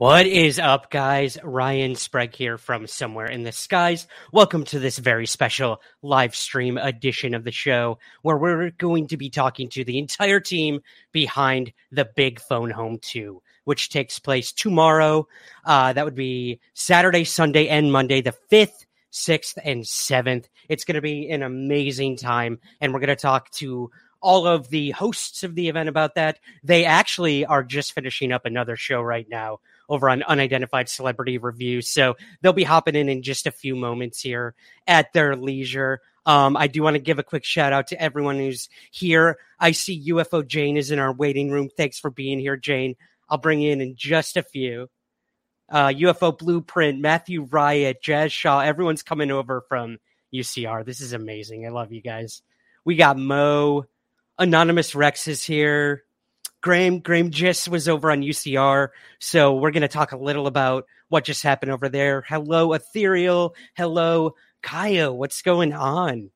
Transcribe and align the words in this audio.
What 0.00 0.24
is 0.24 0.58
up, 0.58 0.90
guys? 0.90 1.36
Ryan 1.44 1.94
Sprague 1.94 2.34
here 2.34 2.56
from 2.56 2.86
Somewhere 2.86 3.26
in 3.26 3.42
the 3.42 3.52
Skies. 3.52 4.06
Welcome 4.32 4.64
to 4.64 4.78
this 4.78 4.96
very 4.96 5.26
special 5.26 5.82
live 6.00 6.34
stream 6.34 6.78
edition 6.78 7.34
of 7.34 7.44
the 7.44 7.52
show 7.52 7.98
where 8.22 8.38
we're 8.38 8.70
going 8.70 9.08
to 9.08 9.18
be 9.18 9.28
talking 9.28 9.68
to 9.68 9.84
the 9.84 9.98
entire 9.98 10.40
team 10.40 10.80
behind 11.12 11.74
the 11.92 12.08
Big 12.16 12.40
Phone 12.40 12.70
Home 12.70 12.98
2, 13.02 13.42
which 13.64 13.90
takes 13.90 14.18
place 14.18 14.52
tomorrow. 14.52 15.28
Uh, 15.66 15.92
that 15.92 16.06
would 16.06 16.14
be 16.14 16.60
Saturday, 16.72 17.24
Sunday, 17.24 17.68
and 17.68 17.92
Monday, 17.92 18.22
the 18.22 18.34
5th, 18.50 18.86
6th, 19.12 19.58
and 19.62 19.82
7th. 19.82 20.46
It's 20.70 20.84
going 20.86 20.94
to 20.94 21.02
be 21.02 21.28
an 21.28 21.42
amazing 21.42 22.16
time, 22.16 22.58
and 22.80 22.94
we're 22.94 23.00
going 23.00 23.08
to 23.08 23.16
talk 23.16 23.50
to 23.56 23.90
all 24.22 24.46
of 24.46 24.68
the 24.68 24.90
hosts 24.92 25.42
of 25.42 25.54
the 25.54 25.68
event 25.68 25.90
about 25.90 26.14
that. 26.14 26.38
They 26.62 26.86
actually 26.86 27.44
are 27.44 27.62
just 27.62 27.92
finishing 27.92 28.32
up 28.32 28.46
another 28.46 28.76
show 28.76 29.02
right 29.02 29.28
now 29.28 29.60
over 29.90 30.08
on 30.08 30.22
Unidentified 30.22 30.88
Celebrity 30.88 31.36
Review. 31.36 31.82
So 31.82 32.16
they'll 32.40 32.52
be 32.54 32.64
hopping 32.64 32.94
in 32.94 33.08
in 33.08 33.22
just 33.22 33.46
a 33.46 33.50
few 33.50 33.76
moments 33.76 34.22
here 34.22 34.54
at 34.86 35.12
their 35.12 35.36
leisure. 35.36 36.00
Um, 36.24 36.56
I 36.56 36.68
do 36.68 36.82
want 36.82 36.94
to 36.94 37.00
give 37.00 37.18
a 37.18 37.24
quick 37.24 37.44
shout 37.44 37.72
out 37.72 37.88
to 37.88 38.00
everyone 38.00 38.36
who's 38.38 38.68
here. 38.90 39.38
I 39.58 39.72
see 39.72 40.10
UFO 40.10 40.46
Jane 40.46 40.76
is 40.76 40.90
in 40.90 40.98
our 40.98 41.12
waiting 41.12 41.50
room. 41.50 41.68
Thanks 41.76 41.98
for 41.98 42.10
being 42.10 42.38
here, 42.38 42.56
Jane. 42.56 42.94
I'll 43.28 43.38
bring 43.38 43.60
you 43.60 43.72
in 43.72 43.80
in 43.80 43.96
just 43.96 44.36
a 44.36 44.42
few. 44.42 44.88
Uh, 45.68 45.88
UFO 45.88 46.36
Blueprint, 46.36 47.00
Matthew 47.00 47.42
Riot, 47.42 48.02
Jazz 48.02 48.32
Shaw, 48.32 48.60
everyone's 48.60 49.02
coming 49.02 49.30
over 49.30 49.60
from 49.68 49.98
UCR. 50.34 50.84
This 50.84 51.00
is 51.00 51.12
amazing. 51.12 51.66
I 51.66 51.70
love 51.70 51.92
you 51.92 52.00
guys. 52.00 52.42
We 52.84 52.96
got 52.96 53.16
Mo, 53.16 53.84
Anonymous 54.38 54.94
Rex 54.94 55.28
is 55.28 55.44
here. 55.44 56.04
Graham 56.60 56.98
Graham 56.98 57.30
just 57.30 57.68
was 57.68 57.88
over 57.88 58.10
on 58.10 58.22
UCR, 58.22 58.88
so 59.18 59.54
we're 59.54 59.70
going 59.70 59.80
to 59.82 59.88
talk 59.88 60.12
a 60.12 60.18
little 60.18 60.46
about 60.46 60.86
what 61.08 61.24
just 61.24 61.42
happened 61.42 61.72
over 61.72 61.88
there. 61.88 62.22
Hello, 62.28 62.74
Ethereal. 62.74 63.54
Hello, 63.74 64.34
Kaio. 64.62 65.14
What's 65.14 65.40
going 65.40 65.72
on? 65.72 66.30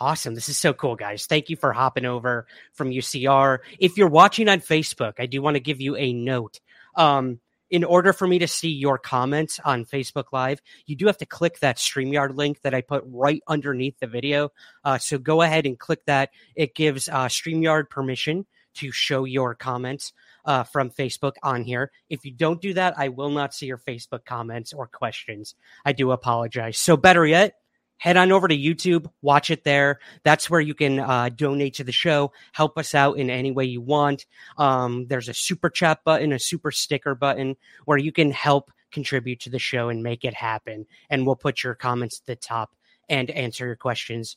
Awesome. 0.00 0.34
This 0.34 0.48
is 0.48 0.58
so 0.58 0.72
cool, 0.72 0.96
guys. 0.96 1.26
Thank 1.26 1.50
you 1.50 1.56
for 1.56 1.72
hopping 1.72 2.04
over 2.04 2.46
from 2.72 2.90
UCR. 2.90 3.58
If 3.78 3.96
you're 3.96 4.08
watching 4.08 4.48
on 4.48 4.58
Facebook, 4.58 5.14
I 5.18 5.26
do 5.26 5.40
want 5.40 5.54
to 5.54 5.60
give 5.60 5.80
you 5.80 5.94
a 5.96 6.12
note. 6.12 6.58
Um, 6.96 7.38
in 7.70 7.84
order 7.84 8.12
for 8.12 8.26
me 8.26 8.40
to 8.40 8.48
see 8.48 8.70
your 8.70 8.98
comments 8.98 9.60
on 9.64 9.84
Facebook 9.84 10.26
Live, 10.32 10.60
you 10.86 10.96
do 10.96 11.06
have 11.06 11.18
to 11.18 11.26
click 11.26 11.60
that 11.60 11.76
StreamYard 11.76 12.36
link 12.36 12.60
that 12.62 12.74
I 12.74 12.80
put 12.80 13.04
right 13.06 13.42
underneath 13.46 13.98
the 14.00 14.06
video. 14.08 14.50
Uh, 14.84 14.98
so 14.98 15.16
go 15.16 15.42
ahead 15.42 15.64
and 15.64 15.78
click 15.78 16.04
that. 16.06 16.30
It 16.56 16.74
gives 16.74 17.08
uh, 17.08 17.26
StreamYard 17.26 17.88
permission 17.88 18.46
to 18.74 18.90
show 18.92 19.24
your 19.24 19.54
comments 19.54 20.12
uh, 20.44 20.64
from 20.64 20.90
Facebook 20.90 21.34
on 21.42 21.64
here. 21.64 21.90
If 22.10 22.24
you 22.24 22.32
don't 22.32 22.60
do 22.60 22.74
that, 22.74 22.94
I 22.98 23.08
will 23.08 23.30
not 23.30 23.54
see 23.54 23.66
your 23.66 23.78
Facebook 23.78 24.24
comments 24.24 24.72
or 24.72 24.86
questions. 24.86 25.54
I 25.84 25.92
do 25.92 26.10
apologize. 26.10 26.78
So, 26.78 26.96
better 26.96 27.24
yet, 27.24 27.54
head 27.96 28.16
on 28.16 28.32
over 28.32 28.48
to 28.48 28.56
YouTube, 28.56 29.10
watch 29.22 29.50
it 29.50 29.64
there. 29.64 29.98
That's 30.22 30.50
where 30.50 30.60
you 30.60 30.74
can 30.74 31.00
uh, 31.00 31.30
donate 31.30 31.74
to 31.74 31.84
the 31.84 31.92
show, 31.92 32.32
help 32.52 32.76
us 32.76 32.94
out 32.94 33.18
in 33.18 33.30
any 33.30 33.50
way 33.50 33.64
you 33.64 33.80
want. 33.80 34.26
Um, 34.58 35.06
there's 35.08 35.28
a 35.28 35.34
super 35.34 35.70
chat 35.70 36.04
button, 36.04 36.32
a 36.32 36.38
super 36.38 36.70
sticker 36.70 37.14
button 37.14 37.56
where 37.84 37.98
you 37.98 38.12
can 38.12 38.30
help 38.30 38.70
contribute 38.92 39.40
to 39.40 39.50
the 39.50 39.58
show 39.58 39.88
and 39.88 40.02
make 40.02 40.24
it 40.24 40.34
happen. 40.34 40.86
And 41.10 41.26
we'll 41.26 41.36
put 41.36 41.62
your 41.62 41.74
comments 41.74 42.20
at 42.20 42.26
the 42.26 42.36
top 42.36 42.74
and 43.08 43.30
answer 43.30 43.66
your 43.66 43.76
questions 43.76 44.36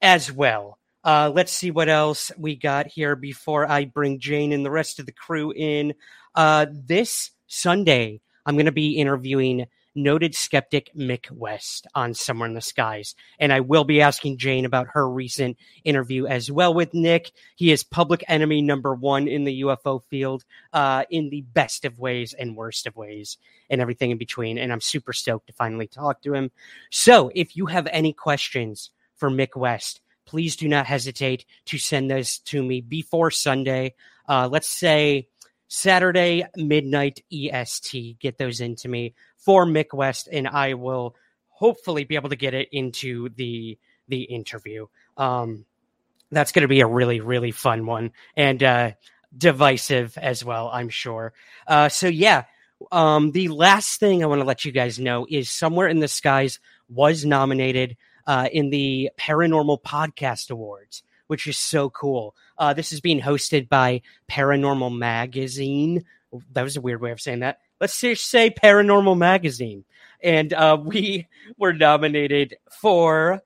as 0.00 0.30
well. 0.30 0.78
Uh, 1.04 1.30
let's 1.34 1.52
see 1.52 1.70
what 1.70 1.88
else 1.88 2.30
we 2.38 2.56
got 2.56 2.86
here 2.86 3.16
before 3.16 3.70
I 3.70 3.84
bring 3.86 4.20
Jane 4.20 4.52
and 4.52 4.64
the 4.64 4.70
rest 4.70 4.98
of 4.98 5.06
the 5.06 5.12
crew 5.12 5.52
in. 5.52 5.94
Uh, 6.34 6.66
this 6.70 7.30
Sunday, 7.46 8.20
I'm 8.46 8.54
going 8.54 8.66
to 8.66 8.72
be 8.72 8.98
interviewing 8.98 9.66
noted 9.94 10.34
skeptic 10.34 10.90
Mick 10.96 11.30
West 11.30 11.86
on 11.94 12.14
Somewhere 12.14 12.48
in 12.48 12.54
the 12.54 12.60
Skies. 12.60 13.14
And 13.38 13.52
I 13.52 13.60
will 13.60 13.84
be 13.84 14.00
asking 14.00 14.38
Jane 14.38 14.64
about 14.64 14.88
her 14.92 15.08
recent 15.08 15.58
interview 15.84 16.26
as 16.26 16.50
well 16.50 16.72
with 16.72 16.94
Nick. 16.94 17.32
He 17.56 17.72
is 17.72 17.84
public 17.84 18.24
enemy 18.28 18.62
number 18.62 18.94
one 18.94 19.28
in 19.28 19.44
the 19.44 19.62
UFO 19.62 20.02
field, 20.04 20.44
uh, 20.72 21.04
in 21.10 21.30
the 21.30 21.42
best 21.42 21.84
of 21.84 21.98
ways 21.98 22.32
and 22.32 22.56
worst 22.56 22.86
of 22.86 22.96
ways, 22.96 23.38
and 23.68 23.80
everything 23.80 24.10
in 24.10 24.18
between. 24.18 24.58
And 24.58 24.72
I'm 24.72 24.80
super 24.80 25.12
stoked 25.12 25.48
to 25.48 25.52
finally 25.52 25.86
talk 25.86 26.22
to 26.22 26.34
him. 26.34 26.50
So 26.90 27.30
if 27.34 27.56
you 27.56 27.66
have 27.66 27.86
any 27.90 28.12
questions 28.12 28.90
for 29.16 29.30
Mick 29.30 29.56
West, 29.56 30.00
please 30.24 30.56
do 30.56 30.68
not 30.68 30.86
hesitate 30.86 31.44
to 31.66 31.78
send 31.78 32.10
those 32.10 32.38
to 32.38 32.62
me 32.62 32.80
before 32.80 33.30
Sunday. 33.30 33.94
Uh, 34.28 34.48
let's 34.50 34.68
say 34.68 35.28
Saturday 35.68 36.44
midnight 36.56 37.24
EST. 37.32 38.18
Get 38.18 38.38
those 38.38 38.60
into 38.60 38.88
me 38.88 39.14
for 39.36 39.64
Mick 39.64 39.94
West, 39.94 40.28
and 40.30 40.46
I 40.46 40.74
will 40.74 41.16
hopefully 41.48 42.04
be 42.04 42.16
able 42.16 42.28
to 42.28 42.36
get 42.36 42.54
it 42.54 42.68
into 42.72 43.30
the 43.30 43.78
the 44.08 44.22
interview. 44.22 44.86
Um, 45.16 45.64
that's 46.30 46.52
going 46.52 46.62
to 46.62 46.68
be 46.68 46.80
a 46.80 46.86
really 46.86 47.20
really 47.20 47.52
fun 47.52 47.86
one 47.86 48.12
and 48.36 48.62
uh, 48.62 48.90
divisive 49.36 50.18
as 50.18 50.44
well, 50.44 50.70
I'm 50.72 50.88
sure. 50.88 51.32
Uh, 51.66 51.88
so 51.88 52.08
yeah. 52.08 52.44
Um, 52.90 53.30
the 53.30 53.46
last 53.46 54.00
thing 54.00 54.22
I 54.22 54.26
want 54.26 54.40
to 54.40 54.44
let 54.44 54.64
you 54.64 54.72
guys 54.72 54.98
know 54.98 55.24
is 55.30 55.48
Somewhere 55.48 55.86
in 55.86 56.00
the 56.00 56.08
Skies 56.08 56.58
was 56.88 57.24
nominated 57.24 57.96
uh, 58.26 58.48
in 58.52 58.70
the 58.70 59.10
Paranormal 59.18 59.82
Podcast 59.82 60.50
Awards, 60.50 61.02
which 61.26 61.46
is 61.46 61.56
so 61.56 61.90
cool. 61.90 62.34
Uh, 62.58 62.72
this 62.74 62.92
is 62.92 63.00
being 63.00 63.20
hosted 63.20 63.68
by 63.68 64.02
Paranormal 64.30 64.96
Magazine. 64.96 66.04
That 66.52 66.62
was 66.62 66.76
a 66.76 66.80
weird 66.80 67.00
way 67.00 67.10
of 67.10 67.20
saying 67.20 67.40
that. 67.40 67.60
Let's 67.80 68.00
just 68.00 68.26
say 68.26 68.50
Paranormal 68.50 69.16
Magazine. 69.16 69.84
And 70.22 70.52
uh, 70.52 70.78
we 70.82 71.26
were 71.58 71.72
nominated 71.72 72.56
for 72.70 73.42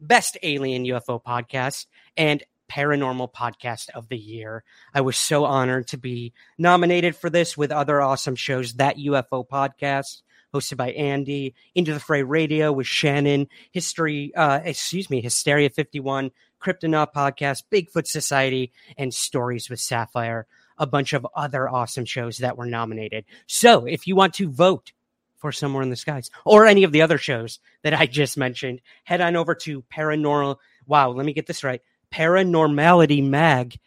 Best 0.00 0.36
Alien 0.42 0.84
UFO 0.84 1.22
Podcast 1.22 1.86
and 2.16 2.42
Paranormal 2.68 3.32
Podcast 3.32 3.90
of 3.90 4.08
the 4.08 4.18
Year. 4.18 4.64
I 4.92 5.00
was 5.00 5.16
so 5.16 5.44
honored 5.44 5.88
to 5.88 5.98
be 5.98 6.32
nominated 6.58 7.16
for 7.16 7.30
this 7.30 7.56
with 7.56 7.70
other 7.70 8.02
awesome 8.02 8.36
shows, 8.36 8.74
that 8.74 8.96
UFO 8.96 9.46
podcast, 9.46 10.22
hosted 10.56 10.76
by 10.76 10.92
Andy, 10.92 11.54
Into 11.74 11.92
the 11.92 12.00
Fray 12.00 12.22
Radio 12.22 12.72
with 12.72 12.86
Shannon, 12.86 13.48
History, 13.72 14.34
uh, 14.34 14.60
excuse 14.64 15.10
me, 15.10 15.20
Hysteria 15.20 15.70
51, 15.70 16.30
Cryptonaut 16.60 17.12
Podcast, 17.14 17.64
Bigfoot 17.70 18.06
Society, 18.06 18.72
and 18.96 19.12
Stories 19.12 19.68
with 19.68 19.80
Sapphire. 19.80 20.46
A 20.78 20.86
bunch 20.86 21.12
of 21.12 21.26
other 21.34 21.68
awesome 21.68 22.04
shows 22.04 22.38
that 22.38 22.58
were 22.58 22.66
nominated. 22.66 23.24
So 23.46 23.86
if 23.86 24.06
you 24.06 24.14
want 24.14 24.34
to 24.34 24.50
vote 24.50 24.92
for 25.36 25.52
Somewhere 25.52 25.82
in 25.82 25.90
the 25.90 25.96
Skies 25.96 26.30
or 26.44 26.66
any 26.66 26.84
of 26.84 26.92
the 26.92 27.02
other 27.02 27.18
shows 27.18 27.60
that 27.82 27.94
I 27.94 28.06
just 28.06 28.36
mentioned, 28.36 28.80
head 29.04 29.20
on 29.20 29.36
over 29.36 29.54
to 29.54 29.82
Paranormal. 29.82 30.56
Wow, 30.86 31.10
let 31.10 31.24
me 31.24 31.32
get 31.32 31.46
this 31.46 31.64
right. 31.64 31.80
Paranormality 32.12 33.26
Mag 33.26 33.78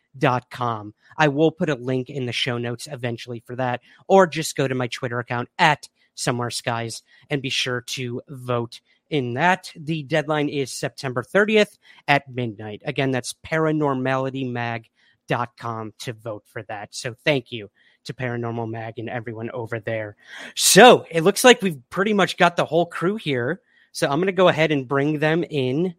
com. 0.49 0.93
I 1.17 1.27
will 1.27 1.51
put 1.51 1.69
a 1.69 1.75
link 1.75 2.09
in 2.09 2.25
the 2.25 2.31
show 2.31 2.57
notes 2.57 2.87
eventually 2.91 3.43
for 3.45 3.55
that, 3.55 3.81
or 4.07 4.27
just 4.27 4.55
go 4.55 4.67
to 4.67 4.75
my 4.75 4.87
Twitter 4.87 5.19
account 5.19 5.49
at 5.57 5.87
Somewhere 6.19 6.49
Skies 6.49 7.03
and 7.29 7.41
be 7.41 7.49
sure 7.49 7.81
to 7.81 8.21
vote 8.27 8.81
in 9.09 9.33
that. 9.33 9.71
The 9.75 10.03
deadline 10.03 10.49
is 10.49 10.71
September 10.71 11.23
30th 11.23 11.77
at 12.07 12.29
midnight. 12.29 12.81
Again, 12.85 13.11
that's 13.11 13.33
paranormalitymag.com 13.45 15.93
to 15.99 16.13
vote 16.13 16.43
for 16.45 16.63
that. 16.63 16.93
So 16.93 17.15
thank 17.23 17.51
you 17.51 17.69
to 18.05 18.13
Paranormal 18.13 18.69
Mag 18.69 18.97
and 18.97 19.09
everyone 19.09 19.49
over 19.51 19.79
there. 19.79 20.15
So 20.55 21.05
it 21.09 21.23
looks 21.23 21.43
like 21.43 21.61
we've 21.61 21.81
pretty 21.89 22.13
much 22.13 22.37
got 22.37 22.55
the 22.55 22.65
whole 22.65 22.85
crew 22.85 23.15
here. 23.15 23.61
So 23.91 24.07
I'm 24.07 24.19
going 24.19 24.27
to 24.27 24.31
go 24.31 24.47
ahead 24.47 24.71
and 24.71 24.87
bring 24.87 25.19
them 25.19 25.43
in. 25.49 25.95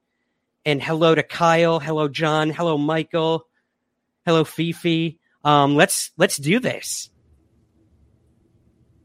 And 0.65 0.83
hello 0.83 1.15
to 1.15 1.23
Kyle. 1.23 1.81
Hello, 1.81 2.09
John. 2.09 2.51
Hello, 2.51 2.77
Michael. 2.77 3.47
Hello, 4.27 4.45
Fifi. 4.45 5.19
Um, 5.43 5.75
let's 5.75 6.11
let's 6.19 6.37
do 6.37 6.61
this. 6.61 7.10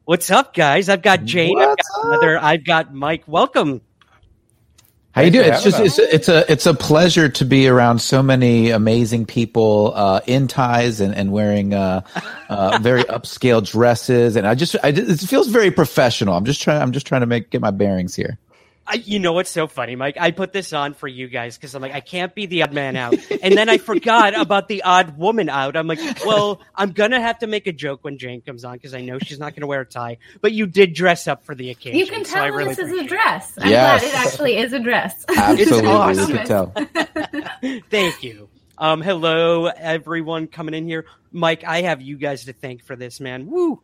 What's 0.05 0.29
up, 0.29 0.53
guys? 0.53 0.87
I've 0.87 1.01
got 1.01 1.23
Jane. 1.23 1.59
I've 1.59 1.77
got 1.77 2.11
Heather. 2.11 2.37
I've 2.37 2.63
got 2.63 2.93
Mike. 2.93 3.23
Welcome. 3.25 3.81
How 5.13 5.23
you 5.23 5.31
doing? 5.31 5.51
It's 5.51 5.63
just 5.63 5.79
it's, 5.79 5.97
it's 5.97 6.29
a 6.29 6.51
it's 6.51 6.65
a 6.67 6.75
pleasure 6.75 7.27
to 7.27 7.45
be 7.45 7.67
around 7.67 7.99
so 7.99 8.21
many 8.21 8.69
amazing 8.69 9.25
people 9.25 9.93
uh, 9.95 10.19
in 10.27 10.47
ties 10.47 11.01
and 11.01 11.15
and 11.15 11.31
wearing 11.31 11.73
uh, 11.73 12.01
uh, 12.49 12.77
very 12.83 13.03
upscale 13.05 13.65
dresses, 13.65 14.35
and 14.35 14.45
I 14.45 14.53
just 14.53 14.75
I, 14.83 14.89
it 14.89 15.19
feels 15.21 15.47
very 15.47 15.71
professional. 15.71 16.35
I'm 16.35 16.45
just 16.45 16.61
trying 16.61 16.83
I'm 16.83 16.91
just 16.91 17.07
trying 17.07 17.21
to 17.21 17.27
make 17.27 17.49
get 17.49 17.61
my 17.61 17.71
bearings 17.71 18.13
here. 18.13 18.37
I, 18.87 18.95
you 18.95 19.17
know 19.17 19.33
what's 19.33 19.49
so 19.49 19.65
funny, 19.67 19.95
Mike? 19.95 20.15
I 20.19 20.29
put 20.31 20.53
this 20.53 20.71
on 20.71 20.93
for 20.93 21.07
you 21.07 21.27
guys 21.27 21.57
because 21.57 21.73
I'm 21.73 21.81
like, 21.81 21.93
I 21.93 22.01
can't 22.01 22.35
be 22.35 22.45
the 22.45 22.63
odd 22.63 22.73
man 22.73 22.95
out. 22.95 23.15
And 23.41 23.57
then 23.57 23.67
I 23.67 23.79
forgot 23.79 24.39
about 24.39 24.67
the 24.67 24.83
odd 24.83 25.17
woman 25.17 25.49
out. 25.49 25.75
I'm 25.75 25.87
like, 25.87 25.99
well, 26.23 26.61
I'm 26.75 26.91
going 26.91 27.11
to 27.11 27.19
have 27.19 27.39
to 27.39 27.47
make 27.47 27.65
a 27.65 27.71
joke 27.71 28.03
when 28.03 28.19
Jane 28.19 28.41
comes 28.41 28.63
on 28.63 28.73
because 28.73 28.93
I 28.93 29.01
know 29.01 29.17
she's 29.17 29.39
not 29.39 29.53
going 29.53 29.61
to 29.61 29.67
wear 29.67 29.81
a 29.81 29.85
tie. 29.85 30.17
But 30.39 30.51
you 30.51 30.67
did 30.67 30.93
dress 30.93 31.27
up 31.27 31.43
for 31.45 31.55
the 31.55 31.71
occasion. 31.71 31.97
You 31.97 32.05
can 32.05 32.23
tell 32.23 32.47
so 32.47 32.55
really 32.55 32.75
this 32.75 32.79
is 32.79 32.91
a 32.91 33.03
dress. 33.03 33.57
I'm 33.59 33.69
yes. 33.69 34.01
glad 34.01 34.09
it 34.09 34.19
actually 34.19 34.57
is 34.57 34.73
a 34.73 34.79
dress. 34.79 35.25
Absolutely. 35.35 35.89
awesome. 35.89 36.29
You 36.29 36.37
can 36.37 36.45
tell. 36.45 36.73
Thank 37.89 38.23
you. 38.23 38.49
Um, 38.77 39.01
hello, 39.01 39.65
everyone 39.65 40.47
coming 40.47 40.73
in 40.75 40.85
here. 40.85 41.05
Mike, 41.31 41.63
I 41.63 41.83
have 41.83 42.01
you 42.01 42.17
guys 42.17 42.45
to 42.45 42.53
thank 42.53 42.83
for 42.83 42.95
this, 42.95 43.19
man. 43.19 43.47
Woo! 43.47 43.81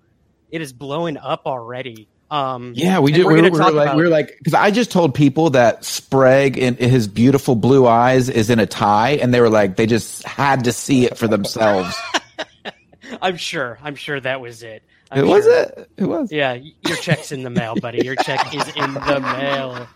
It 0.52 0.62
is 0.62 0.74
blowing 0.74 1.18
up 1.18 1.44
already. 1.46 2.10
Um, 2.32 2.72
yeah, 2.78 3.00
we 3.00 3.12
do. 3.12 3.26
We're, 3.26 3.42
we're, 3.42 3.52
we're 3.52 3.72
like, 3.72 3.96
we're 3.96 4.08
like, 4.08 4.36
because 4.38 4.54
I 4.54 4.72
just 4.72 4.90
told 4.90 5.14
people 5.14 5.50
that 5.50 5.84
Sprague 5.84 6.58
in, 6.58 6.78
in 6.78 6.90
his 6.90 7.10
beautiful 7.10 7.56
blue 7.56 7.86
eyes 7.86 8.30
is 8.30 8.50
in 8.50 8.58
a 8.58 8.66
tie, 8.66 9.12
and 9.12 9.34
they 9.34 9.42
were 9.42 9.50
like, 9.50 9.76
they 9.76 9.86
just 9.86 10.24
had 10.24 10.64
to 10.64 10.72
see 10.72 11.06
it 11.06 11.18
for 11.18 11.28
themselves. 11.28 11.94
I'm 13.22 13.36
sure. 13.36 13.78
I'm 13.84 13.96
sure 13.96 14.18
that 14.22 14.40
was 14.40 14.64
it. 14.64 14.82
I'm 15.12 15.26
it 15.26 15.28
sure. 15.28 15.36
was 15.36 15.46
it. 15.46 15.90
It 15.98 16.06
was. 16.06 16.32
Yeah, 16.32 16.54
your 16.54 16.96
check's 16.98 17.34
in 17.34 17.44
the 17.44 17.50
mail, 17.50 17.76
buddy. 17.76 18.06
Your 18.06 18.16
check 18.16 18.56
is 18.56 18.66
in 18.78 18.94
the 18.94 19.20
mail. 19.20 19.88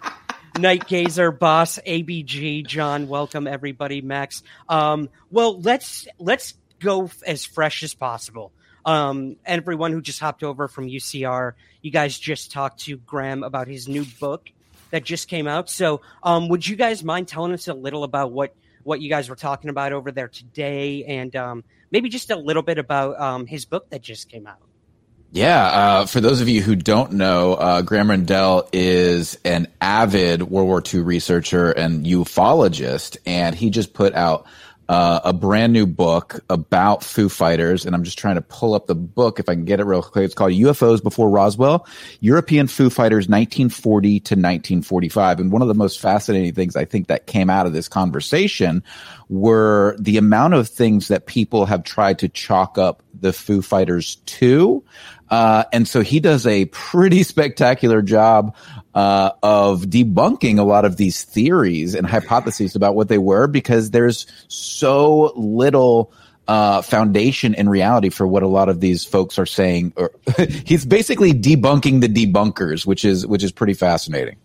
Night 0.58 0.88
Gazer, 0.88 1.32
Boss, 1.32 1.80
ABG, 1.88 2.68
John, 2.68 3.08
welcome 3.08 3.48
everybody, 3.48 4.02
Max. 4.02 4.44
Um, 4.68 5.10
well, 5.32 5.62
let's 5.62 6.06
let's 6.20 6.54
go 6.82 7.10
as 7.26 7.46
fresh 7.46 7.82
as 7.84 7.94
possible. 7.94 8.52
Um, 8.86 9.38
everyone 9.46 9.92
who 9.92 10.02
just 10.02 10.20
hopped 10.20 10.44
over 10.44 10.68
from 10.68 10.88
UCR, 10.88 11.54
you 11.82 11.92
guys 11.92 12.18
just 12.18 12.52
talked 12.52 12.82
to 12.82 12.98
Graham 12.98 13.44
about 13.44 13.68
his 13.68 13.88
new 13.88 14.06
book 14.20 14.50
that 14.92 15.04
just 15.04 15.28
came 15.28 15.48
out. 15.48 15.70
So, 15.70 16.02
um, 16.24 16.48
would 16.50 16.68
you 16.68 16.76
guys 16.76 17.04
mind 17.04 17.28
telling 17.28 17.52
us 17.52 17.68
a 17.68 17.74
little 17.74 18.04
about 18.04 18.32
what 18.32 18.56
what 18.84 19.02
you 19.02 19.10
guys 19.10 19.30
were 19.30 19.36
talking 19.36 19.72
about 19.72 19.94
over 19.94 20.12
there 20.12 20.28
today, 20.28 21.04
and 21.06 21.36
um, 21.36 21.64
maybe 21.90 22.08
just 22.08 22.30
a 22.30 22.36
little 22.36 22.62
bit 22.62 22.78
about 22.78 23.20
um, 23.20 23.48
his 23.48 23.66
book 23.66 23.90
that 23.90 24.02
just 24.02 24.30
came 24.30 24.46
out? 24.46 24.60
Yeah, 25.32 25.66
uh, 25.66 26.06
for 26.06 26.22
those 26.22 26.40
of 26.40 26.48
you 26.48 26.62
who 26.62 26.78
don't 26.78 27.14
know, 27.14 27.56
uh, 27.56 27.82
Graham 27.82 28.10
Rendell 28.10 28.70
is 28.72 29.38
an 29.44 29.68
avid 29.82 30.44
World 30.44 30.68
War 30.68 30.82
II 30.82 31.02
researcher 31.02 31.72
and 31.72 32.06
ufologist, 32.06 33.18
and 33.26 33.54
he 33.54 33.70
just 33.70 33.94
put 33.94 34.14
out 34.14 34.46
uh, 34.88 35.20
a 35.24 35.34
brand 35.34 35.74
new 35.74 35.88
book 35.88 36.40
about 36.50 37.04
Foo 37.04 37.30
Fighters, 37.30 37.86
and 37.86 37.96
I'm 37.96 38.04
just 38.04 38.20
trying 38.20 38.36
to 38.36 38.42
pull 38.42 38.74
up 38.74 38.88
the 38.88 38.96
book 38.96 39.40
if 39.40 39.50
I 39.50 39.56
can 39.56 39.66
get 39.66 39.80
it 39.80 39.86
real 39.86 40.04
quick. 40.04 40.26
It's 40.26 40.36
called 40.36 40.52
UFOs 40.54 41.02
Before 41.02 41.30
Roswell: 41.30 41.88
European 42.20 42.68
Foo 42.68 42.90
Fighters 42.90 43.28
1940 43.28 44.10
to 44.20 44.34
1945. 44.34 45.40
And 45.40 45.52
one 45.52 45.62
of 45.62 45.68
the 45.68 45.74
most 45.74 46.00
fascinating 46.00 46.54
things 46.54 46.76
I 46.76 46.86
think 46.86 47.08
that 47.08 47.26
came 47.26 47.50
out 47.50 47.66
of 47.66 47.74
this 47.74 47.88
conversation 47.88 48.84
were 49.30 49.96
the 50.00 50.18
amount 50.18 50.54
of 50.54 50.68
things 50.68 51.08
that 51.08 51.26
people 51.26 51.66
have 51.66 51.84
tried 51.84 52.20
to 52.20 52.30
chalk 52.30 52.78
up 52.78 53.02
the 53.20 53.34
Foo 53.34 53.62
Fighters 53.62 54.16
to. 54.28 54.84
Uh, 55.30 55.64
and 55.74 55.88
so 55.88 56.02
he 56.02 56.20
does 56.20 56.46
a 56.46 56.66
pretty 56.66 57.24
spectacular 57.24 58.02
job 58.02 58.56
uh, 58.96 59.32
of 59.44 59.84
debunking 59.84 60.58
a 60.58 60.64
lot 60.64 60.86
of 60.86 60.98
these 60.98 61.24
theories 61.24 61.94
and 61.94 62.08
hypotheses 62.08 62.76
about 62.76 62.96
what 62.96 63.10
they 63.10 63.18
were 63.18 63.46
because 63.46 63.92
there's 63.92 64.26
so 64.48 65.34
little 65.36 66.14
uh, 66.48 66.82
foundation 66.82 67.54
in 67.54 67.68
reality 67.68 68.10
for 68.10 68.26
what 68.26 68.42
a 68.42 68.48
lot 68.48 68.70
of 68.70 68.80
these 68.80 69.04
folks 69.04 69.38
are 69.38 69.46
saying. 69.46 69.94
Or 69.98 70.12
he's 70.66 70.86
basically 70.86 71.34
debunking 71.34 72.02
the 72.02 72.08
debunkers, 72.08 72.86
which 72.86 73.04
is 73.04 73.28
which 73.28 73.44
is 73.44 73.52
pretty 73.52 73.74
fascinating. 73.74 74.38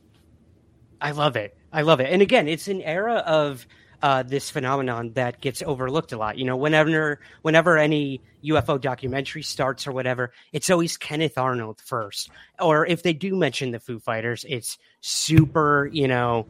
I 1.01 1.13
love 1.13 1.37
it. 1.37 1.57
I 1.73 1.83
love 1.83 2.01
it. 2.01 2.13
And 2.13 2.21
again, 2.21 2.49
it's 2.49 2.69
an 2.69 2.83
era 2.83 3.23
of 3.27 3.67
uh, 4.03 4.23
this 4.23 4.51
phenomenon 4.51 5.13
that 5.15 5.41
gets 5.41 5.63
overlooked 5.63 6.13
a 6.13 6.19
lot. 6.19 6.39
You 6.39 6.45
know, 6.45 6.57
whenever 6.57 7.21
whenever 7.43 7.77
any 7.77 8.21
UFO 8.45 8.81
documentary 8.81 9.43
starts 9.43 9.87
or 9.87 9.93
whatever, 9.93 10.33
it's 10.53 10.71
always 10.71 10.97
Kenneth 10.97 11.37
Arnold 11.39 11.81
first. 11.81 12.31
Or 12.59 12.87
if 12.87 13.03
they 13.03 13.13
do 13.13 13.37
mention 13.37 13.71
the 13.71 13.81
Foo 13.81 13.99
Fighters, 13.99 14.45
it's 14.49 14.79
super, 15.01 15.89
you 15.93 16.09
know, 16.09 16.47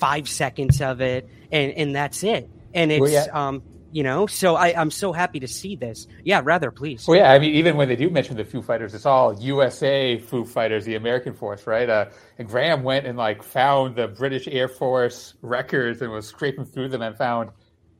five 0.00 0.28
seconds 0.28 0.80
of 0.80 1.00
it, 1.00 1.28
and 1.52 1.72
and 1.72 1.94
that's 1.94 2.22
it. 2.24 2.48
And 2.72 2.90
it's 2.90 3.00
well, 3.00 3.10
yeah. 3.10 3.26
um, 3.48 3.62
you 3.94 4.02
know? 4.02 4.26
So 4.26 4.56
I, 4.56 4.78
i'm 4.80 4.90
so 4.90 5.12
happy 5.12 5.40
to 5.40 5.48
see 5.48 5.76
this. 5.76 6.06
Yeah 6.24 6.40
rather 6.44 6.70
please. 6.70 7.06
Well 7.06 7.18
yeah 7.18 7.32
i 7.32 7.38
mean 7.38 7.54
even 7.54 7.76
when 7.76 7.88
they 7.88 7.96
do 7.96 8.10
mention 8.10 8.36
the 8.36 8.44
foo 8.44 8.62
fighters 8.62 8.94
it's 8.94 9.06
all 9.06 9.38
usa 9.40 10.18
foo 10.18 10.44
fighters 10.44 10.84
the 10.84 10.96
american 10.96 11.34
force 11.34 11.66
right? 11.66 11.88
Uh, 11.88 12.06
and 12.38 12.48
graham 12.48 12.82
went 12.82 13.06
and 13.06 13.16
like 13.16 13.42
found 13.42 13.96
the 13.96 14.08
british 14.08 14.48
air 14.48 14.68
force 14.68 15.34
records 15.42 16.02
and 16.02 16.10
was 16.10 16.26
scraping 16.26 16.64
through 16.64 16.88
them 16.88 17.02
and 17.02 17.16
found 17.16 17.50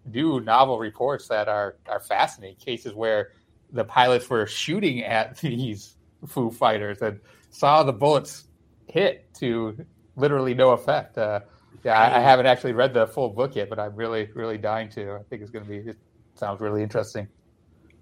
new 0.05 0.41
novel 0.41 0.79
reports 0.79 1.29
that 1.29 1.49
are 1.49 1.77
are 1.89 2.01
fascinating 2.01 2.57
cases 2.57 2.93
where 2.93 3.31
the 3.73 3.85
pilots 3.85 4.29
were 4.31 4.47
shooting 4.47 5.03
at 5.03 5.39
these 5.41 5.97
foo 6.27 6.51
fighters 6.51 7.01
and 7.03 7.21
saw 7.51 7.83
the 7.83 7.93
bullets 7.93 8.45
hit 8.89 9.33
to 9.35 9.77
literally 10.17 10.55
no 10.55 10.71
effect. 10.71 11.19
Uh, 11.19 11.41
yeah, 11.85 11.99
I, 11.99 12.19
I, 12.19 12.21
haven't 12.21 12.47
actually 12.47 12.73
read 12.73 12.95
the 12.95 13.07
full 13.07 13.31
book 13.31 13.55
yet, 13.55 13.69
but 13.69 13.79
I'm 13.79 13.95
really, 13.95 14.29
really 14.35 14.59
dying 14.59 14.89
to. 14.91 15.13
I 15.13 15.23
think 15.29 15.43
it's 15.43 15.51
going 15.51 15.65
to 15.65 15.71
be. 15.71 15.91
It 15.91 15.99
sounds 16.35 16.61
really 16.61 16.83
interesting. 16.83 17.29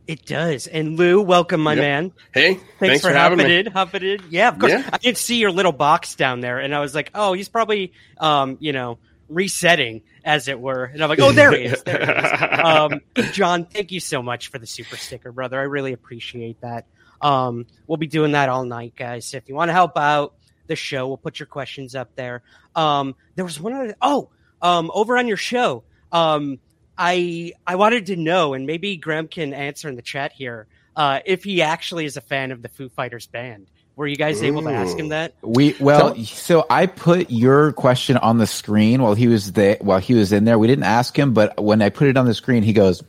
It 0.07 0.25
does. 0.27 0.67
And 0.67 0.99
Lou, 0.99 1.23
welcome, 1.23 1.61
my 1.61 1.75
yep. 1.75 1.81
man. 1.81 2.13
Hey, 2.33 2.55
thanks, 2.55 2.65
thanks 2.79 3.03
for, 3.03 3.11
for 3.11 3.17
hopping 3.17 3.41
in. 3.41 3.67
Hopping 3.67 4.03
in. 4.03 4.21
Yeah, 4.31 4.49
of 4.49 4.59
course. 4.59 4.73
Yeah. 4.73 4.89
I 4.93 4.99
did 4.99 5.17
see 5.17 5.37
your 5.37 5.53
little 5.53 5.73
box 5.73 6.17
down 6.17 6.41
there, 6.41 6.59
and 6.59 6.75
I 6.75 6.81
was 6.81 6.95
like, 6.95 7.11
oh, 7.15 7.33
he's 7.33 7.49
probably, 7.49 7.93
um, 8.19 8.57
you 8.61 8.73
know, 8.73 8.99
resetting, 9.29 10.03
as 10.25 10.49
it 10.49 10.61
were. 10.61 10.85
And 10.85 11.03
I'm 11.03 11.09
like, 11.09 11.21
oh, 11.21 11.33
there 11.33 11.53
he 11.53 11.65
is. 11.65 11.83
There 11.83 11.99
he 11.99 12.13
is. 12.13 12.33
Um, 12.63 13.01
John, 13.33 13.65
thank 13.67 13.91
you 13.91 13.99
so 13.99 14.23
much 14.23 14.49
for 14.49 14.59
the 14.59 14.67
super 14.67 14.97
sticker, 14.97 15.33
brother. 15.33 15.59
I 15.59 15.65
really 15.65 15.93
appreciate 15.93 16.61
that. 16.61 16.87
Um, 17.21 17.67
we'll 17.87 17.97
be 17.97 18.07
doing 18.07 18.33
that 18.33 18.49
all 18.49 18.65
night, 18.65 18.95
guys. 18.97 19.35
If 19.35 19.49
you 19.49 19.55
want 19.55 19.69
to 19.71 19.73
help 19.73 19.97
out, 19.97 20.35
the 20.67 20.77
show. 20.77 21.09
We'll 21.09 21.17
put 21.17 21.39
your 21.39 21.47
questions 21.47 21.95
up 21.95 22.15
there. 22.15 22.43
Um, 22.75 23.15
there 23.35 23.45
was 23.45 23.61
one 23.61 23.73
other. 23.73 23.95
Oh, 24.01 24.31
um, 24.61 24.91
over 24.95 25.19
on 25.19 25.29
your 25.29 25.37
show, 25.37 25.83
um, 26.13 26.59
I 26.97 27.53
I 27.67 27.77
wanted 27.77 28.07
to 28.07 28.17
know, 28.17 28.55
and 28.55 28.67
maybe 28.67 28.97
Graham 28.97 29.29
can 29.29 29.55
answer 29.55 29.89
in 29.89 29.97
the 29.97 30.03
chat 30.03 30.33
here, 30.33 30.67
uh, 30.97 31.21
if 31.25 31.45
he 31.45 31.63
actually 31.63 32.05
is 32.05 32.17
a 32.17 32.21
fan 32.21 32.53
of 32.53 32.63
the 32.63 32.69
Foo 32.69 32.89
Fighters 32.89 33.27
band. 33.27 33.67
Were 33.95 34.07
you 34.07 34.17
guys 34.17 34.43
able 34.43 34.63
to 34.63 34.71
ask 34.71 34.99
him 34.99 35.11
that? 35.11 35.35
We 35.43 35.77
well, 35.79 36.15
so, 36.15 36.23
so, 36.23 36.67
I 36.71 36.87
put 36.87 37.31
your 37.31 37.73
question 37.73 38.17
on 38.17 38.39
the 38.39 38.47
screen 38.47 39.03
while 39.03 39.15
he 39.15 39.29
was 39.29 39.53
there. 39.53 39.77
While 39.83 39.99
he 39.99 40.15
was 40.15 40.33
in 40.33 40.45
there, 40.45 40.59
we 40.59 40.67
didn't 40.67 40.85
ask 40.85 41.17
him, 41.17 41.35
but 41.35 41.63
when 41.63 41.83
I 41.83 41.91
put 41.91 42.09
it 42.09 42.17
on 42.17 42.25
the 42.25 42.33
screen, 42.33 42.63
he 42.63 42.73
goes. 42.73 43.03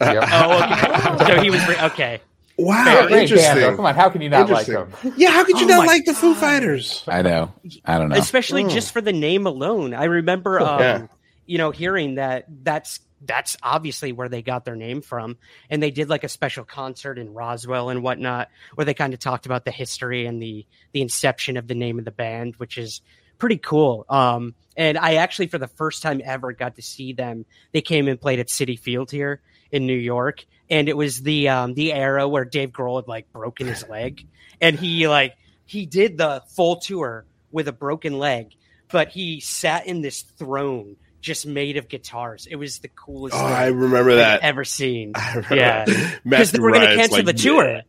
Yep. 0.00 0.24
oh, 0.32 1.14
okay. 1.14 1.26
so 1.26 1.40
he 1.40 1.50
was 1.50 1.62
okay. 1.92 2.20
Wow, 2.56 3.08
interesting. 3.08 3.54
Band, 3.56 3.76
Come 3.76 3.86
on, 3.86 3.94
how 3.94 4.08
can 4.10 4.20
you 4.20 4.28
not 4.28 4.48
like 4.48 4.66
them? 4.66 4.92
Yeah, 5.16 5.30
how 5.30 5.44
could 5.44 5.58
you 5.58 5.66
oh 5.66 5.70
not 5.70 5.86
like 5.86 6.04
the 6.04 6.14
Foo 6.14 6.34
Fighters? 6.34 7.02
I 7.08 7.22
know. 7.22 7.52
I 7.84 7.98
don't 7.98 8.10
know. 8.10 8.16
Especially 8.16 8.64
mm. 8.64 8.70
just 8.70 8.92
for 8.92 9.00
the 9.00 9.12
name 9.12 9.46
alone. 9.46 9.92
I 9.92 10.04
remember, 10.04 10.60
um, 10.60 10.80
yeah. 10.80 11.06
you 11.46 11.58
know, 11.58 11.72
hearing 11.72 12.14
that 12.16 12.46
that's 12.62 13.00
that's 13.26 13.56
obviously 13.62 14.12
where 14.12 14.28
they 14.28 14.42
got 14.42 14.64
their 14.64 14.76
name 14.76 15.00
from. 15.00 15.36
And 15.70 15.82
they 15.82 15.90
did 15.90 16.08
like 16.08 16.24
a 16.24 16.28
special 16.28 16.64
concert 16.64 17.18
in 17.18 17.34
Roswell 17.34 17.88
and 17.88 18.02
whatnot, 18.02 18.48
where 18.74 18.84
they 18.84 18.94
kind 18.94 19.14
of 19.14 19.20
talked 19.20 19.46
about 19.46 19.64
the 19.64 19.70
history 19.70 20.26
and 20.26 20.40
the 20.40 20.66
the 20.92 21.02
inception 21.02 21.56
of 21.56 21.66
the 21.66 21.74
name 21.74 21.98
of 21.98 22.04
the 22.04 22.10
band, 22.10 22.54
which 22.56 22.78
is 22.78 23.00
pretty 23.38 23.58
cool. 23.58 24.06
Um, 24.08 24.54
and 24.76 24.98
I 24.98 25.16
actually, 25.16 25.48
for 25.48 25.58
the 25.58 25.68
first 25.68 26.02
time 26.02 26.20
ever, 26.24 26.52
got 26.52 26.76
to 26.76 26.82
see 26.82 27.12
them. 27.12 27.46
They 27.72 27.80
came 27.80 28.08
and 28.08 28.20
played 28.20 28.40
at 28.40 28.48
Citi 28.48 28.78
Field 28.78 29.10
here 29.10 29.40
in 29.70 29.86
New 29.86 29.96
York, 29.96 30.44
and 30.70 30.88
it 30.88 30.96
was 30.96 31.20
the 31.22 31.48
um, 31.48 31.74
the 31.74 31.92
era 31.92 32.28
where 32.28 32.44
Dave 32.44 32.70
Grohl 32.70 32.96
had 32.96 33.08
like 33.08 33.32
broken 33.32 33.66
his 33.66 33.88
leg, 33.88 34.26
and 34.60 34.78
he 34.78 35.08
like 35.08 35.36
he 35.66 35.86
did 35.86 36.18
the 36.18 36.42
full 36.48 36.76
tour 36.76 37.24
with 37.50 37.68
a 37.68 37.72
broken 37.72 38.18
leg, 38.18 38.54
but 38.90 39.08
he 39.08 39.40
sat 39.40 39.86
in 39.86 40.00
this 40.00 40.22
throne 40.22 40.96
just 41.20 41.46
made 41.46 41.76
of 41.76 41.88
guitars. 41.88 42.46
It 42.50 42.56
was 42.56 42.80
the 42.80 42.88
coolest. 42.88 43.34
Oh, 43.34 43.44
I 43.44 43.66
remember 43.66 44.16
that. 44.16 44.42
I've 44.42 44.48
ever 44.48 44.64
seen. 44.64 45.12
remember 45.34 45.56
yeah, 45.56 45.84
because 46.24 46.52
they 46.52 46.60
were 46.60 46.70
going 46.70 46.82
to 46.82 46.86
Ryan's 46.86 47.00
cancel 47.00 47.18
like, 47.18 47.26
the 47.26 47.32
tour. 47.32 47.68
"Yeah." 47.68 47.80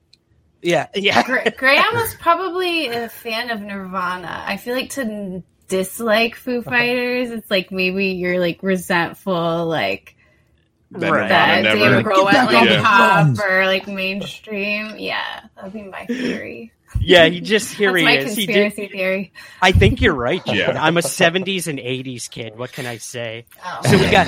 Yeah, 0.61 0.87
yeah. 0.95 1.51
Graham 1.51 1.93
was 1.93 2.15
probably 2.15 2.87
a 2.87 3.07
fan 3.07 3.51
of 3.51 3.61
Nirvana. 3.61 4.43
I 4.47 4.57
feel 4.57 4.73
like 4.73 4.89
to 4.91 5.43
dislike 5.67 6.35
Foo 6.35 6.63
Fighters, 6.63 7.29
it's 7.29 7.51
like 7.51 7.71
maybe 7.71 8.07
you're 8.07 8.39
like 8.39 8.63
resentful, 8.63 9.67
like 9.67 10.15
That 10.99 11.11
Right. 11.11 11.21
Nirvana 11.23 11.29
that 11.29 11.63
never- 11.63 11.95
Dave 11.97 12.05
Grohl 12.05 12.23
went 12.25 12.35
back 12.35 12.47
like 12.51 12.55
on 12.61 12.67
the 12.67 13.37
pop 13.37 13.47
or 13.49 13.65
like 13.65 13.87
mainstream. 13.87 14.95
Yeah, 14.97 15.41
that'd 15.55 15.73
be 15.73 15.83
my 15.83 16.05
theory. 16.05 16.71
Yeah, 17.01 17.25
he 17.25 17.41
just 17.41 17.73
here 17.73 17.91
That's 17.91 17.99
he 17.99 18.05
my 18.05 18.17
is. 18.19 18.35
He 18.37 18.45
did. 18.45 18.53
conspiracy 18.73 18.87
theory. 18.97 19.33
I 19.61 19.73
think 19.73 19.99
you're 20.01 20.13
right. 20.13 20.41
Yeah. 20.45 20.81
I'm 20.81 20.95
a 20.95 21.01
'70s 21.01 21.67
and 21.67 21.77
'80s 21.77 22.29
kid. 22.29 22.57
What 22.57 22.71
can 22.71 22.85
I 22.85 22.97
say? 22.97 23.45
Oh. 23.65 23.79
So 23.83 23.97
we 23.97 24.09
got. 24.09 24.27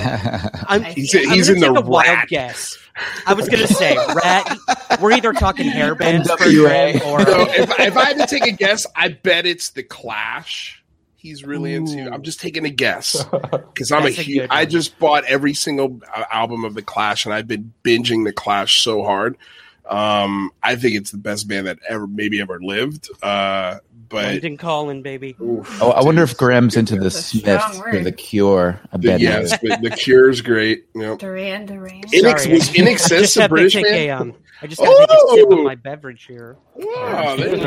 I'm, 0.68 0.82
He's, 0.84 1.14
I'm 1.14 1.30
he's 1.30 1.48
in 1.48 1.60
the 1.60 1.68
take 1.68 1.76
a 1.78 1.80
wild 1.80 2.28
guess. 2.28 2.76
I 3.26 3.32
was 3.32 3.48
gonna 3.48 3.66
say 3.66 3.96
rat. 3.96 4.58
We're 5.00 5.12
either 5.12 5.32
talking 5.32 5.66
hair 5.66 5.94
bands 5.94 6.30
for 6.30 6.36
NWA. 6.44 7.00
Or 7.06 7.20
So 7.24 7.40
if, 7.48 7.80
if 7.80 7.96
I 7.96 8.04
had 8.04 8.18
to 8.18 8.26
take 8.26 8.46
a 8.46 8.52
guess, 8.54 8.86
I 8.94 9.08
bet 9.08 9.46
it's 9.46 9.70
the 9.70 9.82
Clash. 9.82 10.77
He's 11.20 11.42
really 11.44 11.74
into. 11.74 12.08
I'm 12.12 12.22
just 12.22 12.40
taking 12.40 12.64
a 12.64 12.70
guess 12.70 13.24
because 13.50 13.90
I'm 13.90 14.04
a 14.04 14.06
a 14.06 14.10
huge. 14.10 14.46
I 14.50 14.64
just 14.64 14.98
bought 15.00 15.24
every 15.24 15.52
single 15.52 16.00
uh, 16.14 16.24
album 16.30 16.64
of 16.64 16.74
the 16.74 16.82
Clash, 16.82 17.24
and 17.26 17.34
I've 17.34 17.48
been 17.48 17.74
binging 17.82 18.24
the 18.24 18.32
Clash 18.32 18.80
so 18.82 19.02
hard. 19.02 19.36
Um, 19.88 20.52
I 20.62 20.76
think 20.76 20.94
it's 20.96 21.10
the 21.10 21.18
best 21.18 21.48
band 21.48 21.66
that 21.66 21.78
ever 21.88 22.06
maybe 22.06 22.40
ever 22.40 22.60
lived. 22.62 23.08
Uh, 23.22 23.78
but 24.08 24.26
London 24.26 24.56
Calling, 24.58 25.02
baby. 25.02 25.34
oof, 25.42 25.82
Oh, 25.82 25.90
I 25.90 26.02
wonder 26.04 26.22
if 26.22 26.36
Graham's 26.36 26.76
into 26.76 26.94
the 26.94 27.00
That's 27.04 27.16
a 27.34 27.38
strong 27.38 27.72
Smiths 27.72 27.80
or 27.96 28.04
the 28.04 28.12
Cure. 28.12 28.80
I 28.92 28.96
the, 28.96 29.08
bet 29.08 29.18
he 29.20 29.26
yes, 29.26 29.52
is. 29.54 29.58
the, 29.60 29.78
the 29.82 29.90
Cure's 29.90 30.40
great. 30.40 30.86
Yep. 30.94 31.18
Duran 31.18 31.66
Duran. 31.66 32.02
Inex- 32.04 32.38
Sorry, 32.40 32.52
was 32.54 32.68
INXS 32.70 33.44
a 33.44 33.48
British 33.48 33.74
band? 33.74 33.86
a, 33.86 34.10
um, 34.10 34.34
I 34.62 34.66
just 34.66 34.80
got 34.80 34.86
to 34.90 35.06
take 35.06 35.10
a 35.10 35.36
sip 35.36 35.46
Oh! 35.50 35.58
of 35.58 35.64
my 35.64 35.74
beverage 35.74 36.24
here. 36.24 36.56
Wow, 36.74 37.36
there 37.38 37.56
you 37.56 37.62
go. 37.62 37.66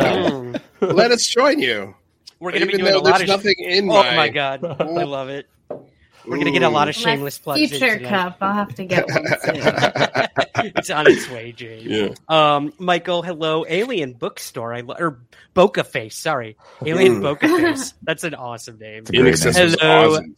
Mm. 0.81 0.93
Let 0.95 1.11
us 1.11 1.25
join 1.27 1.59
you. 1.59 1.95
We're 2.41 2.51
gonna 2.51 2.65
be 2.65 2.73
Even 2.73 2.85
doing 2.85 2.95
a 2.95 2.97
lot 2.97 3.17
there's 3.19 3.21
of. 3.21 3.27
nothing 3.27 3.55
in 3.59 3.85
oh 3.89 3.93
my. 4.03 4.15
my 4.15 4.29
god, 4.29 4.65
I 4.65 4.83
love 5.03 5.29
it. 5.29 5.47
We're 6.25 6.37
gonna 6.37 6.51
get 6.51 6.63
a 6.63 6.69
lot 6.69 6.89
of 6.89 6.95
My 6.97 7.01
shameless 7.01 7.37
plugs. 7.39 7.69
future 7.69 7.97
tonight. 7.97 8.09
cup. 8.09 8.37
I'll 8.41 8.53
have 8.53 8.75
to 8.75 8.83
get 8.85 9.07
one 9.07 9.23
it's 10.75 10.89
on 10.89 11.07
its 11.07 11.29
way, 11.29 11.51
James. 11.51 11.83
Yeah. 11.85 12.09
Um, 12.27 12.73
Michael, 12.77 13.21
hello, 13.21 13.65
Alien 13.67 14.13
Bookstore. 14.13 14.73
I 14.73 14.81
lo- 14.81 14.95
or 14.99 15.19
Boca 15.53 15.83
Face. 15.83 16.15
Sorry, 16.17 16.57
Alien 16.85 17.15
Mm. 17.19 17.21
Boca 17.21 17.47
Face. 17.47 17.93
That's 18.03 18.23
an 18.23 18.35
awesome 18.35 18.77
name. 18.79 19.03
Great 19.05 19.21
INXS 19.21 19.55
name. 19.55 19.63
was 19.65 19.75
Hello. 19.79 20.11
awesome. 20.13 20.35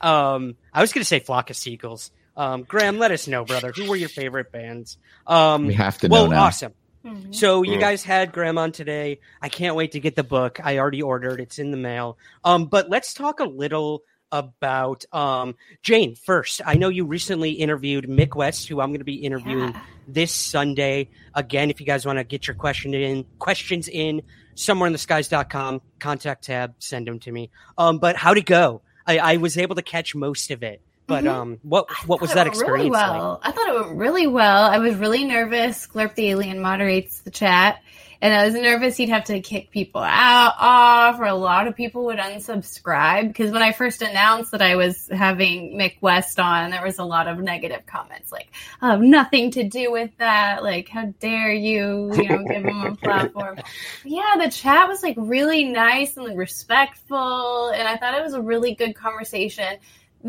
Um, 0.00 0.56
I 0.72 0.80
was 0.80 0.92
going 0.92 1.02
to 1.02 1.08
say 1.08 1.18
Flock 1.20 1.50
of 1.50 1.56
Seagulls. 1.56 2.10
Um, 2.36 2.62
Graham, 2.62 2.98
let 2.98 3.10
us 3.10 3.26
know, 3.26 3.44
brother. 3.44 3.72
Who 3.74 3.88
were 3.88 3.96
your 3.96 4.08
favorite 4.08 4.52
bands? 4.52 4.96
Um, 5.26 5.66
We 5.66 5.74
have 5.74 5.98
to 5.98 6.08
well, 6.08 6.26
know 6.26 6.30
now. 6.34 6.44
awesome. 6.44 6.72
Mhm. 7.04 7.34
So 7.34 7.62
you 7.62 7.76
Mm. 7.76 7.80
guys 7.80 8.02
had 8.04 8.32
Graham 8.32 8.58
on 8.58 8.72
today. 8.72 9.20
I 9.40 9.48
can't 9.48 9.76
wait 9.76 9.92
to 9.92 10.00
get 10.00 10.16
the 10.16 10.24
book. 10.24 10.58
I 10.62 10.78
already 10.78 11.02
ordered. 11.02 11.40
It's 11.40 11.58
in 11.58 11.70
the 11.70 11.76
mail. 11.76 12.18
Um, 12.44 12.66
but 12.66 12.90
let's 12.90 13.14
talk 13.14 13.40
a 13.40 13.44
little 13.44 14.02
about 14.30 15.06
um 15.14 15.54
Jane 15.82 16.14
first. 16.14 16.60
I 16.66 16.74
know 16.74 16.90
you 16.90 17.06
recently 17.06 17.52
interviewed 17.52 18.04
Mick 18.06 18.34
West, 18.36 18.68
who 18.68 18.78
I'm 18.80 18.90
going 18.90 18.98
to 19.00 19.04
be 19.04 19.14
interviewing 19.24 19.70
Yeah. 19.72 19.80
this 20.06 20.32
Sunday. 20.32 21.08
Again, 21.34 21.70
if 21.70 21.80
you 21.80 21.86
guys 21.86 22.04
want 22.04 22.18
to 22.18 22.24
get 22.24 22.46
your 22.46 22.54
question 22.54 22.92
in 22.92 23.24
questions 23.38 23.88
in 23.88 24.20
somewhere 24.54 24.86
in 24.86 24.92
the 24.92 24.98
skies.com 24.98 25.80
contact 25.98 26.44
tab, 26.44 26.74
send 26.78 27.06
them 27.06 27.18
to 27.20 27.32
me. 27.32 27.48
Um, 27.78 27.98
but 28.00 28.16
how'd 28.16 28.36
it 28.36 28.44
go? 28.44 28.82
I, 29.06 29.18
I 29.18 29.36
was 29.38 29.56
able 29.56 29.76
to 29.76 29.82
catch 29.82 30.14
most 30.14 30.50
of 30.50 30.62
it. 30.62 30.82
But 31.08 31.24
Mhm. 31.24 31.30
um, 31.32 31.58
what 31.62 31.90
what 32.06 32.20
was 32.20 32.34
that 32.34 32.46
experience 32.46 32.78
really 32.78 32.90
like? 32.90 33.10
well. 33.10 33.40
I 33.42 33.50
thought 33.50 33.66
it 33.68 33.74
went 33.80 33.96
really 33.98 34.26
well. 34.28 34.64
I 34.64 34.78
was 34.78 34.94
really 34.94 35.24
nervous. 35.24 35.86
Glurp 35.86 36.14
the 36.14 36.28
alien 36.28 36.60
moderates 36.60 37.20
the 37.20 37.30
chat, 37.30 37.80
and 38.20 38.34
I 38.34 38.44
was 38.44 38.52
nervous 38.54 38.98
he'd 38.98 39.08
have 39.08 39.24
to 39.24 39.40
kick 39.40 39.70
people 39.70 40.02
out 40.02 40.52
off, 40.58 41.18
or 41.18 41.24
a 41.24 41.34
lot 41.34 41.66
of 41.66 41.74
people 41.74 42.04
would 42.04 42.18
unsubscribe. 42.18 43.28
Because 43.28 43.52
when 43.52 43.62
I 43.62 43.72
first 43.72 44.02
announced 44.02 44.50
that 44.50 44.60
I 44.60 44.76
was 44.76 45.08
having 45.10 45.78
Mick 45.78 45.94
West 46.02 46.38
on, 46.38 46.70
there 46.72 46.84
was 46.84 46.98
a 46.98 47.04
lot 47.04 47.26
of 47.26 47.38
negative 47.38 47.86
comments, 47.86 48.30
like 48.30 48.48
"Oh, 48.82 48.96
nothing 48.98 49.50
to 49.52 49.64
do 49.64 49.90
with 49.90 50.10
that," 50.18 50.62
like 50.62 50.90
"How 50.90 51.06
dare 51.20 51.52
you?" 51.54 52.12
You 52.14 52.28
know, 52.28 52.44
give 52.44 52.64
him 52.64 52.84
a 52.84 52.96
platform. 52.96 53.54
But 53.56 53.64
yeah, 54.04 54.34
the 54.38 54.50
chat 54.50 54.86
was 54.88 55.02
like 55.02 55.14
really 55.16 55.64
nice 55.64 56.18
and 56.18 56.26
like, 56.26 56.36
respectful, 56.36 57.70
and 57.70 57.88
I 57.88 57.96
thought 57.96 58.12
it 58.12 58.22
was 58.22 58.34
a 58.34 58.42
really 58.42 58.74
good 58.74 58.94
conversation 58.94 59.78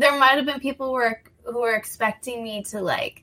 there 0.00 0.18
might 0.18 0.36
have 0.36 0.46
been 0.46 0.60
people 0.60 0.86
who 0.86 0.92
were 0.92 1.22
who 1.44 1.60
were 1.60 1.74
expecting 1.74 2.42
me 2.42 2.62
to 2.64 2.80
like 2.80 3.22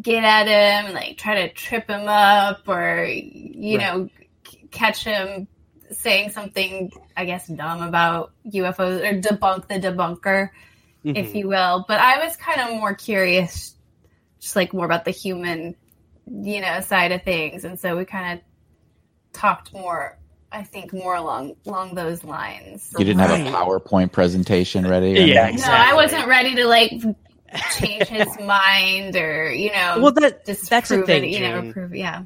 get 0.00 0.24
at 0.24 0.46
him 0.46 0.86
and 0.86 0.94
like 0.94 1.16
try 1.16 1.46
to 1.46 1.52
trip 1.54 1.88
him 1.88 2.06
up 2.08 2.68
or 2.68 3.04
you 3.06 3.78
Right. 3.78 3.86
know 3.94 4.10
c- 4.46 4.68
catch 4.70 5.04
him 5.04 5.48
saying 5.90 6.30
something 6.30 6.92
I 7.16 7.24
guess 7.24 7.46
dumb 7.46 7.82
about 7.82 8.32
UFOs 8.46 9.00
or 9.02 9.20
debunk 9.20 9.68
the 9.68 9.74
debunker 9.80 10.50
if 11.04 11.32
Mhm. 11.32 11.34
you 11.36 11.48
will 11.48 11.84
but 11.86 12.00
I 12.00 12.24
was 12.24 12.36
kind 12.36 12.60
of 12.60 12.76
more 12.80 12.94
curious 12.94 13.74
just 14.40 14.56
like 14.56 14.72
more 14.74 14.84
about 14.84 15.04
the 15.04 15.12
human 15.12 15.76
you 16.28 16.60
know 16.60 16.80
side 16.80 17.12
of 17.12 17.22
things 17.22 17.64
and 17.64 17.78
so 17.78 17.96
we 17.96 18.04
kind 18.04 18.38
of 18.38 18.44
talked 19.32 19.72
more 19.72 20.18
I 20.52 20.62
think 20.62 20.92
more 20.92 21.14
along 21.14 21.56
along 21.66 21.94
those 21.94 22.24
lines 22.24 22.88
You 22.98 23.04
didn't 23.04 23.20
have 23.20 23.30
a 23.30 23.50
PowerPoint 23.50 24.12
presentation 24.12 24.86
ready? 24.86 25.16
or 25.18 25.20
Yeah, 25.22 25.48
anything? 25.48 25.60
no, 25.66 25.72
I 25.72 25.94
wasn't 25.94 26.26
ready 26.26 26.54
to 26.54 26.66
like 26.66 26.92
change 27.78 28.08
his 28.08 28.38
mind 28.40 29.16
or 29.16 29.52
you 29.52 29.70
know. 29.72 30.00
Well, 30.00 30.12
that 30.12 30.44
that's 30.44 30.88
the 30.88 31.04
thing, 31.04 31.24
it, 31.24 31.30
you 31.30 31.40
know, 31.40 31.72
prove 31.72 31.94
yeah. 31.94 32.22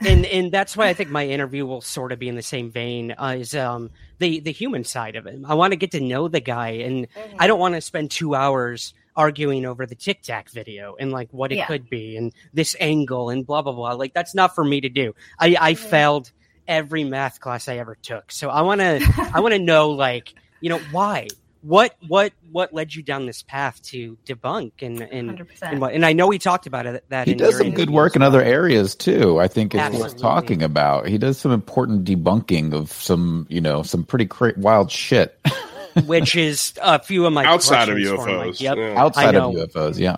and 0.00 0.26
and 0.26 0.52
that's 0.52 0.76
why 0.76 0.88
I 0.88 0.94
think 0.94 1.10
my 1.10 1.26
interview 1.26 1.64
will 1.66 1.80
sort 1.80 2.12
of 2.12 2.18
be 2.18 2.28
in 2.28 2.34
the 2.36 2.42
same 2.42 2.70
vein 2.70 3.12
as 3.18 3.54
um 3.54 3.90
the 4.18 4.40
the 4.40 4.52
human 4.52 4.84
side 4.84 5.16
of 5.16 5.26
him. 5.26 5.44
I 5.46 5.54
want 5.54 5.72
to 5.72 5.76
get 5.76 5.92
to 5.92 6.00
know 6.00 6.28
the 6.28 6.40
guy, 6.40 6.70
and 6.70 7.06
I 7.38 7.46
don't 7.46 7.60
want 7.60 7.74
to 7.74 7.80
spend 7.80 8.10
two 8.10 8.34
hours 8.34 8.92
arguing 9.16 9.64
over 9.64 9.86
the 9.86 9.94
Tic 9.94 10.22
Tac 10.22 10.50
video 10.50 10.96
and 10.98 11.12
like 11.12 11.32
what 11.32 11.52
it 11.52 11.56
Yeah. 11.58 11.66
could 11.66 11.88
be 11.88 12.16
and 12.16 12.32
this 12.52 12.74
angle 12.80 13.30
and 13.30 13.46
blah 13.46 13.62
blah 13.62 13.72
blah. 13.72 13.92
Like 13.92 14.12
that's 14.12 14.34
not 14.34 14.54
for 14.54 14.64
me 14.64 14.80
to 14.82 14.88
do. 14.88 15.14
I 15.38 15.56
I 15.60 15.72
Mhm. 15.74 15.78
failed 15.78 16.32
every 16.66 17.04
math 17.04 17.40
class 17.40 17.68
I 17.68 17.76
ever 17.78 17.96
took, 18.00 18.32
so 18.32 18.50
I 18.50 18.62
want 18.62 18.80
to 18.80 19.30
I 19.34 19.40
want 19.40 19.52
to 19.54 19.58
know 19.58 19.90
like 19.90 20.34
you 20.60 20.70
know 20.70 20.80
why. 20.90 21.28
What 21.62 21.96
what 22.06 22.34
what 22.52 22.74
led 22.74 22.94
you 22.94 23.02
down 23.02 23.24
this 23.24 23.42
path 23.42 23.80
to 23.84 24.18
debunk 24.26 24.72
and 24.82 25.00
and 25.00 25.28
Hundred 25.28 25.40
and 25.40 25.48
percent. 25.48 25.80
what? 25.80 25.94
And 25.94 26.04
I 26.04 26.12
know 26.12 26.26
we 26.26 26.38
talked 26.38 26.66
about 26.66 26.84
it. 26.84 27.04
That 27.08 27.26
He 27.26 27.32
in 27.32 27.38
does 27.38 27.56
some 27.56 27.70
good 27.70 27.88
work 27.88 28.12
as 28.12 28.16
in 28.16 28.22
other 28.22 28.42
areas 28.42 28.94
too. 28.94 29.40
I 29.40 29.48
think 29.48 29.74
it's 29.74 29.98
worth 29.98 30.18
talking 30.18 30.62
about. 30.62 31.08
He 31.08 31.16
does 31.16 31.38
some 31.38 31.52
important 31.52 32.04
debunking 32.04 32.74
of 32.74 32.92
some, 32.92 33.46
you 33.48 33.62
know, 33.62 33.82
some 33.82 34.04
pretty 34.04 34.26
cra- 34.26 34.52
wild 34.58 34.90
shit 34.90 35.40
which 36.06 36.36
is 36.36 36.74
a 36.82 37.02
few 37.02 37.26
of 37.26 37.32
my 37.32 37.44
outside 37.44 37.88
of 37.88 37.94
questions 37.94 38.22
for 38.22 38.28
him. 38.28 38.36
Like, 38.38 38.50
UFOs. 38.50 38.60
yep, 38.60 38.76
yeah. 38.76 39.00
outside 39.00 39.34
of. 39.34 39.54
UFOs. 39.54 39.98
Yeah, 39.98 40.16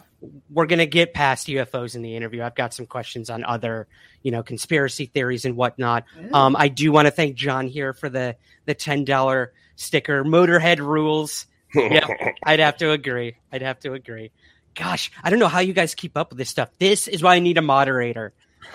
we're 0.50 0.66
gonna 0.66 0.86
get 0.86 1.14
past 1.14 1.48
UFOs 1.48 1.94
in 1.94 2.02
the 2.02 2.16
interview. 2.16 2.42
I've 2.42 2.54
got 2.54 2.74
some 2.74 2.86
questions 2.86 3.30
on 3.30 3.44
other, 3.44 3.86
you 4.22 4.30
know, 4.30 4.42
conspiracy 4.42 5.06
theories 5.06 5.44
and 5.44 5.56
whatnot. 5.56 6.04
Um, 6.32 6.56
I 6.58 6.68
do 6.68 6.92
want 6.92 7.06
to 7.06 7.10
thank 7.10 7.36
John 7.36 7.66
here 7.68 7.92
for 7.92 8.08
the 8.08 8.36
the 8.64 8.74
ten 8.74 9.04
dollar 9.04 9.52
sticker. 9.76 10.24
Motorhead 10.24 10.78
rules. 10.78 11.46
Yep, 11.74 12.04
I'd 12.42 12.60
have 12.60 12.76
to 12.78 12.90
agree. 12.90 13.36
I'd 13.52 13.62
have 13.62 13.80
to 13.80 13.92
agree. 13.92 14.30
Gosh, 14.74 15.10
I 15.22 15.30
don't 15.30 15.38
know 15.38 15.48
how 15.48 15.60
you 15.60 15.72
guys 15.72 15.94
keep 15.94 16.16
up 16.16 16.30
with 16.30 16.38
this 16.38 16.50
stuff. 16.50 16.70
This 16.78 17.08
is 17.08 17.22
why 17.22 17.36
I 17.36 17.38
need 17.38 17.58
a 17.58 17.62
moderator, 17.62 18.32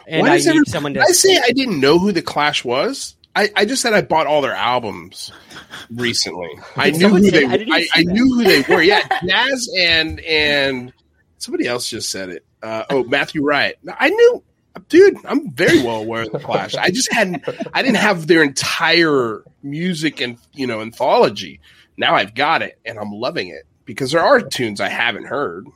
and 0.08 0.28
I 0.28 0.38
need 0.38 0.48
every- 0.48 0.66
someone 0.66 0.94
to. 0.96 1.02
I 1.02 1.12
say 1.12 1.38
I 1.38 1.52
didn't 1.52 1.80
know 1.80 2.00
who 2.00 2.12
the 2.12 2.22
Clash 2.22 2.64
was? 2.66 3.16
I, 3.36 3.50
I 3.56 3.64
just 3.66 3.82
said 3.82 3.94
I 3.94 4.02
bought 4.02 4.28
all 4.28 4.42
their 4.42 4.54
albums 4.54 5.32
recently. 5.90 6.50
I 6.76 6.92
knew 6.92 7.08
who 7.08 7.32
they. 7.32 7.46
I 7.46 7.66
I, 7.72 7.88
I 7.94 8.04
knew 8.04 8.26
who 8.26 8.44
they 8.44 8.62
were. 8.68 8.82
Yeah, 8.82 9.08
Jazz 9.26 9.70
and 9.80 10.20
and 10.22 10.94
somebody 11.38 11.66
else 11.66 11.90
just 11.90 12.12
said 12.12 12.30
it. 12.30 12.46
Uh, 12.62 12.84
oh, 12.90 13.04
Matthew 13.06 13.44
Wright. 13.44 13.76
I 14.00 14.10
knew, 14.10 14.44
dude. 14.88 15.18
I'm 15.26 15.52
very 15.52 15.82
well 15.84 16.02
aware 16.02 16.24
of 16.24 16.32
the 16.32 16.40
Clash. 16.40 16.76
I 16.76 16.90
just 16.92 17.12
hadn't. 17.12 17.44
I 17.74 17.82
didn't 17.82 17.98
have 17.98 18.28
their 18.28 18.44
entire 18.44 19.44
music 19.64 20.22
and 20.22 20.38
you 20.54 20.68
know 20.68 20.82
anthology. 20.82 21.60
Now 21.98 22.16
I've 22.16 22.34
got 22.34 22.62
it, 22.62 22.80
and 22.86 22.98
I'm 22.98 23.12
loving 23.12 23.50
it 23.50 23.64
because 23.86 24.12
there 24.12 24.24
are 24.24 24.42
tunes 24.42 24.80
I 24.82 24.90
haven't 24.90 25.26
heard. 25.26 25.68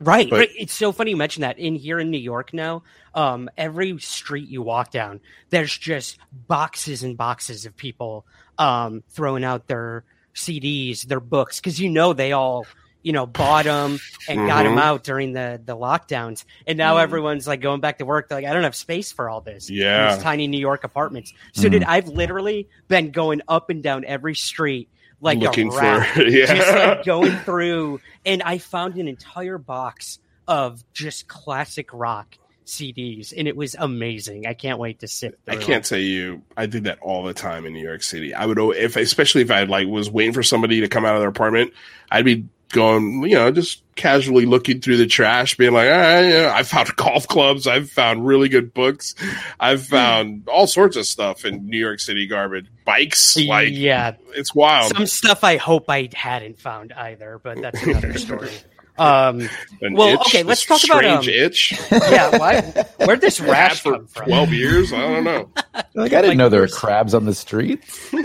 Right, 0.00 0.30
But- 0.30 0.36
right. 0.38 0.50
It's 0.56 0.72
so 0.72 0.92
funny 0.92 1.10
you 1.10 1.16
mentioned 1.16 1.42
that. 1.42 1.58
In 1.58 1.74
here 1.74 1.98
in 1.98 2.10
New 2.10 2.18
York 2.20 2.54
now, 2.54 2.84
um, 3.14 3.50
every 3.56 3.98
street 3.98 4.48
you 4.48 4.62
walk 4.62 4.92
down, 4.92 5.20
there's 5.50 5.76
just 5.76 6.18
boxes 6.32 7.02
and 7.02 7.16
boxes 7.16 7.66
of 7.66 7.76
people 7.76 8.24
um, 8.58 9.02
throwing 9.10 9.42
out 9.42 9.66
their 9.66 10.04
CDs, 10.36 11.02
their 11.02 11.18
books, 11.18 11.58
because 11.58 11.80
you 11.80 11.90
know 11.90 12.12
they 12.12 12.30
all, 12.30 12.64
you 13.08 13.12
know, 13.12 13.24
bought 13.24 13.64
them 13.64 13.98
and 14.28 14.46
got 14.46 14.64
them 14.64 14.72
mm-hmm. 14.72 14.80
out 14.80 15.02
during 15.02 15.32
the 15.32 15.58
the 15.64 15.74
lockdowns, 15.74 16.44
and 16.66 16.76
now 16.76 16.96
mm. 16.96 17.02
everyone's 17.02 17.48
like 17.48 17.62
going 17.62 17.80
back 17.80 17.96
to 18.00 18.04
work. 18.04 18.28
They're 18.28 18.36
like, 18.36 18.44
I 18.44 18.52
don't 18.52 18.64
have 18.64 18.76
space 18.76 19.12
for 19.12 19.30
all 19.30 19.40
this. 19.40 19.70
Yeah. 19.70 20.12
these 20.12 20.22
tiny 20.22 20.46
New 20.46 20.60
York 20.60 20.84
apartments. 20.84 21.32
So, 21.54 21.70
did 21.70 21.80
mm. 21.80 21.88
I've 21.88 22.08
literally 22.08 22.68
been 22.86 23.10
going 23.10 23.40
up 23.48 23.70
and 23.70 23.82
down 23.82 24.04
every 24.04 24.34
street 24.34 24.90
like 25.22 25.38
Looking 25.38 25.68
a 25.68 25.70
for- 25.70 25.78
rat, 25.78 26.16
yeah. 26.30 26.54
just 26.54 26.70
like 26.70 27.04
going 27.06 27.34
through, 27.38 28.00
and 28.26 28.42
I 28.42 28.58
found 28.58 28.98
an 28.98 29.08
entire 29.08 29.56
box 29.56 30.18
of 30.46 30.84
just 30.92 31.28
classic 31.28 31.88
rock 31.94 32.36
CDs, 32.66 33.32
and 33.34 33.48
it 33.48 33.56
was 33.56 33.74
amazing. 33.78 34.46
I 34.46 34.52
can't 34.52 34.78
wait 34.78 35.00
to 35.00 35.08
sift 35.08 35.38
I 35.48 35.56
can't 35.56 35.86
say 35.86 36.02
you. 36.02 36.42
I 36.58 36.66
did 36.66 36.84
that 36.84 36.98
all 37.00 37.22
the 37.22 37.32
time 37.32 37.64
in 37.64 37.72
New 37.72 37.82
York 37.82 38.02
City. 38.02 38.34
I 38.34 38.44
would, 38.44 38.58
if 38.76 38.96
especially 38.96 39.40
if 39.40 39.50
I 39.50 39.62
like 39.62 39.86
was 39.86 40.10
waiting 40.10 40.34
for 40.34 40.42
somebody 40.42 40.82
to 40.82 40.88
come 40.88 41.06
out 41.06 41.14
of 41.14 41.20
their 41.20 41.30
apartment, 41.30 41.72
I'd 42.10 42.26
be 42.26 42.44
going, 42.68 43.22
you 43.24 43.34
know, 43.34 43.50
just 43.50 43.82
casually 43.94 44.46
looking 44.46 44.80
through 44.80 44.96
the 44.96 45.06
trash, 45.06 45.56
being 45.56 45.72
like, 45.72 45.90
right, 45.90 46.22
you 46.22 46.30
know, 46.34 46.50
I 46.52 46.62
found 46.62 46.88
golf 46.96 47.26
clubs, 47.26 47.66
I've 47.66 47.90
found 47.90 48.26
really 48.26 48.48
good 48.48 48.72
books, 48.72 49.14
I've 49.58 49.86
hmm. 49.86 49.90
found 49.90 50.48
all 50.48 50.66
sorts 50.66 50.96
of 50.96 51.06
stuff 51.06 51.44
in 51.44 51.66
New 51.68 51.78
York 51.78 52.00
City 52.00 52.26
garbage, 52.26 52.66
bikes, 52.84 53.36
like 53.36 53.70
yeah, 53.72 54.14
it's 54.34 54.54
wild. 54.54 54.94
some 54.94 55.06
stuff 55.06 55.44
I 55.44 55.56
hope 55.56 55.88
I 55.88 56.08
hadn't 56.12 56.58
found 56.58 56.92
either, 56.92 57.40
but 57.42 57.60
that's 57.60 57.82
another 57.82 58.12
story. 58.18 58.50
Um, 58.98 59.48
An 59.80 59.94
well, 59.94 60.14
itch, 60.14 60.20
okay, 60.26 60.42
let's 60.42 60.66
this 60.66 60.80
talk 60.80 60.84
about, 61.00 61.22
strange 61.24 61.28
um, 61.28 61.34
itch. 61.46 61.80
yeah, 61.90 62.36
why, 62.36 62.60
where'd 63.04 63.20
this 63.20 63.38
Had 63.38 63.48
rash 63.48 63.80
for 63.80 63.92
come 63.92 64.06
from? 64.08 64.24
twelve 64.26 64.52
years. 64.52 64.92
I 64.92 64.98
don't 64.98 65.24
know. 65.24 65.50
Like 65.94 66.12
I 66.12 66.16
didn't 66.16 66.28
Like, 66.30 66.38
know 66.38 66.48
there 66.48 66.60
were 66.60 66.68
crabs 66.68 67.14
on 67.14 67.24
the 67.24 67.34
street. 67.34 67.82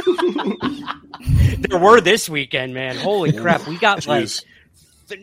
There 1.59 1.79
were 1.79 2.01
this 2.01 2.27
weekend, 2.29 2.73
man. 2.73 2.97
Holy 2.97 3.31
crap, 3.31 3.65
we 3.67 3.77
got 3.77 4.05
like 4.07 4.27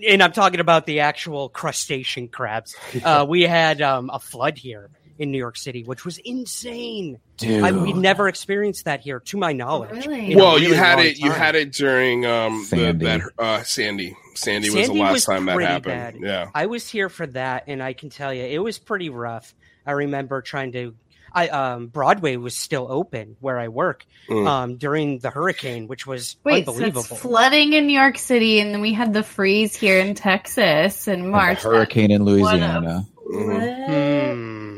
and 0.09 0.23
I'm 0.23 0.33
talking 0.33 0.61
about 0.61 0.87
the 0.87 1.01
actual 1.01 1.49
crustacean 1.49 2.29
crabs. 2.29 2.75
Uh, 3.05 3.27
we 3.29 3.43
had 3.43 3.83
um, 3.83 4.11
a 4.13 4.19
flood 4.19 4.57
here 4.59 4.91
in 5.21 5.31
New 5.31 5.39
York 5.39 5.57
City, 5.57 5.85
which 5.85 6.05
was 6.05 6.19
insane. 6.19 7.21
Dude. 7.37 7.63
I, 7.63 7.71
we've 7.73 7.95
never 7.97 8.27
experienced 8.27 8.87
that 8.87 9.01
here, 9.01 9.21
to 9.21 9.37
my 9.37 9.53
knowledge. 9.53 10.07
Really? 10.07 10.33
in 10.33 10.39
a 10.39 10.43
well, 10.43 10.59
you 10.59 10.75
had 10.75 10.97
long 10.97 11.07
it. 11.07 11.19
You 11.19 11.31
had 11.31 11.55
it 11.55 11.73
during 11.73 12.27
um 12.27 12.61
the, 12.71 12.77
Sandy. 12.77 13.05
that 13.05 13.21
uh 13.39 13.63
Sandy. 13.63 14.17
Sandy 14.35 14.71
was 14.71 14.89
the 14.89 14.95
last 14.95 15.13
was 15.13 15.25
time 15.27 15.45
that 15.47 15.61
happened. 15.61 15.85
bad. 15.85 16.17
Yeah. 16.21 16.51
I 16.55 16.67
was 16.67 16.89
here 16.89 17.09
for 17.09 17.27
that, 17.29 17.65
and 17.69 17.83
I 17.83 17.93
can 17.93 18.09
tell 18.11 18.33
you, 18.33 18.43
it 18.45 18.59
was 18.59 18.79
pretty 18.79 19.11
rough. 19.11 19.55
I 19.87 19.93
remember 19.93 20.41
trying 20.43 20.73
to. 20.73 20.95
I 21.33 21.49
um, 21.49 21.87
Broadway 21.87 22.35
was 22.37 22.57
still 22.57 22.87
open 22.91 23.37
where 23.41 23.59
I 23.59 23.69
work 23.69 24.05
Mm. 24.29 24.47
um, 24.49 24.77
during 24.77 25.19
the 25.19 25.31
hurricane, 25.31 25.87
which 25.87 26.07
was 26.07 26.37
Wait, 26.45 26.65
so 26.65 26.73
unbelievable. 26.73 27.01
it's 27.11 27.21
flooding 27.21 27.73
in 27.73 27.87
New 27.87 27.99
York 27.99 28.19
City, 28.19 28.59
and 28.61 28.73
then 28.75 28.81
we 28.81 28.93
had 28.95 29.13
the 29.13 29.23
freeze 29.23 29.77
here 29.77 29.99
in 30.01 30.15
Texas 30.15 31.07
in 31.07 31.15
And 31.15 31.25
the 31.25 31.29
March. 31.29 31.63
hurricane 31.63 32.11
in 32.11 32.25
Louisiana. 32.25 33.07
Mhm. 33.33 34.70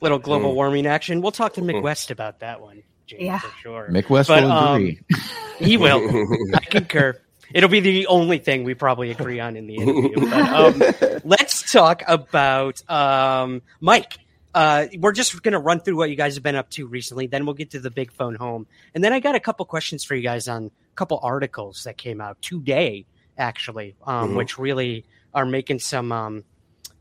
Little 0.00 0.18
global 0.18 0.52
Mm. 0.52 0.54
warming 0.54 0.86
action. 0.86 1.20
We'll 1.22 1.32
talk 1.32 1.54
to 1.54 1.60
Mick 1.60 1.82
West 1.82 2.10
about 2.10 2.40
that 2.40 2.60
one, 2.60 2.82
Jane, 3.06 3.20
Yeah. 3.22 3.38
for 3.40 3.50
sure. 3.62 3.88
Mick 3.90 4.08
West 4.08 4.28
But, 4.28 4.44
will 4.44 4.52
um, 4.52 4.74
agree. 4.76 5.00
He 5.58 5.76
will. 5.76 6.00
I 6.54 6.60
concur. 6.60 7.20
It'll 7.52 7.68
be 7.70 7.80
the 7.80 8.06
only 8.06 8.38
thing 8.38 8.62
we 8.64 8.74
probably 8.74 9.10
agree 9.10 9.40
on 9.40 9.56
in 9.56 9.66
the 9.66 9.74
interview. 9.76 10.28
But, 10.30 10.32
um, 10.52 11.20
let's 11.24 11.72
talk 11.72 12.02
about 12.06 12.88
um, 12.90 13.62
Mike. 13.80 14.18
Uh, 14.54 14.86
we're 14.98 15.12
just 15.12 15.42
going 15.42 15.52
to 15.52 15.58
run 15.58 15.80
through 15.80 15.96
what 15.96 16.10
you 16.10 16.16
guys 16.16 16.34
have 16.34 16.42
been 16.44 16.56
up 16.56 16.70
to 16.70 16.86
recently. 16.86 17.26
Then 17.26 17.44
we'll 17.44 17.54
get 17.54 17.70
to 17.72 17.80
the 17.80 17.90
big 17.90 18.12
phone 18.12 18.34
home, 18.34 18.66
and 18.94 19.02
then 19.02 19.12
I 19.12 19.20
got 19.20 19.34
a 19.34 19.40
couple 19.40 19.64
questions 19.66 20.04
for 20.04 20.14
you 20.14 20.22
guys 20.22 20.46
on 20.48 20.66
a 20.66 20.70
couple 20.94 21.18
articles 21.22 21.84
that 21.84 21.96
came 21.96 22.20
out 22.20 22.40
today, 22.42 23.04
actually, 23.36 23.94
um, 24.06 24.30
Mhm. 24.32 24.36
which 24.36 24.58
really 24.58 25.04
are 25.34 25.44
making 25.46 25.78
some 25.80 26.12
um, 26.12 26.44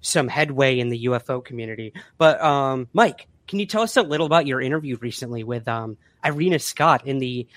some 0.01 0.27
headway 0.27 0.80
in 0.80 0.89
the 0.89 1.06
UFO 1.06 1.44
community. 1.44 1.94
But 2.18 2.42
um, 2.42 2.88
Mike, 2.94 3.27
can 3.48 3.60
you 3.60 3.66
tell 3.66 3.82
us 3.82 3.98
a 3.98 4.01
little 4.01 4.25
about 4.25 4.46
your 4.46 4.62
interview 4.62 4.98
recently 5.00 5.44
with 5.44 5.68
um, 5.68 5.98
Irina 6.24 6.60
Scott 6.60 7.08
in 7.08 7.20
the 7.20 7.48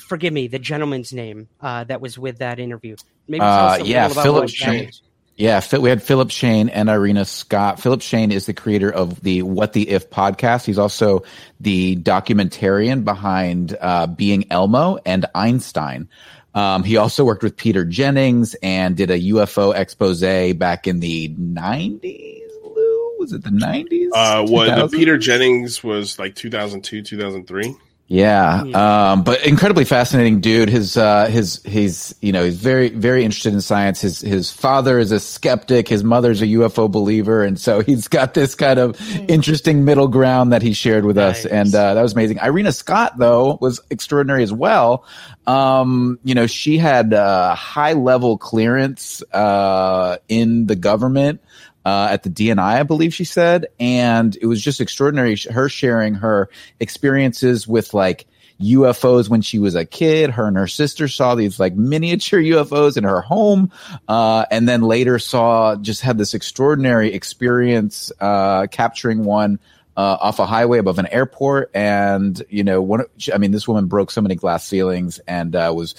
forgive 0.00 0.32
me 0.32 0.48
the 0.48 0.58
gentleman's 0.58 1.12
name 1.12 1.48
uh, 1.60 1.84
that 1.84 2.00
was 2.00 2.18
with 2.18 2.38
that 2.38 2.58
interview? 2.58 2.96
Maybe 3.28 3.40
tell 3.40 3.48
us 3.48 3.80
Uh, 3.80 3.84
a 3.84 3.86
yeah, 3.86 4.06
little 4.08 4.12
about 4.12 4.22
Philip 4.22 4.48
Shane. 4.50 4.90
Yeah, 5.36 5.60
we 5.80 5.88
had 5.88 6.00
Philip 6.00 6.30
Shane 6.30 6.68
and 6.68 6.88
Irina 6.88 7.24
Scott. 7.24 7.80
Philip 7.80 8.02
Shane 8.02 8.30
is 8.30 8.46
the 8.46 8.54
creator 8.54 8.88
of 8.88 9.20
the 9.20 9.42
What 9.42 9.72
the 9.72 9.90
If 9.90 10.08
podcast. 10.08 10.64
He's 10.64 10.78
also 10.78 11.24
the 11.58 11.96
documentarian 11.96 13.04
behind 13.04 13.76
uh, 13.80 14.06
Being 14.06 14.50
Elmo 14.52 14.98
and 15.04 15.26
Einstein. 15.34 16.08
Um, 16.54 16.84
he 16.84 16.96
also 16.96 17.24
worked 17.24 17.42
with 17.42 17.56
Peter 17.56 17.84
Jennings 17.84 18.54
and 18.62 18.96
did 18.96 19.10
a 19.10 19.18
UFO 19.18 19.74
expose 19.74 20.20
back 20.20 20.86
in 20.86 21.00
the 21.00 21.30
90s. 21.30 22.40
Lou? 22.62 23.16
Was 23.18 23.32
it 23.32 23.42
the 23.42 23.50
90s? 23.50 24.08
Uh, 24.12 24.46
what 24.46 24.66
the 24.76 24.96
Peter 24.96 25.18
Jennings 25.18 25.82
was 25.82 26.18
like 26.18 26.34
2002, 26.34 27.02
2003. 27.02 27.74
Yeah, 28.06 28.64
Yeah. 28.64 29.12
um, 29.12 29.22
but 29.24 29.46
incredibly 29.46 29.86
fascinating 29.86 30.40
dude. 30.40 30.68
His 30.68 30.96
uh, 30.96 31.26
his 31.26 31.62
he's 31.64 32.14
you 32.20 32.32
know 32.32 32.44
he's 32.44 32.56
very 32.56 32.90
very 32.90 33.24
interested 33.24 33.54
in 33.54 33.62
science. 33.62 34.02
His 34.02 34.20
his 34.20 34.52
father 34.52 34.98
is 34.98 35.10
a 35.10 35.18
skeptic. 35.18 35.88
His 35.88 36.04
mother's 36.04 36.42
a 36.42 36.46
UFO 36.46 36.90
believer, 36.90 37.42
and 37.42 37.58
so 37.58 37.80
he's 37.86 38.08
got 38.08 38.34
this 38.34 38.54
kind 38.54 38.78
of 38.78 39.00
interesting 39.30 39.86
middle 39.86 40.08
ground 40.08 40.52
that 40.52 40.60
he 40.60 40.74
shared 40.74 41.06
with 41.06 41.16
us, 41.16 41.46
and 41.46 41.74
uh, 41.74 41.94
that 41.94 42.02
was 42.02 42.12
amazing. 42.12 42.38
Irina 42.42 42.72
Scott 42.72 43.16
though 43.16 43.56
was 43.62 43.80
extraordinary 43.88 44.42
as 44.42 44.52
well. 44.52 45.06
Um, 45.46 46.18
you 46.24 46.34
know, 46.34 46.46
she 46.46 46.76
had 46.76 47.14
uh, 47.14 47.54
high 47.54 47.94
level 47.94 48.36
clearance 48.36 49.22
uh, 49.32 50.18
in 50.28 50.66
the 50.66 50.76
government 50.76 51.40
uh, 51.84 52.08
at 52.10 52.22
the 52.22 52.30
DNI, 52.30 52.58
I 52.58 52.82
believe 52.82 53.14
she 53.14 53.24
said, 53.24 53.66
and 53.78 54.36
it 54.40 54.46
was 54.46 54.62
just 54.62 54.80
extraordinary. 54.80 55.36
Her 55.36 55.68
sharing 55.68 56.14
her 56.14 56.48
experiences 56.80 57.68
with 57.68 57.94
like 57.94 58.26
UFOs 58.60 59.28
when 59.28 59.42
she 59.42 59.58
was 59.58 59.74
a 59.74 59.84
kid. 59.84 60.30
Her 60.30 60.48
and 60.48 60.56
her 60.56 60.66
sister 60.66 61.08
saw 61.08 61.34
these 61.34 61.58
like 61.60 61.74
miniature 61.74 62.40
UFOs 62.40 62.96
in 62.96 63.04
her 63.04 63.20
home, 63.20 63.70
uh, 64.08 64.46
and 64.50 64.68
then 64.68 64.82
later 64.82 65.18
saw 65.18 65.76
just 65.76 66.00
had 66.00 66.18
this 66.18 66.34
extraordinary 66.34 67.12
experience 67.12 68.12
uh, 68.20 68.66
capturing 68.70 69.24
one. 69.24 69.58
Uh, 69.96 70.18
off 70.20 70.40
a 70.40 70.46
highway 70.46 70.78
above 70.78 70.98
an 70.98 71.06
airport, 71.06 71.70
and 71.72 72.42
you 72.48 72.64
know, 72.64 72.82
one. 72.82 73.04
I 73.32 73.38
mean, 73.38 73.52
this 73.52 73.68
woman 73.68 73.86
broke 73.86 74.10
so 74.10 74.20
many 74.20 74.34
glass 74.34 74.66
ceilings 74.66 75.20
and 75.28 75.54
uh, 75.54 75.72
was 75.72 75.94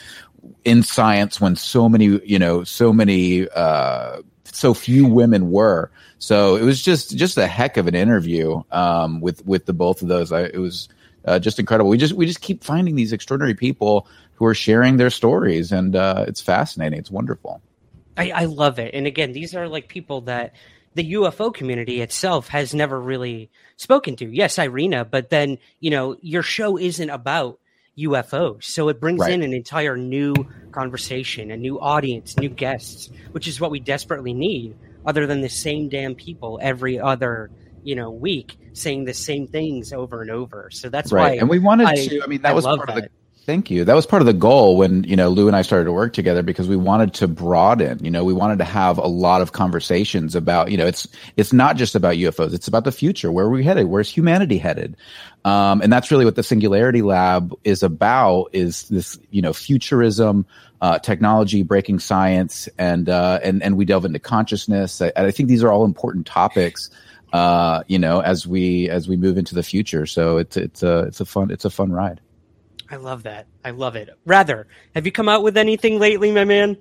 in 0.64 0.84
science 0.84 1.40
when 1.40 1.56
so 1.56 1.88
many, 1.88 2.20
you 2.26 2.40
know, 2.40 2.64
so 2.64 2.92
many, 2.92 3.48
uh, 3.48 4.18
so 4.52 4.74
few 4.74 5.06
women 5.06 5.52
were. 5.52 5.92
So 6.20 6.56
it 6.56 6.64
was 6.64 6.82
just 6.82 7.16
just 7.18 7.38
a 7.38 7.48
heck 7.48 7.78
of 7.78 7.88
an 7.88 7.96
interview 7.96 8.62
um, 8.72 9.22
with 9.22 9.46
with 9.46 9.66
the 9.66 9.74
both 9.74 10.02
of 10.02 10.08
those. 10.08 10.32
I, 10.32 10.44
it 10.44 10.58
was 10.58 10.90
uh, 11.26 11.40
just 11.40 11.60
incredible. 11.60 11.90
We 11.90 11.98
just 11.98 12.14
we 12.14 12.26
just 12.26 12.42
keep 12.42 12.64
finding 12.64 12.96
these 12.96 13.14
extraordinary 13.14 13.56
people 13.56 14.08
who 14.36 14.46
are 14.46 14.54
sharing 14.54 14.98
their 14.98 15.10
stories, 15.10 15.72
and 15.72 15.96
uh, 15.96 16.26
it's 16.28 16.42
fascinating. 16.42 17.00
It's 17.00 17.12
wonderful. 17.12 17.62
I, 18.18 18.32
I 18.32 18.46
love 18.46 18.80
it. 18.80 18.94
And 18.94 19.08
again, 19.08 19.34
these 19.34 19.56
are 19.56 19.68
like 19.68 19.88
people 19.88 20.22
that 20.22 20.54
the 20.94 21.14
UFO 21.14 21.54
community 21.54 22.02
itself 22.02 22.48
has 22.50 22.74
never 22.74 23.00
really 23.00 23.50
spoken 23.76 24.16
to. 24.18 24.26
Yes, 24.26 24.58
Irina, 24.58 25.04
but 25.04 25.30
then, 25.30 25.58
you 25.80 25.92
know, 25.92 26.16
your 26.22 26.42
show 26.42 26.78
isn't 26.78 27.10
about 27.10 27.60
UFOs. 27.98 28.64
So 28.66 28.90
it 28.90 29.00
brings 29.00 29.20
Right. 29.20 29.32
in 29.34 29.42
an 29.44 29.54
entire 29.54 29.96
new 29.98 30.34
conversation, 30.72 31.52
a 31.52 31.58
new 31.58 31.80
audience, 31.80 32.38
new 32.38 32.50
guests, 32.50 33.10
which 33.32 33.48
is 33.48 33.60
what 33.62 33.72
we 33.72 33.80
desperately 33.80 34.34
need, 34.34 34.76
other 35.06 35.26
than 35.28 35.42
the 35.42 35.50
same 35.50 35.88
damn 35.90 36.16
people 36.16 36.60
every 36.62 37.00
other, 37.00 37.50
you 37.84 37.96
know, 37.96 38.12
week 38.12 38.58
saying 38.74 39.06
the 39.06 39.14
same 39.14 39.48
things 39.48 39.94
over 39.94 40.22
and 40.22 40.30
over. 40.32 40.70
So 40.72 40.90
that's 40.90 41.12
right, 41.12 41.32
why 41.32 41.38
and 41.38 41.50
we 41.50 41.60
wanted 41.60 41.88
I- 41.88 41.96
to. 42.08 42.22
I 42.24 42.28
mean, 42.28 42.42
that 42.42 42.52
I 42.52 42.54
was 42.54 42.66
part 42.66 42.90
of 42.90 42.96
that. 42.96 43.04
the 43.06 43.10
Thank 43.46 43.70
you. 43.70 43.86
That 43.86 43.94
was 43.94 44.08
part 44.08 44.24
of 44.24 44.26
the 44.26 44.34
goal 44.34 44.76
when, 44.76 45.04
you 45.04 45.16
know, 45.16 45.30
Lou 45.30 45.46
and 45.46 45.56
I 45.56 45.62
started 45.62 45.86
to 45.86 45.92
work 45.92 46.14
together 46.14 46.42
because 46.42 46.68
we 46.68 46.76
wanted 46.76 47.14
to 47.16 47.28
broaden, 47.28 48.04
you 48.04 48.10
know, 48.10 48.24
we 48.24 48.34
wanted 48.34 48.58
to 48.58 48.64
have 48.64 48.98
a 48.98 49.06
lot 49.06 49.44
of 49.44 49.52
conversations 49.52 50.34
about, 50.34 50.72
you 50.72 50.78
know, 50.78 50.88
it's, 50.88 51.08
it's 51.38 51.54
not 51.54 51.78
just 51.78 51.94
about 51.94 52.16
UFOs. 52.16 52.56
It's 52.56 52.68
about 52.68 52.86
the 52.86 52.92
future. 52.92 53.32
Where 53.32 53.46
are 53.46 53.50
we 53.52 53.64
headed? 53.64 53.86
Where's 53.86 54.10
humanity 54.10 54.58
headed? 54.58 54.98
Um, 55.44 55.84
and 55.84 55.94
that's 55.94 56.10
really 56.10 56.26
what 56.26 56.34
the 56.34 56.42
Singularity 56.42 57.04
Lab 57.04 57.54
is 57.64 57.84
about 57.84 58.50
is 58.52 58.90
this, 58.90 59.20
you 59.30 59.44
know, 59.44 59.54
futurism, 59.54 60.48
uh, 60.82 60.98
technology, 60.98 61.62
breaking 61.62 62.00
science, 62.00 62.68
and, 62.80 63.08
uh, 63.08 63.40
and, 63.44 63.62
and 63.62 63.78
we 63.78 63.86
delve 63.86 64.06
into 64.06 64.18
consciousness. 64.18 65.04
I, 65.04 65.12
I 65.16 65.30
think 65.30 65.50
these 65.50 65.64
are 65.64 65.72
all 65.72 65.86
important 65.86 66.26
topics, 66.26 66.90
uh, 67.32 67.84
you 67.88 68.00
know, 68.00 68.22
as 68.22 68.48
we, 68.48 68.90
as 68.90 69.08
we 69.08 69.18
move 69.18 69.38
into 69.38 69.54
the 69.54 69.62
future. 69.62 70.08
So 70.08 70.38
it's, 70.38 70.58
it's 70.58 70.82
a, 70.82 71.02
it's 71.02 71.20
a 71.20 71.26
fun, 71.26 71.52
it's 71.52 71.66
a 71.66 71.70
fun 71.70 71.92
ride. 71.92 72.22
I 72.90 72.98
love 72.98 73.24
that. 73.24 73.48
I 73.64 73.72
love 73.72 73.96
it. 73.96 74.10
Rather, 74.26 74.68
have 74.94 75.06
you 75.06 75.12
come 75.12 75.28
out 75.30 75.44
with 75.44 75.58
anything 75.58 76.00
lately, 76.00 76.32
my 76.32 76.46
man? 76.46 76.78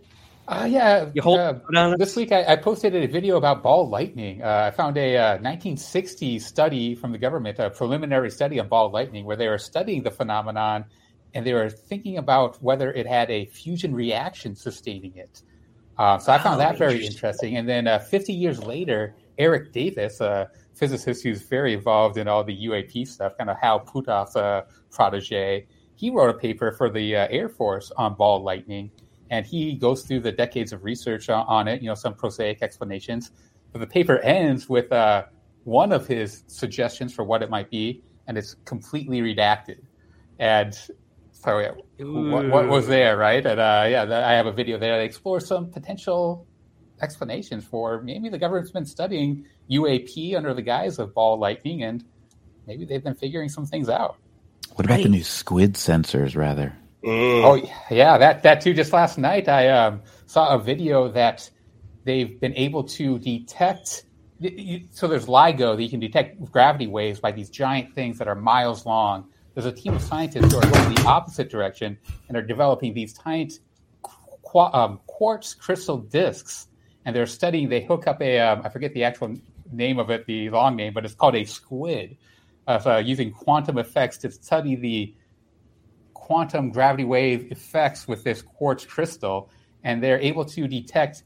Uh, 0.47 0.67
yeah. 0.71 1.11
You 1.15 1.23
hold 1.23 1.39
uh, 1.41 1.55
this 1.97 2.15
week 2.17 2.31
I, 2.33 2.45
I 2.53 2.57
posted 2.57 2.95
a 2.95 3.07
video 3.07 3.37
about 3.39 3.63
ball 3.63 3.89
lightning. 3.89 4.43
Uh, 4.43 4.71
I 4.71 4.77
found 4.77 4.99
a 4.99 5.17
uh, 5.17 5.29
1960 5.37 6.39
study 6.39 6.95
from 6.95 7.13
the 7.13 7.19
government, 7.19 7.59
a 7.59 7.71
preliminary 7.71 8.31
study 8.31 8.61
on 8.61 8.69
ball 8.69 8.91
lightning, 8.91 9.25
where 9.25 9.37
they 9.37 9.49
were 9.49 9.59
studying 9.59 10.03
the 10.03 10.11
phenomenon 10.11 10.85
and 11.33 11.47
they 11.47 11.55
were 11.55 11.71
thinking 11.71 12.19
about 12.19 12.63
whether 12.63 12.93
it 12.93 13.07
had 13.07 13.31
a 13.31 13.47
fusion 13.47 13.95
reaction 13.95 14.55
sustaining 14.55 15.17
it. 15.17 15.43
Uh, 15.97 16.19
so 16.19 16.33
I 16.33 16.39
found 16.39 16.59
Oh, 16.59 16.59
that 16.59 16.77
very 16.77 17.07
interesting. 17.07 17.07
interesting. 17.07 17.57
And 17.57 17.69
then 17.69 17.87
uh, 17.87 17.99
50 18.01 18.33
years 18.33 18.63
later, 18.63 19.17
Eric 19.39 19.73
Davis, 19.73 20.21
a 20.21 20.51
physicist 20.75 21.23
who's 21.23 21.43
very 21.43 21.73
involved 21.73 22.19
in 22.19 22.29
all 22.29 22.45
the 22.45 22.57
UAP 22.67 23.07
stuff, 23.09 23.33
kind 23.39 23.49
of 23.51 23.57
Hal 23.61 23.81
Puthoff's 23.81 24.37
uh, 24.37 24.63
protege, 24.91 25.67
he 26.05 26.11
wrote 26.11 26.29
a 26.29 26.35
paper 26.35 26.71
for 26.71 26.91
the 26.91 27.17
uh, 27.17 27.27
Air 27.31 27.49
Force 27.49 27.91
on 27.97 28.15
ball 28.15 28.43
lightning. 28.43 28.91
And 29.31 29.47
he 29.47 29.75
goes 29.75 30.03
through 30.03 30.21
the 30.21 30.33
decades 30.33 30.71
of 30.75 30.85
research 30.85 31.31
on, 31.31 31.47
on 31.49 31.67
it, 31.67 31.81
you 31.81 31.89
know, 31.89 31.95
some 31.95 32.13
prosaic 32.13 32.61
explanations. 32.61 33.31
But 33.73 33.79
the 33.79 33.87
paper 33.87 34.19
ends 34.19 34.69
with 34.69 34.93
uh, 34.93 35.25
one 35.65 35.93
of 35.93 36.07
his 36.07 36.45
suggestions 36.47 37.15
for 37.15 37.25
what 37.25 37.43
it 37.43 37.49
might 37.49 37.71
be, 37.71 38.03
and 38.27 38.37
it's 38.37 38.55
completely 38.67 39.23
redacted. 39.23 39.79
And 40.39 40.75
so, 41.33 41.75
what, 42.01 42.49
what 42.51 42.69
was 42.69 42.87
there, 42.87 43.17
right? 43.17 43.45
And 43.45 43.59
uh, 43.59 43.87
yeah, 43.89 44.03
I 44.29 44.33
have 44.35 44.45
a 44.45 44.53
video 44.53 44.79
there 44.79 44.99
that 44.99 45.05
explores 45.05 45.47
some 45.47 45.71
potential 45.71 46.47
explanations 47.01 47.65
for 47.65 48.03
maybe 48.03 48.29
the 48.29 48.39
government's 48.39 48.73
been 48.73 48.85
studying 48.85 49.47
UAP 49.71 50.37
under 50.37 50.53
the 50.53 50.63
guise 50.63 50.99
of 50.99 51.15
ball 51.15 51.39
lightning, 51.39 51.83
and 51.83 52.05
maybe 52.67 52.85
they've 52.85 53.03
been 53.03 53.15
figuring 53.15 53.49
some 53.49 53.65
things 53.65 53.89
out. 53.89 54.19
What 54.75 54.87
about 54.87 55.03
the 55.03 55.09
new 55.09 55.23
squid 55.23 55.75
sensors, 55.75 56.37
rather? 56.37 56.77
Mm. 57.05 57.45
Oh 57.45 57.69
yeah, 57.95 58.19
that 58.19 58.43
that 58.43 58.61
too. 58.61 58.75
Just 58.75 58.93
last 58.93 59.19
night, 59.19 59.49
I 59.49 59.69
um, 59.69 60.03
saw 60.27 60.55
a 60.55 60.59
video 60.59 61.09
that 61.09 61.49
they've 62.05 62.41
been 62.41 62.55
able 62.57 62.83
to 62.85 63.19
detect. 63.19 64.05
y- 64.41 64.55
y- 64.57 64.85
So 64.91 65.07
there's 65.07 65.27
LIGO 65.27 65.77
that 65.77 65.83
you 65.83 65.91
can 65.91 66.01
detect 66.01 66.43
gravity 66.51 66.87
waves 66.87 67.21
by 67.21 67.31
these 67.31 67.51
giant 67.51 67.95
things 67.95 68.19
that 68.19 68.27
are 68.29 68.35
miles 68.35 68.87
long. 68.87 69.27
There's 69.55 69.67
a 69.67 69.73
team 69.73 69.95
of 69.95 70.03
scientists 70.03 70.53
who 70.53 70.59
are 70.59 70.71
going 70.71 70.95
the 70.95 71.05
opposite 71.07 71.51
direction 71.51 71.97
and 72.29 72.37
are 72.37 72.43
developing 72.43 72.95
these 72.95 73.13
tiny 73.13 73.51
qu- 74.03 74.59
um, 74.59 74.99
quartz 75.07 75.55
crystal 75.55 75.99
discs, 75.99 76.69
and 77.05 77.15
they're 77.15 77.27
studying. 77.27 77.69
They 77.69 77.83
hook 77.85 78.07
up 78.07 78.21
a 78.23 78.41
um, 78.41 78.63
I 78.65 78.71
forget 78.71 78.93
the 78.95 79.05
actual 79.05 79.35
name 79.71 79.99
of 79.99 80.11
it, 80.11 80.27
the 80.27 80.51
long 80.51 80.75
name, 80.75 80.95
but 80.95 81.05
it's 81.05 81.15
called 81.15 81.37
a 81.37 81.45
squid. 81.45 82.17
Uh, 82.67 83.03
using 83.05 83.31
quantum 83.31 83.77
effects 83.77 84.17
to 84.17 84.31
study 84.31 84.75
the 84.75 85.15
quantum 86.15 86.71
gravity 86.71 87.05
wave 87.05 87.53
effects 87.53 88.09
with 88.09 88.25
this 88.25 88.41
quartz 88.41 88.87
crystal, 88.87 89.51
and 89.83 90.03
they're 90.03 90.21
able 90.21 90.45
to 90.45 90.67
detect 90.67 91.25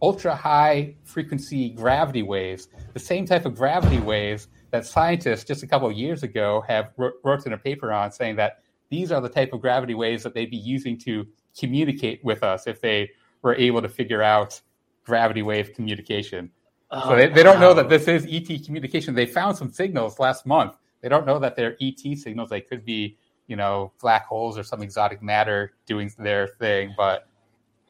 ultra 0.00 0.34
high 0.34 0.94
frequency 1.04 1.70
gravity 1.70 2.22
waves, 2.22 2.68
the 2.92 3.00
same 3.00 3.26
type 3.26 3.44
of 3.46 3.56
gravity 3.56 3.98
waves 3.98 4.48
that 4.70 4.86
scientists 4.86 5.44
just 5.44 5.62
a 5.62 5.66
couple 5.66 5.88
of 5.88 5.96
years 5.96 6.22
ago 6.22 6.62
have 6.68 6.92
wrote 6.96 7.46
in 7.46 7.52
a 7.52 7.58
paper 7.58 7.92
on, 7.92 8.12
saying 8.12 8.36
that 8.36 8.58
these 8.88 9.10
are 9.10 9.20
the 9.20 9.28
type 9.28 9.52
of 9.52 9.60
gravity 9.60 9.94
waves 9.94 10.22
that 10.22 10.34
they'd 10.34 10.50
be 10.50 10.56
using 10.56 10.96
to 10.98 11.26
communicate 11.58 12.22
with 12.24 12.42
us 12.42 12.66
if 12.66 12.80
they 12.80 13.10
were 13.42 13.54
able 13.56 13.82
to 13.82 13.88
figure 13.88 14.22
out 14.22 14.60
gravity 15.04 15.42
wave 15.42 15.72
communication. 15.74 16.50
So 16.92 17.16
they, 17.16 17.28
they 17.28 17.42
don't 17.42 17.58
know 17.58 17.74
that 17.74 17.86
oh, 17.86 17.88
this 17.88 18.06
is 18.06 18.26
ET 18.30 18.64
communication. 18.64 19.14
They 19.14 19.26
found 19.26 19.56
some 19.56 19.72
signals 19.72 20.18
last 20.20 20.46
month. 20.46 20.76
They 21.00 21.08
don't 21.08 21.26
know 21.26 21.38
that 21.40 21.56
they're 21.56 21.76
ET 21.80 21.98
signals. 22.18 22.48
They 22.48 22.60
could 22.60 22.84
be, 22.84 23.18
you 23.48 23.56
know, 23.56 23.92
black 24.00 24.26
holes 24.26 24.56
or 24.56 24.62
some 24.62 24.82
exotic 24.82 25.22
matter 25.22 25.72
doing 25.86 26.12
their 26.18 26.46
thing. 26.46 26.94
But 26.96 27.26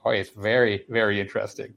boy, 0.03 0.17
it's 0.17 0.31
very, 0.31 0.85
very 0.89 1.21
interesting. 1.21 1.75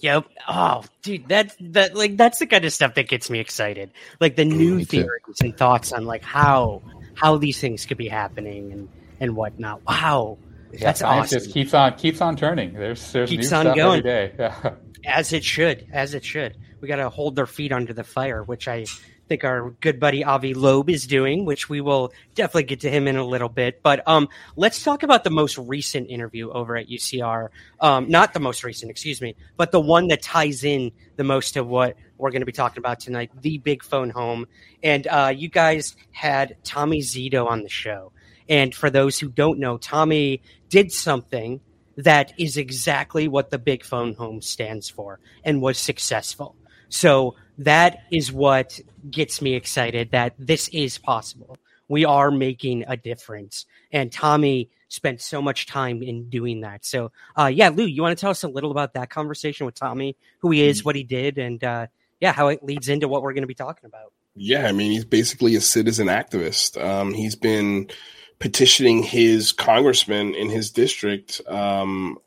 Yep. 0.00 0.26
Oh, 0.48 0.84
dude, 1.02 1.28
that's 1.28 1.56
that 1.60 1.94
like 1.94 2.16
that's 2.16 2.40
the 2.40 2.46
kind 2.46 2.64
of 2.64 2.72
stuff 2.72 2.94
that 2.94 3.08
gets 3.08 3.30
me 3.30 3.38
excited. 3.38 3.90
Like 4.20 4.36
the 4.36 4.44
new 4.44 4.80
mm, 4.80 4.88
theories 4.88 5.40
and 5.40 5.56
thoughts 5.56 5.92
on 5.92 6.04
like 6.04 6.22
how 6.22 6.82
how 7.14 7.38
these 7.38 7.58
things 7.60 7.86
could 7.86 7.96
be 7.96 8.08
happening 8.08 8.72
and 8.72 8.88
and 9.20 9.36
whatnot. 9.36 9.86
Wow, 9.86 10.38
that's 10.72 11.00
science 11.00 11.26
awesome. 11.26 11.38
just 11.38 11.52
keeps 11.52 11.74
on 11.74 11.94
keeps 11.96 12.20
on 12.20 12.36
turning. 12.36 12.72
There's 12.72 13.12
there's 13.12 13.30
Keeps 13.30 13.50
new 13.50 13.56
on 13.56 13.64
stuff 13.64 13.76
going. 13.76 13.98
every 13.98 14.02
day. 14.02 14.34
Yeah. 14.38 14.74
as 15.06 15.32
it 15.32 15.44
should, 15.44 15.86
as 15.92 16.14
it 16.14 16.24
should. 16.24 16.56
We 16.80 16.88
got 16.88 16.96
to 16.96 17.08
hold 17.08 17.36
their 17.36 17.46
feet 17.46 17.72
under 17.72 17.92
the 17.92 18.04
fire, 18.04 18.42
which 18.42 18.68
I 18.68 18.84
think 19.28 19.44
our 19.44 19.70
good 19.80 19.98
buddy 19.98 20.24
Avi 20.24 20.54
Loeb 20.54 20.90
is 20.90 21.06
doing, 21.06 21.44
which 21.44 21.68
we 21.68 21.80
will 21.80 22.12
definitely 22.34 22.64
get 22.64 22.80
to 22.80 22.90
him 22.90 23.08
in 23.08 23.16
a 23.16 23.24
little 23.24 23.48
bit. 23.48 23.82
But 23.82 24.06
um, 24.06 24.28
let's 24.56 24.82
talk 24.82 25.02
about 25.02 25.24
the 25.24 25.30
most 25.30 25.58
recent 25.58 26.10
interview 26.10 26.50
over 26.50 26.76
at 26.76 26.88
UCR. 26.88 27.48
Um, 27.80 28.08
not 28.08 28.34
the 28.34 28.40
most 28.40 28.62
recent, 28.62 28.90
excuse 28.90 29.20
me, 29.20 29.34
but 29.56 29.72
the 29.72 29.80
one 29.80 30.08
that 30.08 30.22
ties 30.22 30.64
in 30.64 30.92
the 31.16 31.24
most 31.24 31.52
to 31.52 31.64
what 31.64 31.96
we're 32.18 32.30
going 32.30 32.42
to 32.42 32.46
be 32.46 32.52
talking 32.52 32.78
about 32.78 33.00
tonight, 33.00 33.30
the 33.40 33.58
big 33.58 33.82
phone 33.82 34.10
home. 34.10 34.46
And 34.82 35.06
uh, 35.06 35.32
you 35.34 35.48
guys 35.48 35.96
had 36.12 36.56
Tommy 36.62 37.00
Zito 37.00 37.46
on 37.46 37.62
the 37.62 37.68
show. 37.68 38.12
And 38.48 38.74
for 38.74 38.90
those 38.90 39.18
who 39.18 39.28
don't 39.28 39.58
know, 39.58 39.76
Tommy 39.76 40.42
did 40.68 40.92
something 40.92 41.60
that 41.96 42.32
is 42.38 42.56
exactly 42.56 43.26
what 43.26 43.50
the 43.50 43.58
big 43.58 43.84
phone 43.84 44.14
home 44.14 44.42
stands 44.42 44.88
for 44.88 45.18
and 45.44 45.62
was 45.62 45.78
successful. 45.78 46.54
So 46.88 47.36
that 47.58 48.04
is 48.10 48.32
what 48.32 48.78
gets 49.10 49.40
me 49.40 49.54
excited 49.54 50.10
that 50.12 50.34
this 50.38 50.68
is 50.68 50.98
possible. 50.98 51.58
We 51.88 52.04
are 52.04 52.30
making 52.30 52.84
a 52.86 52.96
difference. 52.96 53.64
And 53.92 54.12
Tommy 54.12 54.70
spent 54.88 55.20
so 55.20 55.40
much 55.40 55.66
time 55.66 56.02
in 56.02 56.28
doing 56.28 56.60
that. 56.60 56.84
So, 56.84 57.12
uh, 57.36 57.46
yeah, 57.46 57.70
Lou, 57.70 57.84
you 57.84 58.02
want 58.02 58.16
to 58.16 58.20
tell 58.20 58.30
us 58.30 58.42
a 58.42 58.48
little 58.48 58.70
about 58.70 58.94
that 58.94 59.10
conversation 59.10 59.66
with 59.66 59.74
Tommy, 59.74 60.16
who 60.40 60.50
he 60.50 60.66
is, 60.66 60.84
what 60.84 60.96
he 60.96 61.02
did, 61.02 61.38
and 61.38 61.62
uh, 61.62 61.86
yeah, 62.20 62.32
how 62.32 62.48
it 62.48 62.62
leads 62.62 62.88
into 62.88 63.08
what 63.08 63.22
we're 63.22 63.32
going 63.32 63.42
to 63.42 63.48
be 63.48 63.54
talking 63.54 63.86
about. 63.86 64.12
Yeah, 64.34 64.66
I 64.66 64.72
mean, 64.72 64.92
he's 64.92 65.04
basically 65.04 65.56
a 65.56 65.60
citizen 65.60 66.08
activist. 66.08 66.82
Um, 66.82 67.14
he's 67.14 67.34
been 67.36 67.88
petitioning 68.38 69.02
his 69.02 69.52
congressman 69.52 70.34
in 70.34 70.48
his 70.50 70.70
district, 70.70 71.40
um, 71.48 72.18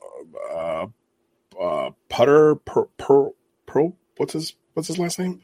uh, 0.52 0.88
uh, 1.60 1.92
Putter, 2.10 2.56
per, 2.56 2.86
per, 2.98 3.30
Pro, 3.66 3.96
what's 4.18 4.34
his, 4.34 4.54
what's 4.74 4.88
his 4.88 4.98
last 4.98 5.20
name? 5.20 5.42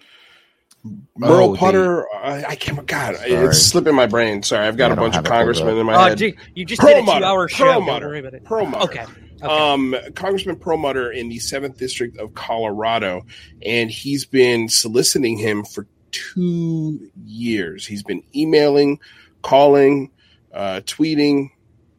Merle 1.17 1.51
Oh, 1.51 1.55
Putter. 1.55 2.07
I, 2.15 2.43
I 2.49 2.55
can't. 2.55 2.85
God, 2.85 3.15
Sorry. 3.15 3.31
it's 3.31 3.61
slipping 3.61 3.95
my 3.95 4.05
brain. 4.05 4.43
Sorry, 4.43 4.67
I've 4.67 4.77
got 4.77 4.91
I 4.91 4.93
a 4.93 4.97
bunch 4.97 5.15
of 5.15 5.15
have 5.15 5.25
it 5.25 5.29
pulled 5.29 5.37
congressmen 5.39 5.77
in 5.77 5.85
my 5.85 5.95
Oh, 5.95 6.09
head. 6.09 6.17
dude, 6.17 6.35
you 6.53 6.65
just 6.65 6.81
did 6.81 6.97
a 6.97 7.01
two-hour 7.05 7.49
show. 7.49 7.65
Don't 7.65 7.73
Perlmutter, 7.85 8.07
worry 8.07 8.19
about 8.19 8.33
it. 8.35 8.43
Perlmutter. 8.43 8.83
Okay. 8.85 9.01
okay. 9.03 9.13
Um, 9.41 9.95
Congressman 10.13 10.57
Perlmutter 10.57 11.11
in 11.11 11.29
the 11.29 11.39
seventh 11.39 11.77
district 11.77 12.17
of 12.17 12.33
Colorado, 12.35 13.25
and 13.63 13.89
he's 13.91 14.25
been 14.25 14.69
soliciting 14.69 15.37
him 15.37 15.63
for 15.65 15.87
two 16.11 16.99
years. 17.25 17.85
He's 17.87 18.03
been 18.03 18.23
emailing, 18.35 18.99
calling, 19.41 20.11
uh, 20.55 20.81
tweeting, 20.85 21.51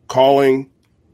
calling, 0.09 0.71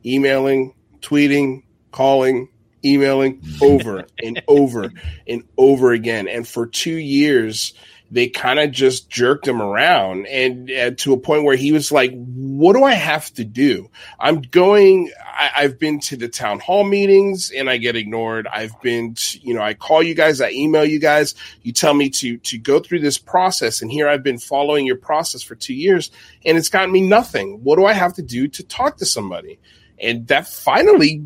emailing, 0.07 0.75
tweeting, 1.01 1.65
calling, 1.91 2.49
emailing 2.85 3.43
over 3.63 4.07
and 4.23 4.43
over 4.49 4.93
and 5.27 5.43
over 5.59 5.93
again. 5.93 6.29
And 6.29 6.47
for 6.47 6.67
two 6.67 6.97
years, 6.97 7.75
they 8.13 8.29
kind 8.29 8.61
of 8.61 8.71
just 8.71 9.09
jerked 9.09 9.49
him 9.49 9.63
around 9.63 10.27
and 10.27 10.71
uh, 10.71 10.91
to 10.99 11.15
a 11.15 11.19
point 11.19 11.45
where 11.45 11.57
he 11.57 11.73
was 11.73 11.91
like, 11.91 12.13
what 12.13 12.75
do 12.75 12.85
I 12.85 12.93
have 12.93 13.33
to 13.35 13.45
do? 13.45 13.89
I'm 14.21 14.43
going, 14.43 15.11
I, 15.27 15.51
I've 15.57 15.79
been 15.79 15.99
to 16.01 16.19
the 16.19 16.29
town 16.29 16.61
hall 16.61 16.85
meetings 16.85 17.51
and 17.51 17.71
I 17.71 17.79
get 17.79 17.97
ignored. 17.97 18.47
I've 18.53 18.79
been, 18.83 19.15
to, 19.15 19.39
you 19.39 19.55
know, 19.55 19.63
I 19.63 19.73
call 19.73 20.03
you 20.03 20.15
guys, 20.15 20.43
I 20.43 20.51
email 20.51 20.85
you 20.85 20.99
guys. 20.99 21.35
You 21.63 21.73
tell 21.73 21.95
me 21.95 22.11
to, 22.11 22.37
to 22.37 22.59
go 22.59 22.81
through 22.81 23.01
this 23.01 23.17
process. 23.17 23.81
And 23.81 23.91
here 23.91 24.07
I've 24.07 24.23
been 24.23 24.39
following 24.39 24.85
your 24.85 24.97
process 24.97 25.41
for 25.41 25.55
two 25.55 25.75
years 25.75 26.11
and 26.45 26.59
it's 26.59 26.69
gotten 26.69 26.93
me 26.93 27.01
nothing. 27.01 27.65
What 27.65 27.77
do 27.77 27.87
I 27.87 27.95
have 27.95 28.13
to 28.15 28.23
do 28.23 28.47
to 28.47 28.63
talk 28.63 28.99
to 28.99 29.07
somebody? 29.07 29.59
And 29.99 30.27
that 30.27 30.47
finally 30.47 31.25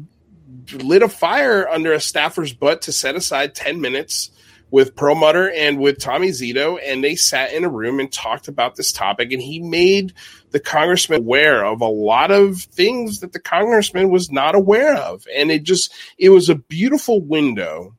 lit 0.72 1.02
a 1.02 1.08
fire 1.08 1.68
under 1.68 1.92
a 1.92 2.00
staffer's 2.00 2.52
butt 2.52 2.82
to 2.82 2.92
set 2.92 3.16
aside 3.16 3.56
10 3.56 3.80
minutes 3.80 4.30
with 4.70 4.96
Perlmutter 4.96 5.50
and 5.52 5.78
with 5.78 6.00
Tommy 6.00 6.28
Zito, 6.28 6.78
and 6.84 7.02
they 7.02 7.14
sat 7.14 7.52
in 7.52 7.64
a 7.64 7.68
room 7.68 8.00
and 8.00 8.12
talked 8.12 8.48
about 8.48 8.74
this 8.74 8.92
topic. 8.92 9.32
And 9.32 9.40
he 9.40 9.60
made 9.60 10.12
the 10.50 10.60
congressman 10.60 11.20
aware 11.20 11.64
of 11.64 11.80
a 11.80 11.86
lot 11.86 12.30
of 12.30 12.60
things 12.60 13.20
that 13.20 13.32
the 13.32 13.40
congressman 13.40 14.10
was 14.10 14.30
not 14.30 14.54
aware 14.54 14.96
of. 14.96 15.26
And 15.34 15.50
it 15.50 15.62
just, 15.62 15.92
it 16.18 16.30
was 16.30 16.48
a 16.48 16.56
beautiful 16.56 17.20
window 17.20 17.94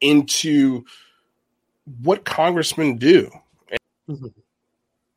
into 0.00 0.84
what 2.02 2.24
congressmen 2.24 2.96
do. 2.96 3.30
Mhm. 4.08 4.32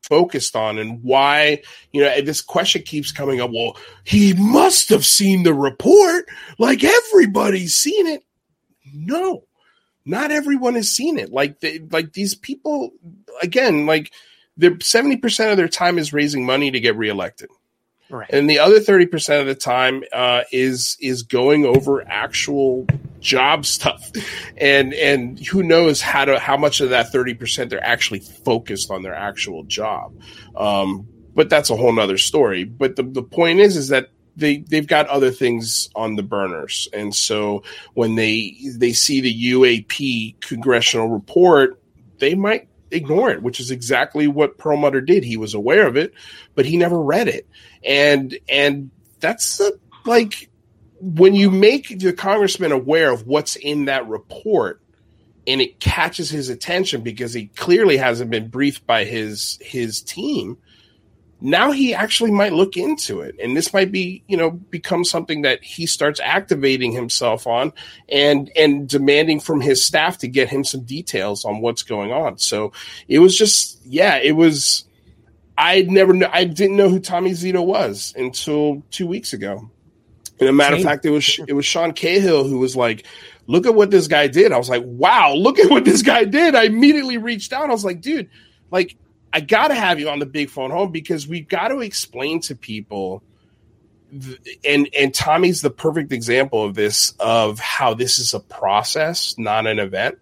Focused 0.03 0.55
on 0.55 0.77
and 0.77 1.03
why, 1.03 1.61
you 1.91 2.01
know, 2.01 2.21
this 2.21 2.41
question 2.41 2.81
keeps 2.83 3.11
coming 3.11 3.41
up. 3.41 3.51
Well, 3.51 3.75
he 4.05 4.33
must 4.33 4.89
have 4.89 5.05
seen 5.05 5.43
the 5.43 5.53
report, 5.53 6.25
like 6.59 6.83
everybody's 6.83 7.73
seen 7.73 8.07
it. 8.07 8.23
No, 8.93 9.46
not 10.07 10.31
everyone 10.31 10.75
has 10.75 10.89
seen 10.89 11.19
it. 11.19 11.31
Like 11.31 11.59
they, 11.59 11.79
like 11.79 12.13
these 12.13 12.35
people, 12.35 12.91
again, 13.41 13.85
like 13.85 14.11
they're 14.55 14.79
seventy 14.79 15.17
percent 15.17 15.51
of 15.51 15.57
their 15.57 15.67
time 15.67 15.97
is 15.97 16.13
raising 16.13 16.45
money 16.45 16.71
to 16.71 16.79
get 16.79 16.95
reelected. 16.95 17.49
Right. 18.09 18.29
And 18.29 18.49
the 18.49 18.59
other 18.59 18.79
30% 18.79 19.41
of 19.41 19.47
the 19.47 19.55
time 19.55 20.03
uh, 20.13 20.43
is 20.51 20.97
is 21.01 21.23
going 21.23 21.65
over 21.65 22.07
actual 22.07 22.87
job 23.19 23.65
stuff. 23.65 24.09
And 24.55 24.93
and 24.93 25.39
who 25.45 25.61
knows 25.61 26.01
how 26.01 26.25
to 26.25 26.39
how 26.39 26.57
much 26.57 26.79
of 26.79 26.91
that 26.91 27.11
30% 27.11 27.69
they're 27.69 27.83
actually 27.83 28.19
focused 28.19 28.91
on 28.91 29.03
their 29.03 29.15
actual 29.15 29.63
job. 29.63 30.13
Um, 30.55 31.07
but 31.35 31.49
that's 31.49 31.69
a 31.69 31.75
whole 31.75 31.91
nother 31.91 32.17
story. 32.17 32.63
But 32.63 32.95
the, 32.95 33.03
the 33.03 33.23
point 33.23 33.59
is 33.59 33.75
is 33.75 33.89
that 33.89 34.09
they 34.37 34.57
they've 34.57 34.87
got 34.87 35.07
other 35.07 35.31
things 35.31 35.89
on 35.95 36.15
the 36.15 36.23
burners. 36.23 36.87
And 36.93 37.13
so 37.13 37.63
when 37.93 38.15
they 38.15 38.55
they 38.75 38.93
see 38.93 39.21
the 39.21 39.51
UAP 39.51 40.39
congressional 40.39 41.09
report, 41.09 41.81
they 42.19 42.35
might 42.35 42.69
ignore 42.89 43.31
it, 43.31 43.41
which 43.41 43.59
is 43.59 43.71
exactly 43.71 44.27
what 44.27 44.57
Perlmutter 44.57 45.01
did. 45.01 45.25
He 45.25 45.35
was 45.35 45.53
aware 45.53 45.87
of 45.87 45.97
it, 45.97 46.13
but 46.55 46.65
he 46.65 46.77
never 46.77 47.01
read 47.01 47.27
it 47.27 47.45
and 47.83 48.37
and 48.49 48.91
that's 49.19 49.59
a, 49.59 49.71
like 50.05 50.49
when 50.99 51.35
you 51.35 51.51
make 51.51 51.99
the 51.99 52.13
congressman 52.13 52.71
aware 52.71 53.11
of 53.11 53.27
what's 53.27 53.55
in 53.55 53.85
that 53.85 54.07
report 54.07 54.81
and 55.45 55.61
it 55.61 55.79
catches 55.79 56.29
his 56.29 56.49
attention 56.49 57.01
because 57.01 57.33
he 57.33 57.47
clearly 57.47 57.97
hasn't 57.97 58.29
been 58.29 58.49
briefed 58.49 58.85
by 58.85 59.05
his 59.05 59.57
his 59.61 60.01
team 60.01 60.57
now 61.39 61.71
he 61.71 61.93
actually 61.93 62.31
might 62.31 62.53
look 62.53 62.77
into 62.77 63.21
it 63.21 63.35
and 63.41 63.55
this 63.55 63.73
might 63.73 63.91
be 63.91 64.23
you 64.27 64.35
know 64.35 64.51
become 64.51 65.03
something 65.03 65.43
that 65.43 65.63
he 65.63 65.85
starts 65.85 66.19
activating 66.19 66.91
himself 66.91 67.45
on 67.45 67.71
and 68.09 68.51
and 68.55 68.89
demanding 68.89 69.39
from 69.39 69.61
his 69.61 69.83
staff 69.83 70.17
to 70.17 70.27
get 70.27 70.49
him 70.49 70.63
some 70.63 70.81
details 70.81 71.45
on 71.45 71.61
what's 71.61 71.83
going 71.83 72.11
on 72.11 72.37
so 72.37 72.71
it 73.07 73.19
was 73.19 73.37
just 73.37 73.79
yeah 73.85 74.17
it 74.17 74.35
was 74.35 74.87
I 75.57 75.81
never 75.81 76.13
knew, 76.13 76.27
I 76.31 76.43
didn't 76.43 76.77
know 76.77 76.87
who 76.87 76.99
Tommy 76.99 77.31
Zito 77.31 77.65
was 77.65 78.13
until 78.15 78.83
two 78.91 79.07
weeks 79.07 79.33
ago. 79.33 79.69
And 80.39 80.47
a 80.47 80.53
matter 80.53 80.75
of 80.75 80.83
fact, 80.83 81.03
it 81.03 81.09
was 81.09 81.39
it 81.47 81.53
was 81.53 81.65
Sean 81.65 81.93
Cahill 81.93 82.47
who 82.47 82.59
was 82.59 82.75
like, 82.75 83.07
"Look 83.47 83.65
at 83.65 83.73
what 83.73 83.89
this 83.89 84.07
guy 84.07 84.27
did." 84.27 84.51
I 84.51 84.57
was 84.59 84.69
like, 84.69 84.83
"Wow, 84.85 85.33
look 85.33 85.57
at 85.57 85.71
what 85.71 85.83
this 85.83 86.03
guy 86.03 86.25
did!" 86.25 86.53
I 86.53 86.65
immediately 86.65 87.17
reached 87.17 87.53
out. 87.53 87.71
I 87.71 87.73
was 87.73 87.83
like, 87.83 88.01
"Dude, 88.01 88.29
like, 88.69 88.95
I 89.37 89.39
got 89.39 89.67
to 89.67 89.75
have 89.75 89.99
you 89.99 90.09
on 90.09 90.17
the 90.17 90.25
big 90.25 90.49
phone 90.49 90.71
home 90.71 90.91
because 90.91 91.27
we've 91.27 91.47
got 91.47 91.67
to 91.67 91.81
explain 91.81 92.41
to 92.41 92.55
people." 92.55 93.21
and 94.63 94.89
and 94.97 95.13
Tommy's 95.13 95.61
the 95.61 95.69
perfect 95.69 96.13
example 96.13 96.63
of 96.63 96.75
this 96.75 97.13
of 97.19 97.59
how 97.59 97.93
this 97.93 98.19
is 98.19 98.33
a 98.33 98.39
process, 98.39 99.37
not 99.37 99.67
an 99.67 99.79
event. 99.79 100.15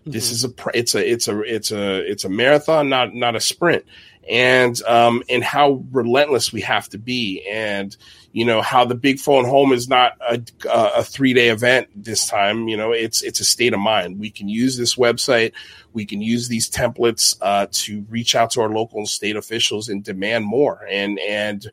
Mm-hmm. 0.00 0.10
This 0.10 0.30
is 0.30 0.44
a 0.44 0.52
it's 0.74 0.94
a 0.94 1.10
it's 1.10 1.28
a 1.28 1.40
it's 1.40 1.70
a 1.70 2.10
it's 2.10 2.24
a 2.24 2.28
marathon, 2.28 2.88
not 2.88 3.14
not 3.14 3.36
a 3.36 3.40
sprint 3.40 3.84
and 4.30 4.80
um, 4.84 5.24
and 5.28 5.42
how 5.42 5.84
relentless 5.90 6.52
we 6.52 6.60
have 6.60 6.88
to 6.90 6.98
be, 6.98 7.44
and 7.50 7.96
you 8.30 8.44
know 8.44 8.62
how 8.62 8.84
the 8.84 8.94
big 8.94 9.18
phone 9.18 9.44
home 9.44 9.72
is 9.72 9.88
not 9.88 10.12
a, 10.20 10.40
a 10.70 11.02
three 11.02 11.34
day 11.34 11.48
event 11.48 11.88
this 11.96 12.28
time. 12.28 12.68
You 12.68 12.76
know, 12.76 12.92
it's 12.92 13.22
it's 13.22 13.40
a 13.40 13.44
state 13.44 13.74
of 13.74 13.80
mind. 13.80 14.20
We 14.20 14.30
can 14.30 14.48
use 14.48 14.78
this 14.78 14.94
website, 14.94 15.52
we 15.92 16.06
can 16.06 16.22
use 16.22 16.46
these 16.46 16.70
templates 16.70 17.36
uh, 17.42 17.66
to 17.72 18.06
reach 18.08 18.36
out 18.36 18.52
to 18.52 18.60
our 18.60 18.68
local 18.68 18.98
and 18.98 19.08
state 19.08 19.34
officials 19.34 19.88
and 19.88 20.04
demand 20.04 20.44
more, 20.44 20.86
and 20.88 21.18
and 21.18 21.66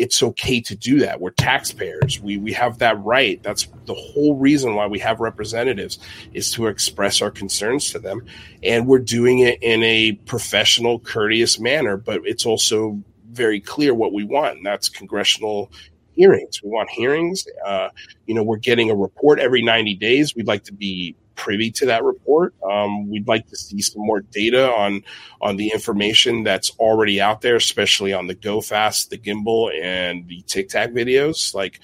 it's 0.00 0.22
okay 0.22 0.62
to 0.62 0.74
do 0.74 1.00
that. 1.00 1.20
We're 1.20 1.30
taxpayers. 1.30 2.18
We 2.20 2.38
we 2.38 2.52
have 2.54 2.78
that 2.78 2.98
right. 3.04 3.40
That's 3.42 3.68
the 3.84 3.94
whole 3.94 4.34
reason 4.36 4.74
why 4.74 4.86
we 4.86 4.98
have 5.00 5.20
representatives 5.20 5.98
is 6.32 6.50
to 6.52 6.68
express 6.68 7.20
our 7.20 7.30
concerns 7.30 7.90
to 7.90 7.98
them, 7.98 8.24
and 8.62 8.86
we're 8.86 8.98
doing 8.98 9.40
it 9.40 9.62
in 9.62 9.82
a 9.82 10.12
professional, 10.12 10.98
courteous 10.98 11.60
manner. 11.60 11.98
But 11.98 12.22
it's 12.24 12.46
also 12.46 13.02
very 13.30 13.60
clear 13.60 13.92
what 13.94 14.14
we 14.14 14.24
want, 14.24 14.56
and 14.56 14.66
that's 14.66 14.88
congressional 14.88 15.70
hearings. 16.12 16.62
We 16.62 16.70
want 16.70 16.88
hearings. 16.88 17.46
Uh, 17.64 17.90
you 18.26 18.34
know, 18.34 18.42
we're 18.42 18.56
getting 18.56 18.90
a 18.90 18.96
report 18.96 19.38
every 19.38 19.60
ninety 19.60 19.94
days. 19.94 20.34
We'd 20.34 20.48
like 20.48 20.64
to 20.64 20.72
be 20.72 21.14
privy 21.40 21.70
to 21.70 21.86
that 21.86 22.04
report. 22.04 22.54
Um, 22.62 23.08
we'd 23.08 23.26
like 23.26 23.46
to 23.48 23.56
see 23.56 23.80
some 23.80 24.02
more 24.04 24.20
data 24.20 24.70
on 24.70 25.02
on 25.40 25.56
the 25.56 25.70
information 25.72 26.44
that's 26.44 26.70
already 26.78 27.20
out 27.20 27.40
there, 27.40 27.56
especially 27.56 28.12
on 28.12 28.26
the 28.26 28.34
GoFast, 28.34 29.08
the 29.08 29.18
gimbal, 29.18 29.72
and 29.82 30.28
the 30.28 30.42
Tic 30.46 30.68
Tac 30.68 30.90
videos. 30.90 31.54
Like, 31.54 31.80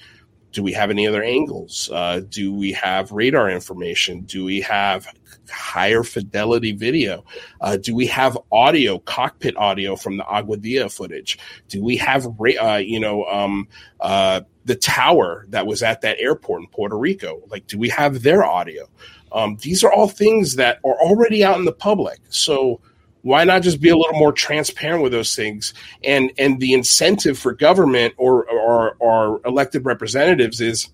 do 0.51 0.63
we 0.63 0.73
have 0.73 0.89
any 0.89 1.07
other 1.07 1.23
angles? 1.23 1.89
Uh, 1.91 2.21
do 2.29 2.53
we 2.53 2.71
have 2.71 3.11
radar 3.11 3.49
information? 3.49 4.21
Do 4.21 4.45
we 4.45 4.61
have 4.61 5.07
higher 5.49 6.03
fidelity 6.03 6.71
video? 6.71 7.25
Uh, 7.61 7.77
do 7.77 7.95
we 7.95 8.07
have 8.07 8.37
audio, 8.51 8.99
cockpit 8.99 9.55
audio 9.57 9.95
from 9.95 10.17
the 10.17 10.23
Aguadilla 10.23 10.91
footage? 10.91 11.37
Do 11.67 11.83
we 11.83 11.97
have, 11.97 12.27
uh, 12.27 12.81
you 12.83 12.99
know, 12.99 13.25
um, 13.25 13.67
uh, 13.99 14.41
the 14.65 14.75
tower 14.75 15.45
that 15.49 15.67
was 15.67 15.83
at 15.83 16.01
that 16.01 16.17
airport 16.19 16.61
in 16.61 16.67
Puerto 16.67 16.97
Rico? 16.97 17.41
Like, 17.49 17.67
do 17.67 17.77
we 17.77 17.89
have 17.89 18.23
their 18.23 18.43
audio? 18.43 18.87
Um, 19.31 19.57
these 19.61 19.83
are 19.83 19.91
all 19.91 20.07
things 20.07 20.55
that 20.55 20.79
are 20.83 20.99
already 20.99 21.43
out 21.43 21.57
in 21.57 21.65
the 21.65 21.71
public. 21.71 22.19
So 22.29 22.81
why 23.21 23.43
not 23.43 23.61
just 23.61 23.81
be 23.81 23.89
a 23.89 23.97
little 23.97 24.17
more 24.17 24.31
transparent 24.31 25.03
with 25.03 25.11
those 25.11 25.35
things? 25.35 25.73
And 26.03 26.31
and 26.37 26.59
the 26.59 26.73
incentive 26.73 27.37
for 27.37 27.53
government 27.53 28.13
or 28.17 28.49
or, 28.49 28.95
or 28.99 29.41
elected 29.45 29.85
representatives 29.85 30.61
is 30.61 30.89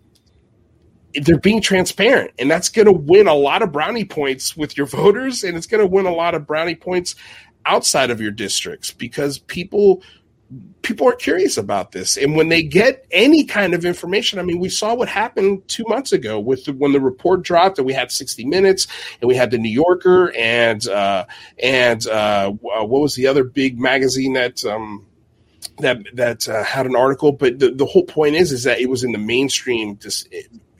they're 1.13 1.37
being 1.37 1.61
transparent, 1.61 2.31
and 2.39 2.49
that's 2.49 2.69
going 2.69 2.87
to 2.87 2.91
win 2.91 3.27
a 3.27 3.35
lot 3.35 3.61
of 3.61 3.71
brownie 3.71 4.05
points 4.05 4.57
with 4.57 4.75
your 4.77 4.87
voters, 4.87 5.43
and 5.43 5.55
it's 5.55 5.67
going 5.67 5.81
to 5.81 5.87
win 5.87 6.05
a 6.05 6.13
lot 6.13 6.33
of 6.33 6.47
brownie 6.47 6.75
points 6.75 7.15
outside 7.65 8.09
of 8.09 8.19
your 8.19 8.31
districts 8.31 8.91
because 8.91 9.37
people 9.37 10.01
people 10.83 11.07
are 11.07 11.15
curious 11.15 11.57
about 11.57 11.91
this. 11.91 12.17
And 12.17 12.35
when 12.35 12.49
they 12.49 12.61
get 12.61 13.05
any 13.11 13.43
kind 13.43 13.73
of 13.73 13.85
information 13.85 14.39
i 14.39 14.43
mean 14.43 14.59
we 14.59 14.69
saw 14.69 14.93
what 14.93 15.07
happened 15.07 15.67
two 15.67 15.85
months 15.87 16.11
ago 16.11 16.39
with 16.39 16.65
the, 16.65 16.73
when 16.73 16.91
the 16.91 16.99
report 16.99 17.41
dropped 17.41 17.77
and 17.77 17.85
we 17.85 17.93
had 17.93 18.11
60 18.11 18.45
minutes 18.45 18.87
and 19.21 19.27
we 19.27 19.35
had 19.35 19.51
the 19.51 19.57
new 19.57 19.69
yorker 19.69 20.33
and 20.35 20.87
uh, 20.87 21.25
and 21.61 22.07
uh, 22.07 22.51
what 22.51 22.89
was 23.01 23.15
the 23.15 23.27
other 23.27 23.43
big 23.43 23.79
magazine 23.79 24.33
that 24.33 24.63
um, 24.65 25.05
that 25.79 26.03
that 26.13 26.47
uh, 26.47 26.63
had 26.63 26.85
an 26.85 26.95
article. 26.95 27.31
But 27.31 27.59
the, 27.59 27.71
the 27.71 27.85
whole 27.85 28.05
point 28.05 28.35
is 28.35 28.51
is 28.51 28.63
that 28.63 28.79
it 28.79 28.89
was 28.89 29.03
in 29.03 29.11
the 29.11 29.17
mainstream 29.17 29.95
dis- 29.95 30.27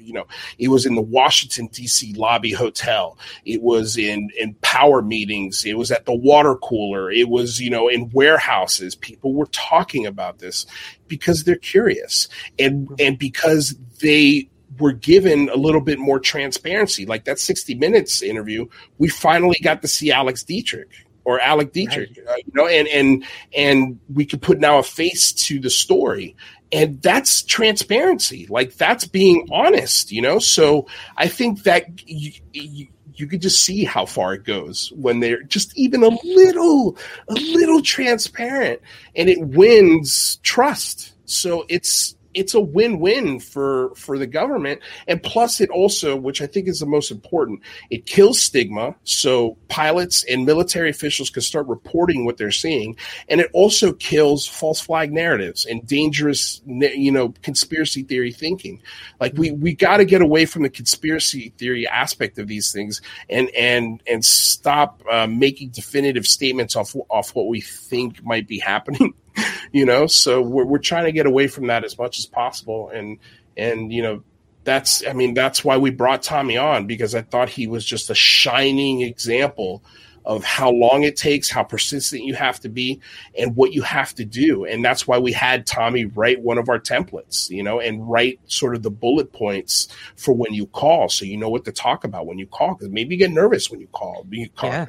you 0.04 0.14
know, 0.14 0.28
it 0.58 0.70
was 0.70 0.86
in 0.86 0.96
the 0.96 1.02
Washington 1.02 1.68
D.C. 1.68 2.14
lobby 2.14 2.52
hotel. 2.52 3.18
It 3.46 3.62
was 3.62 3.98
in 3.98 4.30
in 4.40 4.56
power 4.62 5.02
meetings. 5.02 5.66
It 5.66 5.78
was 5.78 5.92
at 5.92 6.06
the 6.06 6.14
water 6.14 6.56
cooler. 6.56 7.12
It 7.12 7.30
was 7.30 7.60
you 7.60 7.70
know 7.70 7.88
in 7.88 8.10
warehouses. 8.12 8.96
People 8.96 9.34
were 9.34 9.48
talking 9.48 10.06
about 10.06 10.40
this 10.40 10.66
because 11.08 11.44
they're 11.44 11.56
curious 11.56 12.28
and 12.60 12.88
and 13.00 13.18
because 13.18 13.76
they 14.02 14.50
were 14.80 14.92
given 14.92 15.50
a 15.50 15.56
little 15.56 15.82
bit 15.82 16.00
more 16.00 16.20
transparency. 16.20 17.06
Like 17.06 17.26
that 17.26 17.40
60 17.40 17.76
Minutes 17.76 18.22
interview, 18.22 18.68
we 18.98 19.08
finally 19.08 19.58
got 19.62 19.82
to 19.82 19.88
see 19.88 20.12
Alex 20.12 20.44
Dietrich 20.44 20.90
or 21.26 21.40
Alec 21.40 21.72
Dietrich, 21.72 22.20
right. 22.26 22.28
uh, 22.28 22.36
you 22.38 22.52
know, 22.54 22.68
and 22.68 22.88
and 22.88 23.26
and 23.56 24.00
we 24.14 24.26
could 24.26 24.42
put 24.42 24.60
now 24.60 24.80
a 24.80 24.84
face 24.84 25.32
to 25.32 25.60
the 25.60 25.70
story 25.70 26.36
and 26.74 27.02
that's 27.02 27.44
transparency. 27.44 28.48
Like 28.50 28.76
that's 28.76 29.06
being 29.06 29.48
honest 29.52 30.12
you 30.12 30.22
know? 30.22 30.40
So 30.40 30.88
i 31.18 31.28
think 31.28 31.64
that 31.64 31.88
you, 32.08 32.32
you, 32.52 32.88
you 33.16 33.28
could 33.28 33.42
just 33.42 33.64
see 33.64 33.84
how 33.84 34.06
far 34.06 34.34
it 34.34 34.44
goes 34.44 34.92
when 34.96 35.20
they're 35.20 35.44
just 35.44 35.78
even 35.78 36.04
a 36.04 36.10
little 36.24 36.98
a 37.28 37.34
little 37.34 37.82
transparent 37.82 38.82
and 39.16 39.30
it 39.30 39.40
wins 39.40 40.38
trust. 40.38 41.14
So 41.26 41.66
it's 41.70 42.16
it's 42.34 42.54
a 42.54 42.60
win-win 42.60 43.40
for 43.40 43.94
for 43.96 44.18
the 44.18 44.28
government. 44.28 44.82
And 45.08 45.22
plus 45.22 45.62
it 45.62 45.70
also 45.70 46.16
which 46.16 46.42
i 46.42 46.48
think 46.48 46.68
is 46.68 46.80
the 46.80 46.86
most 46.86 47.12
important 47.12 47.62
it 47.90 48.06
kills 48.06 48.42
stigma. 48.42 48.96
So 49.04 49.58
pilots 49.68 50.24
and 50.26 50.46
military 50.46 50.90
officials 50.90 51.30
can 51.30 51.42
start 51.42 51.68
reporting 51.68 52.26
what 52.26 52.38
they're 52.38 52.52
seeing. 52.52 52.96
And 53.30 53.42
it 53.42 53.50
also 53.54 53.94
kills 53.94 54.48
false 54.48 54.80
flag 54.80 55.12
narratives 55.12 55.66
and 55.66 55.86
dangerous 55.86 56.62
you 56.66 57.12
know 57.12 57.34
conspiracy 57.42 58.04
theory 58.04 58.32
thinking. 58.32 58.82
Like 59.20 59.34
we 59.36 59.52
we 59.52 59.74
got 59.74 59.98
to 59.98 60.06
get 60.06 60.22
away 60.22 60.46
from 60.46 60.64
the 60.64 60.70
conspiracy 60.70 61.54
theory 61.58 61.88
aspect 61.88 62.38
of 62.40 62.48
these 62.48 62.72
things 62.72 63.02
and 63.30 63.50
and 63.52 64.02
and 64.08 64.24
stop 64.24 65.02
uh, 65.12 65.28
making 65.28 65.70
definitive 65.70 66.28
statements 66.28 66.76
off 66.76 66.96
off 67.10 67.36
what 67.36 67.48
we 67.48 67.62
think 67.62 68.24
might 68.24 68.48
be 68.48 68.60
happening 68.60 69.14
you 69.72 69.86
know 69.86 70.08
so 70.08 70.42
we're, 70.42 70.66
we're 70.66 70.78
trying 70.78 71.06
to 71.06 71.12
get 71.12 71.26
away 71.26 71.48
from 71.48 71.68
that 71.68 71.84
as 71.84 71.98
much 71.98 72.20
as 72.20 72.26
possible. 72.26 72.90
And 72.90 73.18
and 73.58 73.92
you 73.92 74.02
know 74.02 74.24
that's 74.64 75.06
i 75.06 75.14
mean 75.14 75.34
that's 75.34 75.64
why 75.64 75.78
we 75.78 75.90
brought 75.92 76.24
tommy 76.24 76.56
on 76.56 76.88
because 76.88 77.14
i 77.14 77.22
thought 77.22 77.50
he 77.50 77.68
was 77.68 77.86
just 77.86 78.10
a 78.10 78.16
shining 78.16 79.02
example 79.02 79.84
of 80.26 80.44
how 80.44 80.72
long 80.72 81.04
it 81.04 81.16
takes 81.16 81.50
how 81.50 81.64
persistent 81.64 82.24
you 82.24 82.34
have 82.34 82.60
to 82.60 82.70
be 82.70 83.00
and 83.38 83.56
what 83.56 83.74
you 83.74 83.82
have 83.82 84.14
to 84.16 84.26
do. 84.26 84.66
And 84.66 84.84
that's 84.84 85.08
why 85.08 85.18
we 85.18 85.32
had 85.32 85.66
tommy 85.66 86.06
write 86.06 86.42
one 86.42 86.58
of 86.58 86.70
our 86.70 86.80
templates 86.80 87.50
you 87.50 87.64
know 87.64 87.80
and 87.80 88.10
write 88.10 88.40
sort 88.46 88.76
of 88.76 88.84
the 88.84 88.92
bullet 88.92 89.34
points 89.34 89.88
for 90.16 90.34
when 90.34 90.54
you 90.54 90.66
call 90.68 91.10
so 91.10 91.26
you 91.26 91.38
know 91.38 91.50
what 91.50 91.66
to 91.66 91.72
talk 91.72 92.04
about 92.04 92.26
when 92.26 92.38
you 92.38 92.48
call 92.48 92.76
because 92.76 92.90
maybe 92.90 93.16
you 93.16 93.20
get 93.20 93.32
nervous 93.32 93.70
when 93.70 93.80
you 93.80 93.88
call 93.88 94.26
you 94.30 94.50
call 94.50 94.70
yeah. 94.70 94.86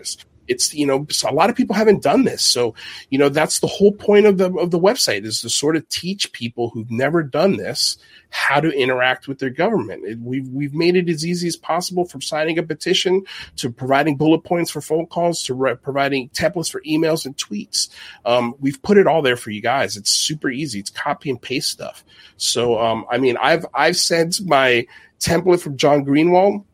It's 0.48 0.74
you 0.74 0.87
know 0.87 1.07
a 1.26 1.33
lot 1.33 1.50
of 1.50 1.57
people 1.57 1.74
haven't 1.74 2.02
done 2.02 2.24
this. 2.24 2.42
So 2.42 2.74
you 3.11 3.18
know 3.18 3.28
that's 3.28 3.61
the 3.61 3.66
whole 3.66 3.92
point 3.92 4.26
of 4.26 4.38
the 4.38 4.52
of 4.54 4.70
the 4.70 4.80
website 4.80 5.24
is 5.24 5.40
to 5.40 5.50
sort 5.50 5.76
of 5.76 5.88
teach 5.88 6.33
people 6.33 6.70
who've 6.70 6.90
never 6.90 7.22
done 7.22 7.57
this 7.57 7.96
how 8.30 8.61
to 8.61 8.70
interact 8.70 9.28
with 9.28 9.38
their 9.38 9.50
government. 9.50 10.04
It, 10.04 10.18
we've 10.18 10.48
we've 10.48 10.74
made 10.74 10.96
it 10.96 11.09
as 11.09 11.24
easy 11.24 11.48
as 11.48 11.57
possible 11.57 12.04
from 12.04 12.20
signing 12.20 12.59
a 12.59 12.62
petition 12.62 13.22
to 13.57 13.70
providing 13.70 14.16
bullet 14.16 14.40
points 14.40 14.70
for 14.70 14.80
phone 14.80 15.07
calls 15.07 15.42
to 15.44 15.54
re- 15.54 15.76
providing 15.76 16.28
templates 16.30 16.70
for 16.70 16.83
emails 16.83 17.26
and 17.26 17.37
tweets. 17.37 17.88
Um, 18.24 18.54
we've 18.59 18.83
put 18.83 18.98
it 18.98 19.07
all 19.07 19.22
there 19.22 19.37
for 19.37 19.50
you 19.50 19.61
guys. 19.61 19.96
It's 19.96 20.11
super 20.11 20.50
easy. 20.50 20.80
It's 20.80 20.90
copy 20.90 21.30
and 21.30 21.40
paste 21.40 21.70
stuff. 21.70 22.04
So 22.37 22.78
um, 22.78 23.07
i 23.11 23.18
mean 23.18 23.37
i've 23.40 23.66
i've 23.74 23.96
sent 23.96 24.40
my 24.44 24.87
template 25.18 25.61
from 25.61 25.76
john 25.76 26.04
greenewald 26.04 26.64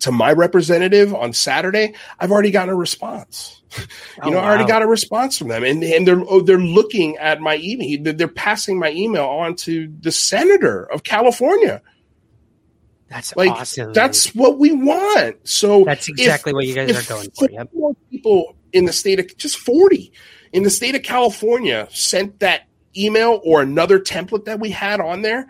to 0.00 0.12
my 0.12 0.32
representative 0.32 1.14
on 1.14 1.32
Saturday, 1.32 1.94
I've 2.18 2.30
already 2.30 2.50
gotten 2.50 2.70
a 2.70 2.76
response. 2.76 3.62
you 3.78 3.84
oh, 4.22 4.30
know, 4.30 4.36
wow. 4.36 4.44
I 4.44 4.48
already 4.48 4.66
got 4.66 4.82
a 4.82 4.86
response 4.86 5.38
from 5.38 5.48
them, 5.48 5.64
and 5.64 5.82
and 5.82 6.06
they're 6.06 6.20
oh, 6.28 6.40
they're 6.40 6.58
looking 6.58 7.16
at 7.16 7.40
my 7.40 7.58
email. 7.62 8.14
They're 8.14 8.28
passing 8.28 8.78
my 8.78 8.90
email 8.90 9.24
on 9.24 9.56
to 9.56 9.92
the 10.00 10.12
senator 10.12 10.84
of 10.84 11.02
California. 11.02 11.82
That's 13.08 13.36
like 13.36 13.50
awesome. 13.50 13.92
that's 13.92 14.34
what 14.34 14.58
we 14.58 14.72
want. 14.72 15.48
So 15.48 15.84
that's 15.84 16.08
exactly 16.08 16.50
if, 16.50 16.54
what 16.54 16.66
you 16.66 16.74
guys 16.74 16.90
are 16.90 17.14
going 17.14 17.30
for. 17.30 17.48
Yep. 17.50 17.70
People 18.10 18.56
in 18.72 18.84
the 18.84 18.92
state 18.92 19.20
of 19.20 19.36
just 19.36 19.58
forty 19.58 20.12
in 20.52 20.62
the 20.62 20.70
state 20.70 20.94
of 20.94 21.02
California 21.02 21.86
sent 21.90 22.40
that 22.40 22.62
email 22.96 23.40
or 23.44 23.62
another 23.62 24.00
template 24.00 24.46
that 24.46 24.58
we 24.58 24.70
had 24.70 25.00
on 25.00 25.22
there 25.22 25.46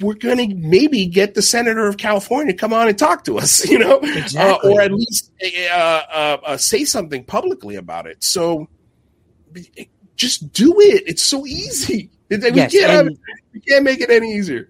we're 0.00 0.14
going 0.14 0.36
to 0.36 0.54
maybe 0.54 1.06
get 1.06 1.34
the 1.34 1.42
senator 1.42 1.86
of 1.86 1.96
California 1.96 2.52
to 2.52 2.58
come 2.58 2.72
on 2.72 2.88
and 2.88 2.98
talk 2.98 3.24
to 3.24 3.38
us, 3.38 3.66
you 3.68 3.78
know, 3.78 3.98
exactly. 4.02 4.70
uh, 4.70 4.74
or 4.74 4.80
at 4.80 4.92
least 4.92 5.32
uh, 5.42 5.74
uh, 5.74 6.36
uh, 6.44 6.56
say 6.56 6.84
something 6.84 7.24
publicly 7.24 7.76
about 7.76 8.06
it. 8.06 8.22
So 8.22 8.68
just 10.16 10.52
do 10.52 10.78
it. 10.80 11.04
It's 11.06 11.22
so 11.22 11.46
easy. 11.46 12.10
We, 12.28 12.38
yes, 12.38 12.72
can't 12.72 12.90
have, 12.90 13.08
we 13.54 13.60
can't 13.60 13.84
make 13.84 14.00
it 14.00 14.10
any 14.10 14.34
easier. 14.34 14.68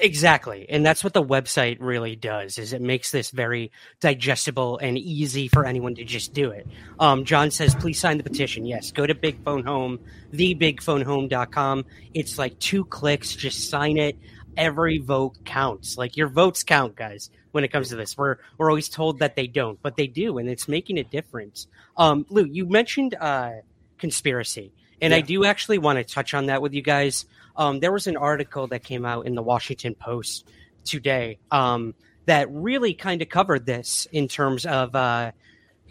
Exactly. 0.00 0.64
And 0.68 0.86
that's 0.86 1.02
what 1.02 1.12
the 1.12 1.24
website 1.24 1.78
really 1.80 2.14
does 2.14 2.56
is 2.56 2.72
it 2.72 2.80
makes 2.80 3.10
this 3.10 3.32
very 3.32 3.72
digestible 3.98 4.78
and 4.78 4.96
easy 4.96 5.48
for 5.48 5.66
anyone 5.66 5.96
to 5.96 6.04
just 6.04 6.32
do 6.32 6.50
it. 6.50 6.68
Um, 7.00 7.24
John 7.24 7.50
says, 7.50 7.74
please 7.74 7.98
sign 7.98 8.16
the 8.16 8.22
petition. 8.22 8.64
Yes, 8.64 8.92
go 8.92 9.06
to 9.06 9.14
Big 9.14 9.42
Phone 9.44 9.64
Home, 9.64 9.98
thebigphonehome.com. 10.32 11.84
It's 12.14 12.38
like 12.38 12.56
two 12.60 12.84
clicks, 12.84 13.34
just 13.34 13.68
sign 13.68 13.96
it 13.96 14.16
every 14.58 14.98
vote 14.98 15.38
counts. 15.46 15.96
Like 15.96 16.16
your 16.16 16.28
votes 16.28 16.62
count, 16.64 16.96
guys. 16.96 17.30
When 17.52 17.64
it 17.64 17.68
comes 17.68 17.88
to 17.88 17.96
this, 17.96 18.18
we're 18.18 18.36
we're 18.58 18.68
always 18.68 18.90
told 18.90 19.20
that 19.20 19.36
they 19.36 19.46
don't, 19.46 19.80
but 19.80 19.96
they 19.96 20.06
do, 20.06 20.36
and 20.36 20.50
it's 20.50 20.68
making 20.68 20.98
a 20.98 21.04
difference. 21.04 21.66
Um, 21.96 22.26
Lou, 22.28 22.44
you 22.44 22.66
mentioned 22.66 23.14
uh, 23.18 23.52
conspiracy, 23.96 24.72
and 25.00 25.12
yeah. 25.12 25.18
I 25.18 25.20
do 25.22 25.44
actually 25.46 25.78
want 25.78 25.98
to 25.98 26.04
touch 26.04 26.34
on 26.34 26.46
that 26.46 26.60
with 26.60 26.74
you 26.74 26.82
guys. 26.82 27.24
Um, 27.56 27.80
there 27.80 27.92
was 27.92 28.06
an 28.06 28.18
article 28.18 28.66
that 28.66 28.84
came 28.84 29.06
out 29.06 29.26
in 29.26 29.34
the 29.34 29.42
Washington 29.42 29.94
Post 29.94 30.46
today 30.84 31.38
um, 31.50 31.94
that 32.26 32.50
really 32.50 32.92
kind 32.92 33.22
of 33.22 33.30
covered 33.30 33.64
this 33.64 34.06
in 34.12 34.28
terms 34.28 34.66
of 34.66 34.94
uh, 34.94 35.32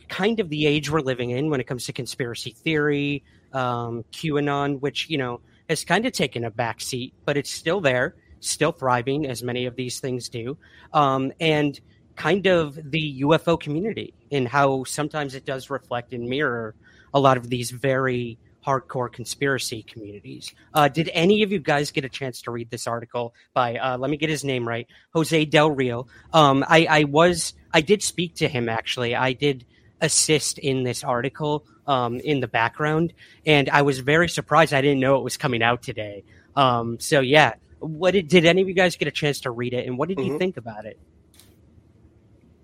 kind 0.08 0.40
of 0.40 0.50
the 0.50 0.68
age 0.68 0.92
we're 0.92 1.02
living 1.02 1.32
in 1.32 1.50
when 1.50 1.60
it 1.60 1.66
comes 1.66 1.86
to 1.86 1.94
conspiracy 1.94 2.52
theory, 2.52 3.24
um, 3.52 4.06
QAnon, 4.14 4.80
which 4.80 5.10
you 5.10 5.18
know 5.18 5.42
has 5.68 5.84
kind 5.84 6.06
of 6.06 6.14
taken 6.14 6.46
a 6.46 6.52
backseat, 6.52 7.14
but 7.26 7.36
it's 7.36 7.50
still 7.50 7.82
there 7.82 8.16
still 8.40 8.72
thriving, 8.72 9.26
as 9.26 9.44
many 9.44 9.66
of 9.66 9.76
these 9.76 10.00
things 10.00 10.30
do, 10.30 10.58
um, 10.94 11.32
and 11.40 11.80
kind 12.16 12.48
of 12.48 12.76
the 12.92 13.22
UFO 13.22 13.60
community 13.60 14.14
and 14.32 14.48
how 14.48 14.84
sometimes 14.84 15.36
it 15.36 15.46
does 15.46 15.70
reflect 15.70 16.14
and 16.14 16.28
mirror 16.28 16.76
a 17.14 17.20
lot 17.20 17.38
of 17.38 17.50
these 17.50 17.72
very 17.72 18.38
hardcore 18.66 19.10
conspiracy 19.12 19.84
communities. 19.84 20.54
Uh, 20.74 20.90
did 20.90 21.10
any 21.14 21.44
of 21.44 21.52
you 21.52 21.60
guys 21.60 21.92
get 21.92 22.04
a 22.04 22.10
chance 22.10 22.42
to 22.42 22.52
read 22.52 22.70
this 22.70 22.86
article 22.86 23.34
by, 23.54 23.78
uh, 23.78 23.98
let 23.98 24.12
me 24.12 24.18
get 24.18 24.30
his 24.30 24.44
name 24.44 24.68
right, 24.68 24.88
Jose 25.14 25.46
Del 25.46 25.72
Rio? 25.72 26.08
Um, 26.34 26.66
I, 26.68 26.86
I, 26.90 27.04
was, 27.06 27.54
I 27.74 27.80
did 27.80 28.04
speak 28.04 28.36
to 28.36 28.48
him 28.50 28.68
actually. 28.68 29.16
I 29.16 29.32
did 29.34 29.66
assist 30.02 30.58
in 30.58 30.84
this 30.84 31.04
article 31.04 31.66
um, 31.88 32.20
in 32.20 32.42
the 32.42 32.48
background, 32.48 33.14
and 33.46 33.70
I 33.70 33.84
was 33.84 34.00
very 34.00 34.28
surprised. 34.28 34.74
I 34.74 34.82
didn't 34.82 35.00
know 35.00 35.18
it 35.18 35.24
was 35.24 35.38
coming 35.38 35.64
out 35.64 35.82
today. 35.82 36.24
Um, 36.56 37.00
so 37.00 37.20
yeah, 37.22 37.54
what 37.80 38.12
did, 38.12 38.28
did 38.28 38.46
any 38.46 38.62
of 38.62 38.68
you 38.68 38.74
guys 38.74 38.96
get 38.96 39.08
a 39.08 39.12
chance 39.12 39.42
to 39.42 39.52
read 39.52 39.74
it, 39.74 39.88
and 39.88 39.98
what 39.98 40.10
did 40.10 40.18
mm-hmm. 40.18 40.34
you 40.34 40.38
think 40.40 40.58
about 40.58 40.86
it? 40.86 40.98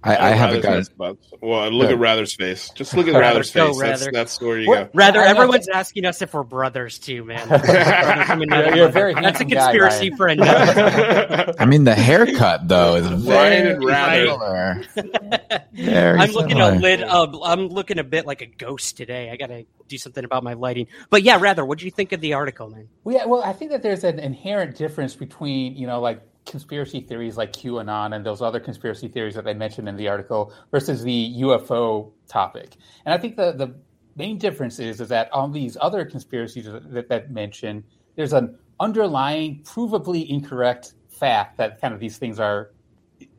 I, 0.05 0.17
I 0.17 0.29
haven't 0.31 0.61
got. 0.61 1.17
Well, 1.41 1.71
look 1.71 1.89
at 1.89 1.97
Rather's 1.97 2.35
face. 2.35 2.69
Just 2.75 2.93
look 2.93 3.07
at 3.07 3.13
Rather's 3.13 3.49
face. 3.49 3.79
Rather. 3.79 4.11
That's, 4.11 4.11
that's 4.11 4.41
where 4.41 4.59
you 4.59 4.67
go. 4.67 4.89
Rather, 4.93 5.21
everyone's 5.21 5.69
asking 5.69 6.05
us 6.05 6.21
if 6.21 6.33
we're 6.33 6.43
brothers 6.43 6.99
too, 6.99 7.23
man. 7.23 7.47
yeah, 7.49 8.75
you're 8.75 8.89
very 8.89 9.13
That's 9.13 9.39
a 9.39 9.45
conspiracy 9.45 10.09
guy, 10.09 10.15
for 10.17 10.27
another. 10.27 11.53
I 11.59 11.65
mean, 11.65 11.85
the 11.85 11.95
haircut 11.95 12.67
though 12.67 12.95
is 12.95 13.07
very 13.07 13.77
Rather. 13.77 14.83
very 15.71 16.19
I'm 16.19 16.31
looking 16.31 16.59
a 16.59 16.71
lit. 16.71 17.01
Uh, 17.01 17.27
I'm 17.41 17.69
looking 17.69 17.97
a 17.97 18.03
bit 18.03 18.25
like 18.25 18.41
a 18.41 18.47
ghost 18.47 18.97
today. 18.97 19.29
I 19.29 19.37
gotta 19.37 19.65
do 19.87 19.97
something 19.97 20.25
about 20.25 20.43
my 20.43 20.53
lighting. 20.53 20.87
But 21.09 21.23
yeah, 21.23 21.37
rather, 21.39 21.65
what 21.65 21.79
do 21.79 21.85
you 21.85 21.91
think 21.91 22.11
of 22.11 22.19
the 22.19 22.33
article, 22.33 22.69
man? 22.69 22.89
Well, 23.05 23.15
yeah, 23.15 23.25
well, 23.25 23.41
I 23.41 23.53
think 23.53 23.71
that 23.71 23.81
there's 23.81 24.03
an 24.03 24.19
inherent 24.19 24.75
difference 24.75 25.15
between 25.15 25.77
you 25.77 25.87
know 25.87 26.01
like 26.01 26.21
conspiracy 26.45 26.99
theories 27.01 27.37
like 27.37 27.53
QAnon 27.53 28.15
and 28.15 28.25
those 28.25 28.41
other 28.41 28.59
conspiracy 28.59 29.07
theories 29.07 29.35
that 29.35 29.47
I 29.47 29.53
mentioned 29.53 29.87
in 29.87 29.95
the 29.95 30.07
article 30.07 30.53
versus 30.71 31.03
the 31.03 31.35
UFO 31.41 32.11
topic. 32.27 32.75
And 33.05 33.13
I 33.13 33.17
think 33.17 33.35
the, 33.35 33.53
the 33.53 33.75
main 34.15 34.37
difference 34.37 34.79
is, 34.79 34.99
is 35.01 35.09
that 35.09 35.31
on 35.33 35.51
these 35.51 35.77
other 35.79 36.05
conspiracies 36.05 36.65
that, 36.65 37.09
that 37.09 37.31
mention, 37.31 37.83
there's 38.15 38.33
an 38.33 38.57
underlying, 38.79 39.63
provably 39.63 40.27
incorrect 40.27 40.93
fact 41.09 41.57
that 41.57 41.79
kind 41.79 41.93
of 41.93 41.99
these 41.99 42.17
things 42.17 42.39
are 42.39 42.71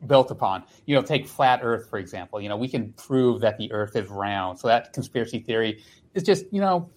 built 0.07 0.31
upon. 0.31 0.63
You 0.85 0.95
know, 0.95 1.01
take 1.01 1.27
flat 1.27 1.59
Earth, 1.61 1.89
for 1.89 1.99
example. 1.99 2.41
You 2.41 2.49
know, 2.49 2.57
we 2.57 2.67
can 2.67 2.93
prove 2.93 3.41
that 3.41 3.57
the 3.57 3.71
Earth 3.71 3.95
is 3.95 4.09
round. 4.09 4.59
So 4.59 4.67
that 4.67 4.93
conspiracy 4.93 5.39
theory 5.39 5.83
is 6.13 6.23
just, 6.23 6.45
you 6.51 6.61
know, 6.61 6.89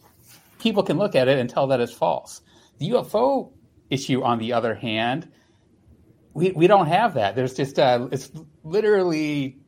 people 0.59 0.83
can 0.83 0.99
look 0.99 1.14
at 1.14 1.29
it 1.29 1.38
and 1.38 1.49
tell 1.49 1.66
that 1.68 1.81
it's 1.81 1.92
false. 1.92 2.40
The 2.79 2.90
UFO 2.90 3.53
issue, 3.90 4.23
on 4.23 4.38
the 4.38 4.53
other 4.53 4.75
hand, 4.75 5.31
we, 6.35 6.53
we 6.53 6.67
don't 6.67 6.87
have 6.87 7.14
that. 7.14 7.35
There's 7.35 7.55
just 7.55 7.79
uh, 7.79 8.09
it's 8.12 8.31
literally 8.64 9.59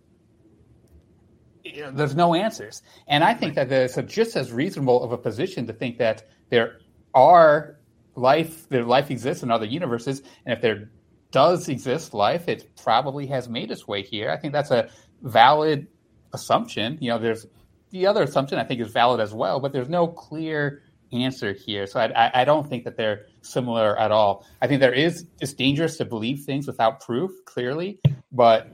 you 1.65 1.83
know, 1.83 1.91
there's 1.91 2.15
no 2.15 2.35
answers, 2.35 2.83
and 3.07 3.23
I 3.23 3.35
think 3.35 3.55
that 3.55 3.71
it's 3.71 3.97
just 4.07 4.37
as 4.37 4.53
reasonable 4.53 5.03
of 5.03 5.13
a 5.13 5.19
position 5.19 5.67
to 5.67 5.73
think 5.73 5.99
that 5.99 6.29
there 6.49 6.81
are 7.15 7.79
life, 8.15 8.69
there 8.69 8.85
life 8.85 9.11
exists 9.11 9.43
in 9.43 9.51
other 9.51 9.67
universes, 9.67 10.23
and 10.47 10.53
if 10.53 10.63
there 10.63 10.91
does 11.31 11.69
exist 11.69 12.15
life, 12.15 12.49
it 12.49 12.71
probably 12.83 13.27
has 13.27 13.49
made 13.49 13.71
its 13.71 13.87
way 13.87 14.03
here. 14.03 14.31
I 14.31 14.37
think 14.37 14.53
that's 14.53 14.71
a 14.71 14.91
valid 15.23 15.87
assumption. 16.33 16.99
You 17.01 17.11
know, 17.11 17.19
there's 17.19 17.47
the 17.91 18.07
other 18.07 18.23
assumption 18.23 18.59
I 18.59 18.65
think 18.65 18.81
is 18.81 18.91
valid 18.91 19.21
as 19.21 19.33
well, 19.33 19.61
but 19.61 19.73
there's 19.73 19.89
no 19.89 20.07
clear 20.07 20.83
answer 21.13 21.53
here. 21.53 21.87
So 21.87 22.01
I, 22.01 22.31
I, 22.43 22.45
don't 22.45 22.69
think 22.69 22.85
that 22.85 22.97
they're 22.97 23.27
similar 23.43 23.99
at 23.99 24.11
all. 24.11 24.47
I 24.61 24.67
think 24.67 24.81
there 24.81 24.93
is 24.93 25.27
it's 25.41 25.53
dangerous 25.53 25.97
to 25.99 26.05
believe 26.05 26.41
things 26.41 26.67
without 26.67 27.01
proof, 27.01 27.31
clearly, 27.45 28.01
but 28.33 28.69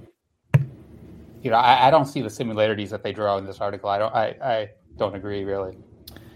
you 1.42 1.50
know 1.50 1.56
I, 1.56 1.88
I 1.88 1.90
don't 1.90 2.06
see 2.06 2.22
the 2.22 2.30
similarities 2.30 2.90
that 2.90 3.02
they 3.02 3.12
draw 3.12 3.38
in 3.38 3.46
this 3.46 3.60
article. 3.60 3.88
I 3.88 3.98
don't 3.98 4.14
I, 4.14 4.26
I 4.42 4.68
don't 4.96 5.14
agree 5.14 5.44
really. 5.44 5.78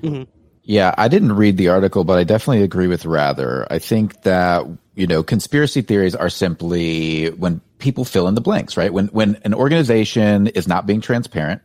Mm-hmm. 0.03 0.31
Yeah, 0.63 0.95
I 0.97 1.09
didn't 1.09 1.33
read 1.33 1.57
the 1.57 1.69
article, 1.69 2.05
but 2.05 2.19
I 2.19 2.25
definitely 2.25 2.63
agree 2.63 2.87
with 2.87 3.05
Rather. 3.05 3.67
I 3.71 3.79
think 3.79 4.23
that 4.23 4.67
you 4.95 5.07
know 5.07 5.23
conspiracy 5.23 5.83
theories 5.83 6.15
are 6.15 6.31
simply 6.31 7.31
when 7.31 7.61
people 7.79 8.05
fill 8.05 8.29
in 8.29 8.35
the 8.35 8.41
blanks, 8.41 8.77
right? 8.77 8.93
When 8.93 9.07
when 9.09 9.37
an 9.45 9.55
organization 9.55 10.49
is 10.49 10.69
not 10.69 10.87
being 10.87 11.01
transparent 11.01 11.63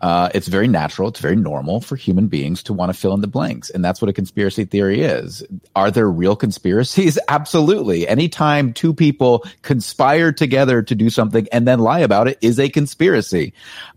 uh, 0.00 0.30
it's 0.34 0.48
very 0.48 0.66
natural. 0.66 1.08
It's 1.08 1.20
very 1.20 1.36
normal 1.36 1.80
for 1.80 1.96
human 1.96 2.26
beings 2.26 2.62
to 2.64 2.72
want 2.72 2.92
to 2.92 2.98
fill 2.98 3.12
in 3.14 3.20
the 3.20 3.26
blanks. 3.26 3.68
And 3.70 3.84
that's 3.84 4.00
what 4.00 4.08
a 4.08 4.12
conspiracy 4.12 4.64
theory 4.64 5.02
is. 5.02 5.44
Are 5.76 5.90
there 5.90 6.08
real 6.08 6.36
conspiracies? 6.36 7.18
Absolutely. 7.28 8.08
Anytime 8.08 8.72
two 8.72 8.94
people 8.94 9.44
conspire 9.62 10.32
together 10.32 10.82
to 10.82 10.94
do 10.94 11.10
something 11.10 11.46
and 11.52 11.68
then 11.68 11.80
lie 11.80 12.00
about 12.00 12.28
it 12.28 12.38
is 12.40 12.58
a 12.58 12.68
conspiracy. 12.70 13.52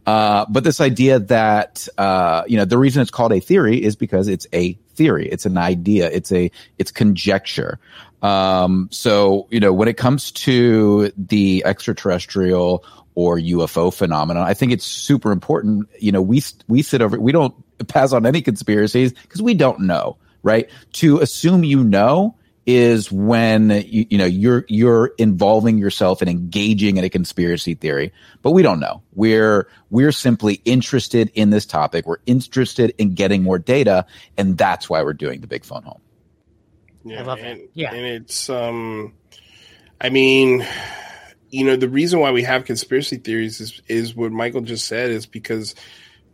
Uh, 0.06 0.46
but 0.50 0.66
this 0.66 0.82
idea 0.82 1.20
that, 1.20 1.88
uh, 1.98 2.44
you 2.48 2.58
know, 2.58 2.66
the 2.66 2.78
reason 2.78 3.02
it's 3.02 3.12
called 3.12 3.32
a 3.32 3.40
theory 3.40 3.82
is 3.82 3.96
because 3.96 4.28
it's 4.28 4.48
a 4.54 4.74
theory. 4.96 5.30
It's 5.30 5.46
an 5.46 5.58
idea. 5.58 6.10
It's 6.12 6.32
a, 6.32 6.52
it's 6.78 6.92
conjecture. 6.92 7.80
Um, 8.24 8.88
so, 8.92 9.48
you 9.52 9.60
know, 9.60 9.74
when 9.74 9.88
it 9.88 9.98
comes 9.98 10.32
to 10.32 11.12
the 11.18 11.64
extraterrestrial 11.66 12.84
or 13.16 13.38
UFO 13.38 13.94
phenomenon. 13.94 14.44
I 14.44 14.54
think 14.54 14.72
it's 14.72 14.86
super 14.86 15.32
important. 15.32 15.88
You 16.00 16.12
know, 16.12 16.22
we 16.22 16.42
we 16.68 16.82
sit 16.82 17.02
over, 17.02 17.20
we 17.20 17.32
don't 17.32 17.54
pass 17.88 18.14
on 18.14 18.26
any 18.26 18.42
conspiracies 18.42 19.14
because 19.14 19.42
we 19.42 19.54
don't 19.54 19.82
know, 19.82 20.18
right? 20.42 20.70
To 20.94 21.20
assume 21.20 21.64
you 21.64 21.84
know 21.84 22.36
is 22.66 23.12
when 23.12 23.70
you, 23.70 24.06
you 24.10 24.18
know 24.18 24.26
you're 24.26 24.64
you're 24.70 25.12
involving 25.18 25.78
yourself 25.78 26.22
and 26.22 26.30
engaging 26.30 26.96
in 26.96 27.04
a 27.04 27.10
conspiracy 27.10 27.74
theory 27.74 28.14
but 28.42 28.52
we 28.52 28.62
don't 28.62 28.80
know 28.80 29.02
we're 29.14 29.68
we're 29.90 30.14
simply 30.14 30.62
interested 30.64 31.30
in 31.34 31.50
this 31.50 31.66
topic 31.66 32.06
we're 32.06 32.22
interested 32.26 32.96
in 32.98 33.16
getting 33.16 33.44
more 33.44 33.60
data 33.60 34.06
and 34.38 34.58
that's 34.58 34.90
why 34.90 35.04
we're 35.04 35.12
doing 35.12 35.42
the 35.42 35.48
big 35.48 35.66
phone 35.66 35.84
home 35.84 36.00
Yeah, 37.04 37.20
I 37.20 37.24
love 37.24 37.40
and, 37.40 37.62
that. 37.62 37.70
Yeah. 37.74 37.94
and 37.94 38.06
it's 38.06 38.50
um, 38.50 39.14
I 40.00 40.10
mean, 40.10 40.66
you 41.50 41.66
know, 41.66 41.76
the 41.76 41.90
reason 41.90 42.20
why 42.20 42.32
we 42.32 42.44
have 42.44 42.66
conspiracy 42.66 43.18
theories 43.18 43.62
is 43.62 43.82
is 43.88 44.16
what 44.16 44.32
Michael 44.32 44.62
just 44.62 44.88
said 44.88 45.12
is 45.12 45.26
because 45.26 45.76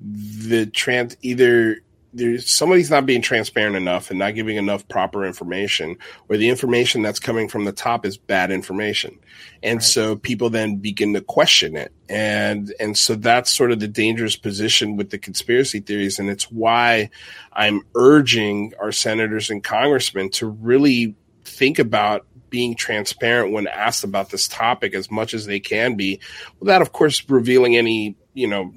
the 0.01 0.65
trans 0.65 1.17
either 1.22 1.82
there's 2.14 2.51
somebody's 2.51 2.89
not 2.89 3.05
being 3.05 3.22
transparent 3.22 3.76
enough 3.76 4.10
and 4.10 4.20
not 4.20 4.36
giving 4.36 4.57
enough 4.57 4.88
proper 4.88 5.26
information, 5.26 5.97
or 6.28 6.38
the 6.38 6.49
information 6.49 7.01
that's 7.01 7.20
coming 7.20 7.47
from 7.47 7.66
the 7.66 7.72
top 7.72 8.05
is 8.05 8.18
bad 8.18 8.51
information, 8.51 9.18
and 9.62 9.84
so 9.84 10.16
people 10.16 10.49
then 10.49 10.78
begin 10.78 11.14
to 11.14 11.22
question 11.22 11.76
it, 11.76 11.91
and 12.07 12.74
and 12.80 12.97
so 12.97 13.16
that's 13.16 13.51
sort 13.51 13.72
of 13.72 13.80
the 13.80 13.88
dangerous 13.88 14.36
position 14.36 14.97
with 14.97 15.12
the 15.12 15.18
conspiracy 15.18 15.80
theories, 15.80 16.20
and 16.20 16.30
it's 16.30 16.51
why 16.51 17.10
I'm 17.53 17.82
urging 17.95 18.74
our 18.80 18.91
senators 18.91 19.49
and 19.49 19.64
congressmen 19.64 20.30
to 20.32 20.47
really 20.47 21.16
think 21.43 21.80
about 21.80 22.26
being 22.49 22.76
transparent 22.76 23.53
when 23.53 23.68
asked 23.68 24.03
about 24.03 24.32
this 24.32 24.47
topic 24.47 24.95
as 24.95 25.12
much 25.12 25.36
as 25.36 25.45
they 25.45 25.60
can 25.60 25.95
be, 25.95 26.20
without, 26.60 26.82
of 26.82 26.91
course, 26.91 27.30
revealing 27.30 27.78
any 27.78 28.16
you 28.34 28.47
know 28.47 28.74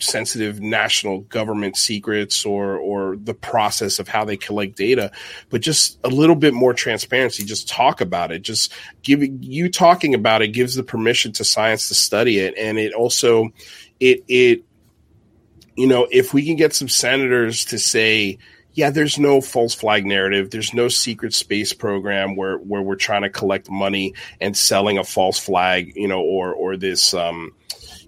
sensitive 0.00 0.60
national 0.60 1.20
government 1.22 1.76
secrets 1.76 2.44
or 2.44 2.76
or 2.76 3.16
the 3.16 3.34
process 3.34 3.98
of 3.98 4.08
how 4.08 4.24
they 4.24 4.36
collect 4.36 4.76
data 4.76 5.10
but 5.50 5.60
just 5.60 5.98
a 6.04 6.08
little 6.08 6.36
bit 6.36 6.54
more 6.54 6.72
transparency 6.72 7.44
just 7.44 7.68
talk 7.68 8.00
about 8.00 8.32
it 8.32 8.42
just 8.42 8.72
giving 9.02 9.42
you 9.42 9.70
talking 9.70 10.14
about 10.14 10.42
it 10.42 10.48
gives 10.48 10.74
the 10.74 10.82
permission 10.82 11.32
to 11.32 11.44
science 11.44 11.88
to 11.88 11.94
study 11.94 12.38
it 12.38 12.54
and 12.56 12.78
it 12.78 12.92
also 12.92 13.50
it 14.00 14.24
it 14.28 14.64
you 15.76 15.86
know 15.86 16.06
if 16.10 16.32
we 16.32 16.44
can 16.44 16.56
get 16.56 16.74
some 16.74 16.88
senators 16.88 17.66
to 17.66 17.78
say 17.78 18.38
yeah, 18.72 18.90
there's 18.90 19.18
no 19.18 19.40
false 19.40 19.74
flag 19.74 20.06
narrative. 20.06 20.50
There's 20.50 20.72
no 20.72 20.88
secret 20.88 21.34
space 21.34 21.72
program 21.72 22.36
where, 22.36 22.56
where 22.56 22.82
we're 22.82 22.94
trying 22.94 23.22
to 23.22 23.30
collect 23.30 23.68
money 23.68 24.14
and 24.40 24.56
selling 24.56 24.96
a 24.96 25.04
false 25.04 25.38
flag, 25.38 25.92
you 25.96 26.08
know, 26.08 26.20
or 26.20 26.54
or 26.54 26.76
this 26.76 27.12
um, 27.12 27.52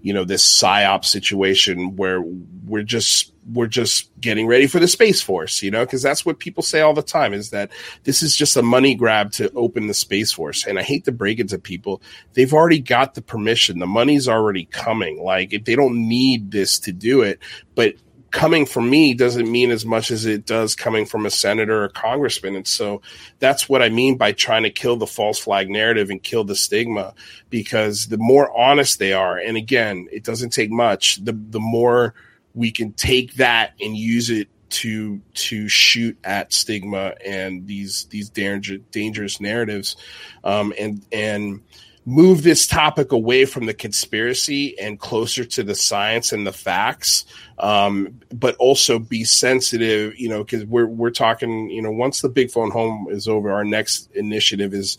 you 0.03 0.12
know, 0.12 0.24
this 0.24 0.44
psyop 0.44 1.05
situation 1.05 1.96
where 1.96 2.20
we're 2.20 2.82
just 2.82 3.32
we're 3.53 3.66
just 3.66 4.11
getting 4.20 4.46
ready 4.46 4.66
for 4.66 4.78
the 4.78 4.86
space 4.86 5.20
force, 5.20 5.62
you 5.62 5.70
know, 5.70 5.84
because 5.84 6.03
that's 6.03 6.24
what 6.24 6.38
people 6.38 6.62
say 6.62 6.80
all 6.80 6.94
the 6.94 7.03
time 7.03 7.32
is 7.32 7.50
that 7.50 7.70
this 8.05 8.22
is 8.22 8.36
just 8.36 8.57
a 8.57 8.62
money 8.62 8.94
grab 8.94 9.32
to 9.32 9.50
open 9.55 9.88
the 9.88 9.94
space 9.94 10.30
force. 10.30 10.64
And 10.66 10.78
I 10.78 10.82
hate 10.82 11.05
to 11.07 11.12
break 11.12 11.40
it 11.40 11.48
to 11.48 11.59
people, 11.59 12.03
they've 12.34 12.53
already 12.53 12.78
got 12.78 13.14
the 13.14 13.22
permission. 13.22 13.78
The 13.78 13.86
money's 13.86 14.28
already 14.28 14.66
coming. 14.66 15.22
Like 15.22 15.64
they 15.64 15.74
don't 15.74 16.09
need 16.09 16.50
this 16.50 16.78
to 16.80 16.92
do 16.92 17.22
it, 17.22 17.40
but 17.74 17.94
coming 18.33 18.66
from 18.66 18.91
me 18.91 19.14
doesn't 19.14 19.51
mean 19.51 19.70
as 19.70 19.87
much 19.87 20.11
as 20.11 20.26
it 20.26 20.47
does 20.47 20.74
coming 20.74 21.07
from 21.07 21.26
a 21.26 21.30
senator 21.30 21.85
or 21.85 21.89
congressman. 21.89 22.57
And 22.57 22.66
so 22.66 23.03
that's 23.39 23.68
what 23.68 23.83
I 23.83 23.91
mean 23.91 24.16
by 24.16 24.33
trying 24.33 24.64
to 24.64 24.70
kill 24.70 24.97
the 24.97 25.07
false 25.07 25.39
flag 25.39 25.70
narrative 25.70 26.11
and 26.11 26.22
kill 26.22 26.43
the 26.43 26.57
stigma 26.57 27.14
because 27.51 28.09
the 28.09 28.16
more 28.16 28.51
honest 28.59 28.99
they 28.99 29.12
are, 29.12 29.37
and 29.37 29.57
again, 29.57 30.09
it 30.11 30.24
doesn't 30.24 30.51
take 30.51 30.70
much, 30.70 31.22
the, 31.24 31.33
the 31.33 31.61
more 31.61 32.14
we 32.55 32.70
can 32.70 32.93
take 32.93 33.35
that 33.35 33.74
and 33.80 33.97
use 33.97 34.30
it 34.30 34.49
to 34.70 35.20
to 35.35 35.68
shoot 35.68 36.16
at 36.24 36.51
stigma 36.51 37.12
and 37.24 37.66
these 37.66 38.07
these 38.07 38.30
danger, 38.30 38.78
dangerous 38.91 39.39
narratives 39.39 39.97
um, 40.45 40.72
and 40.78 41.05
and 41.12 41.61
move 42.05 42.42
this 42.42 42.66
topic 42.66 43.12
away 43.12 43.44
from 43.44 43.66
the 43.66 43.74
conspiracy 43.74 44.78
and 44.78 44.98
closer 44.98 45.44
to 45.44 45.62
the 45.62 45.74
science 45.74 46.32
and 46.32 46.46
the 46.46 46.53
facts 46.53 47.24
um, 47.59 48.20
but 48.32 48.57
also 48.57 48.98
be 48.98 49.24
sensitive 49.24 50.18
you 50.18 50.28
know 50.28 50.42
because 50.42 50.64
we're 50.64 50.86
we're 50.86 51.11
talking 51.11 51.70
you 51.70 51.80
know 51.80 51.92
once 51.92 52.20
the 52.20 52.28
big 52.28 52.50
phone 52.50 52.70
home 52.70 53.07
is 53.11 53.28
over 53.28 53.53
our 53.53 53.64
next 53.64 54.11
initiative 54.14 54.74
is 54.74 54.98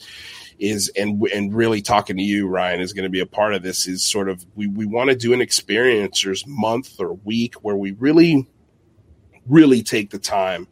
is 0.60 0.90
and 0.96 1.22
and 1.34 1.54
really 1.54 1.82
talking 1.82 2.16
to 2.16 2.24
you 2.24 2.48
Ryan 2.48 2.80
is 2.80 2.94
going 2.94 3.04
to 3.04 3.10
be 3.10 3.20
a 3.20 3.26
part 3.26 3.54
of 3.54 3.64
this 3.64 3.88
is 3.88 4.04
sort 4.04 4.30
of 4.30 4.46
we 4.56 4.68
we 4.68 4.86
want 4.86 5.10
to 5.10 5.16
do 5.16 5.34
an 5.34 5.40
experiencers 5.40 6.48
month 6.48 7.00
or 7.00 7.14
week 7.14 7.56
where 7.56 7.76
we 7.76 7.92
really 7.92 8.48
really 9.46 9.84
take 9.84 10.10
the 10.10 10.20
time 10.20 10.68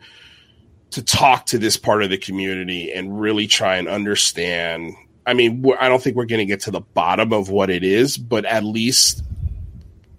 to 0.91 1.03
talk 1.03 1.45
to 1.47 1.57
this 1.57 1.77
part 1.77 2.03
of 2.03 2.09
the 2.09 2.17
community 2.17 2.91
and 2.91 3.19
really 3.19 3.47
try 3.47 3.77
and 3.77 3.87
understand 3.87 4.93
I 5.25 5.33
mean, 5.33 5.63
I 5.79 5.87
don't 5.87 6.01
think 6.01 6.15
we're 6.15 6.25
going 6.25 6.39
to 6.39 6.45
get 6.45 6.61
to 6.61 6.71
the 6.71 6.81
bottom 6.81 7.31
of 7.31 7.49
what 7.49 7.69
it 7.69 7.83
is, 7.83 8.17
but 8.17 8.45
at 8.45 8.63
least 8.63 9.23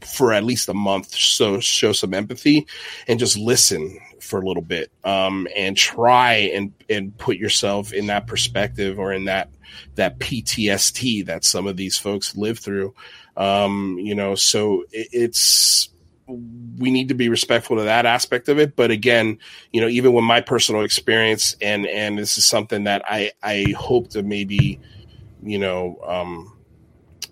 for 0.00 0.32
at 0.32 0.44
least 0.44 0.68
a 0.68 0.74
month, 0.74 1.14
so 1.14 1.60
show 1.60 1.92
some 1.92 2.14
empathy 2.14 2.66
and 3.06 3.18
just 3.18 3.38
listen 3.38 3.98
for 4.20 4.40
a 4.40 4.46
little 4.46 4.62
bit, 4.62 4.90
um, 5.04 5.48
and 5.56 5.76
try 5.76 6.34
and 6.54 6.72
and 6.88 7.16
put 7.18 7.36
yourself 7.36 7.92
in 7.92 8.06
that 8.06 8.26
perspective 8.26 8.98
or 8.98 9.12
in 9.12 9.24
that 9.24 9.50
that 9.94 10.18
PTSD 10.18 11.26
that 11.26 11.44
some 11.44 11.66
of 11.66 11.76
these 11.76 11.98
folks 11.98 12.36
live 12.36 12.58
through. 12.58 12.94
Um, 13.36 13.98
you 13.98 14.14
know, 14.14 14.34
so 14.34 14.84
it, 14.92 15.08
it's 15.12 15.88
we 16.26 16.90
need 16.90 17.08
to 17.08 17.14
be 17.14 17.28
respectful 17.28 17.76
to 17.76 17.82
that 17.82 18.06
aspect 18.06 18.48
of 18.48 18.58
it. 18.58 18.76
But 18.76 18.90
again 18.90 19.38
you 19.72 19.80
know 19.80 19.88
even 19.88 20.12
with 20.12 20.24
my 20.24 20.40
personal 20.40 20.82
experience 20.82 21.56
and 21.60 21.86
and 21.86 22.18
this 22.18 22.38
is 22.38 22.46
something 22.46 22.84
that 22.84 23.02
i 23.06 23.32
i 23.42 23.66
hope 23.76 24.08
to 24.08 24.22
maybe 24.22 24.78
you 25.42 25.58
know 25.58 25.98
um 26.06 26.56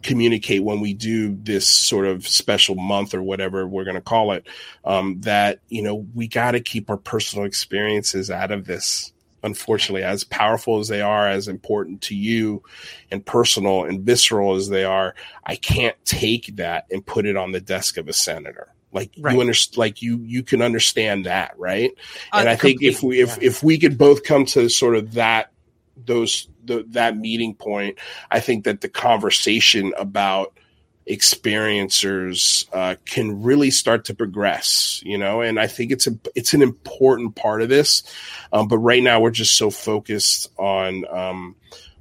communicate 0.03 0.65
when 0.65 0.81
we 0.81 0.95
do 0.95 1.37
this 1.43 1.69
sort 1.69 2.07
of 2.07 2.27
special 2.27 2.75
month 2.75 3.13
or 3.13 3.23
whatever 3.23 3.67
we're 3.67 3.85
going 3.85 3.95
to 3.95 4.01
call 4.01 4.33
it 4.33 4.47
um 4.85 5.21
that 5.21 5.61
you 5.69 5.83
know 5.83 6.07
we 6.15 6.27
got 6.27 6.53
to 6.53 6.61
keep 6.61 6.89
our 6.89 6.97
personal 6.97 7.45
experiences 7.45 8.31
out 8.31 8.51
of 8.51 8.65
this 8.67 9.13
unfortunately 9.43 10.03
as 10.03 10.25
powerful 10.25 10.79
as 10.79 10.89
they 10.89 11.01
are 11.01 11.27
as 11.29 11.49
important 11.49 12.01
to 12.03 12.15
you 12.15 12.63
and 13.11 13.25
personal 13.25 13.85
and 13.85 14.03
visceral 14.03 14.55
as 14.55 14.69
they 14.69 14.85
are 14.85 15.15
i 15.45 15.55
can't 15.57 15.97
take 16.05 16.57
that 16.57 16.87
and 16.91 17.05
put 17.05 17.27
it 17.27 17.37
on 17.37 17.53
the 17.53 17.61
desk 17.61 17.99
of 17.99 18.09
a 18.09 18.13
senator 18.13 18.73
like 18.93 19.11
Right. 19.19 19.35
you 19.35 19.41
understand 19.41 19.79
like 19.79 20.03
you 20.03 20.19
you 20.25 20.43
can 20.43 20.63
understand 20.63 21.27
that 21.27 21.55
right? 21.59 21.93
And 22.33 22.49
Uh, 22.49 22.53
i 22.53 22.57
think 22.57 22.83
if 22.83 23.03
we 23.03 23.21
if 23.21 23.31
completely, 23.31 23.47
if 23.47 23.63
we 23.63 23.79
could 23.79 23.99
both 23.99 24.25
come 24.25 24.45
to 24.47 24.69
sort 24.69 24.97
of 24.97 25.15
that 25.15 25.53
those 25.97 26.49
the, 26.65 26.85
that 26.91 27.17
meeting 27.17 27.55
point 27.55 27.99
i 28.31 28.41
think 28.41 28.65
that 28.65 28.81
the 28.81 28.89
conversation 28.89 29.93
about 29.99 30.53
experiencers 31.09 32.67
uh, 32.73 32.95
can 33.05 33.43
really 33.43 33.71
start 33.71 34.05
to 34.05 34.15
progress 34.15 35.03
you 35.05 35.19
know? 35.19 35.41
And 35.41 35.59
i 35.59 35.67
think 35.67 35.91
it's 35.93 36.07
a 36.07 36.19
it's 36.35 36.55
an 36.55 36.63
important 36.63 37.35
part 37.37 37.63
of 37.63 37.69
this 37.69 38.03
um, 38.53 38.69
but 38.69 38.79
right 38.79 39.03
now 39.03 39.21
we're 39.21 39.31
just 39.31 39.57
so 39.57 39.71
focused 39.71 40.51
on 40.59 41.05
um, 41.11 41.57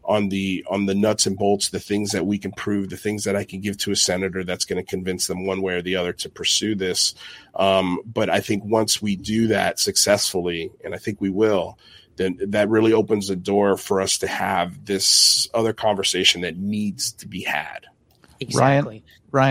on 0.09 0.27
the 0.29 0.65
on 0.69 0.87
the 0.87 0.95
nuts 0.95 1.25
and 1.25 1.37
bolts 1.37 1.69
the 1.69 1.79
things 1.79 2.11
that 2.11 2.25
we 2.25 2.37
can 2.37 2.51
prove 2.51 2.89
the 2.89 2.97
things 2.97 3.23
that 3.23 3.35
i 3.35 3.43
can 3.43 3.61
give 3.61 3.77
to 3.77 3.91
a 3.91 3.95
senator 3.95 4.43
that's 4.43 4.65
going 4.65 4.83
to 4.83 4.89
convince 4.89 5.27
them 5.27 5.45
one 5.45 5.61
way 5.61 5.75
or 5.75 5.81
the 5.81 5.95
other 5.95 6.11
to 6.11 6.27
pursue 6.27 6.75
this. 6.75 7.13
Um, 7.55 8.01
but 8.05 8.29
i 8.29 8.41
think 8.41 8.65
once 8.65 9.01
we 9.01 9.15
do 9.15 9.47
that 9.47 9.79
successfully 9.79 10.71
and 10.83 10.93
i 10.93 10.97
think 10.97 11.21
we 11.21 11.29
will 11.29 11.77
then 12.19 12.37
that 12.47 12.69
really 12.69 12.91
opens 12.91 13.29
the 13.29 13.35
door 13.35 13.77
for 13.77 14.01
us 14.01 14.17
to 14.19 14.27
have 14.27 14.85
this 14.85 15.47
other 15.53 15.73
conversation 15.73 16.41
that 16.41 16.57
needs 16.57 17.13
to 17.13 17.27
be 17.27 17.41
had. 17.41 17.87
Exactly. 18.41 18.95
Ryan, 18.95 19.03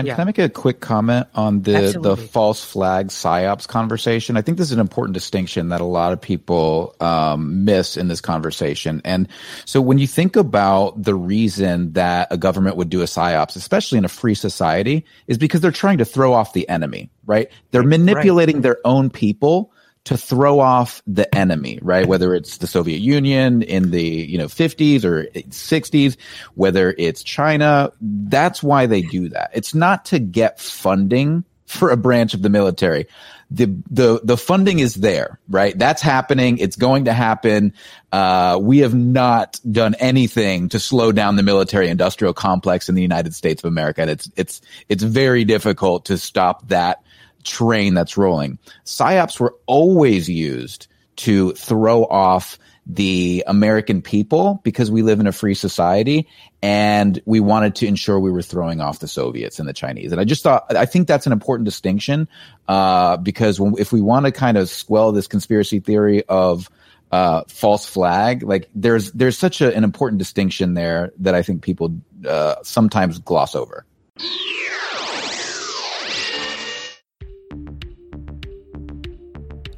Yeah. 0.05 0.15
can 0.15 0.21
I 0.21 0.25
make 0.25 0.37
a 0.37 0.49
quick 0.49 0.79
comment 0.79 1.27
on 1.35 1.61
the 1.61 1.97
the 2.01 2.17
false 2.17 2.63
flag 2.63 3.07
psyops 3.07 3.67
conversation? 3.67 4.37
I 4.37 4.41
think 4.41 4.57
this 4.57 4.67
is 4.67 4.73
an 4.73 4.79
important 4.79 5.13
distinction 5.13 5.69
that 5.69 5.81
a 5.81 5.85
lot 5.85 6.13
of 6.13 6.21
people 6.21 6.95
um, 6.99 7.65
miss 7.65 7.97
in 7.97 8.07
this 8.07 8.21
conversation. 8.21 9.01
And 9.05 9.27
so, 9.65 9.81
when 9.81 9.97
you 9.97 10.07
think 10.07 10.35
about 10.35 11.01
the 11.01 11.15
reason 11.15 11.93
that 11.93 12.27
a 12.31 12.37
government 12.37 12.75
would 12.77 12.89
do 12.89 13.01
a 13.01 13.05
psyops, 13.05 13.55
especially 13.55 13.97
in 13.97 14.05
a 14.05 14.09
free 14.09 14.35
society, 14.35 15.05
is 15.27 15.37
because 15.37 15.61
they're 15.61 15.71
trying 15.71 15.99
to 15.99 16.05
throw 16.05 16.33
off 16.33 16.53
the 16.53 16.67
enemy, 16.69 17.09
right? 17.25 17.49
They're 17.71 17.83
manipulating 17.83 18.61
their 18.61 18.77
own 18.85 19.09
people 19.09 19.71
to 20.09 20.17
throw 20.17 20.59
off 20.59 21.03
the 21.05 21.33
enemy, 21.35 21.77
right? 21.83 22.07
Whether 22.07 22.33
it's 22.33 22.57
the 22.57 22.65
Soviet 22.65 22.97
Union 22.97 23.61
in 23.61 23.91
the, 23.91 24.03
you 24.03 24.39
know, 24.39 24.47
50s 24.47 25.03
or 25.03 25.25
60s, 25.25 26.17
whether 26.55 26.95
it's 26.97 27.21
China, 27.21 27.91
that's 28.01 28.63
why 28.63 28.87
they 28.87 29.03
do 29.03 29.29
that. 29.29 29.51
It's 29.53 29.75
not 29.75 30.05
to 30.05 30.17
get 30.17 30.59
funding 30.59 31.43
for 31.67 31.91
a 31.91 31.95
branch 31.95 32.33
of 32.33 32.41
the 32.41 32.49
military. 32.49 33.05
The, 33.51 33.67
the, 33.91 34.19
the 34.23 34.35
funding 34.35 34.79
is 34.79 34.95
there, 34.95 35.39
right? 35.47 35.77
That's 35.77 36.01
happening. 36.01 36.57
It's 36.57 36.75
going 36.75 37.05
to 37.05 37.13
happen. 37.13 37.73
Uh, 38.11 38.57
we 38.59 38.79
have 38.79 38.95
not 38.95 39.59
done 39.71 39.93
anything 39.99 40.69
to 40.69 40.79
slow 40.79 41.11
down 41.11 41.35
the 41.35 41.43
military 41.43 41.87
industrial 41.87 42.33
complex 42.33 42.89
in 42.89 42.95
the 42.95 43.03
United 43.03 43.35
States 43.35 43.63
of 43.63 43.67
America. 43.67 44.01
And 44.01 44.09
it's, 44.09 44.31
it's, 44.35 44.61
it's 44.87 45.03
very 45.03 45.45
difficult 45.45 46.05
to 46.05 46.17
stop 46.17 46.67
that 46.69 47.03
train 47.43 47.93
that's 47.93 48.17
rolling. 48.17 48.59
PSYOPs 48.85 49.39
were 49.39 49.55
always 49.65 50.29
used 50.29 50.87
to 51.17 51.51
throw 51.53 52.05
off 52.05 52.57
the 52.85 53.43
American 53.45 54.01
people 54.01 54.61
because 54.63 54.89
we 54.89 55.03
live 55.03 55.19
in 55.19 55.27
a 55.27 55.31
free 55.31 55.53
society 55.53 56.27
and 56.63 57.21
we 57.25 57.39
wanted 57.39 57.75
to 57.75 57.85
ensure 57.85 58.19
we 58.19 58.31
were 58.31 58.41
throwing 58.41 58.81
off 58.81 58.99
the 58.99 59.07
Soviets 59.07 59.59
and 59.59 59.69
the 59.69 59.73
Chinese. 59.73 60.11
And 60.11 60.19
I 60.19 60.23
just 60.23 60.41
thought, 60.41 60.75
I 60.75 60.85
think 60.85 61.07
that's 61.07 61.27
an 61.27 61.31
important 61.31 61.65
distinction 61.65 62.27
uh, 62.67 63.17
because 63.17 63.59
when, 63.59 63.75
if 63.77 63.91
we 63.91 64.01
want 64.01 64.25
to 64.25 64.31
kind 64.31 64.57
of 64.57 64.69
squell 64.69 65.11
this 65.11 65.27
conspiracy 65.27 65.79
theory 65.79 66.23
of 66.27 66.67
uh, 67.11 67.43
false 67.47 67.85
flag, 67.85 68.41
like 68.41 68.67
there's 68.73 69.11
there's 69.11 69.37
such 69.37 69.61
a, 69.61 69.75
an 69.75 69.83
important 69.83 70.19
distinction 70.19 70.73
there 70.73 71.11
that 71.19 71.35
I 71.35 71.43
think 71.43 71.61
people 71.61 71.95
uh, 72.27 72.55
sometimes 72.63 73.19
gloss 73.19 73.55
over. 73.55 73.85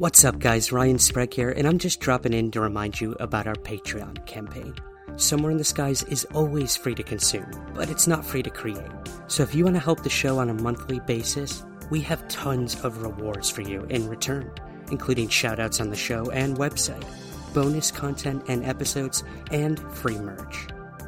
What's 0.02 0.26
up, 0.26 0.40
guys? 0.40 0.72
Ryan 0.72 0.98
Sprague 0.98 1.32
here, 1.32 1.52
and 1.52 1.68
I'm 1.68 1.78
just 1.78 2.00
dropping 2.00 2.34
in 2.34 2.50
to 2.52 2.60
remind 2.60 3.00
you 3.00 3.16
about 3.20 3.46
our 3.46 3.54
Patreon 3.54 4.26
campaign. 4.26 4.74
Somewhere 5.16 5.52
in 5.52 5.60
the 5.60 5.64
Skies 5.64 6.02
is 6.06 6.26
always 6.34 6.76
free 6.76 6.96
to 6.96 7.04
consume, 7.04 7.46
but 7.76 7.88
it's 7.88 8.08
not 8.08 8.26
free 8.26 8.42
to 8.42 8.50
create. 8.50 8.82
So 9.28 9.44
if 9.44 9.54
you 9.54 9.64
want 9.64 9.76
to 9.76 9.80
help 9.80 10.02
the 10.02 10.10
show 10.10 10.40
on 10.40 10.50
a 10.50 10.56
monthly 10.56 11.00
basis, 11.02 11.64
we 11.92 12.02
have 12.02 12.28
tons 12.30 12.84
of 12.84 13.04
rewards 13.04 13.52
for 13.52 13.62
you 13.62 13.84
in 13.92 14.10
return, 14.10 14.52
including 14.90 15.28
shoutouts 15.28 15.80
on 15.80 15.92
the 15.92 15.96
show 15.96 16.32
and 16.32 16.58
website, 16.58 17.06
bonus 17.54 17.92
content 17.92 18.44
and 18.48 18.66
episodes, 18.66 19.24
and 19.52 19.80
free 19.94 20.18
merch. 20.18 20.66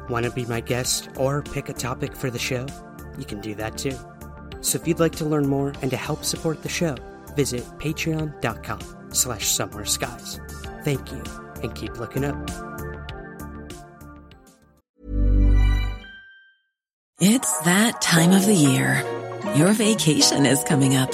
Want 0.08 0.24
to 0.24 0.30
be 0.30 0.44
my 0.44 0.60
guest 0.60 1.08
or 1.16 1.42
pick 1.42 1.68
a 1.68 1.72
topic 1.72 2.14
for 2.14 2.30
the 2.30 2.38
show? 2.38 2.64
You 3.18 3.24
can 3.24 3.40
do 3.40 3.56
that 3.56 3.76
too. 3.76 3.98
So 4.60 4.78
if 4.78 4.86
you'd 4.86 5.00
like 5.00 5.16
to 5.16 5.24
learn 5.24 5.48
more 5.48 5.72
and 5.82 5.90
to 5.90 5.96
help 5.96 6.24
support 6.24 6.62
the 6.62 6.68
show, 6.68 6.94
visit 7.36 7.64
patreon.com 7.78 8.80
slash 9.10 9.46
somewhere 9.46 9.84
skies. 9.84 10.40
Thank 10.82 11.10
you, 11.10 11.22
and 11.62 11.74
keep 11.74 11.98
looking 11.98 12.24
up. 12.24 12.36
It's 17.20 17.58
that 17.60 18.02
time 18.02 18.32
of 18.32 18.44
the 18.44 18.54
year. 18.54 19.02
Your 19.54 19.72
vacation 19.72 20.46
is 20.46 20.62
coming 20.64 20.96
up. 20.96 21.12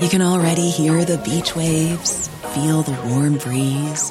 You 0.00 0.08
can 0.08 0.22
already 0.22 0.70
hear 0.70 1.04
the 1.04 1.18
beach 1.18 1.54
waves, 1.54 2.28
feel 2.54 2.82
the 2.82 2.96
warm 3.08 3.38
breeze, 3.38 4.10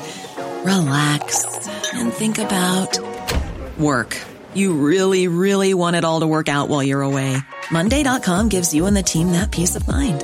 relax, 0.64 1.68
and 1.94 2.14
think 2.14 2.38
about 2.38 3.00
work. 3.78 4.18
You 4.54 4.74
really, 4.74 5.28
really 5.28 5.74
want 5.74 5.96
it 5.96 6.04
all 6.04 6.20
to 6.20 6.28
work 6.28 6.50
out 6.50 6.70
while 6.70 6.84
you're 6.84 7.02
away. 7.02 7.38
Monday.com 7.72 8.50
gives 8.50 8.74
you 8.74 8.86
and 8.86 8.96
the 8.96 9.04
team 9.04 9.32
that 9.32 9.52
peace 9.52 9.76
of 9.76 9.88
mind. 9.88 10.24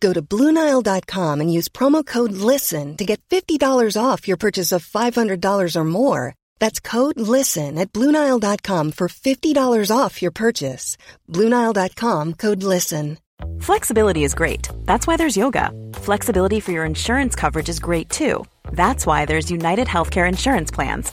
Go 0.00 0.12
to 0.12 0.22
Bluenile.com 0.22 1.40
and 1.40 1.52
use 1.52 1.68
promo 1.68 2.04
code 2.04 2.32
LISTEN 2.32 2.96
to 2.96 3.04
get 3.04 3.20
$50 3.28 3.60
off 4.00 4.28
your 4.28 4.36
purchase 4.36 4.72
of 4.72 4.86
$500 4.86 5.76
or 5.76 5.84
more. 5.84 6.34
That's 6.58 6.80
code 6.80 7.18
LISTEN 7.18 7.78
at 7.78 7.92
Bluenile.com 7.92 8.92
for 8.92 9.08
$50 9.08 9.90
off 9.96 10.20
your 10.22 10.32
purchase. 10.32 10.96
Bluenile.com 11.30 12.34
code 12.34 12.62
LISTEN. 12.62 13.18
Flexibility 13.60 14.24
is 14.24 14.34
great. 14.34 14.68
That's 14.86 15.06
why 15.06 15.16
there's 15.16 15.36
yoga. 15.36 15.70
Flexibility 15.94 16.60
for 16.60 16.72
your 16.72 16.84
insurance 16.84 17.34
coverage 17.34 17.68
is 17.68 17.80
great 17.80 18.08
too. 18.08 18.44
That's 18.72 19.06
why 19.06 19.24
there's 19.24 19.50
United 19.50 19.86
Healthcare 19.88 20.28
Insurance 20.28 20.70
Plans. 20.70 21.12